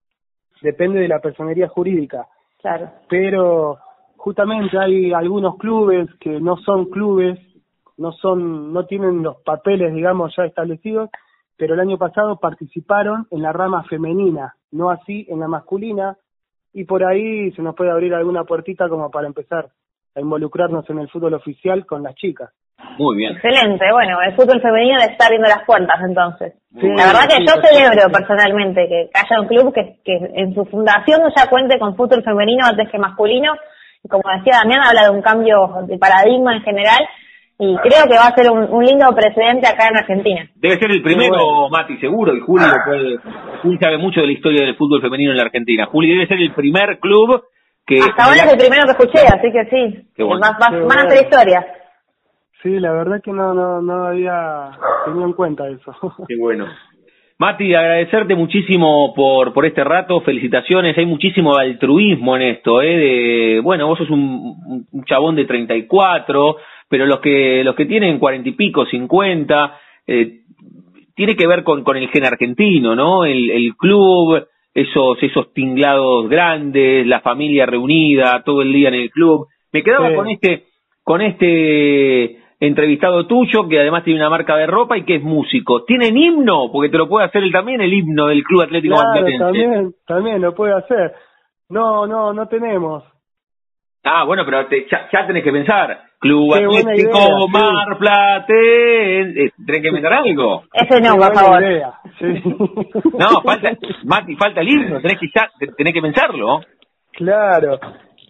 depende 0.62 1.00
de 1.00 1.08
la 1.08 1.20
personería 1.20 1.68
jurídica. 1.68 2.26
Claro. 2.62 2.90
Pero 3.10 3.76
justamente 4.16 4.78
hay 4.78 5.12
algunos 5.12 5.58
clubes 5.58 6.08
que 6.20 6.40
no 6.40 6.56
son 6.56 6.86
clubes, 6.86 7.38
no 7.98 8.12
son, 8.12 8.72
no 8.72 8.86
tienen 8.86 9.22
los 9.22 9.36
papeles, 9.42 9.92
digamos, 9.92 10.34
ya 10.38 10.46
establecidos, 10.46 11.10
pero 11.58 11.74
el 11.74 11.80
año 11.80 11.98
pasado 11.98 12.38
participaron 12.40 13.26
en 13.30 13.42
la 13.42 13.52
rama 13.52 13.84
femenina, 13.84 14.54
no 14.70 14.88
así 14.88 15.26
en 15.28 15.40
la 15.40 15.48
masculina, 15.48 16.16
y 16.72 16.84
por 16.84 17.04
ahí 17.04 17.52
se 17.52 17.62
nos 17.62 17.74
puede 17.74 17.90
abrir 17.90 18.14
alguna 18.14 18.44
puertita 18.44 18.88
como 18.88 19.10
para 19.10 19.26
empezar 19.26 19.68
a 20.14 20.20
involucrarnos 20.20 20.88
en 20.90 20.98
el 20.98 21.08
fútbol 21.08 21.34
oficial 21.34 21.86
con 21.86 22.02
las 22.02 22.14
chicas. 22.14 22.50
Muy 22.98 23.16
bien. 23.16 23.32
Excelente, 23.36 23.84
bueno, 23.92 24.18
el 24.26 24.34
fútbol 24.34 24.60
femenino 24.60 24.98
le 24.98 25.12
está 25.12 25.26
abriendo 25.26 25.48
las 25.48 25.64
puertas 25.64 25.96
entonces. 26.02 26.54
Sí, 26.80 26.88
la 26.88 27.06
verdad 27.06 27.28
que 27.28 27.36
sí, 27.36 27.46
yo 27.46 27.54
celebro 27.62 28.02
sí. 28.06 28.12
personalmente 28.12 28.88
que 28.88 29.10
haya 29.14 29.40
un 29.40 29.46
club 29.46 29.72
que, 29.72 29.98
que 30.04 30.18
en 30.34 30.54
su 30.54 30.64
fundación 30.66 31.20
ya 31.34 31.48
cuente 31.48 31.78
con 31.78 31.96
fútbol 31.96 32.22
femenino 32.22 32.66
antes 32.66 32.90
que 32.90 32.98
masculino. 32.98 33.52
Y 34.02 34.08
como 34.08 34.24
decía 34.36 34.58
Damián, 34.62 34.82
habla 34.84 35.04
de 35.04 35.10
un 35.10 35.22
cambio 35.22 35.86
de 35.86 35.96
paradigma 35.96 36.56
en 36.56 36.62
general 36.62 37.00
y 37.64 37.76
creo 37.76 38.04
que 38.08 38.16
va 38.16 38.26
a 38.26 38.34
ser 38.34 38.50
un, 38.50 38.64
un 38.70 38.84
lindo 38.84 39.06
precedente 39.14 39.66
acá 39.68 39.88
en 39.88 39.96
Argentina. 39.96 40.48
Debe 40.56 40.78
ser 40.78 40.90
el 40.90 41.02
primero, 41.02 41.30
bueno. 41.36 41.68
Mati, 41.70 41.96
seguro, 41.98 42.34
y 42.34 42.40
Juli, 42.40 42.64
lo 42.64 42.84
puede- 42.84 43.18
Juli 43.62 43.78
sabe 43.78 43.98
mucho 43.98 44.20
de 44.20 44.26
la 44.26 44.32
historia 44.32 44.64
del 44.66 44.74
fútbol 44.76 45.00
femenino 45.00 45.30
en 45.30 45.36
la 45.36 45.44
Argentina. 45.44 45.86
Juli 45.86 46.10
debe 46.10 46.26
ser 46.26 46.38
el 46.40 46.52
primer 46.52 46.98
club 46.98 47.42
que... 47.86 47.98
Hasta 48.00 48.24
ahora 48.24 48.36
es 48.44 48.52
el 48.52 48.58
primero 48.58 48.82
que 48.84 48.90
escuché, 48.92 49.20
así 49.26 49.52
que 49.52 49.64
sí, 49.70 50.08
Qué 50.16 50.22
bueno. 50.24 50.40
va- 50.42 50.58
va- 50.60 50.70
Qué 50.76 50.84
van 50.84 50.98
a 50.98 51.02
hacer 51.02 51.24
historias. 51.24 51.64
Sí, 52.62 52.78
la 52.80 52.92
verdad 52.92 53.20
que 53.22 53.32
no, 53.32 53.54
no, 53.54 53.80
no 53.82 54.06
había 54.06 54.70
tenido 55.04 55.24
en 55.24 55.32
cuenta 55.32 55.68
eso. 55.68 55.92
Qué 56.28 56.34
bueno. 56.38 56.66
Mati, 57.38 57.74
agradecerte 57.74 58.36
muchísimo 58.36 59.12
por, 59.14 59.52
por 59.52 59.66
este 59.66 59.82
rato, 59.82 60.20
felicitaciones, 60.20 60.96
hay 60.96 61.06
muchísimo 61.06 61.56
altruismo 61.56 62.36
en 62.36 62.42
esto, 62.42 62.80
¿eh? 62.82 62.96
De, 62.96 63.60
bueno, 63.64 63.88
vos 63.88 63.98
sos 63.98 64.10
un, 64.10 64.86
un 64.92 65.04
chabón 65.06 65.34
de 65.34 65.44
34, 65.44 66.56
pero 66.92 67.06
los 67.06 67.20
que, 67.20 67.64
los 67.64 67.74
que 67.74 67.86
tienen 67.86 68.18
cuarenta 68.18 68.50
y 68.50 68.52
pico, 68.52 68.84
50, 68.84 69.78
eh, 70.06 70.40
tiene 71.16 71.34
que 71.36 71.46
ver 71.46 71.64
con, 71.64 71.82
con 71.84 71.96
el 71.96 72.08
gen 72.10 72.26
argentino, 72.26 72.94
¿no? 72.94 73.24
El, 73.24 73.50
el 73.50 73.74
club, 73.76 74.44
esos, 74.74 75.22
esos 75.22 75.54
tinglados 75.54 76.28
grandes, 76.28 77.06
la 77.06 77.20
familia 77.20 77.64
reunida 77.64 78.42
todo 78.44 78.60
el 78.60 78.74
día 78.74 78.88
en 78.88 78.94
el 78.94 79.10
club. 79.10 79.46
Me 79.72 79.82
quedaba 79.82 80.10
Sí. 80.10 80.14
con 80.16 80.28
este, 80.28 80.64
con 81.02 81.22
este 81.22 82.38
entrevistado 82.60 83.26
tuyo, 83.26 83.66
que 83.68 83.80
además 83.80 84.04
tiene 84.04 84.20
una 84.20 84.28
marca 84.28 84.54
de 84.56 84.66
ropa 84.66 84.98
y 84.98 85.04
que 85.04 85.14
es 85.16 85.22
músico. 85.22 85.84
¿Tienen 85.84 86.14
himno? 86.16 86.70
Porque 86.70 86.90
te 86.90 86.98
lo 86.98 87.08
puede 87.08 87.24
hacer 87.24 87.42
él 87.42 87.52
también, 87.52 87.80
el 87.80 87.92
himno 87.92 88.26
del 88.26 88.42
Club 88.44 88.62
Atlético 88.64 88.96
claro, 88.96 89.24
también, 89.40 89.94
también 90.06 90.40
lo 90.42 90.54
puede 90.54 90.74
hacer. 90.74 91.12
No, 91.70 92.06
no, 92.06 92.34
no 92.34 92.46
tenemos. 92.48 93.02
Ah, 94.04 94.24
bueno, 94.24 94.44
pero 94.44 94.66
te- 94.66 94.86
ya, 94.90 95.08
ya 95.12 95.26
tenés 95.26 95.42
que 95.44 95.52
pensar. 95.52 96.00
Club 96.22 96.54
Qué 96.54 96.64
Atlético 96.64 97.18
idea, 97.18 97.26
sí. 97.26 97.50
Marplatense. 97.50 99.42
Eh, 99.42 99.50
¿Tenés 99.66 99.82
que 99.82 99.88
inventar 99.88 100.12
algo? 100.12 100.62
Ese 100.72 101.00
no, 101.00 101.16
por 101.16 101.34
favor. 101.34 101.62
idea, 101.62 101.94
sí. 102.16 102.42
No, 103.18 103.42
falta, 103.42 103.72
Mati, 104.04 104.36
falta 104.36 104.60
el 104.60 104.68
himno, 104.68 105.00
tenés 105.00 105.18
que, 105.18 105.26
ya, 105.34 105.50
tenés 105.76 105.92
que 105.92 106.00
pensarlo. 106.00 106.60
Claro. 107.12 107.80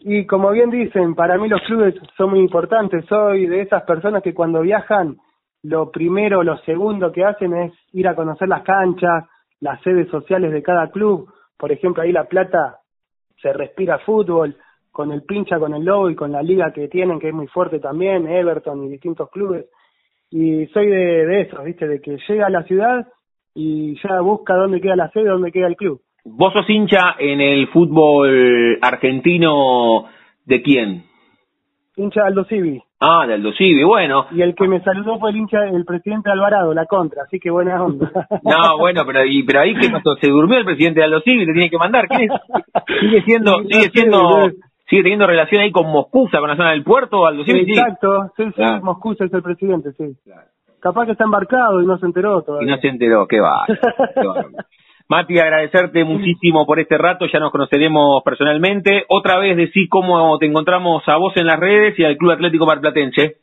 Y 0.00 0.24
como 0.24 0.50
bien 0.52 0.70
dicen, 0.70 1.14
para 1.14 1.36
mí 1.36 1.48
los 1.48 1.60
clubes 1.62 1.94
son 2.16 2.30
muy 2.30 2.40
importantes. 2.40 3.04
Soy 3.10 3.46
de 3.46 3.60
esas 3.60 3.82
personas 3.82 4.22
que 4.22 4.32
cuando 4.32 4.62
viajan, 4.62 5.18
lo 5.62 5.90
primero, 5.90 6.42
lo 6.42 6.56
segundo 6.64 7.12
que 7.12 7.24
hacen 7.24 7.54
es 7.54 7.72
ir 7.92 8.08
a 8.08 8.14
conocer 8.14 8.48
las 8.48 8.62
canchas, 8.62 9.24
las 9.60 9.80
sedes 9.82 10.08
sociales 10.08 10.50
de 10.50 10.62
cada 10.62 10.90
club. 10.90 11.30
Por 11.58 11.70
ejemplo, 11.70 12.02
ahí 12.02 12.10
La 12.10 12.24
Plata 12.24 12.78
se 13.42 13.52
respira 13.52 13.98
fútbol, 13.98 14.56
con 14.92 15.10
el 15.10 15.22
pincha, 15.22 15.58
con 15.58 15.74
el 15.74 15.84
lobo 15.84 16.10
y 16.10 16.14
con 16.14 16.30
la 16.30 16.42
liga 16.42 16.72
que 16.72 16.88
tienen, 16.88 17.18
que 17.18 17.28
es 17.28 17.34
muy 17.34 17.46
fuerte 17.48 17.80
también, 17.80 18.28
Everton 18.28 18.84
y 18.84 18.90
distintos 18.90 19.30
clubes. 19.30 19.66
Y 20.30 20.66
soy 20.66 20.86
de, 20.86 21.26
de 21.26 21.40
esos, 21.42 21.64
¿viste? 21.64 21.88
De 21.88 22.00
que 22.00 22.18
llega 22.28 22.46
a 22.46 22.50
la 22.50 22.62
ciudad 22.64 23.08
y 23.54 24.00
ya 24.02 24.20
busca 24.20 24.54
dónde 24.54 24.80
queda 24.80 24.96
la 24.96 25.10
sede, 25.10 25.28
dónde 25.28 25.52
queda 25.52 25.66
el 25.66 25.76
club. 25.76 26.00
¿Vos 26.24 26.52
sos 26.52 26.68
hincha 26.70 27.16
en 27.18 27.40
el 27.40 27.66
fútbol 27.68 28.78
argentino 28.80 30.04
de 30.44 30.62
quién? 30.62 31.04
Hincha 31.96 32.22
de 32.22 32.26
Aldo 32.28 32.44
Civi. 32.44 32.80
Ah, 33.00 33.26
de 33.26 33.34
Aldo 33.34 33.52
Civi, 33.52 33.82
bueno. 33.82 34.26
Y 34.30 34.40
el 34.40 34.54
que 34.54 34.68
me 34.68 34.80
saludó 34.80 35.18
fue 35.18 35.30
el 35.30 35.36
hincha, 35.36 35.64
el 35.68 35.84
presidente 35.84 36.30
Alvarado, 36.30 36.72
la 36.72 36.86
contra, 36.86 37.24
así 37.24 37.40
que 37.40 37.50
buena 37.50 37.82
onda. 37.82 38.10
No, 38.44 38.78
bueno, 38.78 39.02
pero, 39.04 39.24
y, 39.24 39.42
pero 39.42 39.60
ahí 39.60 39.74
que 39.74 39.90
pasó? 39.90 40.14
se 40.20 40.28
durmió 40.28 40.58
el 40.58 40.64
presidente 40.64 41.00
de 41.00 41.06
Aldo 41.06 41.20
Civi, 41.22 41.44
te 41.44 41.52
tiene 41.52 41.70
que 41.70 41.78
mandar. 41.78 42.06
¿Quién 42.06 42.30
es? 42.30 42.30
Sigue 43.00 43.22
siendo, 43.22 43.58
sigue 43.64 43.90
siendo. 43.92 44.50
Sigue 44.92 45.04
teniendo 45.04 45.26
relación 45.26 45.62
ahí 45.62 45.72
con 45.72 45.86
Moscusa, 45.90 46.38
con 46.38 46.50
la 46.50 46.56
zona 46.56 46.72
del 46.72 46.84
puerto, 46.84 47.22
Civi, 47.46 47.64
sí. 47.64 47.70
Exacto, 47.72 48.30
sí, 48.36 48.44
sí, 48.44 48.52
Claro. 48.52 48.84
Moscú 48.84 49.12
es 49.12 49.32
el 49.32 49.42
presidente, 49.42 49.92
sí. 49.92 50.14
Capaz 50.80 51.06
que 51.06 51.12
está 51.12 51.24
embarcado 51.24 51.80
y 51.80 51.86
no 51.86 51.96
se 51.96 52.04
enteró 52.04 52.40
Y 52.40 52.44
todavía. 52.44 52.74
no 52.76 52.80
se 52.82 52.88
enteró, 52.88 53.26
qué 53.28 53.40
va. 53.40 53.64
Mati, 55.08 55.38
agradecerte 55.38 56.04
muchísimo 56.04 56.66
por 56.66 56.78
este 56.78 56.98
rato, 56.98 57.24
ya 57.32 57.38
nos 57.40 57.50
conoceremos 57.52 58.22
personalmente. 58.22 59.04
Otra 59.08 59.38
vez 59.38 59.56
decí 59.56 59.88
cómo 59.88 60.36
te 60.38 60.44
encontramos 60.46 61.02
a 61.06 61.16
vos 61.16 61.32
en 61.36 61.46
las 61.46 61.58
redes 61.58 61.98
y 61.98 62.04
al 62.04 62.18
Club 62.18 62.32
Atlético 62.32 62.66
Marplatense. 62.66 63.36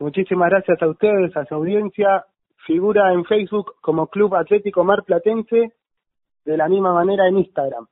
Muchísimas 0.00 0.48
gracias 0.48 0.80
a 0.82 0.88
ustedes, 0.88 1.36
a 1.36 1.44
su 1.44 1.54
audiencia. 1.54 2.24
Figura 2.66 3.12
en 3.12 3.24
Facebook 3.24 3.74
como 3.82 4.06
Club 4.06 4.34
Atlético 4.36 4.84
Mar 4.84 5.02
Platense, 5.04 5.72
de 6.46 6.56
la 6.56 6.66
misma 6.68 6.94
manera 6.94 7.28
en 7.28 7.38
Instagram. 7.38 7.86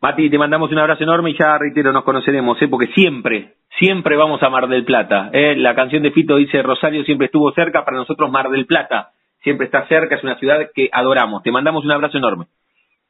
Mati, 0.00 0.30
te 0.30 0.38
mandamos 0.38 0.70
un 0.70 0.78
abrazo 0.78 1.02
enorme 1.02 1.30
y 1.30 1.38
ya 1.38 1.58
reitero, 1.58 1.92
nos 1.92 2.04
conoceremos, 2.04 2.60
¿eh? 2.62 2.68
porque 2.68 2.86
siempre, 2.94 3.54
siempre 3.78 4.16
vamos 4.16 4.42
a 4.42 4.48
Mar 4.48 4.68
del 4.68 4.84
Plata. 4.84 5.30
¿eh? 5.32 5.56
La 5.56 5.74
canción 5.74 6.02
de 6.02 6.12
Fito 6.12 6.36
dice, 6.36 6.62
Rosario 6.62 7.02
siempre 7.04 7.26
estuvo 7.26 7.50
cerca, 7.52 7.84
para 7.84 7.96
nosotros 7.96 8.30
Mar 8.30 8.48
del 8.48 8.66
Plata 8.66 9.10
siempre 9.42 9.66
está 9.66 9.86
cerca, 9.86 10.16
es 10.16 10.22
una 10.22 10.38
ciudad 10.38 10.70
que 10.74 10.88
adoramos. 10.92 11.42
Te 11.42 11.50
mandamos 11.50 11.84
un 11.84 11.92
abrazo 11.92 12.18
enorme. 12.18 12.46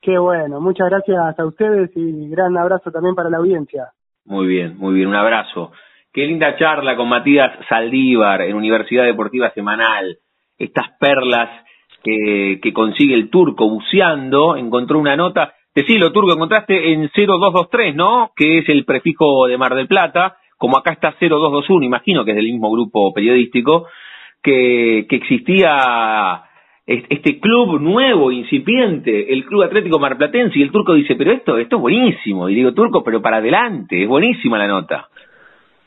Qué 0.01 0.17
bueno, 0.19 0.61
muchas 0.61 0.89
gracias 0.89 1.39
a 1.39 1.45
ustedes 1.45 1.91
y 1.97 2.29
gran 2.29 2.57
abrazo 2.57 2.91
también 2.91 3.15
para 3.15 3.31
la 3.31 3.39
audiencia. 3.39 3.89
Muy 4.25 4.47
bien, 4.47 4.77
muy 4.79 4.95
bien, 4.95 5.09
un 5.09 5.17
abrazo. 5.17 5.73
Qué 6.13 6.27
linda 6.27 6.57
charla 6.57 6.97
con 6.97 7.09
Matías 7.09 7.53
Saldívar 7.69 8.43
en 8.43 8.55
Universidad 8.55 9.05
Deportiva 9.05 9.51
Semanal. 9.51 10.19
Estas 10.57 10.87
perlas 10.99 11.51
que, 12.03 12.61
que 12.63 12.73
consigue 12.73 13.15
el 13.15 13.31
turco 13.31 13.69
buceando, 13.69 14.57
encontró 14.57 14.99
una 14.99 15.17
nota. 15.17 15.55
Decilo, 15.79 16.11
turco, 16.11 16.33
encontraste 16.33 16.93
en 16.93 17.09
0223, 17.15 17.95
¿no? 17.95 18.33
Que 18.35 18.59
es 18.59 18.69
el 18.69 18.85
prefijo 18.85 19.47
de 19.47 19.57
Mar 19.57 19.77
del 19.77 19.87
Plata. 19.87 20.37
Como 20.57 20.77
acá 20.77 20.91
está 20.91 21.13
0221, 21.21 21.85
imagino 21.87 22.25
que 22.25 22.33
es 22.33 22.37
del 22.37 22.47
mismo 22.51 22.69
grupo 22.73 23.13
periodístico, 23.15 23.87
que, 24.43 25.07
existía 25.09 26.43
es- 26.85 27.05
este 27.11 27.39
club 27.39 27.79
nuevo, 27.81 28.33
incipiente, 28.33 29.33
el 29.33 29.45
Club 29.45 29.63
Atlético 29.63 30.01
Marplatense, 30.01 30.59
y 30.59 30.63
el 30.63 30.73
turco 30.73 30.95
dice, 30.95 31.15
pero 31.15 31.31
esto, 31.31 31.57
esto 31.59 31.77
es 31.77 31.83
buenísimo. 31.83 32.49
Y 32.49 32.57
digo, 32.57 32.75
turco, 32.75 33.05
pero 33.05 33.23
para 33.23 33.37
adelante, 33.37 34.03
es 34.03 34.09
buenísima 34.09 34.59
la 34.59 34.67
nota. 34.67 35.07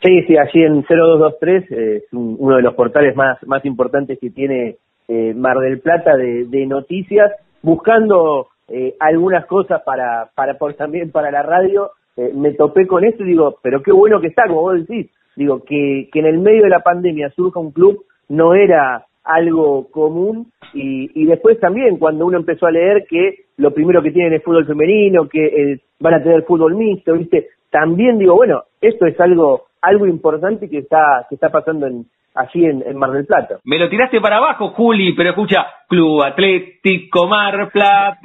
Sí, 0.02 0.22
sí, 0.26 0.38
allí 0.38 0.64
en 0.64 0.84
0223 0.84 1.70
eh, 1.70 1.96
es 2.06 2.14
un- 2.14 2.38
uno 2.40 2.56
de 2.56 2.62
los 2.62 2.76
portales 2.76 3.14
más, 3.18 3.40
importantes 3.66 4.18
que 4.22 4.30
tiene 4.30 4.78
eh, 5.10 5.34
Mar 5.36 5.58
del 5.58 5.82
Plata 5.82 6.16
de 6.16 6.66
noticias, 6.66 7.30
buscando 7.62 8.48
eh, 8.72 8.96
algunas 9.00 9.46
cosas 9.46 9.82
para, 9.84 10.30
para 10.36 10.58
por, 10.58 10.74
también 10.76 11.12
para 11.12 11.32
la 11.32 11.44
radio. 11.44 11.92
eh, 12.18 12.32
me 12.34 12.54
topé 12.54 12.88
con 12.88 13.04
esto 13.04 13.24
y 13.24 13.28
digo, 13.28 13.58
pero 13.62 13.82
qué 13.82 13.92
bueno 13.92 14.20
que 14.20 14.28
está, 14.28 14.48
como 14.48 14.62
vos 14.62 14.88
decís. 14.88 15.12
Digo, 15.36 15.64
que, 15.64 16.10
que 16.12 16.20
en 16.20 16.26
el 16.26 16.40
medio 16.40 16.64
de 16.64 16.70
la 16.70 16.82
pandemia 16.82 17.30
surja 17.32 17.60
un 17.60 17.72
club 17.72 18.04
no 18.28 18.54
era 18.54 19.06
algo 19.24 19.88
común 19.92 20.52
y, 20.74 21.10
y 21.14 21.26
después 21.26 21.60
también 21.60 21.98
cuando 21.98 22.26
uno 22.26 22.38
empezó 22.38 22.66
a 22.66 22.72
leer 22.72 23.06
que 23.08 23.46
lo 23.58 23.72
primero 23.72 24.02
que 24.02 24.12
tienen 24.12 24.34
es 24.34 24.44
fútbol 24.44 24.66
femenino, 24.66 25.30
que 25.30 25.46
eh, 25.46 25.80
van 26.00 26.16
a 26.16 26.24
tener 26.24 26.44
fútbol 26.44 26.76
mixto, 26.76 27.14
¿viste? 27.14 27.50
También 27.70 28.18
digo, 28.18 28.36
bueno, 28.36 28.64
esto 28.82 29.06
es 29.06 29.20
algo 29.20 29.68
algo 29.82 30.06
importante 30.06 30.70
que 30.70 30.80
está 30.80 31.26
que 31.30 31.36
está 31.36 31.50
pasando 31.50 31.88
en 31.88 32.06
allí 32.36 32.66
en, 32.66 32.84
en 32.86 32.98
Mar 32.98 33.12
del 33.12 33.26
Plata. 33.26 33.60
Me 33.64 33.78
lo 33.78 33.90
tiraste 33.90 34.20
para 34.22 34.38
abajo, 34.38 34.70
Juli, 34.70 35.14
pero 35.14 35.32
escucha, 35.32 35.66
Club 35.88 36.24
Atlético 36.24 37.28
Marplatense, 37.28 38.24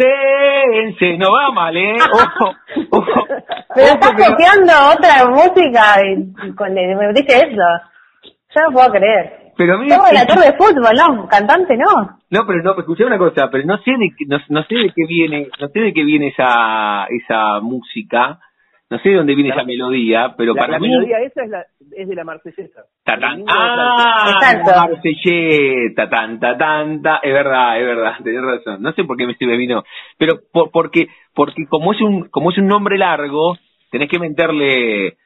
no 1.18 1.32
va 1.32 1.50
mal, 1.52 1.76
¿eh? 1.76 1.96
Ojo, 2.12 2.54
ojo. 2.90 3.26
Pero 3.74 3.88
estás 3.88 4.12
copiando 4.12 4.72
otra 4.94 5.28
música 5.28 6.00
y 6.02 6.54
con, 6.54 6.72
me 6.72 7.12
dice 7.12 7.36
eso. 7.36 7.66
Yo 8.54 8.62
no 8.62 8.72
puedo 8.72 8.90
creer. 8.90 9.46
Pero 9.56 9.78
mira, 9.78 9.96
Somos 9.96 10.10
relator 10.10 10.38
de 10.38 10.52
fútbol, 10.52 10.94
¿no? 10.94 11.26
Cantante, 11.28 11.76
¿no? 11.76 12.18
No, 12.30 12.46
pero 12.46 12.62
no, 12.62 12.78
escuché 12.78 13.04
una 13.04 13.18
cosa, 13.18 13.48
pero 13.50 13.64
no 13.64 13.78
sé 13.78 13.92
de 13.92 14.10
qué, 14.16 14.26
no, 14.28 14.38
no 14.50 14.62
sé 14.64 14.74
de 14.74 14.92
qué 14.94 15.06
viene, 15.06 15.48
no 15.58 15.68
sé 15.68 15.80
de 15.80 15.94
qué 15.94 16.04
viene 16.04 16.28
esa 16.28 17.06
esa 17.08 17.60
música, 17.60 18.38
No 18.88 18.98
sé 19.00 19.08
de 19.08 19.16
dónde 19.16 19.34
viene 19.34 19.50
esa 19.50 19.64
melodía, 19.64 20.34
pero 20.38 20.54
la, 20.54 20.60
para 20.60 20.72
la 20.74 20.78
mí... 20.78 20.88
melodía 20.88 21.18
esa 21.18 21.42
es, 21.42 21.50
la, 21.50 21.66
es 21.96 22.08
de 22.08 22.14
la 22.14 22.22
marsellesa. 22.22 22.82
Tatán. 23.04 23.40
El 23.40 23.44
Ah, 23.48 24.30
Exacto. 24.34 24.70
Marselleta, 24.76 26.08
tanta, 26.08 26.56
tanta, 26.56 27.16
es 27.20 27.32
verdad, 27.32 27.80
es 27.80 27.86
verdad, 27.86 28.12
tenés 28.24 28.42
razón. 28.42 28.82
No 28.82 28.92
sé 28.92 29.02
por 29.02 29.16
qué 29.16 29.26
me 29.26 29.56
vino, 29.56 29.82
pero 30.18 30.34
por, 30.52 30.70
porque, 30.70 31.08
porque 31.34 31.66
como 31.68 31.92
es 31.92 32.00
un, 32.00 32.28
como 32.28 32.52
es 32.52 32.58
un 32.58 32.68
nombre 32.68 32.96
largo, 32.96 33.56
tenés 33.90 34.08
que 34.08 34.20
meterle, 34.20 35.16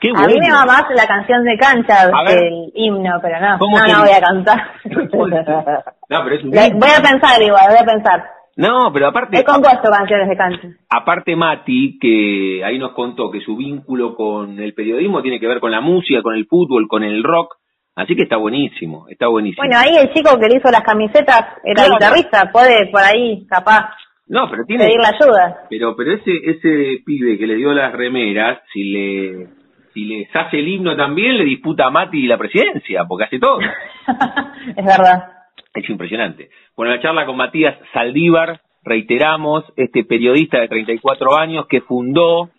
qué 0.00 0.10
A 0.10 0.12
bueno. 0.12 0.28
mí 0.28 0.38
me 0.38 0.52
va 0.52 0.64
más 0.64 0.84
la 0.94 1.06
canción 1.08 1.42
de 1.42 1.56
cancha 1.58 2.02
A 2.14 2.22
del 2.30 2.70
himno, 2.74 3.18
pero 3.20 3.40
no, 3.40 3.58
¿Cómo 3.58 3.78
no, 3.80 3.94
no 3.94 4.00
voy 4.04 4.12
a 4.12 4.20
cantar. 4.20 4.58
No, 6.10 6.24
pero 6.24 6.36
es 6.36 6.44
un 6.44 6.50
voy 6.78 6.88
a 6.88 7.02
pensar 7.02 7.42
igual, 7.42 7.66
voy 7.68 7.78
a 7.78 7.84
pensar. 7.84 8.37
No, 8.58 8.92
pero 8.92 9.06
aparte, 9.06 9.38
He 9.38 9.44
compuesto 9.44 9.88
canciones 9.88 10.28
de 10.28 10.36
cancha. 10.36 10.68
aparte 10.90 11.36
Mati, 11.36 11.96
que 12.00 12.62
ahí 12.64 12.76
nos 12.78 12.90
contó 12.92 13.30
que 13.30 13.40
su 13.40 13.56
vínculo 13.56 14.16
con 14.16 14.58
el 14.58 14.74
periodismo 14.74 15.22
tiene 15.22 15.38
que 15.38 15.46
ver 15.46 15.60
con 15.60 15.70
la 15.70 15.80
música, 15.80 16.22
con 16.22 16.34
el 16.34 16.44
fútbol, 16.46 16.88
con 16.88 17.04
el 17.04 17.22
rock, 17.22 17.54
así 17.94 18.16
que 18.16 18.24
está 18.24 18.36
buenísimo, 18.36 19.06
está 19.08 19.28
buenísimo. 19.28 19.62
Bueno, 19.64 19.80
ahí 19.80 19.96
el 19.96 20.12
chico 20.12 20.36
que 20.40 20.48
le 20.48 20.56
hizo 20.56 20.70
las 20.72 20.82
camisetas 20.82 21.40
era 21.62 21.84
Claro. 21.84 21.92
guitarrista, 21.94 22.50
puede 22.52 22.86
por 22.90 23.00
ahí, 23.00 23.46
capaz, 23.46 23.90
no, 24.26 24.50
pero 24.50 24.64
tiene, 24.66 24.86
pedirle 24.86 25.06
ayuda. 25.06 25.58
Pero, 25.70 25.94
pero 25.96 26.12
ese, 26.14 26.32
ese 26.44 26.98
pibe 27.06 27.38
que 27.38 27.46
le 27.46 27.54
dio 27.54 27.72
las 27.72 27.92
remeras, 27.92 28.58
si 28.72 28.82
le, 28.90 29.46
si 29.94 30.04
les 30.04 30.28
hace 30.34 30.58
el 30.58 30.66
himno 30.66 30.96
también, 30.96 31.38
le 31.38 31.44
disputa 31.44 31.86
a 31.86 31.90
Mati 31.90 32.26
la 32.26 32.36
presidencia, 32.36 33.04
porque 33.06 33.24
hace 33.26 33.38
todo. 33.38 33.60
es 34.76 34.84
verdad. 34.84 35.32
Es 35.78 35.88
impresionante. 35.88 36.50
Bueno, 36.76 36.92
la 36.92 37.00
charla 37.00 37.24
con 37.24 37.36
Matías 37.36 37.78
Saldívar, 37.92 38.60
reiteramos, 38.82 39.64
este 39.76 40.02
periodista 40.02 40.58
de 40.58 40.66
34 40.66 41.38
años 41.38 41.66
que 41.68 41.82
fundó 41.82 42.50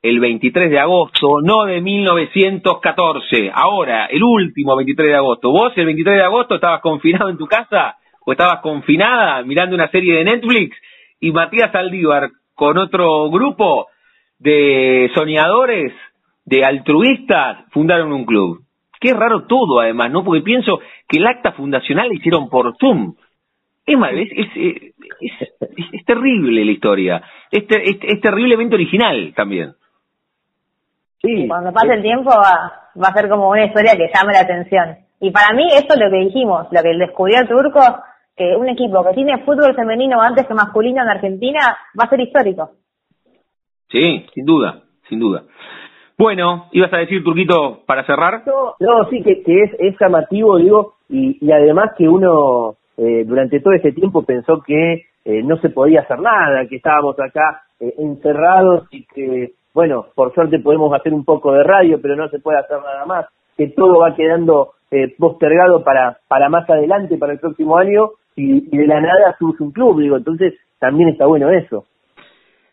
el 0.00 0.18
23 0.18 0.70
de 0.70 0.78
agosto, 0.78 1.42
no 1.42 1.64
de 1.64 1.82
1914, 1.82 3.50
ahora, 3.54 4.06
el 4.06 4.22
último 4.22 4.74
23 4.74 5.06
de 5.06 5.14
agosto. 5.14 5.50
¿Vos 5.50 5.72
el 5.76 5.84
23 5.84 6.16
de 6.16 6.22
agosto 6.22 6.54
estabas 6.54 6.80
confinado 6.80 7.28
en 7.28 7.36
tu 7.36 7.46
casa 7.46 7.96
o 8.24 8.32
estabas 8.32 8.62
confinada 8.62 9.42
mirando 9.42 9.76
una 9.76 9.90
serie 9.90 10.14
de 10.14 10.24
Netflix? 10.24 10.74
Y 11.20 11.30
Matías 11.30 11.72
Saldívar, 11.72 12.30
con 12.54 12.78
otro 12.78 13.28
grupo 13.28 13.88
de 14.38 15.10
soñadores, 15.14 15.92
de 16.46 16.64
altruistas, 16.64 17.66
fundaron 17.70 18.14
un 18.14 18.24
club. 18.24 18.62
Qué 19.02 19.12
raro 19.12 19.46
todo, 19.46 19.80
además, 19.80 20.12
¿no? 20.12 20.22
Porque 20.24 20.42
pienso 20.42 20.78
que 21.08 21.18
el 21.18 21.26
acta 21.26 21.50
fundacional 21.52 22.08
la 22.08 22.14
hicieron 22.14 22.48
por 22.48 22.72
Zoom. 22.78 23.14
Es, 23.84 23.98
mal, 23.98 24.16
es, 24.16 24.28
es, 24.30 24.48
es, 24.54 24.92
es- 25.20 25.88
es 25.92 26.04
terrible 26.04 26.64
la 26.64 26.70
historia. 26.70 27.22
Es, 27.50 27.66
ter- 27.66 27.82
es, 27.82 27.98
es 28.00 28.20
terriblemente 28.20 28.76
original 28.76 29.32
también. 29.34 29.74
Sí, 31.20 31.46
Cuando 31.48 31.72
pase 31.72 31.94
el 31.94 32.02
tiempo 32.02 32.30
va, 32.30 32.72
va 33.00 33.08
a 33.08 33.12
ser 33.12 33.28
como 33.28 33.48
una 33.50 33.64
historia 33.64 33.96
que 33.96 34.10
llame 34.14 34.32
la 34.34 34.40
atención. 34.40 34.96
Y 35.20 35.30
para 35.30 35.54
mí 35.54 35.64
eso 35.72 35.86
es 35.94 36.00
lo 36.00 36.10
que 36.10 36.24
dijimos, 36.24 36.66
lo 36.70 36.82
que 36.82 36.96
descubrió 36.96 37.40
el 37.40 37.48
turco, 37.48 37.80
que 38.36 38.56
un 38.56 38.68
equipo 38.68 39.04
que 39.04 39.14
tiene 39.14 39.38
fútbol 39.44 39.74
femenino 39.74 40.20
antes 40.20 40.46
que 40.46 40.54
masculino 40.54 41.02
en 41.02 41.08
Argentina 41.08 41.76
va 41.98 42.04
a 42.04 42.08
ser 42.08 42.20
histórico. 42.20 42.70
Sí, 43.90 44.26
sin 44.34 44.44
duda, 44.46 44.82
sin 45.08 45.20
duda. 45.20 45.42
Bueno, 46.18 46.66
ibas 46.72 46.92
a 46.92 46.98
decir, 46.98 47.24
Turquito, 47.24 47.80
para 47.86 48.04
cerrar. 48.04 48.42
No, 48.46 48.74
no, 48.78 49.08
sí, 49.10 49.22
que, 49.22 49.42
es, 49.46 49.70
es 49.78 49.96
llamativo, 49.98 50.58
digo, 50.58 50.94
y, 51.08 51.38
y 51.44 51.52
además 51.52 51.92
que 51.96 52.08
uno 52.08 52.74
eh, 52.96 53.24
durante 53.26 53.60
todo 53.60 53.74
este 53.74 53.92
tiempo 53.92 54.22
pensó 54.22 54.60
que 54.60 55.04
eh, 55.24 55.42
no 55.42 55.56
se 55.58 55.70
podía 55.70 56.00
hacer 56.00 56.18
nada, 56.20 56.66
que 56.68 56.76
estábamos 56.76 57.18
acá 57.18 57.62
eh, 57.80 57.94
encerrados 57.98 58.86
y 58.90 59.04
que, 59.06 59.52
bueno, 59.72 60.06
por 60.14 60.34
suerte 60.34 60.58
podemos 60.58 60.92
hacer 60.94 61.14
un 61.14 61.24
poco 61.24 61.52
de 61.52 61.64
radio, 61.64 62.00
pero 62.00 62.16
no 62.16 62.28
se 62.28 62.38
puede 62.40 62.58
hacer 62.58 62.78
nada 62.78 63.06
más, 63.06 63.26
que 63.56 63.68
todo 63.68 64.00
va 64.00 64.14
quedando 64.14 64.72
eh, 64.90 65.14
postergado 65.18 65.82
para, 65.82 66.18
para 66.28 66.48
más 66.48 66.68
adelante, 66.68 67.16
para 67.16 67.32
el 67.32 67.38
próximo 67.38 67.76
año, 67.78 68.10
y, 68.36 68.74
y 68.74 68.78
de 68.78 68.86
la 68.86 69.00
nada 69.00 69.36
surge 69.38 69.62
un 69.62 69.72
club, 69.72 70.00
digo, 70.00 70.16
entonces 70.16 70.54
también 70.78 71.10
está 71.10 71.26
bueno 71.26 71.50
eso. 71.50 71.84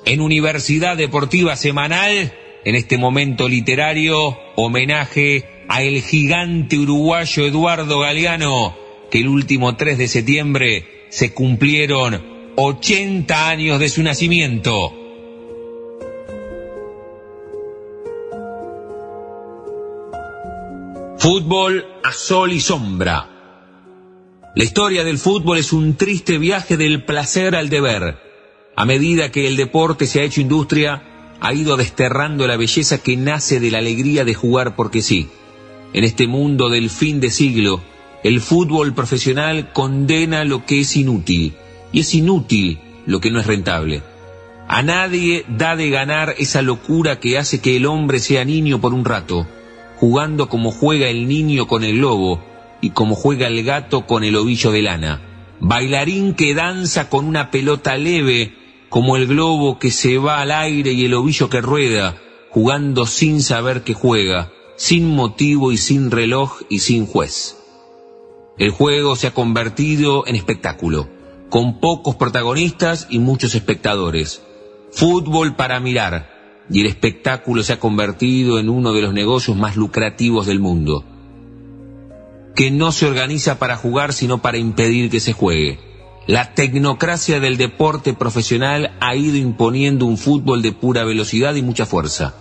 En 0.09 0.21
Universidad 0.21 0.97
Deportiva 0.97 1.55
Semanal, 1.55 2.33
en 2.65 2.73
este 2.73 2.97
momento 2.97 3.47
literario, 3.47 4.39
homenaje 4.55 5.45
a 5.67 5.83
el 5.83 6.01
gigante 6.01 6.79
uruguayo 6.79 7.45
Eduardo 7.45 7.99
Galeano, 7.99 8.75
que 9.11 9.19
el 9.19 9.27
último 9.27 9.75
3 9.75 9.99
de 9.99 10.07
septiembre 10.07 11.05
se 11.09 11.31
cumplieron 11.35 12.53
80 12.55 13.49
años 13.49 13.79
de 13.79 13.87
su 13.87 14.01
nacimiento. 14.01 14.95
Fútbol 21.19 21.85
a 22.03 22.11
sol 22.13 22.51
y 22.51 22.59
sombra. 22.59 23.29
La 24.55 24.63
historia 24.63 25.03
del 25.03 25.19
fútbol 25.19 25.59
es 25.59 25.71
un 25.71 25.97
triste 25.97 26.39
viaje 26.39 26.77
del 26.77 27.05
placer 27.05 27.55
al 27.55 27.69
deber. 27.69 28.28
A 28.79 28.85
medida 28.85 29.29
que 29.29 29.45
el 29.45 29.57
deporte 29.57 30.07
se 30.07 30.21
ha 30.21 30.23
hecho 30.23 30.39
industria, 30.39 31.03
ha 31.41 31.53
ido 31.53 31.75
desterrando 31.75 32.47
la 32.47 32.55
belleza 32.55 33.03
que 33.03 33.17
nace 33.17 33.59
de 33.59 33.71
la 33.71 33.79
alegría 33.79 34.23
de 34.23 34.33
jugar 34.33 34.77
porque 34.77 35.01
sí. 35.01 35.27
En 35.91 36.05
este 36.05 36.27
mundo 36.27 36.69
del 36.69 36.89
fin 36.89 37.19
de 37.19 37.29
siglo, 37.29 37.81
el 38.23 38.39
fútbol 38.39 38.93
profesional 38.93 39.73
condena 39.73 40.45
lo 40.45 40.65
que 40.65 40.79
es 40.79 40.95
inútil, 40.95 41.55
y 41.91 41.99
es 41.99 42.15
inútil 42.15 42.79
lo 43.05 43.19
que 43.19 43.31
no 43.31 43.41
es 43.41 43.47
rentable. 43.47 44.01
A 44.69 44.81
nadie 44.81 45.43
da 45.49 45.75
de 45.75 45.89
ganar 45.89 46.35
esa 46.37 46.61
locura 46.61 47.19
que 47.19 47.37
hace 47.37 47.59
que 47.59 47.75
el 47.75 47.85
hombre 47.85 48.19
sea 48.19 48.45
niño 48.45 48.79
por 48.79 48.93
un 48.93 49.03
rato, 49.03 49.45
jugando 49.97 50.47
como 50.47 50.71
juega 50.71 51.09
el 51.09 51.27
niño 51.27 51.67
con 51.67 51.83
el 51.83 51.97
lobo 51.97 52.41
y 52.79 52.91
como 52.91 53.15
juega 53.15 53.47
el 53.47 53.61
gato 53.65 54.07
con 54.07 54.23
el 54.23 54.37
ovillo 54.37 54.71
de 54.71 54.83
lana. 54.83 55.21
Bailarín 55.59 56.33
que 56.33 56.53
danza 56.53 57.09
con 57.09 57.25
una 57.25 57.51
pelota 57.51 57.97
leve, 57.97 58.53
como 58.89 59.15
el 59.15 59.27
globo 59.27 59.79
que 59.79 59.91
se 59.91 60.17
va 60.17 60.41
al 60.41 60.51
aire 60.51 60.91
y 60.91 61.05
el 61.05 61.13
ovillo 61.13 61.49
que 61.49 61.61
rueda, 61.61 62.17
jugando 62.49 63.05
sin 63.05 63.41
saber 63.41 63.83
que 63.83 63.93
juega, 63.93 64.51
sin 64.75 65.15
motivo 65.15 65.71
y 65.71 65.77
sin 65.77 66.09
reloj 66.09 66.61
y 66.69 66.79
sin 66.79 67.05
juez. 67.05 67.57
El 68.57 68.71
juego 68.71 69.15
se 69.15 69.27
ha 69.27 69.33
convertido 69.33 70.25
en 70.27 70.35
espectáculo, 70.35 71.07
con 71.49 71.79
pocos 71.79 72.15
protagonistas 72.15 73.07
y 73.09 73.19
muchos 73.19 73.55
espectadores. 73.55 74.41
Fútbol 74.91 75.55
para 75.55 75.79
mirar, 75.79 76.65
y 76.69 76.81
el 76.81 76.87
espectáculo 76.87 77.63
se 77.63 77.73
ha 77.73 77.79
convertido 77.79 78.59
en 78.59 78.69
uno 78.69 78.93
de 78.93 79.01
los 79.01 79.13
negocios 79.13 79.55
más 79.55 79.75
lucrativos 79.75 80.47
del 80.47 80.59
mundo, 80.59 81.03
que 82.55 82.71
no 82.71 82.91
se 82.91 83.05
organiza 83.05 83.59
para 83.59 83.77
jugar 83.77 84.13
sino 84.13 84.41
para 84.41 84.57
impedir 84.57 85.09
que 85.09 85.19
se 85.19 85.33
juegue. 85.33 85.88
La 86.29 86.53
tecnocracia 86.53 87.39
del 87.39 87.57
deporte 87.57 88.13
profesional 88.13 88.91
ha 88.99 89.15
ido 89.15 89.35
imponiendo 89.35 90.05
un 90.05 90.15
fútbol 90.15 90.61
de 90.61 90.71
pura 90.71 91.03
velocidad 91.03 91.55
y 91.55 91.63
mucha 91.63 91.87
fuerza, 91.87 92.35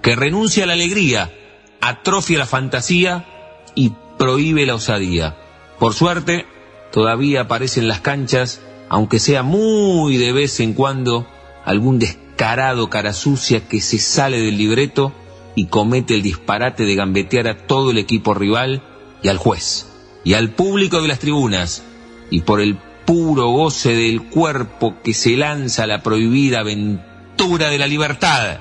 que 0.00 0.14
renuncia 0.14 0.62
a 0.62 0.68
la 0.68 0.74
alegría, 0.74 1.32
atrofia 1.80 2.38
la 2.38 2.46
fantasía 2.46 3.26
y 3.74 3.94
prohíbe 4.16 4.64
la 4.64 4.76
osadía. 4.76 5.36
Por 5.80 5.92
suerte, 5.92 6.46
todavía 6.92 7.40
aparecen 7.40 7.88
las 7.88 7.98
canchas, 7.98 8.60
aunque 8.88 9.18
sea 9.18 9.42
muy 9.42 10.18
de 10.18 10.30
vez 10.30 10.60
en 10.60 10.72
cuando, 10.72 11.26
algún 11.64 11.98
descarado 11.98 12.90
cara 12.90 13.12
sucia 13.12 13.66
que 13.66 13.80
se 13.80 13.98
sale 13.98 14.38
del 14.40 14.56
libreto 14.56 15.12
y 15.56 15.66
comete 15.66 16.14
el 16.14 16.22
disparate 16.22 16.84
de 16.84 16.94
gambetear 16.94 17.48
a 17.48 17.66
todo 17.66 17.90
el 17.90 17.98
equipo 17.98 18.34
rival 18.34 18.84
y 19.20 19.26
al 19.26 19.38
juez, 19.38 19.88
y 20.22 20.34
al 20.34 20.50
público 20.50 21.02
de 21.02 21.08
las 21.08 21.18
tribunas, 21.18 21.82
y 22.30 22.42
por 22.42 22.60
el 22.60 22.78
puro 23.04 23.50
goce 23.50 23.94
del 23.94 24.28
cuerpo 24.28 24.96
que 25.02 25.14
se 25.14 25.36
lanza 25.36 25.84
a 25.84 25.86
la 25.86 26.02
prohibida 26.02 26.60
aventura 26.60 27.68
de 27.68 27.78
la 27.78 27.86
libertad. 27.86 28.58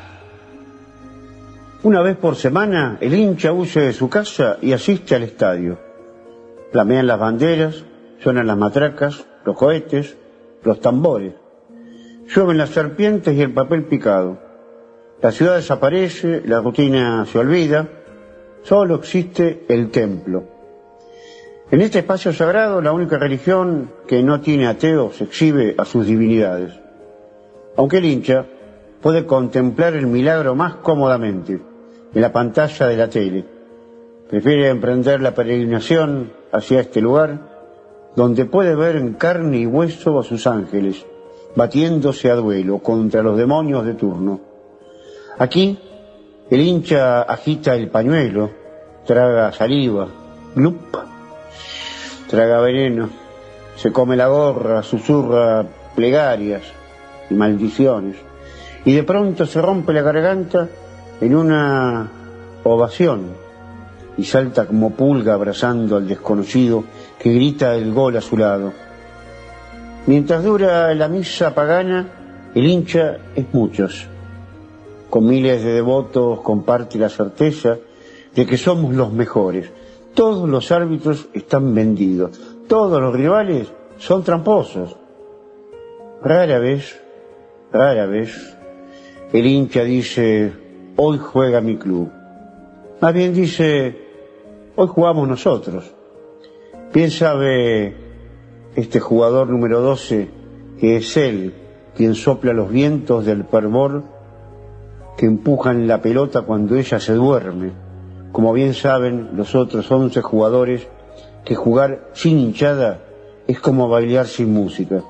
Una 1.83 2.01
vez 2.01 2.15
por 2.17 2.35
semana, 2.35 2.97
el 3.01 3.13
hincha 3.13 3.53
huye 3.53 3.81
de 3.81 3.93
su 3.93 4.07
casa 4.07 4.57
y 4.61 4.71
asiste 4.73 5.15
al 5.15 5.23
estadio. 5.23 5.79
Flamean 6.71 7.07
las 7.07 7.19
banderas, 7.19 7.83
suenan 8.21 8.47
las 8.47 8.57
matracas, 8.57 9.25
los 9.45 9.57
cohetes, 9.57 10.15
los 10.63 10.79
tambores. 10.79 11.33
Llueven 12.27 12.57
las 12.57 12.69
serpientes 12.69 13.35
y 13.35 13.41
el 13.41 13.51
papel 13.51 13.85
picado. 13.85 14.39
La 15.21 15.31
ciudad 15.31 15.55
desaparece, 15.55 16.41
la 16.45 16.61
rutina 16.61 17.25
se 17.25 17.39
olvida, 17.39 17.87
solo 18.63 18.95
existe 18.95 19.65
el 19.67 19.89
templo. 19.89 20.60
En 21.71 21.79
este 21.79 21.99
espacio 21.99 22.33
sagrado, 22.33 22.81
la 22.81 22.91
única 22.91 23.17
religión 23.17 23.91
que 24.05 24.21
no 24.21 24.41
tiene 24.41 24.67
ateos 24.67 25.21
exhibe 25.21 25.73
a 25.77 25.85
sus 25.85 26.05
divinidades. 26.05 26.73
Aunque 27.77 27.99
el 27.99 28.05
hincha 28.05 28.45
puede 29.01 29.25
contemplar 29.25 29.93
el 29.93 30.05
milagro 30.05 30.53
más 30.53 30.75
cómodamente 30.75 31.61
en 32.13 32.21
la 32.21 32.33
pantalla 32.33 32.87
de 32.87 32.97
la 32.97 33.09
tele. 33.09 33.45
Prefiere 34.29 34.67
emprender 34.67 35.21
la 35.21 35.33
peregrinación 35.33 36.33
hacia 36.51 36.81
este 36.81 36.99
lugar 36.99 37.39
donde 38.17 38.43
puede 38.43 38.75
ver 38.75 38.97
en 38.97 39.13
carne 39.13 39.59
y 39.59 39.65
hueso 39.65 40.19
a 40.19 40.23
sus 40.23 40.47
ángeles, 40.47 41.05
batiéndose 41.55 42.29
a 42.29 42.35
duelo 42.35 42.79
contra 42.79 43.23
los 43.23 43.37
demonios 43.37 43.85
de 43.85 43.93
turno. 43.93 44.41
Aquí, 45.37 45.79
el 46.49 46.59
hincha 46.59 47.21
agita 47.21 47.75
el 47.75 47.89
pañuelo, 47.89 48.51
traga 49.05 49.53
saliva, 49.53 50.09
glup, 50.53 51.10
traga 52.31 52.61
veneno, 52.61 53.09
se 53.75 53.91
come 53.91 54.15
la 54.15 54.27
gorra, 54.27 54.81
susurra 54.83 55.65
plegarias 55.93 56.61
y 57.29 57.33
maldiciones, 57.33 58.15
y 58.85 58.93
de 58.93 59.03
pronto 59.03 59.45
se 59.45 59.61
rompe 59.61 59.91
la 59.91 60.01
garganta 60.01 60.69
en 61.19 61.35
una 61.35 62.09
ovación 62.63 63.33
y 64.17 64.23
salta 64.23 64.65
como 64.65 64.91
pulga 64.91 65.33
abrazando 65.33 65.97
al 65.97 66.07
desconocido 66.07 66.85
que 67.19 67.33
grita 67.33 67.75
el 67.75 67.93
gol 67.93 68.15
a 68.15 68.21
su 68.21 68.37
lado. 68.37 68.71
Mientras 70.07 70.41
dura 70.41 70.95
la 70.95 71.09
misa 71.09 71.53
pagana, 71.53 72.07
el 72.55 72.65
hincha 72.65 73.17
es 73.35 73.45
muchos. 73.51 74.07
Con 75.09 75.27
miles 75.27 75.61
de 75.65 75.73
devotos 75.73 76.39
comparte 76.39 76.97
la 76.97 77.09
certeza 77.09 77.75
de 78.33 78.45
que 78.45 78.57
somos 78.57 78.95
los 78.95 79.11
mejores. 79.11 79.69
Todos 80.13 80.47
los 80.49 80.71
árbitros 80.71 81.29
están 81.33 81.73
vendidos. 81.73 82.39
Todos 82.67 83.01
los 83.01 83.13
rivales 83.13 83.71
son 83.97 84.23
tramposos. 84.23 84.95
Rara 86.23 86.59
vez, 86.59 87.01
rara 87.71 88.05
vez, 88.05 88.57
el 89.33 89.45
hincha 89.45 89.83
dice, 89.83 90.53
hoy 90.97 91.17
juega 91.17 91.61
mi 91.61 91.77
club. 91.77 92.09
Más 92.99 93.13
bien 93.13 93.33
dice, 93.33 93.97
hoy 94.75 94.87
jugamos 94.87 95.27
nosotros. 95.27 95.91
Bien 96.93 97.09
sabe 97.09 97.95
este 98.75 98.99
jugador 98.99 99.49
número 99.49 99.81
12 99.81 100.29
que 100.79 100.97
es 100.97 101.15
él 101.17 101.53
quien 101.95 102.15
sopla 102.15 102.53
los 102.53 102.69
vientos 102.69 103.25
del 103.25 103.43
fervor 103.45 104.03
que 105.17 105.25
empujan 105.25 105.87
la 105.87 106.01
pelota 106.01 106.41
cuando 106.41 106.75
ella 106.75 106.99
se 106.99 107.13
duerme. 107.13 107.71
Como 108.31 108.53
bien 108.53 108.73
saben 108.73 109.31
los 109.35 109.55
otros 109.55 109.89
11 109.91 110.21
jugadores 110.21 110.87
que 111.43 111.55
jugar 111.55 112.09
sin 112.13 112.39
hinchada 112.39 112.99
es 113.47 113.59
como 113.59 113.89
bailar 113.89 114.27
sin 114.27 114.53
música. 114.53 115.01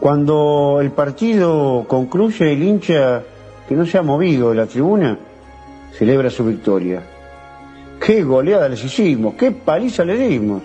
Cuando 0.00 0.78
el 0.80 0.90
partido 0.92 1.84
concluye, 1.86 2.52
el 2.52 2.62
hincha 2.62 3.22
que 3.68 3.74
no 3.74 3.86
se 3.86 3.98
ha 3.98 4.02
movido 4.02 4.50
de 4.50 4.56
la 4.56 4.66
tribuna 4.66 5.18
celebra 5.92 6.30
su 6.30 6.44
victoria. 6.44 7.02
¡Qué 8.04 8.22
goleada 8.22 8.68
les 8.68 8.82
hicimos! 8.82 9.34
¡Qué 9.34 9.52
paliza 9.52 10.04
le 10.04 10.16
dimos! 10.16 10.62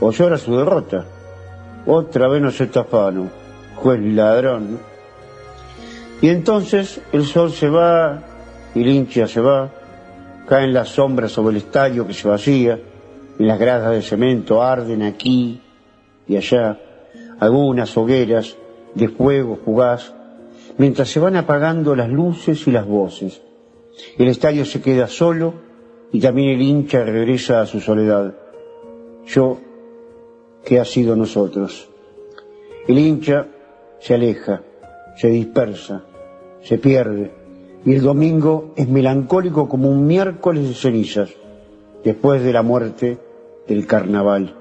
O 0.00 0.10
llora 0.10 0.38
su 0.38 0.56
derrota. 0.56 1.04
Otra 1.86 2.28
vez 2.28 2.40
nos 2.40 2.60
estafaron. 2.60 3.30
Juez 3.76 4.00
ladrón. 4.00 4.78
Y 6.22 6.28
entonces 6.28 7.00
el 7.12 7.26
sol 7.26 7.52
se 7.52 7.68
va 7.68 8.22
y 8.74 8.82
el 8.82 8.88
hincha 8.88 9.26
se 9.26 9.40
va. 9.40 9.70
Caen 10.46 10.72
las 10.72 10.90
sombras 10.90 11.32
sobre 11.32 11.56
el 11.56 11.62
estadio 11.62 12.06
que 12.06 12.14
se 12.14 12.28
vacía. 12.28 12.80
Y 13.38 13.44
las 13.44 13.58
gradas 13.58 13.92
de 13.92 14.02
cemento 14.02 14.62
arden 14.62 15.02
aquí 15.02 15.60
y 16.28 16.36
allá. 16.36 16.78
Algunas 17.40 17.96
hogueras 17.96 18.56
de 18.94 19.08
fuego 19.08 19.58
fugaz 19.64 20.14
mientras 20.78 21.08
se 21.08 21.20
van 21.20 21.36
apagando 21.36 21.94
las 21.94 22.08
luces 22.08 22.66
y 22.66 22.70
las 22.70 22.86
voces. 22.86 23.42
El 24.18 24.28
estadio 24.28 24.64
se 24.64 24.80
queda 24.80 25.06
solo 25.06 25.54
y 26.12 26.20
también 26.20 26.50
el 26.50 26.62
hincha 26.62 27.04
regresa 27.04 27.60
a 27.60 27.66
su 27.66 27.80
soledad. 27.80 28.34
Yo, 29.26 29.58
¿qué 30.64 30.80
ha 30.80 30.84
sido 30.84 31.16
nosotros? 31.16 31.88
El 32.86 32.98
hincha 32.98 33.46
se 34.00 34.14
aleja, 34.14 34.62
se 35.16 35.28
dispersa, 35.28 36.04
se 36.62 36.78
pierde, 36.78 37.32
y 37.84 37.92
el 37.92 38.02
domingo 38.02 38.72
es 38.76 38.88
melancólico 38.88 39.68
como 39.68 39.90
un 39.90 40.06
miércoles 40.06 40.68
de 40.68 40.74
cenizas, 40.74 41.30
después 42.02 42.42
de 42.42 42.52
la 42.52 42.62
muerte 42.62 43.18
del 43.68 43.86
carnaval. 43.86 44.56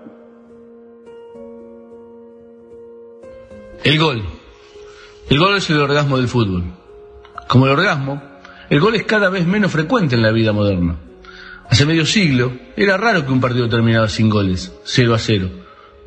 El 3.83 3.99
gol. 3.99 4.23
El 5.29 5.39
gol 5.39 5.55
es 5.55 5.69
el 5.69 5.79
orgasmo 5.79 6.17
del 6.17 6.27
fútbol. 6.27 6.63
Como 7.47 7.65
el 7.65 7.73
orgasmo, 7.73 8.21
el 8.69 8.79
gol 8.79 8.95
es 8.95 9.03
cada 9.03 9.29
vez 9.29 9.45
menos 9.45 9.71
frecuente 9.71 10.15
en 10.15 10.21
la 10.21 10.31
vida 10.31 10.53
moderna. 10.53 10.97
Hace 11.69 11.85
medio 11.85 12.05
siglo 12.05 12.53
era 12.75 12.97
raro 12.97 13.25
que 13.25 13.31
un 13.31 13.41
partido 13.41 13.69
terminara 13.69 14.07
sin 14.09 14.29
goles, 14.29 14.73
0 14.83 15.13
a 15.13 15.19
0. 15.19 15.49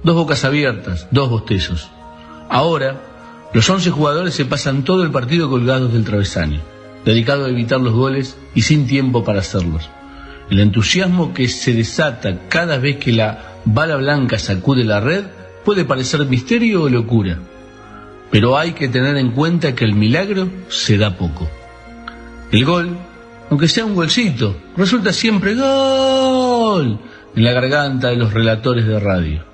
Dos 0.02 0.14
bocas 0.14 0.44
abiertas, 0.44 1.08
dos 1.10 1.28
bostezos. 1.28 1.90
Ahora, 2.48 3.00
los 3.52 3.68
11 3.68 3.90
jugadores 3.90 4.34
se 4.34 4.44
pasan 4.44 4.84
todo 4.84 5.02
el 5.02 5.10
partido 5.10 5.48
colgados 5.48 5.92
del 5.92 6.04
travesaño, 6.04 6.60
dedicado 7.06 7.46
a 7.46 7.48
evitar 7.48 7.80
los 7.80 7.94
goles 7.94 8.36
y 8.54 8.60
sin 8.62 8.86
tiempo 8.86 9.24
para 9.24 9.40
hacerlos. 9.40 9.88
El 10.50 10.60
entusiasmo 10.60 11.32
que 11.32 11.48
se 11.48 11.72
desata 11.72 12.40
cada 12.50 12.76
vez 12.76 12.98
que 12.98 13.12
la 13.12 13.54
bala 13.64 13.96
blanca 13.96 14.38
sacude 14.38 14.84
la 14.84 15.00
red 15.00 15.24
puede 15.64 15.86
parecer 15.86 16.26
misterio 16.26 16.82
o 16.82 16.90
locura 16.90 17.38
pero 18.30 18.58
hay 18.58 18.72
que 18.72 18.88
tener 18.88 19.16
en 19.16 19.30
cuenta 19.30 19.74
que 19.74 19.84
el 19.84 19.94
milagro 19.94 20.48
se 20.68 20.98
da 20.98 21.16
poco. 21.16 21.48
El 22.50 22.64
gol, 22.64 22.96
aunque 23.50 23.68
sea 23.68 23.84
un 23.84 23.94
golcito, 23.94 24.56
resulta 24.76 25.12
siempre 25.12 25.54
gol 25.54 26.98
en 27.34 27.44
la 27.44 27.52
garganta 27.52 28.08
de 28.08 28.16
los 28.16 28.32
relatores 28.32 28.86
de 28.86 29.00
radio. 29.00 29.44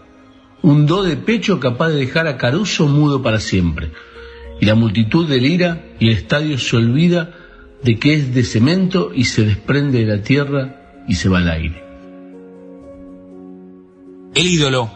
Un 0.63 0.87
do 0.87 1.03
de 1.03 1.17
pecho 1.17 1.59
capaz 1.59 1.89
de 1.89 1.97
dejar 1.97 2.27
a 2.27 2.37
Caruso 2.37 2.87
mudo 2.87 3.23
para 3.23 3.41
siempre. 3.41 3.91
Y 4.61 4.67
la 4.67 4.75
multitud 4.75 5.29
delira 5.29 5.83
y 5.99 6.09
el 6.09 6.17
estadio 6.17 6.57
se 6.59 6.77
olvida 6.77 7.31
de 7.83 7.99
que 7.99 8.15
es 8.15 8.35
de 8.35 8.45
cemento 8.45 9.13
y 9.15 9.25
se 9.25 9.43
desprende 9.43 10.05
de 10.05 10.17
la 10.17 10.23
tierra 10.23 11.05
y 11.09 11.15
se 11.15 11.29
va 11.29 11.39
al 11.39 11.51
aire. 11.51 11.83
El 14.35 14.47
ídolo 14.47 14.91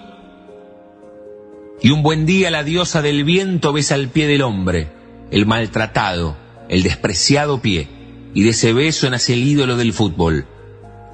y 1.82 1.90
un 1.90 2.02
buen 2.02 2.24
día 2.24 2.50
la 2.50 2.64
diosa 2.64 3.02
del 3.02 3.24
viento 3.24 3.72
besa 3.72 3.94
al 3.94 4.08
pie 4.08 4.26
del 4.26 4.42
hombre, 4.42 4.88
el 5.30 5.46
maltratado, 5.46 6.36
el 6.68 6.82
despreciado 6.82 7.60
pie, 7.60 7.88
y 8.34 8.44
de 8.44 8.50
ese 8.50 8.72
beso 8.72 9.10
nace 9.10 9.34
el 9.34 9.44
ídolo 9.44 9.76
del 9.76 9.92
fútbol. 9.92 10.46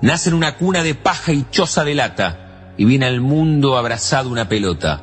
Nace 0.03 0.31
en 0.31 0.35
una 0.35 0.57
cuna 0.57 0.82
de 0.82 0.94
paja 0.94 1.32
y 1.32 1.47
choza 1.51 1.85
de 1.85 1.94
lata, 1.94 2.74
y 2.77 2.85
viene 2.85 3.07
al 3.07 3.20
mundo 3.20 3.77
abrazado 3.77 4.31
una 4.31 4.49
pelota. 4.49 5.03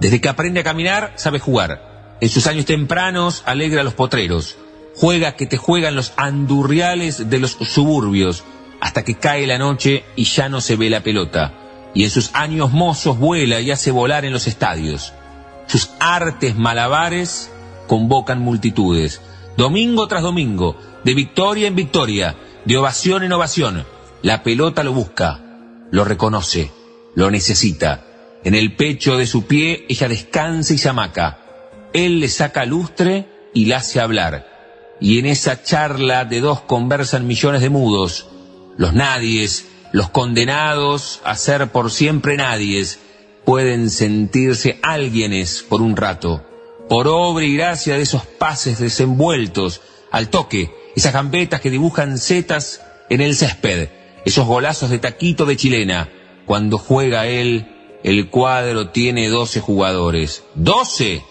Desde 0.00 0.20
que 0.20 0.28
aprende 0.28 0.60
a 0.60 0.64
caminar, 0.64 1.14
sabe 1.16 1.40
jugar. 1.40 2.16
En 2.20 2.28
sus 2.28 2.46
años 2.46 2.64
tempranos 2.64 3.42
alegra 3.46 3.80
a 3.80 3.84
los 3.84 3.94
potreros. 3.94 4.56
Juega 5.00 5.34
que 5.34 5.46
te 5.46 5.56
juegan 5.56 5.96
los 5.96 6.12
andurriales 6.16 7.30
de 7.30 7.38
los 7.38 7.52
suburbios, 7.52 8.44
hasta 8.80 9.02
que 9.02 9.14
cae 9.14 9.46
la 9.46 9.56
noche 9.56 10.04
y 10.14 10.24
ya 10.24 10.50
no 10.50 10.60
se 10.60 10.76
ve 10.76 10.90
la 10.90 11.02
pelota, 11.02 11.54
y 11.94 12.04
en 12.04 12.10
sus 12.10 12.30
años 12.34 12.72
mozos 12.72 13.18
vuela 13.18 13.62
y 13.62 13.70
hace 13.70 13.92
volar 13.92 14.26
en 14.26 14.32
los 14.34 14.46
estadios. 14.46 15.14
Sus 15.66 15.90
artes 16.00 16.54
malabares 16.54 17.50
convocan 17.86 18.42
multitudes, 18.42 19.22
domingo 19.56 20.06
tras 20.06 20.22
domingo, 20.22 20.76
de 21.02 21.14
victoria 21.14 21.66
en 21.66 21.76
victoria, 21.76 22.36
de 22.66 22.76
ovación 22.76 23.22
en 23.22 23.32
ovación. 23.32 23.86
La 24.20 24.42
pelota 24.42 24.82
lo 24.82 24.92
busca, 24.92 25.40
lo 25.90 26.04
reconoce, 26.04 26.72
lo 27.14 27.30
necesita. 27.30 28.04
En 28.44 28.54
el 28.54 28.76
pecho 28.76 29.16
de 29.16 29.26
su 29.26 29.46
pie 29.46 29.86
ella 29.88 30.08
descansa 30.08 30.74
y 30.74 30.78
se 30.78 30.90
amaca. 30.90 31.38
Él 31.94 32.20
le 32.20 32.28
saca 32.28 32.66
lustre 32.66 33.48
y 33.54 33.64
la 33.64 33.78
hace 33.78 33.98
hablar. 33.98 34.59
Y 35.00 35.18
en 35.18 35.26
esa 35.26 35.62
charla 35.62 36.24
de 36.24 36.40
dos 36.40 36.60
conversan 36.60 37.26
millones 37.26 37.62
de 37.62 37.70
mudos, 37.70 38.28
los 38.76 38.92
nadies, 38.92 39.66
los 39.92 40.10
condenados 40.10 41.20
a 41.24 41.34
ser 41.36 41.68
por 41.72 41.90
siempre 41.90 42.36
nadies, 42.36 42.98
pueden 43.44 43.90
sentirse 43.90 44.78
alguienes 44.82 45.62
por 45.62 45.80
un 45.80 45.96
rato, 45.96 46.44
por 46.88 47.08
obra 47.08 47.44
y 47.44 47.56
gracia 47.56 47.96
de 47.96 48.02
esos 48.02 48.26
pases 48.26 48.78
desenvueltos, 48.78 49.80
al 50.10 50.28
toque, 50.28 50.74
esas 50.94 51.12
gambetas 51.12 51.60
que 51.60 51.70
dibujan 51.70 52.18
setas 52.18 52.82
en 53.08 53.20
el 53.20 53.34
césped, 53.34 53.88
esos 54.24 54.46
golazos 54.46 54.90
de 54.90 54.98
taquito 54.98 55.46
de 55.46 55.56
chilena. 55.56 56.08
Cuando 56.46 56.78
juega 56.78 57.26
él, 57.26 57.98
el 58.02 58.28
cuadro 58.28 58.90
tiene 58.90 59.28
doce 59.28 59.60
jugadores. 59.60 60.44
¿Doce? 60.54 61.22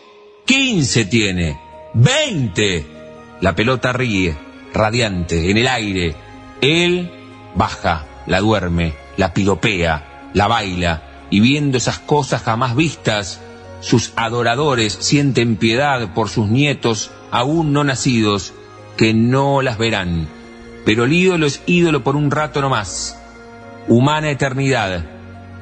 ¡Quince 0.46 1.06
tiene! 1.06 1.60
¡Veinte! 1.94 2.99
La 3.41 3.56
pelota 3.56 3.94
ríe, 3.94 4.36
radiante, 4.74 5.49
en 5.49 5.57
el 5.57 5.68
aire. 5.68 6.16
Él 6.61 7.11
baja, 7.56 8.06
la 8.26 8.40
duerme, 8.40 8.94
la 9.18 9.34
piropea, 9.34 10.30
la 10.34 10.48
baila, 10.48 11.03
y 11.30 11.40
viendo 11.40 11.78
esas 11.78 11.99
cosas 11.99 12.41
jamás 12.41 12.76
vistas, 12.76 13.41
sus 13.82 14.11
adoradores 14.16 14.98
sienten 14.99 15.56
piedad 15.56 16.14
por 16.14 16.30
sus 16.30 16.49
nietos 16.49 17.11
aún 17.32 17.72
no 17.72 17.84
nacidos, 17.84 18.53
que 18.98 19.14
no 19.14 19.61
las 19.61 19.78
verán. 19.78 20.28
Pero 20.86 21.06
el 21.06 21.14
ídolo 21.14 21.45
es 21.45 21.61
ídolo 21.66 22.03
por 22.03 22.16
un 22.16 22.32
rato 22.32 22.61
nomás. 22.61 23.18
Humana 23.88 24.30
eternidad, 24.30 25.06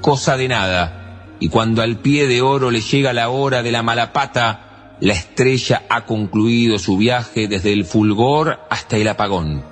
cosa 0.01 0.37
de 0.37 0.47
nada. 0.47 1.25
Y 1.39 1.49
cuando 1.49 1.83
al 1.83 1.97
pie 1.97 2.27
de 2.27 2.41
oro 2.41 2.71
le 2.71 2.81
llega 2.81 3.13
la 3.13 3.29
hora 3.29 3.61
de 3.61 3.71
la 3.71 3.83
mala 3.83 4.13
pata, 4.13 4.66
la 4.99 5.13
estrella 5.13 5.83
ha 5.89 6.05
concluido 6.05 6.79
su 6.79 6.97
viaje 6.97 7.47
desde 7.47 7.73
el 7.73 7.85
fulgor 7.85 8.59
hasta 8.69 8.97
el 8.97 9.07
apagón. 9.07 9.63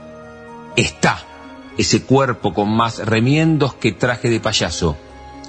Está 0.75 1.23
ese 1.77 2.03
cuerpo 2.03 2.53
con 2.53 2.69
más 2.69 2.99
remiendos 2.99 3.73
que 3.73 3.91
traje 3.91 4.29
de 4.29 4.39
payaso. 4.39 4.97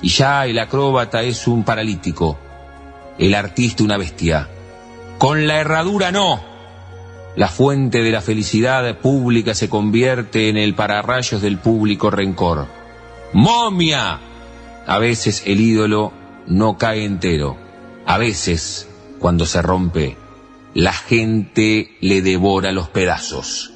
Y 0.02 0.08
ya 0.08 0.46
el 0.46 0.58
acróbata 0.58 1.22
es 1.22 1.46
un 1.46 1.64
paralítico, 1.64 2.38
el 3.18 3.34
artista 3.34 3.84
una 3.84 3.96
bestia. 3.96 4.48
Con 5.18 5.46
la 5.46 5.60
herradura 5.60 6.12
no, 6.12 6.40
la 7.36 7.48
fuente 7.48 8.02
de 8.02 8.10
la 8.10 8.20
felicidad 8.20 8.98
pública 8.98 9.54
se 9.54 9.68
convierte 9.68 10.48
en 10.48 10.56
el 10.56 10.74
pararrayos 10.74 11.42
del 11.42 11.58
público 11.58 12.10
rencor. 12.10 12.66
¡Momia! 13.32 14.20
A 14.86 14.98
veces 14.98 15.42
el 15.46 15.60
ídolo 15.60 16.12
no 16.46 16.78
cae 16.78 17.04
entero. 17.04 17.56
A 18.06 18.18
veces, 18.18 18.88
cuando 19.26 19.44
se 19.44 19.60
rompe, 19.60 20.16
la 20.72 20.92
gente 20.92 21.96
le 22.00 22.22
devora 22.22 22.70
los 22.70 22.88
pedazos. 22.90 23.72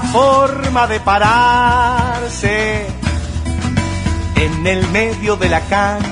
Forma 0.00 0.86
de 0.86 1.00
pararse 1.00 2.86
en 4.36 4.66
el 4.66 4.86
medio 4.88 5.36
de 5.36 5.48
la 5.48 5.60
cancha, 5.60 6.08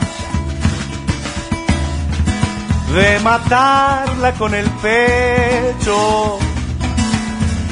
de 2.95 3.19
matarla 3.21 4.33
con 4.33 4.55
el 4.55 4.69
pecho, 4.71 6.39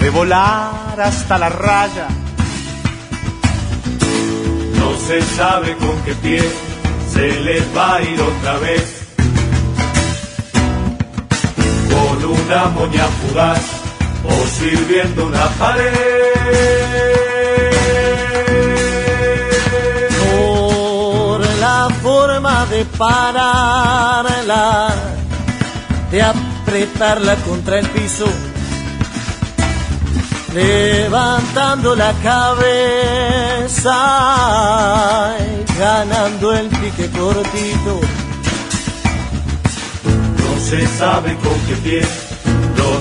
de 0.01 0.11
volar 0.11 1.01
hasta 1.01 1.39
la 1.39 1.49
raya. 1.49 2.09
No 4.79 4.97
se 5.07 5.21
sabe 5.23 5.77
con 5.77 6.01
qué 6.05 6.15
pie 6.15 6.43
se 7.13 7.41
les 7.41 7.65
va 7.77 7.97
a 7.97 8.03
ir 8.03 8.21
otra 8.21 8.59
vez. 8.59 9.03
Con 11.91 12.25
una 12.25 12.65
moña 12.67 13.05
fugaz 13.21 13.76
o 14.29 14.47
sirviendo 14.47 15.27
una 15.27 15.49
pared. 15.59 15.93
Por 20.31 21.41
la 21.61 21.89
forma 22.03 22.67
de 22.67 22.85
pararla, 22.85 24.95
de 26.11 26.23
apretarla 26.23 27.37
contra 27.37 27.79
el 27.79 27.89
piso, 27.91 28.27
levantando 30.55 31.95
la 31.95 32.13
cabeza 32.23 33.93
y 35.39 35.79
ganando 35.79 36.53
el 36.53 36.69
pique 36.69 37.09
cortito. 37.11 38.01
No 40.39 40.61
se 40.61 40.87
sabe 40.99 41.37
con 41.37 41.59
qué 41.67 41.77
pie 41.85 42.26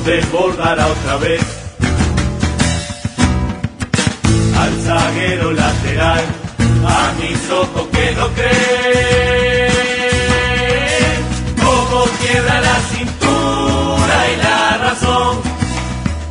desbordará 0.05 0.87
otra 0.87 1.17
vez. 1.17 1.41
Al 4.57 4.73
zaguero 4.83 5.51
lateral, 5.51 6.23
a 6.87 7.11
mis 7.19 7.49
ojos 7.49 7.87
que 7.91 8.11
no 8.15 8.27
creen, 8.29 8.51
como 11.63 12.05
quiebra 12.19 12.61
la 12.61 12.79
cintura 12.93 14.15
y 14.31 14.35
la 14.37 14.77
razón, 14.77 15.41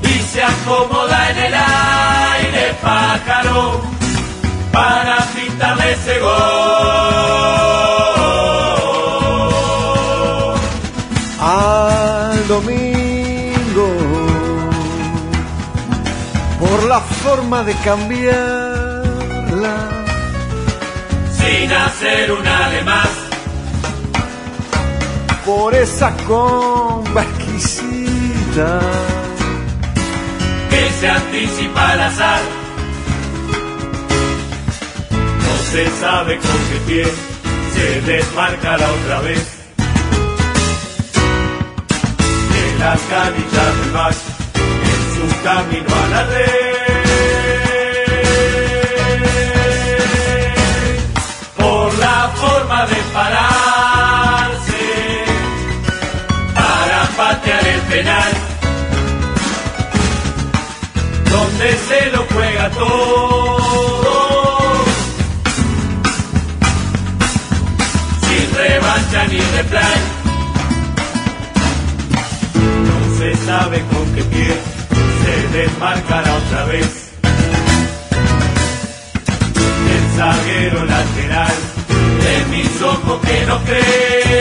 y 0.02 0.14
se 0.32 0.42
acomoda 0.42 1.30
en 1.30 1.38
el 1.38 1.55
aire 1.55 2.74
pájaro 2.80 3.82
para 4.72 5.16
pintarle 5.34 5.92
ese 5.92 6.18
gol. 6.20 7.64
Forma 17.55 17.64
de 17.64 17.74
cambiarla. 17.85 19.76
Sin 21.39 21.72
hacer 21.72 22.32
una 22.32 22.68
de 22.70 22.82
más. 22.82 23.09
Por 25.44 25.74
esa 25.74 26.16
comba 26.26 27.22
exquisita. 27.22 28.81
Que 30.70 30.90
se 31.01 31.09
anticipa 31.09 31.90
al 31.90 32.01
azar. 32.01 32.40
No 35.44 35.55
se 35.70 35.90
sabe 36.01 36.39
con 36.39 36.59
qué 36.68 36.78
pie 36.86 37.06
se 37.74 38.01
desmarcará 38.12 38.86
otra 38.90 39.20
vez. 39.20 39.44
De 42.52 42.78
las 42.78 43.01
canillas 43.01 43.78
del 43.81 43.93
mar 43.93 44.14
en 44.90 45.02
su 45.14 45.26
camino 45.43 45.94
a 46.05 46.09
la 46.09 46.22
red. 46.24 46.73
De 52.86 52.97
pararse 53.15 54.85
para 56.55 57.05
patear 57.16 57.66
el 57.66 57.81
penal, 57.82 58.32
donde 61.31 61.78
se 61.89 62.11
lo 62.11 62.27
juega 62.32 62.70
todo, 62.70 64.15
sin 68.20 68.55
revancha 68.55 69.27
ni 69.28 69.39
reply. 69.39 69.98
No 72.89 72.98
se 73.19 73.47
sabe 73.47 73.82
con 73.93 74.15
qué 74.15 74.23
pie 74.24 74.59
se 75.23 75.35
desmarcará 75.59 76.35
otra 76.35 76.65
vez. 76.66 77.12
El 79.94 80.16
zaguero 80.19 80.85
lateral 80.85 81.73
de 82.24 82.44
mis 82.51 82.82
ojos 82.82 83.20
que 83.20 83.46
no 83.46 83.59
cree, 83.64 84.34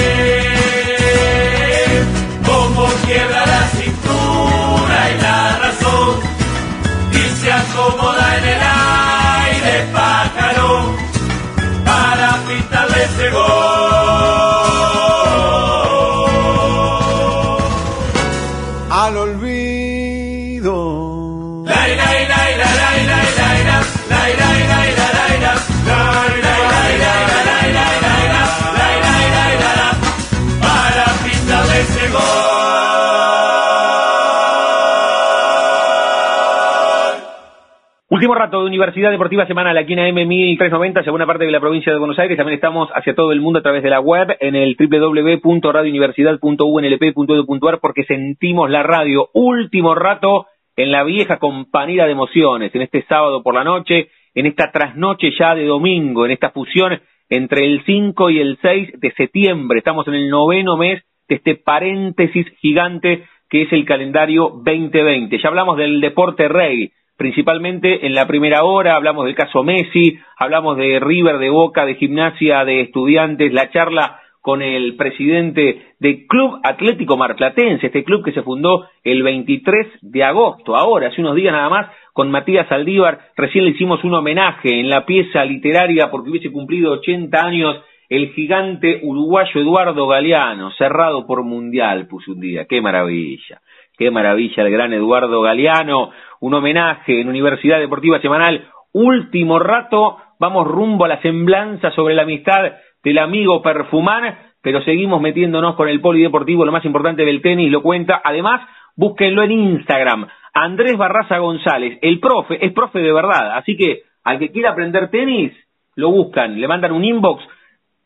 Último 38.23 38.35
rato 38.35 38.61
de 38.61 38.67
Universidad 38.67 39.11
Deportiva 39.11 39.45
Semanal 39.47 39.77
aquí 39.77 39.91
en 39.91 39.99
AM 39.99 40.25
1390, 40.25 41.03
segunda 41.03 41.25
parte 41.25 41.43
de 41.43 41.51
la 41.51 41.59
provincia 41.59 41.91
de 41.91 41.99
Buenos 41.99 42.17
Aires. 42.17 42.37
También 42.37 42.55
estamos 42.55 42.87
hacia 42.95 43.13
todo 43.13 43.33
el 43.33 43.41
mundo 43.41 43.59
a 43.59 43.61
través 43.61 43.83
de 43.83 43.89
la 43.89 43.99
web 43.99 44.29
en 44.39 44.55
el 44.55 44.77
www.radiouniversidad.unlp.edu.ar 44.79 47.79
porque 47.81 48.05
sentimos 48.05 48.69
la 48.69 48.81
radio. 48.81 49.27
Último 49.33 49.93
rato 49.93 50.45
en 50.77 50.93
la 50.93 51.03
vieja 51.03 51.37
compañía 51.37 52.05
de 52.05 52.13
emociones, 52.13 52.73
en 52.73 52.83
este 52.83 53.03
sábado 53.09 53.43
por 53.43 53.55
la 53.55 53.65
noche, 53.65 54.07
en 54.33 54.45
esta 54.45 54.71
trasnoche 54.71 55.31
ya 55.37 55.53
de 55.53 55.65
domingo, 55.65 56.25
en 56.25 56.31
esta 56.31 56.51
fusión 56.51 57.01
entre 57.27 57.65
el 57.65 57.83
5 57.85 58.29
y 58.29 58.39
el 58.39 58.57
6 58.61 59.01
de 59.01 59.11
septiembre. 59.17 59.79
Estamos 59.79 60.07
en 60.07 60.13
el 60.13 60.29
noveno 60.29 60.77
mes 60.77 61.03
de 61.27 61.35
este 61.35 61.55
paréntesis 61.55 62.47
gigante 62.61 63.25
que 63.49 63.63
es 63.63 63.73
el 63.73 63.83
calendario 63.83 64.61
2020. 64.63 65.37
Ya 65.43 65.49
hablamos 65.49 65.75
del 65.75 65.99
deporte 65.99 66.47
rey 66.47 66.93
principalmente 67.17 68.05
en 68.05 68.13
la 68.13 68.27
primera 68.27 68.63
hora, 68.63 68.95
hablamos 68.95 69.25
del 69.25 69.35
caso 69.35 69.63
Messi, 69.63 70.17
hablamos 70.37 70.77
de 70.77 70.99
River, 70.99 71.37
de 71.37 71.49
Boca, 71.49 71.85
de 71.85 71.95
Gimnasia, 71.95 72.65
de 72.65 72.81
Estudiantes, 72.81 73.53
la 73.53 73.69
charla 73.69 74.19
con 74.43 74.61
el 74.61 74.97
presidente 74.97 75.93
del 75.99 76.27
Club 76.27 76.59
Atlético 76.63 77.15
Marplatense, 77.15 77.87
este 77.87 78.03
club 78.03 78.25
que 78.25 78.33
se 78.33 78.41
fundó 78.41 78.87
el 79.01 79.23
23 79.23 79.87
de 80.01 80.21
agosto, 80.21 80.75
ahora, 80.75 81.07
hace 81.07 81.21
unos 81.21 81.35
días 81.35 81.53
nada 81.53 81.69
más, 81.69 81.87
con 82.11 82.29
Matías 82.29 82.69
Aldívar, 82.69 83.19
recién 83.37 83.63
le 83.63 83.71
hicimos 83.71 84.03
un 84.03 84.13
homenaje 84.13 84.81
en 84.81 84.89
la 84.89 85.05
pieza 85.05 85.45
literaria 85.45 86.11
porque 86.11 86.29
hubiese 86.29 86.51
cumplido 86.51 86.91
80 86.91 87.37
años 87.41 87.81
el 88.09 88.33
gigante 88.33 88.99
uruguayo 89.01 89.61
Eduardo 89.61 90.07
Galeano, 90.07 90.71
cerrado 90.73 91.25
por 91.25 91.43
Mundial, 91.43 92.07
puso 92.07 92.33
un 92.33 92.41
día, 92.41 92.65
qué 92.65 92.81
maravilla. 92.81 93.61
Qué 94.03 94.11
maravilla 94.11 94.63
el 94.63 94.69
gran 94.69 94.91
Eduardo 94.91 95.39
Galeano, 95.39 96.11
un 96.41 96.53
homenaje 96.53 97.21
en 97.21 97.29
Universidad 97.29 97.79
Deportiva 97.79 98.19
Semanal, 98.19 98.67
último 98.91 99.59
rato, 99.59 100.17
vamos 100.41 100.67
rumbo 100.67 101.05
a 101.05 101.07
la 101.07 101.21
semblanza 101.21 101.89
sobre 101.91 102.13
la 102.13 102.23
amistad 102.23 102.73
del 103.01 103.17
amigo 103.19 103.61
Perfumán, 103.61 104.39
pero 104.61 104.81
seguimos 104.81 105.21
metiéndonos 105.21 105.75
con 105.75 105.87
el 105.87 106.01
polideportivo, 106.01 106.65
lo 106.65 106.73
más 106.73 106.83
importante 106.83 107.23
del 107.23 107.41
tenis, 107.41 107.71
lo 107.71 107.81
cuenta, 107.81 108.21
además, 108.21 108.67
búsquenlo 108.97 109.41
en 109.41 109.51
Instagram, 109.51 110.27
Andrés 110.53 110.97
Barraza 110.97 111.37
González, 111.37 111.97
el 112.01 112.19
profe, 112.19 112.57
es 112.59 112.73
profe 112.73 112.99
de 112.99 113.13
verdad, 113.13 113.55
así 113.55 113.77
que 113.77 114.01
al 114.25 114.37
que 114.37 114.51
quiera 114.51 114.71
aprender 114.71 115.11
tenis, 115.11 115.53
lo 115.95 116.11
buscan, 116.11 116.59
le 116.59 116.67
mandan 116.67 116.91
un 116.91 117.05
inbox, 117.05 117.41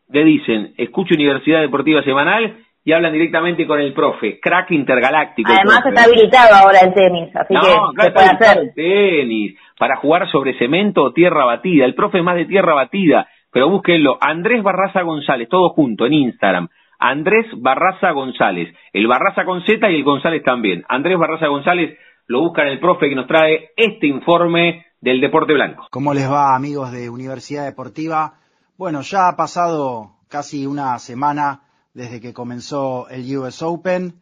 le 0.10 0.24
dicen, 0.24 0.76
escucho 0.78 1.16
Universidad 1.16 1.62
Deportiva 1.62 2.04
Semanal, 2.04 2.67
y 2.88 2.94
hablan 2.94 3.12
directamente 3.12 3.68
con 3.68 3.82
el 3.82 3.92
profe, 3.94 4.40
crack 4.40 4.72
intergaláctico. 4.72 5.52
Además 5.52 5.86
está 5.86 6.06
habilitado 6.06 6.56
ahora 6.56 6.80
el 6.80 6.94
tenis, 6.94 7.36
así 7.36 7.54
no, 7.54 7.60
que 7.60 7.68
claro, 7.68 7.92
se 8.02 8.12
puede 8.12 8.26
está 8.28 8.52
hacer. 8.52 8.64
el 8.64 8.74
tenis, 8.74 9.60
para 9.78 9.98
jugar 9.98 10.32
sobre 10.32 10.58
cemento 10.58 11.04
o 11.04 11.12
tierra 11.12 11.44
batida. 11.44 11.84
El 11.84 11.96
profe 11.96 12.20
es 12.20 12.24
más 12.24 12.38
de 12.38 12.46
tierra 12.46 12.76
batida, 12.76 13.28
pero 13.52 13.70
búsquenlo. 13.70 14.18
Andrés 14.22 14.64
Barraza 14.64 15.02
González, 15.02 15.50
todo 15.50 15.72
junto 15.72 16.06
en 16.06 16.14
Instagram. 16.14 16.70
Andrés 16.98 17.48
Barraza 17.58 18.12
González. 18.12 18.74
El 18.94 19.06
Barraza 19.08 19.44
con 19.44 19.66
Z 19.66 19.92
y 19.92 19.96
el 19.96 20.06
González 20.06 20.42
también. 20.46 20.86
Andrés 20.88 21.18
Barraza 21.20 21.48
González, 21.48 21.98
lo 22.28 22.40
buscan 22.40 22.68
el 22.68 22.80
profe 22.80 23.10
que 23.10 23.16
nos 23.16 23.28
trae 23.28 23.72
este 23.76 24.08
informe 24.08 24.86
del 25.02 25.20
deporte 25.20 25.54
blanco. 25.54 25.88
¿Cómo 25.92 26.14
les 26.14 26.32
va 26.32 26.56
amigos 26.56 26.94
de 26.94 27.10
Universidad 27.10 27.66
Deportiva? 27.66 28.36
Bueno, 28.78 29.02
ya 29.02 29.28
ha 29.28 29.36
pasado 29.36 30.12
casi 30.30 30.66
una 30.66 30.98
semana 31.00 31.64
desde 31.98 32.22
que 32.22 32.32
comenzó 32.32 33.10
el 33.10 33.38
US 33.38 33.64
Open. 33.64 34.22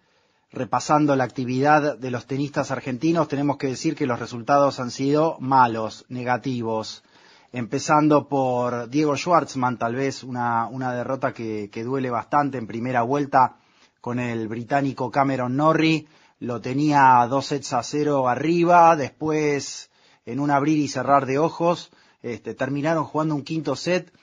Repasando 0.49 1.13
la 1.17 1.25
actividad 1.25 1.97
de 1.97 2.09
los 2.09 2.25
tenistas 2.25 2.71
argentinos, 2.71 3.27
tenemos 3.27 3.57
que 3.57 3.67
decir 3.67 3.95
que 3.95 4.05
los 4.05 4.17
resultados 4.17 4.79
han 4.79 4.91
sido 4.91 5.35
malos, 5.41 6.05
negativos. 6.07 7.03
Empezando 7.51 8.29
por 8.29 8.89
Diego 8.89 9.17
Schwartzman, 9.17 9.77
tal 9.77 9.95
vez 9.95 10.23
una, 10.23 10.67
una 10.67 10.93
derrota 10.93 11.33
que, 11.33 11.69
duele 11.83 12.09
bastante 12.09 12.57
en 12.57 12.65
primera 12.65 13.01
vuelta 13.01 13.57
con 13.99 14.19
el 14.19 14.47
británico 14.47 15.11
Cameron 15.11 15.57
Norrie. 15.57 16.07
Lo 16.39 16.61
tenía 16.61 17.27
dos 17.29 17.47
sets 17.47 17.73
a 17.73 17.83
cero 17.83 18.29
arriba, 18.29 18.95
después 18.95 19.89
en 20.25 20.39
un 20.39 20.49
abrir 20.49 20.77
y 20.77 20.87
cerrar 20.87 21.25
de 21.25 21.39
ojos, 21.39 21.91
este, 22.21 22.53
terminaron 22.53 23.03
jugando 23.03 23.35
un 23.35 23.43
quinto 23.43 23.75
set 23.75 24.13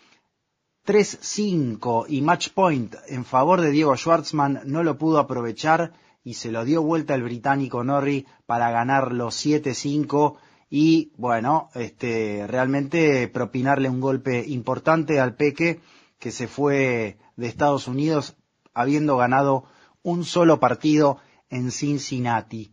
3-5 0.86 2.06
y 2.09 2.22
match 2.22 2.50
point 2.50 2.94
en 3.06 3.24
favor 3.24 3.60
de 3.60 3.70
Diego 3.70 3.96
Schwartzman 3.96 4.62
no 4.64 4.82
lo 4.82 4.98
pudo 4.98 5.18
aprovechar 5.18 5.92
y 6.24 6.34
se 6.34 6.50
lo 6.50 6.64
dio 6.64 6.82
vuelta 6.82 7.14
el 7.14 7.22
británico 7.22 7.84
Norrie 7.84 8.26
para 8.46 8.70
ganar 8.70 9.12
los 9.12 9.46
7-5 9.46 10.36
y 10.70 11.12
bueno, 11.16 11.68
este, 11.74 12.46
realmente 12.48 13.28
propinarle 13.28 13.88
un 13.88 14.00
golpe 14.00 14.44
importante 14.46 15.20
al 15.20 15.36
Peque 15.36 15.80
que 16.18 16.32
se 16.32 16.48
fue 16.48 17.18
de 17.36 17.46
Estados 17.46 17.86
Unidos 17.88 18.36
habiendo 18.74 19.16
ganado 19.16 19.64
un 20.02 20.24
solo 20.24 20.59
partido 20.60 21.18
en 21.50 21.70
Cincinnati. 21.70 22.72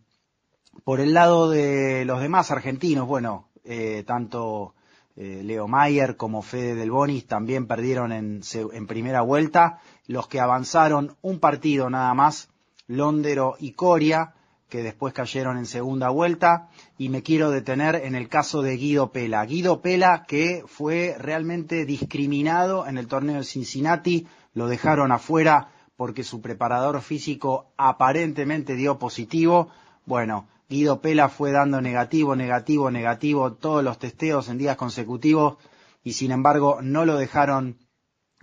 Por 0.84 1.00
el 1.00 1.14
lado 1.14 1.50
de 1.50 2.06
los 2.06 2.22
demás 2.22 2.52
argentinos, 2.52 3.08
bueno, 3.08 3.50
eh, 3.64 4.04
tanto 4.08 4.74
eh, 5.16 5.42
Leo 5.44 5.68
Mayer 5.68 6.16
como 6.16 6.42
Fede 6.42 6.76
Del 6.76 6.92
Bonis 6.92 7.28
también 7.28 7.68
perdieron 7.68 8.12
en, 8.12 8.42
en, 8.74 8.88
primera 8.88 9.22
vuelta. 9.22 9.80
Los 10.08 10.28
que 10.28 10.40
avanzaron 10.40 11.16
un 11.22 11.40
partido 11.40 11.90
nada 11.90 12.14
más, 12.14 12.50
Londero 12.88 13.56
y 13.60 13.74
Coria, 13.74 14.34
que 14.70 14.84
después 14.84 15.14
cayeron 15.14 15.58
en 15.58 15.66
segunda 15.66 16.10
vuelta. 16.10 16.70
Y 16.98 17.10
me 17.10 17.24
quiero 17.24 17.52
detener 17.52 17.96
en 17.96 18.16
el 18.16 18.30
caso 18.30 18.62
de 18.62 18.78
Guido 18.78 19.12
Pela. 19.12 19.46
Guido 19.46 19.82
Pela 19.82 20.26
que 20.28 20.64
fue 20.68 21.16
realmente 21.20 21.86
discriminado 21.86 22.88
en 22.88 22.98
el 22.98 23.08
torneo 23.08 23.38
de 23.38 23.44
Cincinnati, 23.44 24.28
lo 24.54 24.68
dejaron 24.68 25.12
afuera 25.12 25.70
porque 25.98 26.24
su 26.24 26.40
preparador 26.40 27.02
físico 27.02 27.74
aparentemente 27.76 28.76
dio 28.76 28.98
positivo. 28.98 29.68
Bueno, 30.06 30.48
Guido 30.70 31.02
Pela 31.02 31.30
fue 31.30 31.52
dando 31.52 31.82
negativo, 31.82 32.36
negativo, 32.36 32.92
negativo 32.92 33.54
todos 33.54 33.84
los 33.84 33.98
testeos 33.98 34.50
en 34.50 34.60
días 34.60 34.78
consecutivos 34.78 35.58
y 36.04 36.14
sin 36.14 36.32
embargo 36.32 36.78
no 36.84 37.06
lo 37.06 37.18
dejaron 37.18 37.80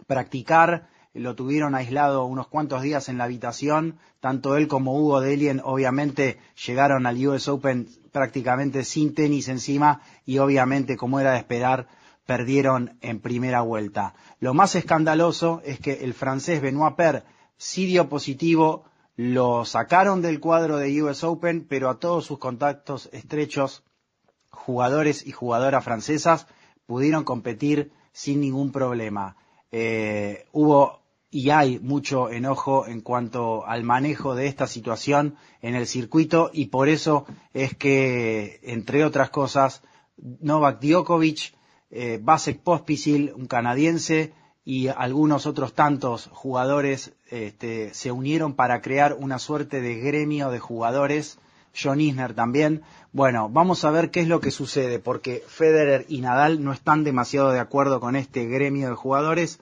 practicar, 0.08 0.88
lo 1.14 1.36
tuvieron 1.36 1.76
aislado 1.76 2.24
unos 2.24 2.48
cuantos 2.48 2.82
días 2.82 3.08
en 3.08 3.16
la 3.16 3.24
habitación, 3.24 4.00
tanto 4.18 4.56
él 4.56 4.66
como 4.66 4.98
Hugo 4.98 5.20
Delien 5.20 5.60
obviamente 5.62 6.38
llegaron 6.66 7.06
al 7.06 7.24
US 7.28 7.46
Open 7.46 7.88
prácticamente 8.10 8.84
sin 8.84 9.14
tenis 9.14 9.46
encima 9.46 10.00
y 10.24 10.38
obviamente 10.38 10.96
como 10.96 11.20
era 11.20 11.30
de 11.32 11.38
esperar 11.38 11.86
perdieron 12.26 12.98
en 13.02 13.20
primera 13.20 13.60
vuelta. 13.60 14.14
Lo 14.40 14.52
más 14.52 14.74
escandaloso 14.74 15.62
es 15.64 15.78
que 15.78 16.04
el 16.04 16.12
francés 16.12 16.60
Benoit 16.60 16.96
Per 16.96 17.24
sí 17.56 17.86
dio 17.86 18.08
positivo 18.08 18.84
lo 19.16 19.64
sacaron 19.64 20.20
del 20.20 20.40
cuadro 20.40 20.76
de 20.76 21.02
US 21.02 21.24
Open, 21.24 21.66
pero 21.66 21.88
a 21.88 21.98
todos 21.98 22.26
sus 22.26 22.38
contactos 22.38 23.08
estrechos, 23.12 23.82
jugadores 24.50 25.26
y 25.26 25.32
jugadoras 25.32 25.84
francesas, 25.84 26.46
pudieron 26.86 27.24
competir 27.24 27.92
sin 28.12 28.40
ningún 28.40 28.72
problema. 28.72 29.36
Eh, 29.72 30.46
hubo 30.52 31.00
y 31.30 31.50
hay 31.50 31.78
mucho 31.80 32.30
enojo 32.30 32.86
en 32.86 33.00
cuanto 33.00 33.66
al 33.66 33.82
manejo 33.82 34.34
de 34.34 34.46
esta 34.46 34.66
situación 34.66 35.36
en 35.60 35.74
el 35.74 35.86
circuito 35.86 36.50
y 36.52 36.66
por 36.66 36.88
eso 36.88 37.26
es 37.52 37.76
que, 37.76 38.60
entre 38.62 39.04
otras 39.04 39.30
cosas, 39.30 39.82
Novak 40.16 40.80
Djokovic, 40.80 41.54
eh, 41.90 42.18
Vasek 42.22 42.60
Pospisil, 42.60 43.32
un 43.34 43.46
canadiense, 43.46 44.32
y 44.66 44.88
algunos 44.88 45.46
otros 45.46 45.74
tantos 45.74 46.28
jugadores 46.32 47.12
este, 47.30 47.94
se 47.94 48.10
unieron 48.10 48.54
para 48.54 48.82
crear 48.82 49.16
una 49.18 49.38
suerte 49.38 49.80
de 49.80 49.94
gremio 49.94 50.50
de 50.50 50.58
jugadores 50.58 51.38
John 51.80 52.00
Isner 52.00 52.34
también. 52.34 52.82
Bueno, 53.12 53.48
vamos 53.48 53.84
a 53.84 53.92
ver 53.92 54.10
qué 54.10 54.20
es 54.20 54.28
lo 54.28 54.40
que 54.40 54.50
sucede, 54.50 54.98
porque 54.98 55.44
Federer 55.46 56.04
y 56.08 56.20
Nadal 56.20 56.64
no 56.64 56.72
están 56.72 57.04
demasiado 57.04 57.52
de 57.52 57.60
acuerdo 57.60 58.00
con 58.00 58.16
este 58.16 58.46
gremio 58.46 58.88
de 58.88 58.96
jugadores. 58.96 59.60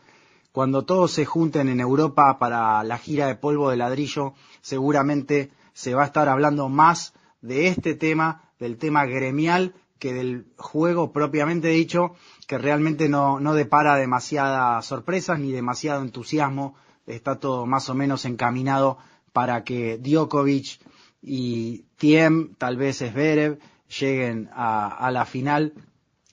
Cuando 0.52 0.86
todos 0.86 1.12
se 1.12 1.26
junten 1.26 1.68
en 1.68 1.80
Europa 1.80 2.38
para 2.38 2.82
la 2.82 2.96
gira 2.96 3.26
de 3.26 3.34
polvo 3.34 3.68
de 3.68 3.76
ladrillo, 3.76 4.32
seguramente 4.62 5.50
se 5.74 5.94
va 5.94 6.04
a 6.04 6.06
estar 6.06 6.30
hablando 6.30 6.70
más 6.70 7.12
de 7.42 7.68
este 7.68 7.94
tema, 7.94 8.40
del 8.58 8.78
tema 8.78 9.04
gremial, 9.04 9.74
que 10.04 10.12
del 10.12 10.44
juego 10.58 11.12
propiamente 11.12 11.68
dicho, 11.68 12.14
que 12.46 12.58
realmente 12.58 13.08
no, 13.08 13.40
no 13.40 13.54
depara 13.54 13.96
demasiadas 13.96 14.84
sorpresas 14.84 15.40
ni 15.40 15.50
demasiado 15.50 16.02
entusiasmo. 16.02 16.74
Está 17.06 17.40
todo 17.40 17.64
más 17.64 17.88
o 17.88 17.94
menos 17.94 18.26
encaminado 18.26 18.98
para 19.32 19.64
que 19.64 19.96
Djokovic 19.96 20.78
y 21.22 21.86
Tiem, 21.96 22.54
tal 22.56 22.76
vez 22.76 22.98
Zverev, 22.98 23.58
lleguen 23.98 24.50
a, 24.52 24.88
a 24.88 25.10
la 25.10 25.24
final 25.24 25.72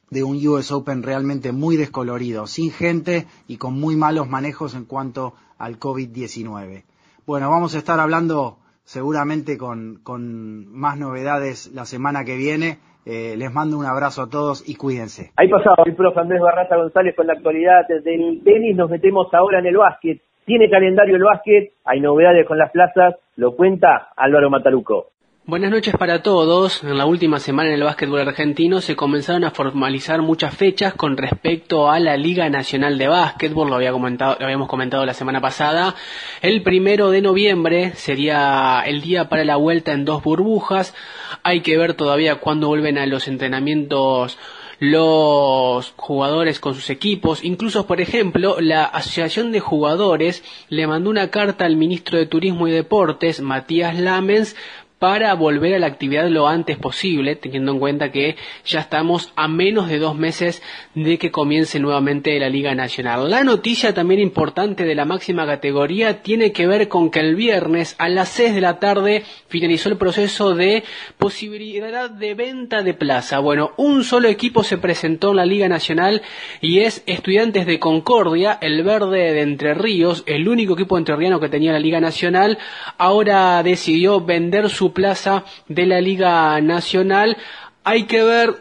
de 0.10 0.26
un 0.26 0.46
US 0.46 0.70
Open 0.74 1.02
realmente 1.02 1.54
muy 1.54 1.78
descolorido, 1.78 2.48
sin 2.48 2.74
gente 2.74 3.26
y 3.48 3.56
con 3.56 3.80
muy 3.80 3.96
malos 3.96 4.28
manejos 4.28 4.74
en 4.74 4.84
cuanto 4.84 5.34
al 5.58 5.80
COVID-19. 5.80 6.84
Bueno, 7.26 7.50
vamos 7.50 7.74
a 7.76 7.78
estar 7.78 8.02
hablando 8.02 8.60
seguramente 8.84 9.58
con, 9.58 10.02
con 10.04 10.68
más 10.68 10.98
novedades 10.98 11.68
la 11.74 11.86
semana 11.86 12.26
que 12.26 12.36
viene. 12.36 12.91
Eh, 13.06 13.36
les 13.38 13.52
mando 13.52 13.78
un 13.78 13.86
abrazo 13.86 14.24
a 14.24 14.30
todos 14.30 14.68
y 14.68 14.76
cuídense. 14.76 15.32
Ahí 15.36 15.48
pasaba 15.50 15.84
el 15.86 15.96
profe 15.96 16.20
Andrés 16.20 16.42
Barraza 16.42 16.76
González 16.78 17.16
con 17.16 17.28
la 17.28 17.34
actualidad 17.34 17.88
del 17.88 18.42
tenis. 18.44 18.76
Nos 18.76 18.90
metemos 18.90 19.34
ahora 19.34 19.60
en 19.60 19.66
el 19.66 19.78
básquet. 19.78 20.22
Tiene 20.46 20.70
calendario 20.70 21.16
el 21.16 21.24
básquet, 21.24 21.72
hay 21.86 22.00
novedades 22.00 22.48
con 22.48 22.58
las 22.58 22.72
plazas, 22.72 23.16
lo 23.36 23.56
cuenta 23.56 24.10
Álvaro 24.16 24.50
Mataruco. 24.50 25.08
Buenas 25.52 25.70
noches 25.70 25.94
para 26.00 26.24
todos. 26.24 26.82
En 26.82 26.98
la 26.98 27.06
última 27.06 27.38
semana 27.38 27.68
en 27.68 27.76
el 27.76 27.84
básquetbol 27.84 28.22
argentino 28.22 28.80
se 28.80 28.96
comenzaron 28.96 29.44
a 29.44 29.52
formalizar 29.52 30.22
muchas 30.22 30.56
fechas 30.56 30.94
con 30.94 31.18
respecto 31.18 31.92
a 31.92 32.00
la 32.00 32.16
Liga 32.16 32.50
Nacional 32.50 32.98
de 32.98 33.10
Básquetbol, 33.10 33.68
lo, 33.68 33.76
había 33.76 33.92
comentado, 33.92 34.38
lo 34.40 34.46
habíamos 34.46 34.70
comentado 34.70 35.06
la 35.06 35.14
semana 35.14 35.42
pasada. 35.42 35.94
El 36.42 36.64
primero 36.64 37.10
de 37.10 37.22
noviembre 37.22 37.92
sería 37.96 38.82
el 38.86 39.02
día 39.02 39.28
para 39.28 39.44
la 39.44 39.58
vuelta 39.58 39.92
en 39.92 40.06
dos 40.06 40.24
burbujas. 40.24 40.96
Hay 41.44 41.60
que 41.60 41.78
ver 41.78 41.96
todavía 41.96 42.36
cuándo 42.36 42.68
vuelven 42.68 42.98
a 42.98 43.06
los 43.06 43.28
entrenamientos 43.28 44.38
los 44.82 45.94
jugadores 45.96 46.60
con 46.60 46.74
sus 46.74 46.90
equipos. 46.90 47.44
Incluso, 47.44 47.86
por 47.86 48.02
ejemplo, 48.02 48.60
la 48.60 48.84
Asociación 48.84 49.52
de 49.52 49.60
Jugadores 49.60 50.44
le 50.70 50.88
mandó 50.88 51.12
una 51.12 51.30
carta 51.30 51.66
al 51.66 51.76
ministro 51.76 52.18
de 52.18 52.26
Turismo 52.26 52.68
y 52.68 52.72
Deportes, 52.72 53.42
Matías 53.42 54.00
Lamens, 54.00 54.56
para 55.02 55.34
volver 55.34 55.74
a 55.74 55.80
la 55.80 55.88
actividad 55.88 56.30
lo 56.30 56.48
antes 56.48 56.78
posible, 56.78 57.36
teniendo 57.36 57.72
en 57.72 57.80
cuenta 57.80 58.12
que 58.12 58.36
ya 58.64 58.82
estamos 58.82 59.34
a 59.36 59.48
menos 59.48 59.90
de 59.90 59.98
dos 59.98 60.16
meses 60.16 60.62
de 60.94 61.18
que 61.18 61.32
comience 61.32 61.80
nuevamente 61.80 62.40
la 62.40 62.50
Liga 62.50 62.76
Nacional. 62.76 63.28
La 63.28 63.44
noticia 63.44 63.96
también 63.96 64.22
importante 64.22 64.84
de 64.84 64.94
la 64.94 65.06
máxima 65.06 65.48
categoría 65.48 66.22
tiene 66.22 66.52
que 66.52 66.68
ver 66.68 66.88
con 66.88 67.10
que 67.10 67.20
el 67.20 67.34
viernes 67.34 67.96
a 67.98 68.10
las 68.10 68.30
6 68.30 68.54
de 68.54 68.62
la 68.62 68.78
tarde 68.78 69.24
finalizó 69.48 69.90
el 69.90 69.98
proceso 69.98 70.54
de 70.54 70.84
posibilidad 71.18 72.12
de 72.12 72.36
venta 72.36 72.84
de 72.84 72.94
plaza. 72.94 73.40
Bueno, 73.40 73.72
un 73.78 74.04
solo 74.04 74.28
equipo 74.28 74.64
se 74.64 74.78
presentó 74.78 75.32
en 75.32 75.38
la 75.38 75.48
Liga 75.48 75.68
Nacional 75.68 76.22
y 76.62 76.82
es 76.82 77.02
Estudiantes 77.08 77.66
de 77.66 77.80
Concordia, 77.80 78.60
el 78.62 78.84
verde 78.84 79.34
de 79.34 79.42
Entre 79.42 79.74
Ríos, 79.74 80.24
el 80.28 80.48
único 80.48 80.76
equipo 80.76 81.00
entrerriano 81.00 81.40
que 81.40 81.50
tenía 81.50 81.72
la 81.72 81.80
Liga 81.80 82.00
Nacional, 82.00 82.60
ahora 83.00 83.64
decidió 83.64 84.22
vender 84.22 84.70
su 84.70 84.91
plaza 84.94 85.44
de 85.68 85.86
la 85.86 86.02
Liga 86.02 86.60
Nacional. 86.62 87.38
Hay 87.84 88.04
que 88.04 88.24
ver, 88.24 88.56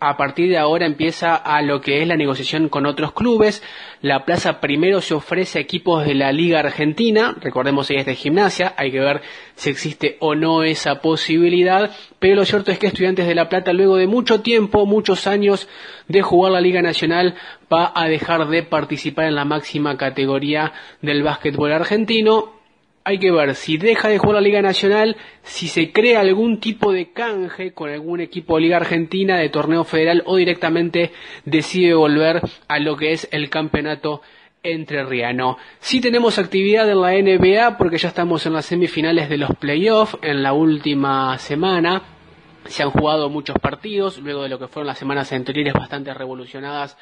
a 0.00 0.16
partir 0.16 0.48
de 0.48 0.58
ahora 0.58 0.86
empieza 0.86 1.34
a 1.34 1.62
lo 1.62 1.80
que 1.80 2.02
es 2.02 2.08
la 2.08 2.16
negociación 2.16 2.68
con 2.68 2.86
otros 2.86 3.12
clubes. 3.12 3.62
La 4.02 4.24
plaza 4.24 4.60
primero 4.60 5.00
se 5.00 5.14
ofrece 5.14 5.58
a 5.58 5.62
equipos 5.62 6.04
de 6.04 6.14
la 6.14 6.32
Liga 6.32 6.60
Argentina, 6.60 7.34
recordemos 7.40 7.90
ella 7.90 8.00
es 8.00 8.06
de 8.06 8.14
gimnasia, 8.14 8.74
hay 8.76 8.90
que 8.90 9.00
ver 9.00 9.22
si 9.54 9.70
existe 9.70 10.16
o 10.20 10.34
no 10.34 10.62
esa 10.62 11.00
posibilidad, 11.00 11.90
pero 12.18 12.36
lo 12.36 12.44
cierto 12.44 12.70
es 12.70 12.78
que 12.78 12.88
Estudiantes 12.88 13.26
de 13.26 13.34
La 13.34 13.48
Plata, 13.48 13.72
luego 13.72 13.96
de 13.96 14.06
mucho 14.06 14.42
tiempo, 14.42 14.86
muchos 14.86 15.26
años 15.26 15.68
de 16.08 16.22
jugar 16.22 16.52
la 16.52 16.60
Liga 16.60 16.82
Nacional, 16.82 17.34
va 17.72 17.92
a 17.94 18.06
dejar 18.06 18.48
de 18.48 18.62
participar 18.62 19.26
en 19.26 19.34
la 19.34 19.44
máxima 19.44 19.96
categoría 19.96 20.72
del 21.00 21.22
básquetbol 21.22 21.72
argentino 21.72 22.55
hay 23.06 23.20
que 23.20 23.30
ver 23.30 23.54
si 23.54 23.78
deja 23.78 24.08
de 24.08 24.18
jugar 24.18 24.34
la 24.34 24.40
Liga 24.40 24.60
Nacional, 24.60 25.16
si 25.44 25.68
se 25.68 25.92
crea 25.92 26.18
algún 26.18 26.58
tipo 26.58 26.90
de 26.90 27.12
canje 27.12 27.72
con 27.72 27.88
algún 27.88 28.20
equipo 28.20 28.56
de 28.56 28.62
Liga 28.62 28.78
Argentina, 28.78 29.38
de 29.38 29.48
torneo 29.48 29.84
federal 29.84 30.24
o 30.26 30.34
directamente 30.34 31.12
decide 31.44 31.94
volver 31.94 32.42
a 32.66 32.80
lo 32.80 32.96
que 32.96 33.12
es 33.12 33.28
el 33.30 33.48
campeonato 33.48 34.22
entrerriano. 34.64 35.56
Si 35.78 36.00
tenemos 36.00 36.40
actividad 36.40 36.90
en 36.90 37.00
la 37.00 37.12
NBA 37.12 37.78
porque 37.78 37.98
ya 37.98 38.08
estamos 38.08 38.44
en 38.44 38.54
las 38.54 38.66
semifinales 38.66 39.28
de 39.28 39.38
los 39.38 39.54
playoffs 39.54 40.18
en 40.22 40.42
la 40.42 40.52
última 40.52 41.38
semana. 41.38 42.15
Se 42.68 42.82
han 42.82 42.90
jugado 42.90 43.30
muchos 43.30 43.56
partidos, 43.58 44.18
luego 44.18 44.42
de 44.42 44.48
lo 44.48 44.58
que 44.58 44.66
fueron 44.68 44.86
las 44.86 44.98
semanas 44.98 45.32
anteriores 45.32 45.74
bastante 45.74 46.14
revolucionadas 46.14 46.96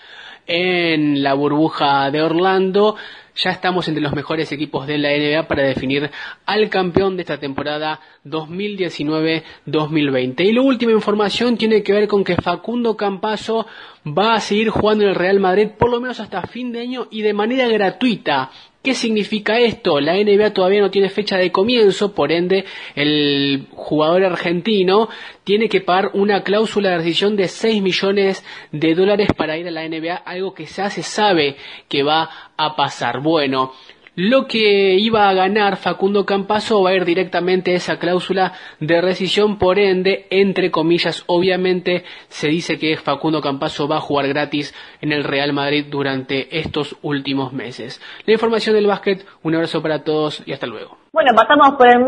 en 0.46 1.22
la 1.22 1.34
burbuja 1.34 2.10
de 2.10 2.22
Orlando. 2.22 2.96
Ya 3.36 3.50
estamos 3.50 3.88
entre 3.88 4.02
los 4.02 4.12
mejores 4.12 4.52
equipos 4.52 4.86
de 4.86 4.98
la 4.98 5.08
NBA 5.10 5.48
para 5.48 5.64
definir 5.64 6.08
al 6.46 6.68
campeón 6.68 7.16
de 7.16 7.22
esta 7.22 7.38
temporada 7.38 7.98
2019-2020. 8.24 10.44
Y 10.44 10.52
la 10.52 10.62
última 10.62 10.92
información 10.92 11.56
tiene 11.56 11.82
que 11.82 11.92
ver 11.92 12.06
con 12.06 12.22
que 12.22 12.36
Facundo 12.36 12.96
Campaso 12.96 13.66
va 14.06 14.34
a 14.34 14.40
seguir 14.40 14.70
jugando 14.70 15.02
en 15.04 15.10
el 15.10 15.16
Real 15.16 15.40
Madrid 15.40 15.70
por 15.78 15.90
lo 15.90 16.00
menos 16.00 16.20
hasta 16.20 16.42
fin 16.42 16.70
de 16.72 16.80
año 16.80 17.08
y 17.10 17.22
de 17.22 17.32
manera 17.32 17.66
gratuita. 17.68 18.50
¿Qué 18.84 18.92
significa 18.92 19.58
esto? 19.58 19.98
La 19.98 20.12
NBA 20.12 20.52
todavía 20.52 20.82
no 20.82 20.90
tiene 20.90 21.08
fecha 21.08 21.38
de 21.38 21.50
comienzo, 21.50 22.14
por 22.14 22.30
ende 22.30 22.66
el 22.94 23.66
jugador 23.72 24.26
argentino 24.26 25.08
tiene 25.42 25.70
que 25.70 25.80
pagar 25.80 26.10
una 26.12 26.42
cláusula 26.42 26.90
de 26.90 26.96
rescisión 26.98 27.34
de 27.34 27.48
6 27.48 27.80
millones 27.80 28.44
de 28.72 28.94
dólares 28.94 29.28
para 29.34 29.56
ir 29.56 29.66
a 29.68 29.70
la 29.70 29.88
NBA, 29.88 30.16
algo 30.16 30.52
que 30.52 30.66
ya 30.66 30.90
se 30.90 31.02
sabe 31.02 31.56
que 31.88 32.02
va 32.02 32.28
a 32.58 32.76
pasar. 32.76 33.22
Bueno, 33.22 33.72
lo 34.16 34.46
que 34.46 34.94
iba 34.94 35.28
a 35.28 35.34
ganar 35.34 35.76
Facundo 35.76 36.24
Campaso 36.24 36.82
va 36.82 36.90
a 36.90 36.94
ir 36.94 37.04
directamente 37.04 37.72
a 37.72 37.76
esa 37.76 37.98
cláusula 37.98 38.52
de 38.80 39.00
rescisión, 39.00 39.58
por 39.58 39.78
ende, 39.78 40.26
entre 40.30 40.70
comillas, 40.70 41.24
obviamente 41.26 42.04
se 42.28 42.48
dice 42.48 42.78
que 42.78 42.96
Facundo 42.96 43.40
Campaso 43.40 43.88
va 43.88 43.96
a 43.96 44.00
jugar 44.00 44.28
gratis 44.28 44.74
en 45.00 45.12
el 45.12 45.24
Real 45.24 45.52
Madrid 45.52 45.86
durante 45.88 46.58
estos 46.58 46.96
últimos 47.02 47.52
meses. 47.52 48.00
La 48.26 48.32
información 48.32 48.74
del 48.74 48.86
básquet, 48.86 49.26
un 49.42 49.54
abrazo 49.54 49.82
para 49.82 50.04
todos 50.04 50.42
y 50.46 50.52
hasta 50.52 50.66
luego. 50.66 50.96
Bueno, 51.12 51.32
pasamos 51.34 51.76
por 51.76 51.88
el 51.88 52.00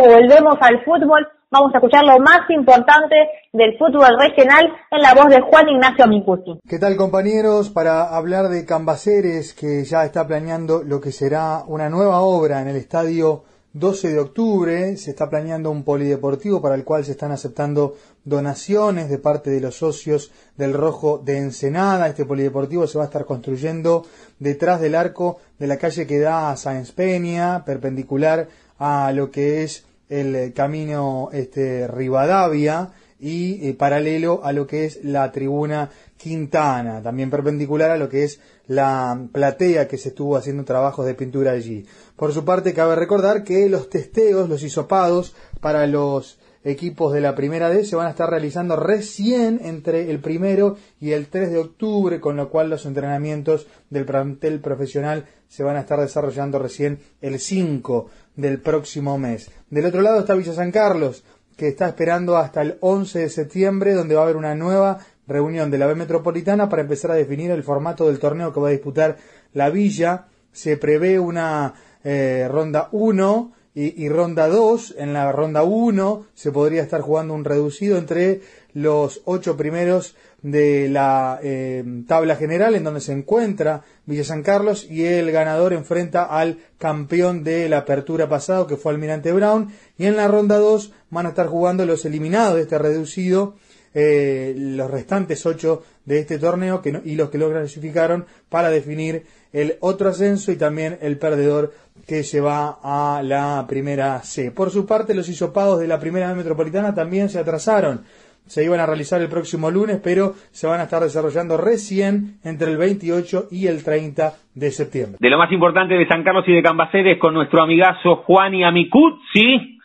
volvemos 0.00 0.56
al 0.60 0.84
fútbol. 0.84 1.26
Vamos 1.54 1.72
a 1.72 1.78
escuchar 1.78 2.02
lo 2.04 2.18
más 2.18 2.50
importante 2.50 3.14
del 3.52 3.78
fútbol 3.78 4.18
regional 4.18 4.64
en 4.90 5.00
la 5.00 5.14
voz 5.14 5.26
de 5.28 5.40
Juan 5.40 5.68
Ignacio 5.68 6.08
Micusi. 6.08 6.58
¿Qué 6.68 6.80
tal 6.80 6.96
compañeros? 6.96 7.70
Para 7.70 8.16
hablar 8.16 8.48
de 8.48 8.64
Cambaceres, 8.64 9.54
que 9.54 9.84
ya 9.84 10.04
está 10.04 10.26
planeando 10.26 10.82
lo 10.82 11.00
que 11.00 11.12
será 11.12 11.62
una 11.68 11.88
nueva 11.88 12.22
obra 12.22 12.60
en 12.60 12.66
el 12.66 12.74
estadio 12.74 13.44
12 13.72 14.08
de 14.08 14.18
octubre, 14.18 14.96
se 14.96 15.10
está 15.12 15.30
planeando 15.30 15.70
un 15.70 15.84
polideportivo 15.84 16.60
para 16.60 16.74
el 16.74 16.82
cual 16.82 17.04
se 17.04 17.12
están 17.12 17.30
aceptando 17.30 17.94
donaciones 18.24 19.08
de 19.08 19.18
parte 19.18 19.50
de 19.50 19.60
los 19.60 19.76
socios 19.76 20.32
del 20.56 20.74
Rojo 20.74 21.18
de 21.18 21.38
Ensenada. 21.38 22.08
Este 22.08 22.24
polideportivo 22.24 22.88
se 22.88 22.98
va 22.98 23.04
a 23.04 23.06
estar 23.06 23.26
construyendo 23.26 24.04
detrás 24.40 24.80
del 24.80 24.96
arco 24.96 25.38
de 25.60 25.68
la 25.68 25.76
calle 25.76 26.04
que 26.04 26.18
da 26.18 26.50
a 26.50 26.56
Sáenz 26.56 26.90
Peña, 26.90 27.64
perpendicular 27.64 28.48
a 28.76 29.12
lo 29.12 29.30
que 29.30 29.62
es 29.62 29.86
el 30.20 30.52
camino 30.52 31.30
este, 31.32 31.88
Rivadavia 31.88 32.92
y 33.18 33.68
eh, 33.68 33.74
paralelo 33.74 34.44
a 34.44 34.52
lo 34.52 34.66
que 34.66 34.84
es 34.84 35.02
la 35.04 35.32
tribuna 35.32 35.90
Quintana, 36.16 37.02
también 37.02 37.30
perpendicular 37.30 37.90
a 37.90 37.96
lo 37.96 38.08
que 38.08 38.24
es 38.24 38.40
la 38.66 39.18
platea 39.32 39.88
que 39.88 39.98
se 39.98 40.10
estuvo 40.10 40.36
haciendo 40.36 40.64
trabajos 40.64 41.04
de 41.06 41.14
pintura 41.14 41.52
allí. 41.52 41.86
Por 42.16 42.32
su 42.32 42.44
parte, 42.44 42.72
cabe 42.72 42.96
recordar 42.96 43.44
que 43.44 43.68
los 43.68 43.90
testeos, 43.90 44.48
los 44.48 44.62
hisopados 44.62 45.34
para 45.60 45.86
los 45.86 46.38
equipos 46.64 47.12
de 47.12 47.20
la 47.20 47.34
primera 47.34 47.68
D 47.68 47.84
se 47.84 47.94
van 47.94 48.06
a 48.06 48.10
estar 48.10 48.30
realizando 48.30 48.76
recién 48.76 49.60
entre 49.62 50.10
el 50.10 50.18
primero 50.20 50.76
y 50.98 51.12
el 51.12 51.26
3 51.26 51.50
de 51.50 51.58
octubre, 51.58 52.20
con 52.20 52.36
lo 52.36 52.48
cual 52.48 52.70
los 52.70 52.86
entrenamientos 52.86 53.66
del 53.90 54.06
plantel 54.06 54.60
profesional 54.60 55.26
se 55.48 55.62
van 55.62 55.76
a 55.76 55.80
estar 55.80 56.00
desarrollando 56.00 56.58
recién 56.58 57.00
el 57.20 57.38
5 57.38 58.08
del 58.34 58.60
próximo 58.60 59.18
mes. 59.18 59.50
Del 59.74 59.86
otro 59.86 60.02
lado 60.02 60.20
está 60.20 60.36
Villa 60.36 60.52
San 60.52 60.70
Carlos, 60.70 61.24
que 61.56 61.66
está 61.66 61.88
esperando 61.88 62.36
hasta 62.36 62.62
el 62.62 62.76
11 62.78 63.18
de 63.18 63.28
septiembre, 63.28 63.94
donde 63.94 64.14
va 64.14 64.20
a 64.20 64.24
haber 64.24 64.36
una 64.36 64.54
nueva 64.54 65.00
reunión 65.26 65.68
de 65.72 65.78
la 65.78 65.88
B 65.88 65.96
Metropolitana 65.96 66.68
para 66.68 66.82
empezar 66.82 67.10
a 67.10 67.16
definir 67.16 67.50
el 67.50 67.64
formato 67.64 68.06
del 68.06 68.20
torneo 68.20 68.52
que 68.52 68.60
va 68.60 68.68
a 68.68 68.70
disputar 68.70 69.16
la 69.52 69.70
Villa. 69.70 70.26
Se 70.52 70.76
prevé 70.76 71.18
una 71.18 71.74
eh, 72.04 72.46
ronda 72.48 72.88
1 72.92 73.52
y, 73.74 74.08
ronda 74.08 74.46
2. 74.46 74.94
En 74.96 75.12
la 75.12 75.32
ronda 75.32 75.64
1 75.64 76.26
se 76.34 76.52
podría 76.52 76.80
estar 76.80 77.00
jugando 77.00 77.34
un 77.34 77.44
reducido 77.44 77.98
entre 77.98 78.42
los 78.74 79.22
ocho 79.24 79.56
primeros 79.56 80.14
de 80.44 80.90
la 80.90 81.40
eh, 81.42 81.82
tabla 82.06 82.36
general 82.36 82.74
en 82.74 82.84
donde 82.84 83.00
se 83.00 83.12
encuentra 83.12 83.82
Villa 84.04 84.24
San 84.24 84.42
Carlos 84.42 84.86
y 84.90 85.06
el 85.06 85.32
ganador 85.32 85.72
enfrenta 85.72 86.24
al 86.24 86.58
campeón 86.76 87.44
de 87.44 87.66
la 87.70 87.78
apertura 87.78 88.28
pasado 88.28 88.66
que 88.66 88.76
fue 88.76 88.92
Almirante 88.92 89.32
Brown 89.32 89.72
y 89.96 90.04
en 90.04 90.16
la 90.16 90.28
ronda 90.28 90.58
2 90.58 90.92
van 91.08 91.24
a 91.24 91.30
estar 91.30 91.46
jugando 91.46 91.86
los 91.86 92.04
eliminados 92.04 92.56
de 92.56 92.62
este 92.62 92.76
reducido 92.76 93.54
eh, 93.94 94.52
los 94.54 94.90
restantes 94.90 95.46
ocho 95.46 95.82
de 96.04 96.18
este 96.18 96.38
torneo 96.38 96.82
que 96.82 97.00
y 97.04 97.14
los 97.14 97.30
que 97.30 97.38
lo 97.38 97.48
clasificaron 97.48 98.26
para 98.50 98.68
definir 98.68 99.24
el 99.54 99.78
otro 99.80 100.10
ascenso 100.10 100.52
y 100.52 100.56
también 100.56 100.98
el 101.00 101.16
perdedor 101.16 101.72
que 102.04 102.24
se 102.24 102.40
va 102.40 102.80
a 102.82 103.22
la 103.22 103.64
primera 103.68 104.20
C. 104.24 104.50
Por 104.50 104.72
su 104.72 104.84
parte, 104.84 105.14
los 105.14 105.28
hisopados 105.28 105.78
de 105.78 105.86
la 105.86 106.00
primera 106.00 106.34
metropolitana 106.34 106.92
también 106.92 107.28
se 107.28 107.38
atrasaron. 107.38 108.04
Se 108.46 108.64
iban 108.64 108.80
a 108.80 108.86
realizar 108.86 109.20
el 109.20 109.28
próximo 109.28 109.70
lunes, 109.70 110.00
pero 110.02 110.32
se 110.52 110.66
van 110.66 110.80
a 110.80 110.84
estar 110.84 111.02
desarrollando 111.02 111.56
recién 111.56 112.38
entre 112.44 112.70
el 112.70 112.76
28 112.76 113.48
y 113.50 113.66
el 113.66 113.82
30 113.82 114.32
de 114.54 114.70
septiembre. 114.70 115.16
De 115.18 115.30
lo 115.30 115.38
más 115.38 115.50
importante 115.50 115.94
de 115.94 116.06
San 116.06 116.22
Carlos 116.22 116.44
y 116.46 116.52
de 116.52 116.62
Cambaceres 116.62 117.18
con 117.18 117.34
nuestro 117.34 117.62
amigazo 117.62 118.16
Juan 118.16 118.54
y 118.54 118.64
Amicuzzi, 118.64 119.78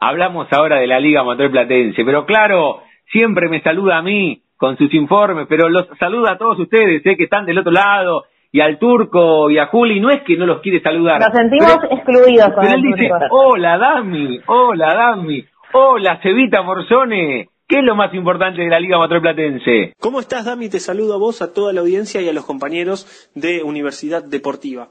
hablamos 0.00 0.48
ahora 0.52 0.78
de 0.78 0.86
la 0.86 1.00
Liga 1.00 1.20
Amateur 1.20 1.50
Platense. 1.50 2.04
Pero 2.04 2.24
claro, 2.24 2.80
siempre 3.12 3.48
me 3.48 3.62
saluda 3.62 3.98
a 3.98 4.02
mí 4.02 4.42
con 4.56 4.76
sus 4.76 4.92
informes, 4.94 5.46
pero 5.48 5.68
los 5.68 5.86
saluda 5.98 6.32
a 6.32 6.38
todos 6.38 6.58
ustedes 6.58 7.04
eh, 7.04 7.16
que 7.16 7.24
están 7.24 7.44
del 7.44 7.58
otro 7.58 7.72
lado 7.72 8.24
y 8.52 8.60
al 8.60 8.78
turco 8.78 9.50
y 9.50 9.58
a 9.58 9.66
Juli, 9.66 10.00
no 10.00 10.10
es 10.10 10.22
que 10.22 10.36
no 10.36 10.46
los 10.46 10.60
quiere 10.60 10.80
saludar. 10.80 11.20
Nos 11.20 11.32
sentimos 11.32 11.78
excluidos 11.90 12.48
con 12.54 12.64
pero 12.64 12.74
él 12.74 12.82
dice, 12.82 13.10
hola 13.30 13.76
Dami, 13.76 14.40
hola 14.46 14.94
Dami, 14.94 15.44
hola 15.72 16.20
Cevita 16.22 16.62
Morzone, 16.62 17.48
¿Qué 17.68 17.80
es 17.80 17.84
lo 17.84 17.96
más 17.96 18.14
importante 18.14 18.62
de 18.62 18.68
la 18.68 18.78
Liga 18.78 18.94
Amateur 18.94 19.20
Platense? 19.20 19.92
¿Cómo 19.98 20.20
estás, 20.20 20.44
Dami? 20.44 20.68
Te 20.68 20.78
saludo 20.78 21.14
a 21.14 21.16
vos, 21.16 21.42
a 21.42 21.52
toda 21.52 21.72
la 21.72 21.80
audiencia 21.80 22.22
y 22.22 22.28
a 22.28 22.32
los 22.32 22.44
compañeros 22.44 23.28
de 23.34 23.64
Universidad 23.64 24.22
Deportiva. 24.22 24.88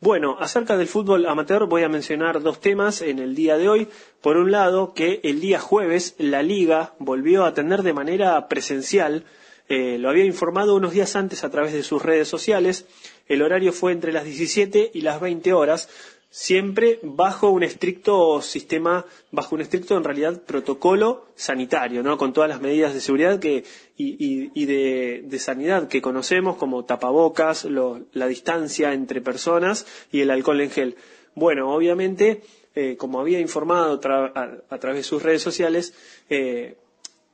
Bueno, 0.00 0.38
acerca 0.40 0.78
del 0.78 0.86
fútbol 0.86 1.26
amateur 1.26 1.66
voy 1.66 1.82
a 1.82 1.90
mencionar 1.90 2.40
dos 2.40 2.58
temas 2.58 3.02
en 3.02 3.18
el 3.18 3.34
día 3.34 3.58
de 3.58 3.68
hoy. 3.68 3.88
Por 4.22 4.38
un 4.38 4.50
lado, 4.50 4.94
que 4.94 5.20
el 5.24 5.42
día 5.42 5.58
jueves 5.58 6.14
la 6.18 6.42
liga 6.42 6.94
volvió 6.98 7.44
a 7.44 7.52
tener 7.52 7.82
de 7.82 7.92
manera 7.92 8.48
presencial, 8.48 9.24
eh, 9.68 9.98
lo 9.98 10.08
había 10.08 10.24
informado 10.24 10.74
unos 10.74 10.92
días 10.92 11.16
antes 11.16 11.44
a 11.44 11.50
través 11.50 11.74
de 11.74 11.82
sus 11.82 12.02
redes 12.02 12.28
sociales, 12.28 12.86
el 13.28 13.42
horario 13.42 13.72
fue 13.72 13.92
entre 13.92 14.12
las 14.12 14.24
17 14.24 14.92
y 14.94 15.02
las 15.02 15.20
20 15.20 15.52
horas, 15.52 15.90
siempre 16.36 16.98
bajo 17.02 17.48
un 17.48 17.62
estricto 17.62 18.42
sistema, 18.42 19.06
bajo 19.30 19.54
un 19.54 19.62
estricto 19.62 19.96
en 19.96 20.04
realidad 20.04 20.42
protocolo 20.42 21.28
sanitario, 21.34 22.02
¿no? 22.02 22.18
Con 22.18 22.34
todas 22.34 22.50
las 22.50 22.60
medidas 22.60 22.92
de 22.92 23.00
seguridad 23.00 23.40
que, 23.40 23.64
y, 23.96 24.66
de, 24.66 25.38
sanidad 25.38 25.88
que 25.88 26.02
conocemos, 26.02 26.56
como 26.56 26.84
tapabocas, 26.84 27.64
la 27.64 28.26
distancia 28.26 28.92
entre 28.92 29.22
personas 29.22 29.86
y 30.12 30.20
el 30.20 30.30
alcohol 30.30 30.60
en 30.60 30.70
gel. 30.70 30.96
Bueno, 31.34 31.74
obviamente, 31.74 32.42
eh, 32.74 32.98
como 32.98 33.18
había 33.18 33.40
informado 33.40 33.94
a, 33.94 34.78
través 34.78 34.98
de 34.98 35.02
sus 35.04 35.22
redes 35.22 35.40
sociales, 35.40 35.94
eh, 36.28 36.76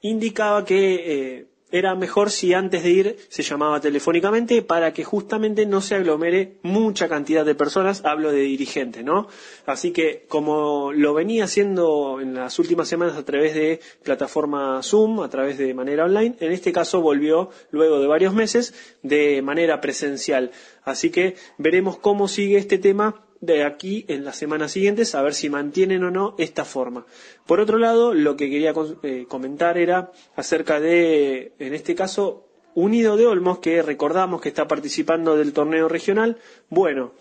indicaba 0.03 0.65
que 0.65 1.39
eh, 1.39 1.47
era 1.73 1.95
mejor 1.95 2.31
si 2.31 2.55
antes 2.55 2.83
de 2.83 2.91
ir 2.91 3.17
se 3.29 3.43
llamaba 3.43 3.81
telefónicamente 3.81 4.63
para 4.63 4.93
que 4.93 5.03
justamente 5.03 5.67
no 5.67 5.81
se 5.81 5.95
aglomere 5.95 6.59
mucha 6.63 7.09
cantidad 7.09 7.45
de 7.45 7.55
personas, 7.55 8.05
hablo 8.05 8.31
de 8.31 8.43
dirigentes, 8.43 9.03
¿no? 9.05 9.27
Así 9.67 9.91
que 9.91 10.25
como 10.29 10.93
lo 10.93 11.15
venía 11.15 11.45
haciendo 11.45 12.21
en 12.21 12.35
las 12.35 12.59
últimas 12.59 12.89
semanas 12.89 13.17
a 13.17 13.25
través 13.25 13.55
de 13.55 13.81
plataforma 14.03 14.83
Zoom, 14.83 15.21
a 15.21 15.31
través 15.31 15.59
de 15.59 15.75
manera 15.75 16.05
online, 16.05 16.37
en 16.39 16.53
este 16.53 16.73
caso 16.73 17.01
volvió 17.01 17.51
luego 17.71 17.99
de 17.99 18.07
varios 18.07 18.35
meses 18.35 18.75
de 19.03 19.43
manera 19.43 19.81
presencial. 19.81 20.53
Así 20.85 21.11
que 21.11 21.37
veremos 21.59 21.97
cómo 21.97 22.29
sigue 22.29 22.59
este 22.59 22.79
tema 22.79 23.25
de 23.43 23.65
aquí 23.65 24.05
en 24.09 24.25
las 24.25 24.37
semanas 24.37 24.71
siguientes 24.71 25.15
a 25.17 25.21
ver 25.21 25.35
si 25.35 25.51
mantienen 25.51 26.05
o 26.05 26.11
no 26.11 26.35
esta 26.39 26.65
forma. 26.65 27.05
Por 27.45 27.59
otro 27.61 27.77
lado, 27.77 28.15
lo 28.15 28.37
que 28.37 28.49
quería 28.49 28.73
eh, 29.03 29.27
comentar 29.29 29.77
era 29.77 30.13
acerca 30.37 30.81
de, 30.81 31.53
en 31.59 31.75
este 31.75 31.95
caso, 31.97 32.47
Unido 32.75 33.17
de 33.17 33.27
Olmos, 33.27 33.59
que 33.59 33.83
recordamos 33.83 34.41
que 34.41 34.49
está 34.49 34.67
participando 34.69 35.37
del 35.37 35.53
torneo 35.53 35.89
regional. 35.89 36.39
Bueno, 36.71 37.13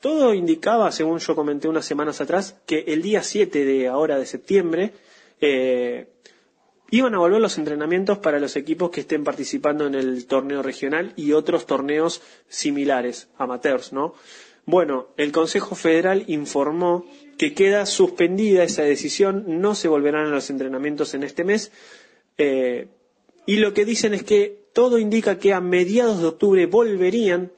todo 0.00 0.32
indicaba, 0.32 0.90
según 0.90 1.18
yo 1.18 1.36
comenté 1.36 1.68
unas 1.68 1.84
semanas 1.84 2.22
atrás, 2.22 2.56
que 2.66 2.84
el 2.88 3.02
día 3.02 3.22
7 3.22 3.64
de 3.64 3.88
ahora 3.88 4.18
de 4.18 4.24
septiembre 4.24 4.92
eh, 5.38 6.08
iban 6.90 7.14
a 7.14 7.18
volver 7.18 7.42
los 7.42 7.58
entrenamientos 7.58 8.18
para 8.18 8.40
los 8.40 8.56
equipos 8.56 8.90
que 8.90 9.02
estén 9.02 9.22
participando 9.22 9.86
en 9.86 9.94
el 9.94 10.26
torneo 10.26 10.62
regional 10.62 11.12
y 11.14 11.32
otros 11.32 11.66
torneos 11.66 12.22
similares, 12.48 13.28
amateurs, 13.36 13.92
¿no? 13.92 14.14
Bueno, 14.68 15.08
el 15.16 15.32
Consejo 15.32 15.74
Federal 15.76 16.24
informó 16.26 17.06
que 17.38 17.54
queda 17.54 17.86
suspendida 17.86 18.64
esa 18.64 18.82
decisión, 18.82 19.62
no 19.62 19.74
se 19.74 19.88
volverán 19.88 20.26
a 20.26 20.28
los 20.28 20.50
entrenamientos 20.50 21.14
en 21.14 21.22
este 21.22 21.42
mes, 21.42 21.72
eh, 22.36 22.88
y 23.46 23.56
lo 23.56 23.72
que 23.72 23.86
dicen 23.86 24.12
es 24.12 24.24
que 24.24 24.68
todo 24.74 24.98
indica 24.98 25.38
que 25.38 25.54
a 25.54 25.62
mediados 25.62 26.20
de 26.20 26.26
octubre 26.26 26.66
volverían, 26.66 27.50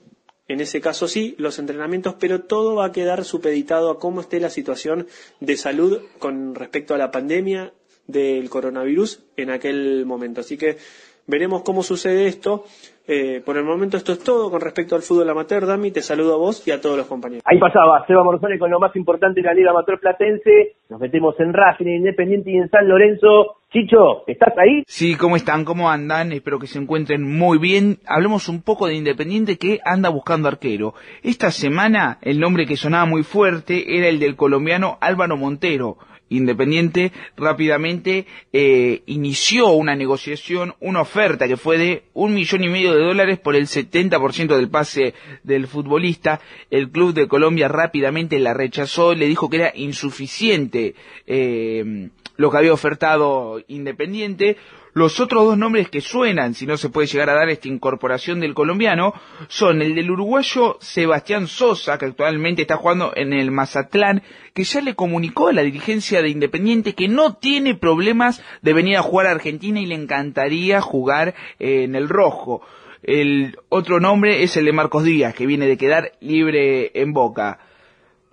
en 0.46 0.60
ese 0.60 0.80
caso 0.80 1.08
sí, 1.08 1.34
los 1.36 1.58
entrenamientos, 1.58 2.14
pero 2.20 2.42
todo 2.42 2.76
va 2.76 2.84
a 2.84 2.92
quedar 2.92 3.24
supeditado 3.24 3.90
a 3.90 3.98
cómo 3.98 4.20
esté 4.20 4.38
la 4.38 4.48
situación 4.48 5.08
de 5.40 5.56
salud 5.56 6.02
con 6.20 6.54
respecto 6.54 6.94
a 6.94 6.98
la 6.98 7.10
pandemia 7.10 7.74
del 8.06 8.48
coronavirus 8.48 9.24
en 9.36 9.50
aquel 9.50 10.06
momento. 10.06 10.42
Así 10.42 10.56
que 10.56 10.78
veremos 11.26 11.62
cómo 11.62 11.82
sucede 11.82 12.28
esto. 12.28 12.66
Eh, 13.12 13.42
por 13.44 13.56
el 13.56 13.64
momento 13.64 13.96
esto 13.96 14.12
es 14.12 14.22
todo 14.22 14.52
con 14.52 14.60
respecto 14.60 14.94
al 14.94 15.02
fútbol 15.02 15.28
amateur. 15.28 15.66
Dami, 15.66 15.90
te 15.90 16.00
saludo 16.00 16.34
a 16.34 16.36
vos 16.36 16.64
y 16.68 16.70
a 16.70 16.80
todos 16.80 16.96
los 16.96 17.08
compañeros. 17.08 17.42
Ahí 17.44 17.58
pasaba 17.58 18.06
Seba 18.06 18.22
Morzone 18.22 18.56
con 18.56 18.70
lo 18.70 18.78
más 18.78 18.94
importante 18.94 19.40
de 19.40 19.46
la 19.48 19.52
Liga 19.52 19.72
Amateur 19.72 19.98
Platense. 19.98 20.76
Nos 20.88 21.00
metemos 21.00 21.34
en 21.40 21.52
Racing, 21.52 21.86
en 21.86 21.96
Independiente 21.96 22.52
y 22.52 22.58
en 22.58 22.70
San 22.70 22.86
Lorenzo. 22.86 23.56
Chicho, 23.72 24.22
¿estás 24.28 24.56
ahí? 24.56 24.84
Sí, 24.86 25.16
¿cómo 25.16 25.34
están? 25.34 25.64
¿Cómo 25.64 25.90
andan? 25.90 26.30
Espero 26.30 26.60
que 26.60 26.68
se 26.68 26.78
encuentren 26.78 27.24
muy 27.24 27.58
bien. 27.58 27.98
Hablemos 28.06 28.48
un 28.48 28.62
poco 28.62 28.86
de 28.86 28.94
Independiente 28.94 29.58
que 29.58 29.80
anda 29.84 30.08
buscando 30.08 30.46
arquero. 30.46 30.94
Esta 31.24 31.50
semana 31.50 32.18
el 32.22 32.38
nombre 32.38 32.64
que 32.64 32.76
sonaba 32.76 33.06
muy 33.06 33.24
fuerte 33.24 33.98
era 33.98 34.06
el 34.06 34.20
del 34.20 34.36
colombiano 34.36 34.98
Álvaro 35.00 35.36
Montero 35.36 35.96
Independiente 36.30 37.12
rápidamente 37.36 38.24
eh, 38.52 39.02
inició 39.06 39.72
una 39.72 39.96
negociación, 39.96 40.74
una 40.80 41.00
oferta 41.00 41.48
que 41.48 41.56
fue 41.56 41.76
de 41.76 42.04
un 42.14 42.34
millón 42.34 42.62
y 42.64 42.68
medio 42.68 42.94
de 42.94 43.04
dólares 43.04 43.38
por 43.40 43.56
el 43.56 43.66
70% 43.66 44.56
del 44.56 44.70
pase 44.70 45.12
del 45.42 45.66
futbolista. 45.66 46.40
El 46.70 46.90
club 46.90 47.14
de 47.14 47.26
Colombia 47.26 47.66
rápidamente 47.66 48.38
la 48.38 48.54
rechazó, 48.54 49.14
le 49.14 49.26
dijo 49.26 49.50
que 49.50 49.56
era 49.56 49.72
insuficiente 49.74 50.94
eh, 51.26 52.10
lo 52.36 52.50
que 52.50 52.56
había 52.56 52.72
ofertado 52.72 53.60
Independiente. 53.66 54.56
Los 54.92 55.20
otros 55.20 55.44
dos 55.44 55.56
nombres 55.58 55.88
que 55.88 56.00
suenan, 56.00 56.54
si 56.54 56.66
no 56.66 56.76
se 56.76 56.88
puede 56.88 57.06
llegar 57.06 57.30
a 57.30 57.34
dar 57.34 57.48
esta 57.48 57.68
incorporación 57.68 58.40
del 58.40 58.54
colombiano, 58.54 59.14
son 59.48 59.82
el 59.82 59.94
del 59.94 60.10
uruguayo 60.10 60.78
Sebastián 60.80 61.46
Sosa, 61.46 61.96
que 61.96 62.06
actualmente 62.06 62.62
está 62.62 62.76
jugando 62.76 63.12
en 63.14 63.32
el 63.32 63.50
Mazatlán, 63.52 64.22
que 64.52 64.64
ya 64.64 64.80
le 64.80 64.94
comunicó 64.94 65.48
a 65.48 65.52
la 65.52 65.62
dirigencia 65.62 66.22
de 66.22 66.30
Independiente 66.30 66.94
que 66.94 67.08
no 67.08 67.34
tiene 67.34 67.74
problemas 67.74 68.42
de 68.62 68.72
venir 68.72 68.96
a 68.96 69.02
jugar 69.02 69.26
a 69.26 69.32
Argentina 69.32 69.80
y 69.80 69.86
le 69.86 69.94
encantaría 69.94 70.80
jugar 70.80 71.34
en 71.58 71.94
el 71.94 72.08
rojo. 72.08 72.62
El 73.02 73.56
otro 73.68 74.00
nombre 74.00 74.42
es 74.42 74.56
el 74.56 74.64
de 74.64 74.72
Marcos 74.72 75.04
Díaz, 75.04 75.34
que 75.34 75.46
viene 75.46 75.66
de 75.66 75.78
quedar 75.78 76.12
libre 76.20 76.90
en 76.94 77.12
Boca. 77.12 77.60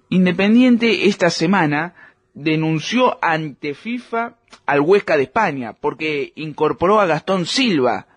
Independiente 0.10 1.08
esta 1.08 1.30
semana 1.30 1.94
denunció 2.34 3.18
ante 3.22 3.74
FIFA 3.74 4.37
al 4.66 4.82
Huesca 4.82 5.18
de 5.18 5.24
España 5.24 5.74
porque 5.74 6.34
incorporó 6.36 7.00
a 7.00 7.06
Gastón 7.06 7.46
Silva. 7.46 8.08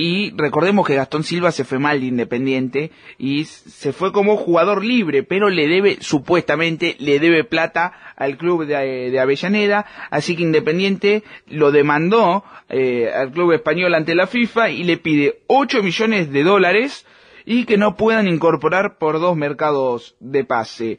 Y 0.00 0.30
recordemos 0.36 0.86
que 0.86 0.94
Gastón 0.94 1.24
Silva 1.24 1.50
se 1.50 1.64
fue 1.64 1.80
mal 1.80 2.00
de 2.00 2.06
Independiente 2.06 2.92
y 3.18 3.46
se 3.46 3.92
fue 3.92 4.12
como 4.12 4.36
jugador 4.36 4.84
libre, 4.84 5.24
pero 5.24 5.50
le 5.50 5.66
debe, 5.66 5.96
supuestamente, 6.00 6.94
le 7.00 7.18
debe 7.18 7.42
plata 7.42 8.14
al 8.14 8.36
club 8.36 8.64
de, 8.64 9.18
Avellaneda, 9.18 9.86
así 10.12 10.36
que 10.36 10.44
Independiente 10.44 11.24
lo 11.48 11.72
demandó 11.72 12.44
eh, 12.68 13.10
al 13.12 13.32
club 13.32 13.50
español 13.50 13.92
ante 13.92 14.14
la 14.14 14.28
FIFA 14.28 14.70
y 14.70 14.84
le 14.84 14.98
pide 14.98 15.40
8 15.48 15.82
millones 15.82 16.30
de 16.30 16.44
dólares 16.44 17.04
y 17.44 17.64
que 17.64 17.76
no 17.76 17.96
puedan 17.96 18.28
incorporar 18.28 18.98
por 18.98 19.18
dos 19.18 19.36
mercados 19.36 20.14
de 20.20 20.44
pase. 20.44 20.98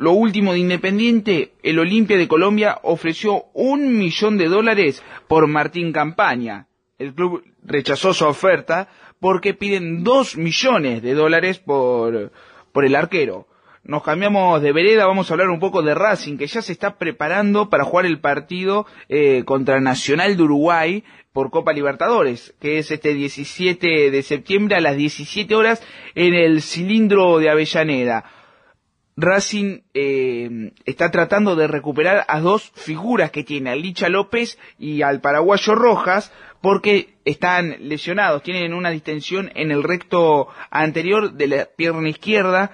Lo 0.00 0.12
último 0.12 0.54
de 0.54 0.60
Independiente, 0.60 1.52
el 1.62 1.78
Olimpia 1.78 2.16
de 2.16 2.26
Colombia 2.26 2.78
ofreció 2.84 3.44
un 3.52 3.98
millón 3.98 4.38
de 4.38 4.48
dólares 4.48 5.02
por 5.28 5.46
Martín 5.46 5.92
Campaña. 5.92 6.68
El 6.98 7.12
club 7.12 7.44
rechazó 7.62 8.14
su 8.14 8.24
oferta 8.24 8.88
porque 9.20 9.52
piden 9.52 10.02
dos 10.02 10.38
millones 10.38 11.02
de 11.02 11.12
dólares 11.12 11.58
por, 11.58 12.32
por 12.72 12.86
el 12.86 12.96
arquero. 12.96 13.46
nos 13.84 14.02
cambiamos 14.02 14.62
de 14.62 14.72
vereda, 14.72 15.04
vamos 15.04 15.30
a 15.30 15.34
hablar 15.34 15.50
un 15.50 15.60
poco 15.60 15.82
de 15.82 15.94
Racing, 15.94 16.38
que 16.38 16.46
ya 16.46 16.62
se 16.62 16.72
está 16.72 16.96
preparando 16.96 17.68
para 17.68 17.84
jugar 17.84 18.06
el 18.06 18.20
partido 18.20 18.86
eh, 19.10 19.42
contra 19.44 19.82
Nacional 19.82 20.38
de 20.38 20.42
Uruguay 20.44 21.04
por 21.34 21.50
Copa 21.50 21.74
Libertadores, 21.74 22.54
que 22.58 22.78
es 22.78 22.90
este 22.90 23.12
17 23.12 24.10
de 24.10 24.22
septiembre 24.22 24.76
a 24.76 24.80
las 24.80 24.96
17 24.96 25.54
horas 25.54 25.82
en 26.14 26.32
el 26.32 26.62
cilindro 26.62 27.38
de 27.38 27.50
Avellaneda. 27.50 28.39
Racing 29.20 29.80
eh, 29.94 30.72
está 30.84 31.10
tratando 31.10 31.56
de 31.56 31.66
recuperar 31.66 32.24
a 32.28 32.40
dos 32.40 32.72
figuras 32.74 33.30
que 33.30 33.44
tiene, 33.44 33.70
a 33.70 33.76
Licha 33.76 34.08
López 34.08 34.58
y 34.78 35.02
al 35.02 35.20
paraguayo 35.20 35.74
Rojas, 35.74 36.32
porque 36.60 37.14
están 37.24 37.76
lesionados, 37.80 38.42
tienen 38.42 38.74
una 38.74 38.90
distensión 38.90 39.50
en 39.54 39.70
el 39.70 39.82
recto 39.82 40.48
anterior 40.70 41.32
de 41.32 41.46
la 41.46 41.64
pierna 41.64 42.08
izquierda, 42.08 42.72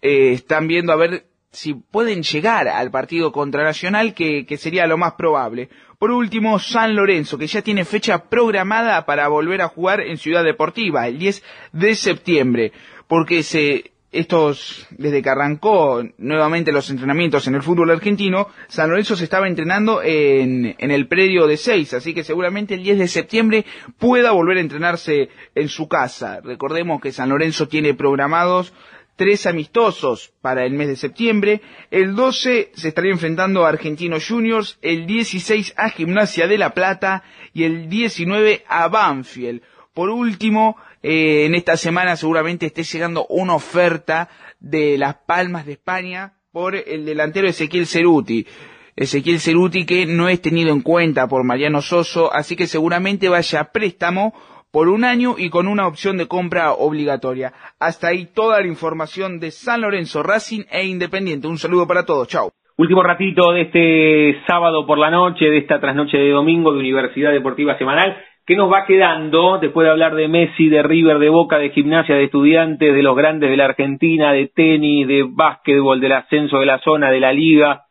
eh, 0.00 0.32
están 0.32 0.66
viendo 0.66 0.92
a 0.92 0.96
ver 0.96 1.26
si 1.50 1.74
pueden 1.74 2.22
llegar 2.22 2.66
al 2.68 2.90
partido 2.90 3.30
contra 3.30 3.62
Nacional, 3.62 4.14
que, 4.14 4.46
que 4.46 4.56
sería 4.56 4.86
lo 4.86 4.96
más 4.96 5.12
probable. 5.12 5.68
Por 5.98 6.10
último, 6.10 6.58
San 6.58 6.96
Lorenzo, 6.96 7.38
que 7.38 7.46
ya 7.46 7.62
tiene 7.62 7.84
fecha 7.84 8.24
programada 8.24 9.04
para 9.04 9.28
volver 9.28 9.60
a 9.60 9.68
jugar 9.68 10.00
en 10.00 10.16
Ciudad 10.16 10.42
Deportiva, 10.42 11.06
el 11.06 11.18
10 11.18 11.44
de 11.72 11.94
septiembre, 11.94 12.72
porque 13.06 13.42
se, 13.42 13.92
estos, 14.12 14.86
desde 14.90 15.22
que 15.22 15.30
arrancó 15.30 16.04
nuevamente 16.18 16.70
los 16.70 16.90
entrenamientos 16.90 17.46
en 17.48 17.54
el 17.54 17.62
fútbol 17.62 17.90
argentino, 17.90 18.48
San 18.68 18.90
Lorenzo 18.90 19.16
se 19.16 19.24
estaba 19.24 19.48
entrenando 19.48 20.02
en, 20.02 20.76
el 20.78 21.08
predio 21.08 21.46
de 21.46 21.56
seis, 21.56 21.94
así 21.94 22.12
que 22.12 22.22
seguramente 22.22 22.74
el 22.74 22.82
10 22.82 22.98
de 22.98 23.08
septiembre 23.08 23.64
pueda 23.98 24.32
volver 24.32 24.58
a 24.58 24.60
entrenarse 24.60 25.30
en 25.54 25.68
su 25.68 25.88
casa. 25.88 26.40
Recordemos 26.44 27.00
que 27.00 27.10
San 27.10 27.30
Lorenzo 27.30 27.68
tiene 27.68 27.94
programados 27.94 28.74
tres 29.16 29.46
amistosos 29.46 30.34
para 30.42 30.66
el 30.66 30.74
mes 30.74 30.88
de 30.88 30.96
septiembre. 30.96 31.62
El 31.90 32.14
12 32.14 32.72
se 32.74 32.88
estaría 32.88 33.12
enfrentando 33.12 33.64
a 33.64 33.70
Argentinos 33.70 34.28
Juniors, 34.28 34.78
el 34.82 35.06
16 35.06 35.72
a 35.76 35.88
Gimnasia 35.88 36.46
de 36.46 36.58
la 36.58 36.74
Plata 36.74 37.24
y 37.54 37.64
el 37.64 37.88
19 37.88 38.64
a 38.68 38.88
Banfield. 38.88 39.62
Por 39.94 40.08
último, 40.08 40.76
eh, 41.02 41.46
en 41.46 41.54
esta 41.54 41.76
semana 41.76 42.16
seguramente 42.16 42.66
esté 42.66 42.84
llegando 42.84 43.26
una 43.28 43.54
oferta 43.54 44.28
de 44.60 44.96
Las 44.98 45.16
Palmas 45.26 45.66
de 45.66 45.72
España 45.72 46.34
por 46.52 46.76
el 46.76 47.04
delantero 47.04 47.48
Ezequiel 47.48 47.86
Ceruti. 47.86 48.46
Ezequiel 48.94 49.40
Ceruti 49.40 49.86
que 49.86 50.06
no 50.06 50.28
es 50.28 50.40
tenido 50.40 50.72
en 50.72 50.82
cuenta 50.82 51.26
por 51.26 51.44
Mariano 51.44 51.80
Soso, 51.80 52.32
así 52.32 52.56
que 52.56 52.66
seguramente 52.66 53.28
vaya 53.28 53.60
a 53.60 53.72
préstamo 53.72 54.34
por 54.70 54.88
un 54.88 55.04
año 55.04 55.34
y 55.36 55.50
con 55.50 55.66
una 55.66 55.86
opción 55.86 56.16
de 56.16 56.28
compra 56.28 56.72
obligatoria. 56.72 57.52
Hasta 57.78 58.08
ahí 58.08 58.26
toda 58.26 58.60
la 58.60 58.66
información 58.66 59.38
de 59.40 59.50
San 59.50 59.82
Lorenzo, 59.82 60.22
Racing 60.22 60.62
e 60.70 60.86
Independiente. 60.86 61.46
Un 61.46 61.58
saludo 61.58 61.86
para 61.86 62.04
todos. 62.04 62.28
Chao. 62.28 62.50
Último 62.78 63.02
ratito 63.02 63.52
de 63.52 63.62
este 63.62 64.46
sábado 64.46 64.86
por 64.86 64.98
la 64.98 65.10
noche, 65.10 65.44
de 65.44 65.58
esta 65.58 65.78
trasnoche 65.78 66.16
de 66.16 66.30
domingo 66.30 66.72
de 66.72 66.78
Universidad 66.78 67.32
Deportiva 67.32 67.76
Semanal. 67.76 68.16
¿Qué 68.52 68.56
nos 68.56 68.70
va 68.70 68.84
quedando 68.84 69.56
después 69.56 69.86
de 69.86 69.92
hablar 69.92 70.14
de 70.14 70.28
Messi, 70.28 70.68
de 70.68 70.82
River, 70.82 71.18
de 71.18 71.30
Boca, 71.30 71.56
de 71.56 71.70
gimnasia, 71.70 72.16
de 72.16 72.24
estudiantes, 72.24 72.92
de 72.92 73.02
los 73.02 73.16
grandes 73.16 73.48
de 73.48 73.56
la 73.56 73.64
Argentina, 73.64 74.30
de 74.30 74.48
tenis, 74.48 75.08
de 75.08 75.24
básquetbol, 75.26 76.02
del 76.02 76.12
ascenso 76.12 76.58
de 76.58 76.66
la 76.66 76.78
zona, 76.80 77.10
de 77.10 77.18
la 77.18 77.32
liga? 77.32 77.86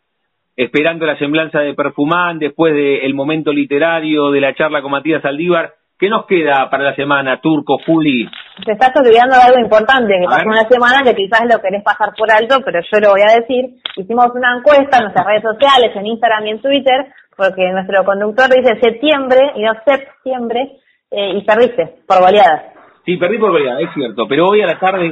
Esperando 0.55 1.07
la 1.07 1.17
semblanza 1.17 1.61
de 1.61 1.73
Perfumán, 1.73 2.37
después 2.37 2.75
del 2.75 3.11
momento 3.15 3.51
literario, 3.51 4.29
de 4.29 4.39
la 4.39 4.53
charla 4.53 4.83
con 4.83 4.91
Matías 4.91 5.25
Aldívar 5.25 5.73
¿Qué 6.01 6.09
nos 6.09 6.25
queda 6.25 6.67
para 6.71 6.83
la 6.83 6.95
semana, 6.95 7.39
Turco, 7.39 7.77
Juli? 7.85 8.27
Te 8.65 8.71
estás 8.71 8.89
olvidando 8.97 9.35
de 9.37 9.43
algo 9.43 9.59
importante 9.61 10.17
que 10.19 10.25
pasó 10.25 10.49
una 10.49 10.67
semana 10.67 11.03
que 11.05 11.13
quizás 11.13 11.41
lo 11.45 11.61
querés 11.61 11.83
pasar 11.83 12.09
por 12.17 12.25
alto, 12.31 12.57
pero 12.65 12.81
yo 12.81 12.99
lo 12.99 13.11
voy 13.11 13.21
a 13.21 13.37
decir. 13.37 13.77
Hicimos 13.95 14.33
una 14.33 14.57
encuesta 14.57 14.97
en 14.97 15.03
nuestras 15.03 15.27
redes 15.27 15.43
sociales, 15.43 15.95
en 15.95 16.07
Instagram 16.07 16.47
y 16.47 16.49
en 16.49 16.59
Twitter, 16.59 17.05
porque 17.41 17.71
nuestro 17.71 18.05
conductor 18.05 18.49
dice 18.55 18.79
septiembre 18.79 19.39
y 19.55 19.63
no 19.63 19.73
septiembre, 19.83 20.77
eh, 21.09 21.37
y 21.37 21.41
perdiste 21.41 22.03
por 22.07 22.19
goleadas. 22.19 22.73
Sí, 23.03 23.17
perdí 23.17 23.39
por 23.39 23.49
goleadas, 23.49 23.81
es 23.81 23.89
cierto, 23.95 24.27
pero 24.27 24.47
hoy 24.47 24.61
a 24.61 24.67
la 24.67 24.77
tarde 24.77 25.11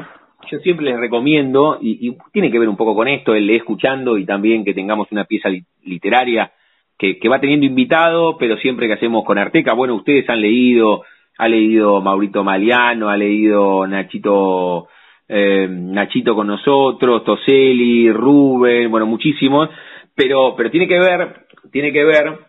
yo 0.51 0.59
siempre 0.59 0.85
les 0.85 0.99
recomiendo, 0.99 1.79
y, 1.81 2.15
tiene 2.31 2.51
que 2.51 2.59
ver 2.59 2.69
un 2.69 2.77
poco 2.77 2.95
con 2.95 3.07
esto, 3.07 3.33
el 3.33 3.49
escuchando 3.49 4.17
y 4.17 4.25
también 4.25 4.63
que 4.63 4.75
tengamos 4.75 5.11
una 5.11 5.25
pieza 5.25 5.49
literaria 5.83 6.51
que, 6.99 7.17
va 7.29 7.39
teniendo 7.39 7.65
invitado, 7.65 8.37
pero 8.37 8.57
siempre 8.57 8.85
que 8.87 8.93
hacemos 8.93 9.25
con 9.25 9.39
Arteca, 9.39 9.73
bueno, 9.73 9.95
ustedes 9.95 10.29
han 10.29 10.41
leído, 10.41 11.03
ha 11.37 11.47
leído 11.47 11.99
Maurito 12.01 12.43
Maliano, 12.43 13.09
ha 13.09 13.17
leído 13.17 13.87
Nachito, 13.87 14.87
eh, 15.27 15.67
Nachito 15.67 16.35
con 16.35 16.47
nosotros, 16.47 17.23
Toseli, 17.23 18.11
Rubén, 18.11 18.91
bueno, 18.91 19.07
muchísimos, 19.07 19.69
pero, 20.13 20.53
pero 20.57 20.69
tiene 20.69 20.87
que 20.87 20.99
ver, 20.99 21.45
tiene 21.71 21.91
que 21.91 22.03
ver 22.03 22.39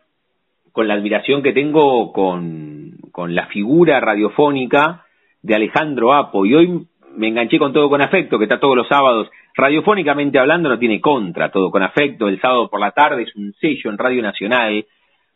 con 0.72 0.88
la 0.88 0.94
admiración 0.94 1.42
que 1.42 1.52
tengo 1.52 2.12
con, 2.12 2.92
con 3.12 3.34
la 3.34 3.46
figura 3.46 4.00
radiofónica 4.00 5.04
de 5.42 5.54
Alejandro 5.54 6.12
Apo, 6.12 6.46
y 6.46 6.54
hoy 6.54 6.86
me 7.16 7.28
enganché 7.28 7.58
con 7.58 7.72
todo 7.72 7.88
con 7.88 8.02
afecto, 8.02 8.38
que 8.38 8.44
está 8.44 8.60
todos 8.60 8.76
los 8.76 8.88
sábados 8.88 9.30
Radiofónicamente 9.54 10.38
hablando 10.38 10.68
no 10.68 10.78
tiene 10.78 11.00
contra, 11.00 11.50
todo 11.50 11.70
con 11.70 11.82
afecto. 11.82 12.28
El 12.28 12.40
sábado 12.40 12.68
por 12.68 12.80
la 12.80 12.92
tarde 12.92 13.24
es 13.24 13.34
un 13.36 13.52
sello 13.60 13.90
en 13.90 13.98
Radio 13.98 14.22
Nacional, 14.22 14.86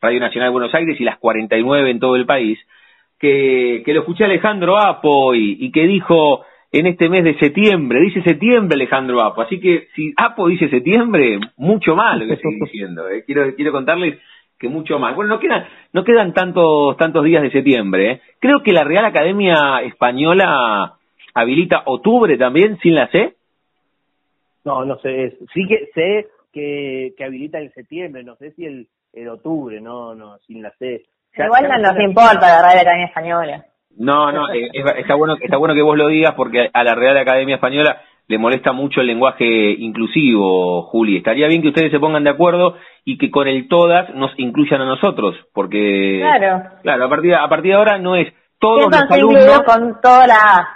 Radio 0.01 0.21
Nacional 0.21 0.49
de 0.49 0.53
Buenos 0.53 0.75
Aires 0.75 1.01
y 1.01 1.05
las 1.05 1.19
49 1.19 1.91
en 1.91 2.01
todo 2.01 2.17
el 2.17 2.27
país, 2.27 2.59
que, 3.19 3.83
que 3.85 3.93
lo 3.93 4.01
escuché 4.01 4.25
Alejandro 4.25 4.79
Apo 4.79 5.35
y, 5.35 5.71
que 5.73 5.87
dijo 5.87 6.45
en 6.75 6.87
este 6.89 7.09
mes 7.09 7.23
de 7.23 7.39
septiembre, 7.39 8.01
dice 8.01 8.21
septiembre 8.23 8.75
Alejandro 8.75 9.23
Apo, 9.23 9.43
así 9.43 9.61
que 9.61 9.87
si 9.95 10.13
Apo 10.17 10.49
dice 10.49 10.69
septiembre, 10.69 11.39
mucho 11.57 11.95
más 11.95 12.19
lo 12.19 12.27
que 12.27 12.37
sigue 12.37 12.59
diciendo, 12.65 13.09
¿eh? 13.09 13.23
quiero, 13.25 13.55
quiero 13.55 13.71
contarles 13.71 14.19
que 14.59 14.69
mucho 14.69 14.99
más. 14.99 15.15
Bueno, 15.15 15.35
no 15.35 15.41
quedan, 15.41 15.67
no 15.93 16.03
quedan 16.03 16.35
tantos, 16.35 16.97
tantos 16.97 17.25
días 17.25 17.43
de 17.43 17.53
septiembre, 17.53 18.11
¿eh? 18.11 18.21
creo 18.41 18.61
que 18.65 18.73
la 18.73 18.83
Real 18.83 19.05
Academia 19.05 19.83
Española 19.85 20.95
habilita 21.33 21.85
octubre 21.87 22.37
también, 22.37 22.77
sin 22.81 22.97
la 22.97 23.07
C. 23.09 23.35
No, 24.65 24.85
no 24.85 24.99
sé, 24.99 25.39
sí 25.53 25.69
que 25.69 25.91
sé 25.95 26.27
que, 26.53 27.15
que 27.17 27.25
habilita 27.25 27.61
en 27.61 27.71
septiembre, 27.73 28.25
no 28.25 28.35
sé 28.35 28.51
si 28.51 28.65
el, 28.65 28.89
el 29.13 29.29
octubre, 29.29 29.81
no, 29.81 30.17
no, 30.17 30.39
sin 30.39 30.61
la 30.61 30.73
C. 30.73 31.05
Igual 31.37 31.69
no 31.69 31.79
nos 31.79 32.01
importa 32.01 32.41
la 32.41 32.63
Real 32.63 32.81
Academia 32.81 33.07
Española. 33.07 33.65
No, 33.99 34.33
no, 34.33 34.53
eh, 34.53 34.71
está 34.99 35.15
bueno, 35.15 35.37
está 35.41 35.57
bueno 35.57 35.75
que 35.75 35.83
vos 35.83 35.97
lo 35.97 36.09
digas 36.09 36.35
porque 36.35 36.71
a 36.73 36.85
la 36.85 36.95
Real 36.95 37.17
Academia 37.17 37.57
Española 37.57 38.03
le 38.27 38.39
molesta 38.39 38.73
mucho 38.73 39.01
el 39.01 39.07
lenguaje 39.07 39.45
inclusivo, 39.45 40.83
Juli. 40.85 41.19
Estaría 41.19 41.47
bien 41.47 41.63
que 41.63 41.69
ustedes 41.69 41.93
se 41.93 42.01
pongan 42.01 42.25
de 42.25 42.31
acuerdo 42.31 42.77
y 43.05 43.19
que 43.19 43.31
con 43.31 43.49
el 43.49 43.69
todas 43.69 44.15
nos 44.15 44.33
incluyan 44.39 44.81
a 44.81 44.87
nosotros, 44.87 45.37
porque 45.53 46.21
claro, 46.21 46.63
claro, 46.83 47.05
a 47.05 47.09
partir 47.09 47.35
a 47.35 47.49
partir 47.49 47.73
de 47.73 47.77
ahora 47.77 47.99
no 47.99 48.17
es 48.17 48.33
todos 48.59 48.91
los 48.91 49.11
alumnos 49.11 49.63
con 49.63 50.01
toda 50.01 50.27
la 50.27 50.69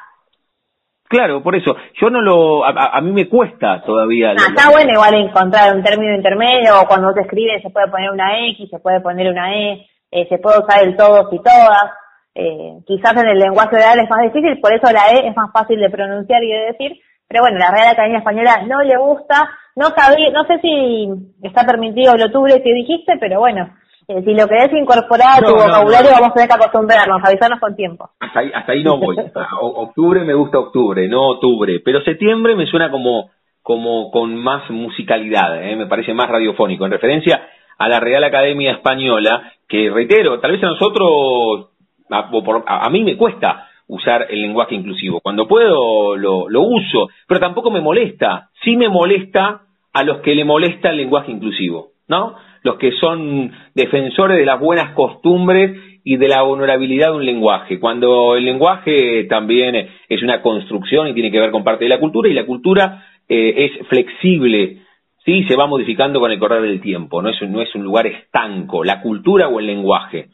Claro, 1.09 1.43
por 1.43 1.57
eso. 1.57 1.75
Yo 1.99 2.11
no 2.11 2.21
lo. 2.21 2.65
A, 2.67 3.01
mí 3.01 3.13
me 3.13 3.29
cuesta 3.29 3.83
todavía. 3.83 4.33
Ah, 4.33 4.53
está 4.55 4.71
bueno 4.71 4.91
igual 4.93 5.15
encontrar 5.15 5.75
un 5.75 5.83
término 5.83 6.15
intermedio, 6.15 6.83
o 6.83 6.87
cuando 6.87 7.13
se 7.15 7.23
escribe 7.23 7.63
se 7.63 7.71
puede 7.71 7.89
poner 7.89 8.11
una 8.11 8.47
X, 8.51 8.69
se 8.69 8.79
puede 8.79 9.01
poner 9.01 9.31
una 9.31 9.57
E, 9.57 9.87
eh, 10.11 10.27
se 10.29 10.37
puede 10.37 10.59
usar 10.59 10.85
el 10.85 10.97
todos 10.97 11.33
y 11.33 11.39
todas. 11.39 11.93
Eh, 12.41 12.79
quizás 12.87 13.17
en 13.17 13.31
el 13.31 13.39
lenguaje 13.41 13.75
oral 13.75 13.99
es 13.99 14.09
más 14.09 14.23
difícil, 14.23 14.61
por 14.61 14.73
eso 14.73 14.93
la 14.93 15.11
E 15.11 15.27
es 15.27 15.37
más 15.37 15.51
fácil 15.53 15.81
de 15.81 15.91
pronunciar 15.91 16.41
y 16.45 16.53
de 16.53 16.67
decir. 16.71 16.93
Pero 17.27 17.43
bueno, 17.43 17.59
la 17.59 17.73
Real 17.73 17.89
Academia 17.89 18.19
Española 18.19 18.63
no 18.65 18.81
le 18.83 18.97
gusta. 18.97 19.51
No 19.75 19.87
sabía, 19.89 20.31
no 20.31 20.45
sé 20.45 20.61
si 20.61 21.09
está 21.43 21.67
permitido 21.67 22.15
el 22.15 22.23
octubre 22.23 22.63
que 22.63 22.73
dijiste, 22.73 23.15
pero 23.19 23.41
bueno, 23.41 23.69
eh, 24.07 24.23
si 24.25 24.35
lo 24.35 24.47
querés 24.47 24.73
incorporar 24.73 25.39
a 25.39 25.47
tu 25.47 25.53
vocabulario, 25.53 26.13
vamos 26.13 26.31
a 26.31 26.35
tener 26.35 26.49
que 26.49 26.55
acostumbrarnos, 26.55 27.21
avisarnos 27.25 27.59
con 27.59 27.75
tiempo. 27.75 28.09
Hasta 28.21 28.39
ahí, 28.39 28.53
hasta 28.55 28.73
ahí 28.73 28.85
no 28.85 28.99
voy. 28.99 29.17
octubre 29.61 30.23
me 30.23 30.35
gusta 30.35 30.61
octubre, 30.61 31.09
no 31.09 31.31
octubre. 31.31 31.81
Pero 31.85 32.03
septiembre 32.03 32.55
me 32.55 32.67
suena 32.67 32.89
como, 32.89 33.31
como 33.63 34.13
con 34.13 34.37
más 34.37 34.71
musicalidad, 34.71 35.61
¿eh? 35.61 35.75
me 35.75 35.87
parece 35.87 36.15
más 36.15 36.29
radiofónico, 36.29 36.85
en 36.85 36.93
referencia 36.93 37.49
a 37.77 37.89
la 37.89 37.99
Real 37.99 38.23
Academia 38.23 38.73
Española, 38.73 39.53
que 39.69 39.91
reitero, 39.91 40.39
tal 40.39 40.53
vez 40.53 40.63
a 40.63 40.69
nosotros, 40.69 41.71
a, 42.11 42.87
a 42.87 42.91
mí 42.91 43.03
me 43.03 43.17
cuesta 43.17 43.69
usar 43.87 44.27
el 44.31 44.43
lenguaje 44.43 44.75
inclusivo. 44.75 45.21
Cuando 45.21 45.49
puedo 45.49 46.17
lo, 46.17 46.49
lo 46.49 46.63
uso, 46.63 47.09
pero 47.27 47.41
tampoco 47.41 47.71
me 47.71 47.81
molesta. 47.81 48.51
Sí 48.63 48.77
me 48.77 48.89
molesta 48.89 49.63
a 49.93 50.05
los 50.05 50.19
que 50.19 50.35
le 50.35 50.45
molesta 50.45 50.91
el 50.91 50.99
lenguaje 50.99 51.33
inclusivo, 51.33 51.93
¿no? 52.07 52.37
los 52.63 52.77
que 52.77 52.93
son 52.93 53.53
defensores 53.75 54.39
de 54.39 54.45
las 54.45 54.61
buenas 54.61 54.93
costumbres 54.93 55.77
y 56.05 56.17
de 56.17 56.29
la 56.29 56.43
honorabilidad 56.45 57.11
de 57.11 57.17
un 57.17 57.25
lenguaje, 57.25 57.79
cuando 57.79 58.37
el 58.37 58.45
lenguaje 58.45 59.25
también 59.25 59.89
es 60.09 60.23
una 60.23 60.41
construcción 60.43 61.09
y 61.09 61.15
tiene 61.15 61.31
que 61.31 61.41
ver 61.41 61.51
con 61.51 61.65
parte 61.65 61.85
de 61.85 61.91
la 61.91 62.01
cultura 62.01 62.29
y 62.29 62.35
la 62.35 62.47
cultura 62.47 63.05
eh, 63.29 63.55
es 63.57 63.87
flexible, 63.89 64.79
sí, 65.25 65.45
se 65.45 65.57
va 65.57 65.67
modificando 65.67 66.21
con 66.21 66.31
el 66.31 66.39
correr 66.39 66.63
del 66.63 66.81
tiempo, 66.81 67.21
no 67.21 67.29
es, 67.29 67.41
no 67.43 67.61
es 67.61 67.75
un 67.75 67.83
lugar 67.83 68.07
estanco, 68.07 68.85
la 68.85 69.01
cultura 69.03 69.49
o 69.49 69.61
el 69.61 69.67
lenguaje. 69.67 70.29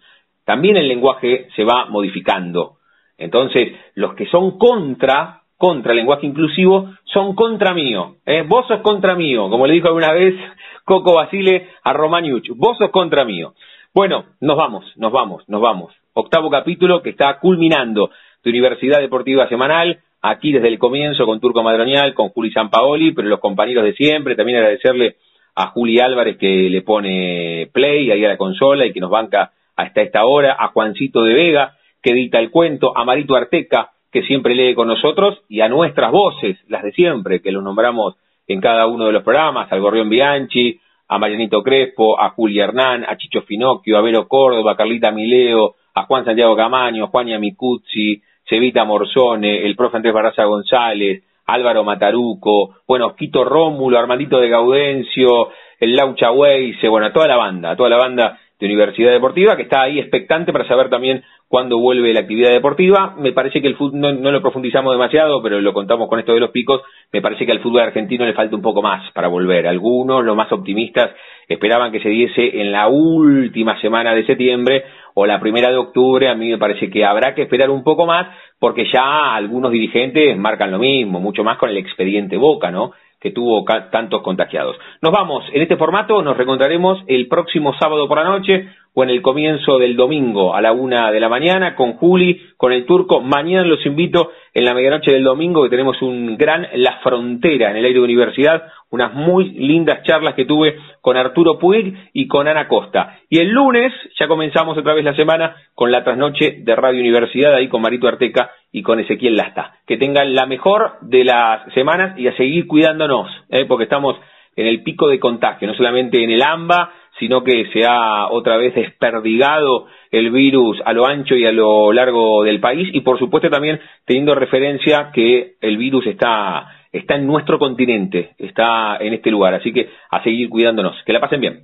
También 0.44 0.76
el 0.76 0.88
lenguaje 0.88 1.48
se 1.56 1.64
va 1.64 1.86
modificando. 1.86 2.78
Entonces, 3.16 3.72
los 3.94 4.14
que 4.14 4.26
son 4.26 4.58
contra 4.58 5.40
contra 5.56 5.92
el 5.92 5.98
lenguaje 5.98 6.26
inclusivo 6.26 6.90
son 7.04 7.34
contra 7.34 7.72
mío. 7.72 8.16
¿eh? 8.26 8.44
Vos 8.46 8.66
sos 8.66 8.80
contra 8.80 9.14
mío, 9.14 9.48
como 9.48 9.66
le 9.66 9.74
dijo 9.74 9.88
alguna 9.88 10.12
vez 10.12 10.34
Coco 10.84 11.14
Basile 11.14 11.68
a 11.82 11.92
Romaniuch. 11.92 12.50
Vos 12.56 12.76
sos 12.76 12.90
contra 12.90 13.24
mío. 13.24 13.54
Bueno, 13.94 14.24
nos 14.40 14.56
vamos, 14.56 14.84
nos 14.96 15.12
vamos, 15.12 15.48
nos 15.48 15.62
vamos. 15.62 15.94
Octavo 16.12 16.50
capítulo 16.50 17.00
que 17.00 17.10
está 17.10 17.38
culminando 17.38 18.10
de 18.42 18.50
Universidad 18.50 19.00
Deportiva 19.00 19.48
Semanal, 19.48 20.00
aquí 20.20 20.52
desde 20.52 20.68
el 20.68 20.78
comienzo 20.78 21.24
con 21.26 21.40
Turco 21.40 21.62
Madronial, 21.62 22.12
con 22.12 22.28
Juli 22.28 22.50
Sampaoli, 22.50 23.12
pero 23.12 23.28
los 23.28 23.40
compañeros 23.40 23.84
de 23.84 23.94
siempre, 23.94 24.36
también 24.36 24.58
agradecerle 24.58 25.16
a 25.54 25.68
Juli 25.68 26.00
Álvarez 26.00 26.36
que 26.36 26.68
le 26.68 26.82
pone 26.82 27.68
play 27.72 28.10
ahí 28.10 28.24
a 28.24 28.28
la 28.28 28.36
consola 28.36 28.84
y 28.84 28.92
que 28.92 29.00
nos 29.00 29.10
banca 29.10 29.52
hasta 29.76 30.02
esta 30.02 30.24
hora, 30.24 30.56
a 30.58 30.68
Juancito 30.68 31.22
de 31.22 31.34
Vega, 31.34 31.76
que 32.02 32.10
edita 32.10 32.38
el 32.38 32.50
cuento, 32.50 32.96
a 32.96 33.04
Marito 33.04 33.34
Arteca, 33.34 33.90
que 34.12 34.22
siempre 34.22 34.54
lee 34.54 34.74
con 34.74 34.88
nosotros, 34.88 35.42
y 35.48 35.60
a 35.60 35.68
nuestras 35.68 36.12
voces, 36.12 36.56
las 36.68 36.82
de 36.82 36.92
siempre, 36.92 37.40
que 37.40 37.52
los 37.52 37.64
nombramos 37.64 38.16
en 38.46 38.60
cada 38.60 38.86
uno 38.86 39.06
de 39.06 39.12
los 39.12 39.22
programas, 39.22 39.70
al 39.72 39.80
Gorrión 39.80 40.08
Bianchi, 40.08 40.78
a 41.08 41.18
Marianito 41.18 41.62
Crespo, 41.62 42.20
a 42.20 42.30
Juli 42.30 42.60
Hernán, 42.60 43.04
a 43.04 43.16
Chicho 43.16 43.42
Finocchio, 43.42 43.98
a 43.98 44.02
Vero 44.02 44.28
Córdoba, 44.28 44.72
a 44.72 44.76
Carlita 44.76 45.10
Mileo, 45.10 45.74
a 45.94 46.04
Juan 46.04 46.24
Santiago 46.24 46.56
Camaño, 46.56 47.04
a 47.04 47.08
Juan 47.08 47.28
Yamicuzzi, 47.28 48.22
Cevita 48.48 48.84
Morzone, 48.84 49.64
el 49.64 49.76
profe 49.76 49.96
Andrés 49.96 50.14
Barraza 50.14 50.44
González, 50.44 51.24
Álvaro 51.46 51.84
Mataruco, 51.84 52.76
bueno, 52.86 53.14
Quito 53.14 53.44
Rómulo, 53.44 53.98
Armandito 53.98 54.38
de 54.38 54.48
Gaudencio, 54.48 55.50
el 55.78 55.94
Laucha 55.94 56.30
Weise, 56.30 56.88
bueno, 56.88 57.12
toda 57.12 57.28
la 57.28 57.36
banda, 57.36 57.76
toda 57.76 57.90
la 57.90 57.98
banda 57.98 58.38
Universidad 58.66 59.12
Deportiva 59.12 59.56
que 59.56 59.62
está 59.62 59.82
ahí 59.82 59.98
expectante 59.98 60.52
para 60.52 60.66
saber 60.66 60.90
también 60.90 61.22
cuándo 61.48 61.78
vuelve 61.78 62.12
la 62.12 62.20
actividad 62.20 62.50
deportiva. 62.50 63.14
Me 63.18 63.32
parece 63.32 63.60
que 63.60 63.68
el 63.68 63.76
fútbol, 63.76 64.00
no, 64.00 64.12
no, 64.12 64.32
lo 64.32 64.42
profundizamos 64.42 64.92
demasiado, 64.92 65.42
pero 65.42 65.60
lo 65.60 65.72
contamos 65.72 66.08
con 66.08 66.18
esto 66.18 66.34
de 66.34 66.40
los 66.40 66.50
picos, 66.50 66.82
me 67.12 67.22
parece 67.22 67.46
que 67.46 67.52
al 67.52 67.60
fútbol 67.60 67.82
argentino 67.82 68.24
le 68.24 68.32
falta 68.32 68.56
un 68.56 68.62
poco 68.62 68.82
más 68.82 69.10
para 69.12 69.28
volver. 69.28 69.66
Algunos, 69.66 70.24
los 70.24 70.36
más 70.36 70.50
optimistas, 70.52 71.10
esperaban 71.48 71.92
que 71.92 72.00
se 72.00 72.08
diese 72.08 72.60
en 72.60 72.72
la 72.72 72.88
última 72.88 73.80
semana 73.80 74.14
de 74.14 74.26
septiembre 74.26 74.84
o 75.14 75.26
la 75.26 75.38
primera 75.38 75.70
de 75.70 75.76
octubre. 75.76 76.28
A 76.28 76.34
mí 76.34 76.50
me 76.50 76.58
parece 76.58 76.90
que 76.90 77.04
habrá 77.04 77.34
que 77.34 77.42
esperar 77.42 77.70
un 77.70 77.84
poco 77.84 78.06
más 78.06 78.26
porque 78.58 78.86
ya 78.92 79.34
algunos 79.34 79.70
dirigentes 79.70 80.36
marcan 80.36 80.70
lo 80.70 80.78
mismo, 80.78 81.20
mucho 81.20 81.44
más 81.44 81.58
con 81.58 81.70
el 81.70 81.76
expediente 81.76 82.36
Boca, 82.36 82.70
¿no? 82.70 82.92
Que 83.24 83.30
tuvo 83.30 83.64
tantos 83.90 84.20
contagiados. 84.20 84.76
Nos 85.00 85.10
vamos, 85.10 85.46
en 85.54 85.62
este 85.62 85.78
formato 85.78 86.20
nos 86.20 86.36
reencontraremos 86.36 87.02
el 87.06 87.26
próximo 87.26 87.74
sábado 87.80 88.06
por 88.06 88.18
la 88.18 88.28
noche 88.28 88.68
o 88.92 89.02
en 89.02 89.08
el 89.08 89.22
comienzo 89.22 89.78
del 89.78 89.96
domingo 89.96 90.54
a 90.54 90.60
la 90.60 90.72
una 90.72 91.10
de 91.10 91.20
la 91.20 91.30
mañana 91.30 91.74
con 91.74 91.94
Juli, 91.94 92.38
con 92.58 92.70
el 92.70 92.84
turco. 92.84 93.22
Mañana 93.22 93.66
los 93.66 93.84
invito 93.86 94.30
en 94.52 94.66
la 94.66 94.74
medianoche 94.74 95.10
del 95.10 95.24
domingo 95.24 95.62
que 95.62 95.70
tenemos 95.70 96.02
un 96.02 96.36
gran 96.36 96.68
La 96.74 96.98
Frontera 96.98 97.70
en 97.70 97.78
el 97.78 97.86
aire 97.86 97.98
de 97.98 98.04
universidad, 98.04 98.64
unas 98.90 99.14
muy 99.14 99.52
lindas 99.52 100.02
charlas 100.02 100.34
que 100.34 100.44
tuve 100.44 100.76
con 101.00 101.16
Arturo 101.16 101.58
Puig 101.58 102.10
y 102.12 102.28
con 102.28 102.46
Ana 102.46 102.68
Costa. 102.68 103.20
Y 103.30 103.38
el 103.38 103.48
lunes 103.48 103.90
ya 104.20 104.28
comenzamos 104.28 104.76
otra 104.76 104.92
vez 104.92 105.02
la 105.02 105.16
semana 105.16 105.56
con 105.74 105.90
la 105.90 106.04
trasnoche 106.04 106.58
de 106.58 106.76
Radio 106.76 107.00
Universidad 107.00 107.54
ahí 107.54 107.68
con 107.68 107.80
Marito 107.80 108.06
Arteca 108.06 108.50
y 108.74 108.82
con 108.82 108.98
Ezequiel 108.98 109.36
Lasta. 109.36 109.76
Que 109.86 109.96
tengan 109.96 110.34
la 110.34 110.46
mejor 110.46 110.98
de 111.00 111.24
las 111.24 111.72
semanas 111.74 112.18
y 112.18 112.26
a 112.26 112.36
seguir 112.36 112.66
cuidándonos, 112.66 113.30
¿eh? 113.48 113.66
porque 113.66 113.84
estamos 113.84 114.16
en 114.56 114.66
el 114.66 114.82
pico 114.82 115.06
de 115.08 115.20
contagio, 115.20 115.68
no 115.68 115.74
solamente 115.74 116.22
en 116.22 116.30
el 116.30 116.42
AMBA, 116.42 116.92
sino 117.20 117.44
que 117.44 117.66
se 117.72 117.86
ha 117.86 118.26
otra 118.30 118.56
vez 118.56 118.74
desperdigado 118.74 119.86
el 120.10 120.32
virus 120.32 120.82
a 120.84 120.92
lo 120.92 121.06
ancho 121.06 121.36
y 121.36 121.46
a 121.46 121.52
lo 121.52 121.92
largo 121.92 122.42
del 122.42 122.58
país 122.58 122.88
y 122.92 123.00
por 123.02 123.16
supuesto 123.20 123.48
también 123.48 123.80
teniendo 124.04 124.34
referencia 124.34 125.12
que 125.14 125.54
el 125.60 125.76
virus 125.76 126.08
está, 126.08 126.66
está 126.90 127.14
en 127.14 127.28
nuestro 127.28 127.60
continente, 127.60 128.30
está 128.38 128.96
en 128.96 129.14
este 129.14 129.30
lugar, 129.30 129.54
así 129.54 129.72
que 129.72 129.88
a 130.10 130.20
seguir 130.24 130.48
cuidándonos. 130.48 130.96
Que 131.06 131.12
la 131.12 131.20
pasen 131.20 131.40
bien. 131.40 131.62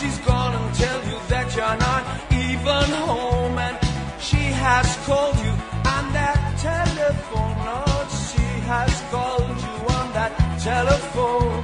She's 0.00 0.18
gonna 0.18 0.62
tell 0.74 1.00
you 1.08 1.18
that 1.28 1.46
you're 1.56 1.78
not 1.88 2.02
even 2.32 2.86
home. 3.06 3.58
And 3.66 3.76
she 4.20 4.42
has 4.64 4.86
called 5.06 5.36
you 5.46 5.54
on 5.96 6.04
that 6.18 6.38
telephone. 6.68 7.56
She 8.28 8.46
has 8.72 8.92
called 9.12 9.56
you 9.66 9.76
on 9.98 10.06
that 10.18 10.32
telephone. 10.68 11.62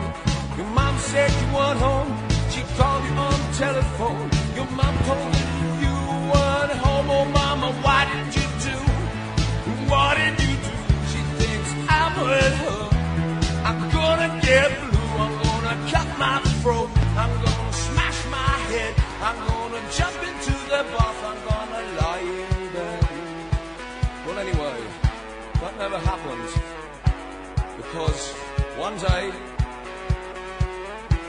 Your 0.56 0.70
mom 0.78 0.96
said 0.98 1.30
you 1.40 1.48
weren't 1.56 1.80
home. 1.88 2.10
She 2.52 2.62
called 2.78 3.04
you 3.08 3.14
on 3.28 3.38
the 3.44 3.52
telephone. 3.64 4.24
Your 4.58 4.70
mom 4.78 4.94
told 5.08 5.32
you 5.40 5.50
you 5.84 5.96
weren't 6.30 6.72
home. 6.84 7.06
Oh, 7.18 7.24
mama, 7.38 7.68
why 7.84 8.00
did 8.10 8.28
you 8.38 8.48
do? 8.66 8.76
What 9.90 10.16
did 10.16 10.40
you 10.46 10.56
do? 10.64 10.76
with 12.24 12.54
her. 12.64 12.88
I'm 13.68 13.80
gonna 13.90 14.40
get 14.42 14.68
blue, 14.80 15.12
I'm 15.24 15.34
gonna 15.44 15.90
cut 15.90 16.08
my 16.18 16.38
throat, 16.62 16.88
I'm 17.16 17.32
gonna 17.42 17.55
head, 18.76 18.94
I'm 19.26 19.38
gonna 19.48 19.82
jump 19.98 20.18
into 20.28 20.54
the 20.72 20.80
bath, 20.92 21.20
I'm 21.30 21.40
gonna 21.50 21.82
lie 22.00 22.26
in 22.42 22.72
bed. 22.74 23.02
Well, 24.24 24.38
anyway, 24.44 24.78
that 25.60 25.74
never 25.78 25.98
happened. 26.10 26.50
Because 27.80 28.22
one 28.84 28.96
day, 28.98 29.24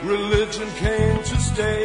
religion 0.02 0.68
came 0.84 1.18
to 1.30 1.36
stay. 1.50 1.82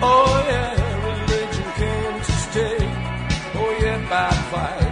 Oh, 0.00 0.34
yeah, 0.50 0.72
religion 1.10 1.68
came 1.82 2.16
to 2.28 2.34
stay. 2.46 2.78
Oh, 3.60 3.70
yeah, 3.82 3.98
bad 4.12 4.38
vibes, 4.52 4.87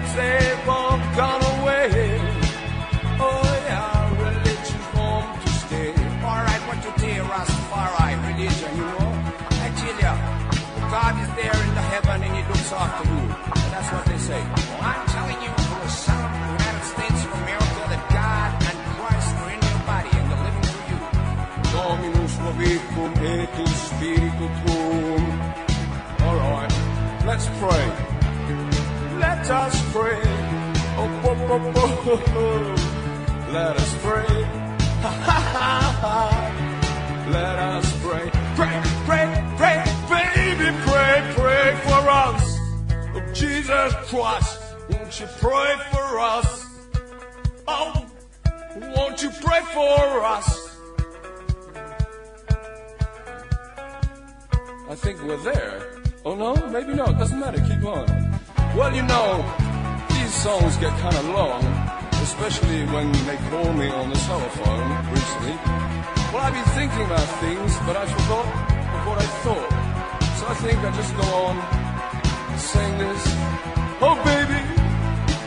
after 12.72 13.04
you. 13.08 13.20
And 13.20 13.68
that's 13.72 13.90
what 13.92 14.04
they 14.06 14.18
say. 14.18 14.40
Well, 14.42 14.82
I'm 14.82 15.06
telling 15.08 15.38
you 15.42 15.50
from 15.66 15.80
the 15.84 15.90
the 15.90 16.50
United 16.58 16.84
States 16.94 17.20
of 17.26 17.32
America 17.42 17.82
that 17.92 18.02
God 18.10 18.50
and 18.68 18.78
Christ 18.96 19.30
are 19.40 19.50
in 19.54 19.60
your 19.62 19.82
body 19.86 20.12
and 20.18 20.26
they're 20.30 20.44
living 20.46 20.66
through 20.70 20.86
you. 20.90 20.98
Dominus 21.72 22.34
vobiscum 22.42 23.12
et 23.32 23.54
spiritu 23.86 24.46
tuum. 24.60 25.24
Alright, 26.26 26.74
let's 27.26 27.46
pray. 27.60 27.86
Let 29.18 29.44
us 29.50 29.76
pray. 29.92 30.20
Oh, 30.98 31.28
oh, 31.28 31.52
oh, 31.52 31.72
oh. 31.74 31.82
oh, 31.82 32.12
oh, 32.12 32.22
oh. 32.36 32.96
Let 33.52 33.76
us 33.76 33.92
pray. 34.02 34.34
Ha. 35.02 36.46
Let 37.30 37.58
us 37.58 37.86
pray. 38.02 38.30
Pray, 38.56 38.82
pray, 39.04 39.26
pray, 39.56 39.84
baby, 40.08 40.76
pray, 40.86 41.32
pray 41.34 41.76
for 41.84 42.10
us. 42.10 42.55
Jesus 43.38 43.94
Christ, 44.08 44.60
won't 44.90 45.20
you 45.20 45.26
pray 45.38 45.74
for 45.92 46.18
us? 46.18 46.66
Oh, 47.68 48.06
won't 48.94 49.22
you 49.22 49.30
pray 49.30 49.60
for 49.74 50.24
us? 50.24 50.78
I 54.88 54.94
think 54.94 55.22
we're 55.22 55.36
there. 55.38 56.02
Oh 56.24 56.34
no, 56.34 56.54
maybe 56.68 56.94
not. 56.94 57.18
Doesn't 57.18 57.38
matter. 57.38 57.60
Keep 57.60 57.84
on. 57.84 58.06
Well, 58.76 58.94
you 58.94 59.02
know, 59.02 59.44
these 60.10 60.34
songs 60.34 60.76
get 60.76 60.92
kind 61.00 61.16
of 61.16 61.24
long 61.26 61.86
especially 62.26 62.84
when 62.86 63.12
they 63.28 63.36
call 63.50 63.72
me 63.72 63.88
on 63.88 64.10
the 64.10 64.16
telephone 64.30 64.88
recently. 65.14 65.54
Well, 66.32 66.42
I've 66.42 66.52
been 66.52 66.70
thinking 66.74 67.04
about 67.06 67.28
things, 67.44 67.72
but 67.86 67.96
I 67.96 68.04
forgot 68.04 68.46
what 69.06 69.18
I 69.18 69.26
thought. 69.44 69.70
So 70.38 70.46
I 70.48 70.54
think 70.54 70.78
I 70.80 70.90
just 70.96 71.16
go 71.16 71.28
on 71.46 71.85
sing 72.58 72.98
this. 72.98 73.22
Oh 74.00 74.16
baby, 74.24 74.60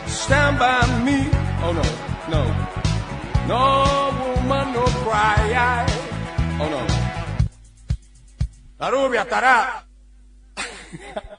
stand 0.08 0.60
by 0.60 0.82
me. 1.06 1.30
Oh 1.64 1.74
no, 1.74 1.86
no, 2.34 2.42
no 3.48 3.62
woman, 4.50 4.74
no 4.74 4.86
cry. 5.04 5.86
Oh 6.62 6.70
no. 6.70 6.82
La 8.80 8.90
rubia 8.90 9.24
estará. 9.24 9.86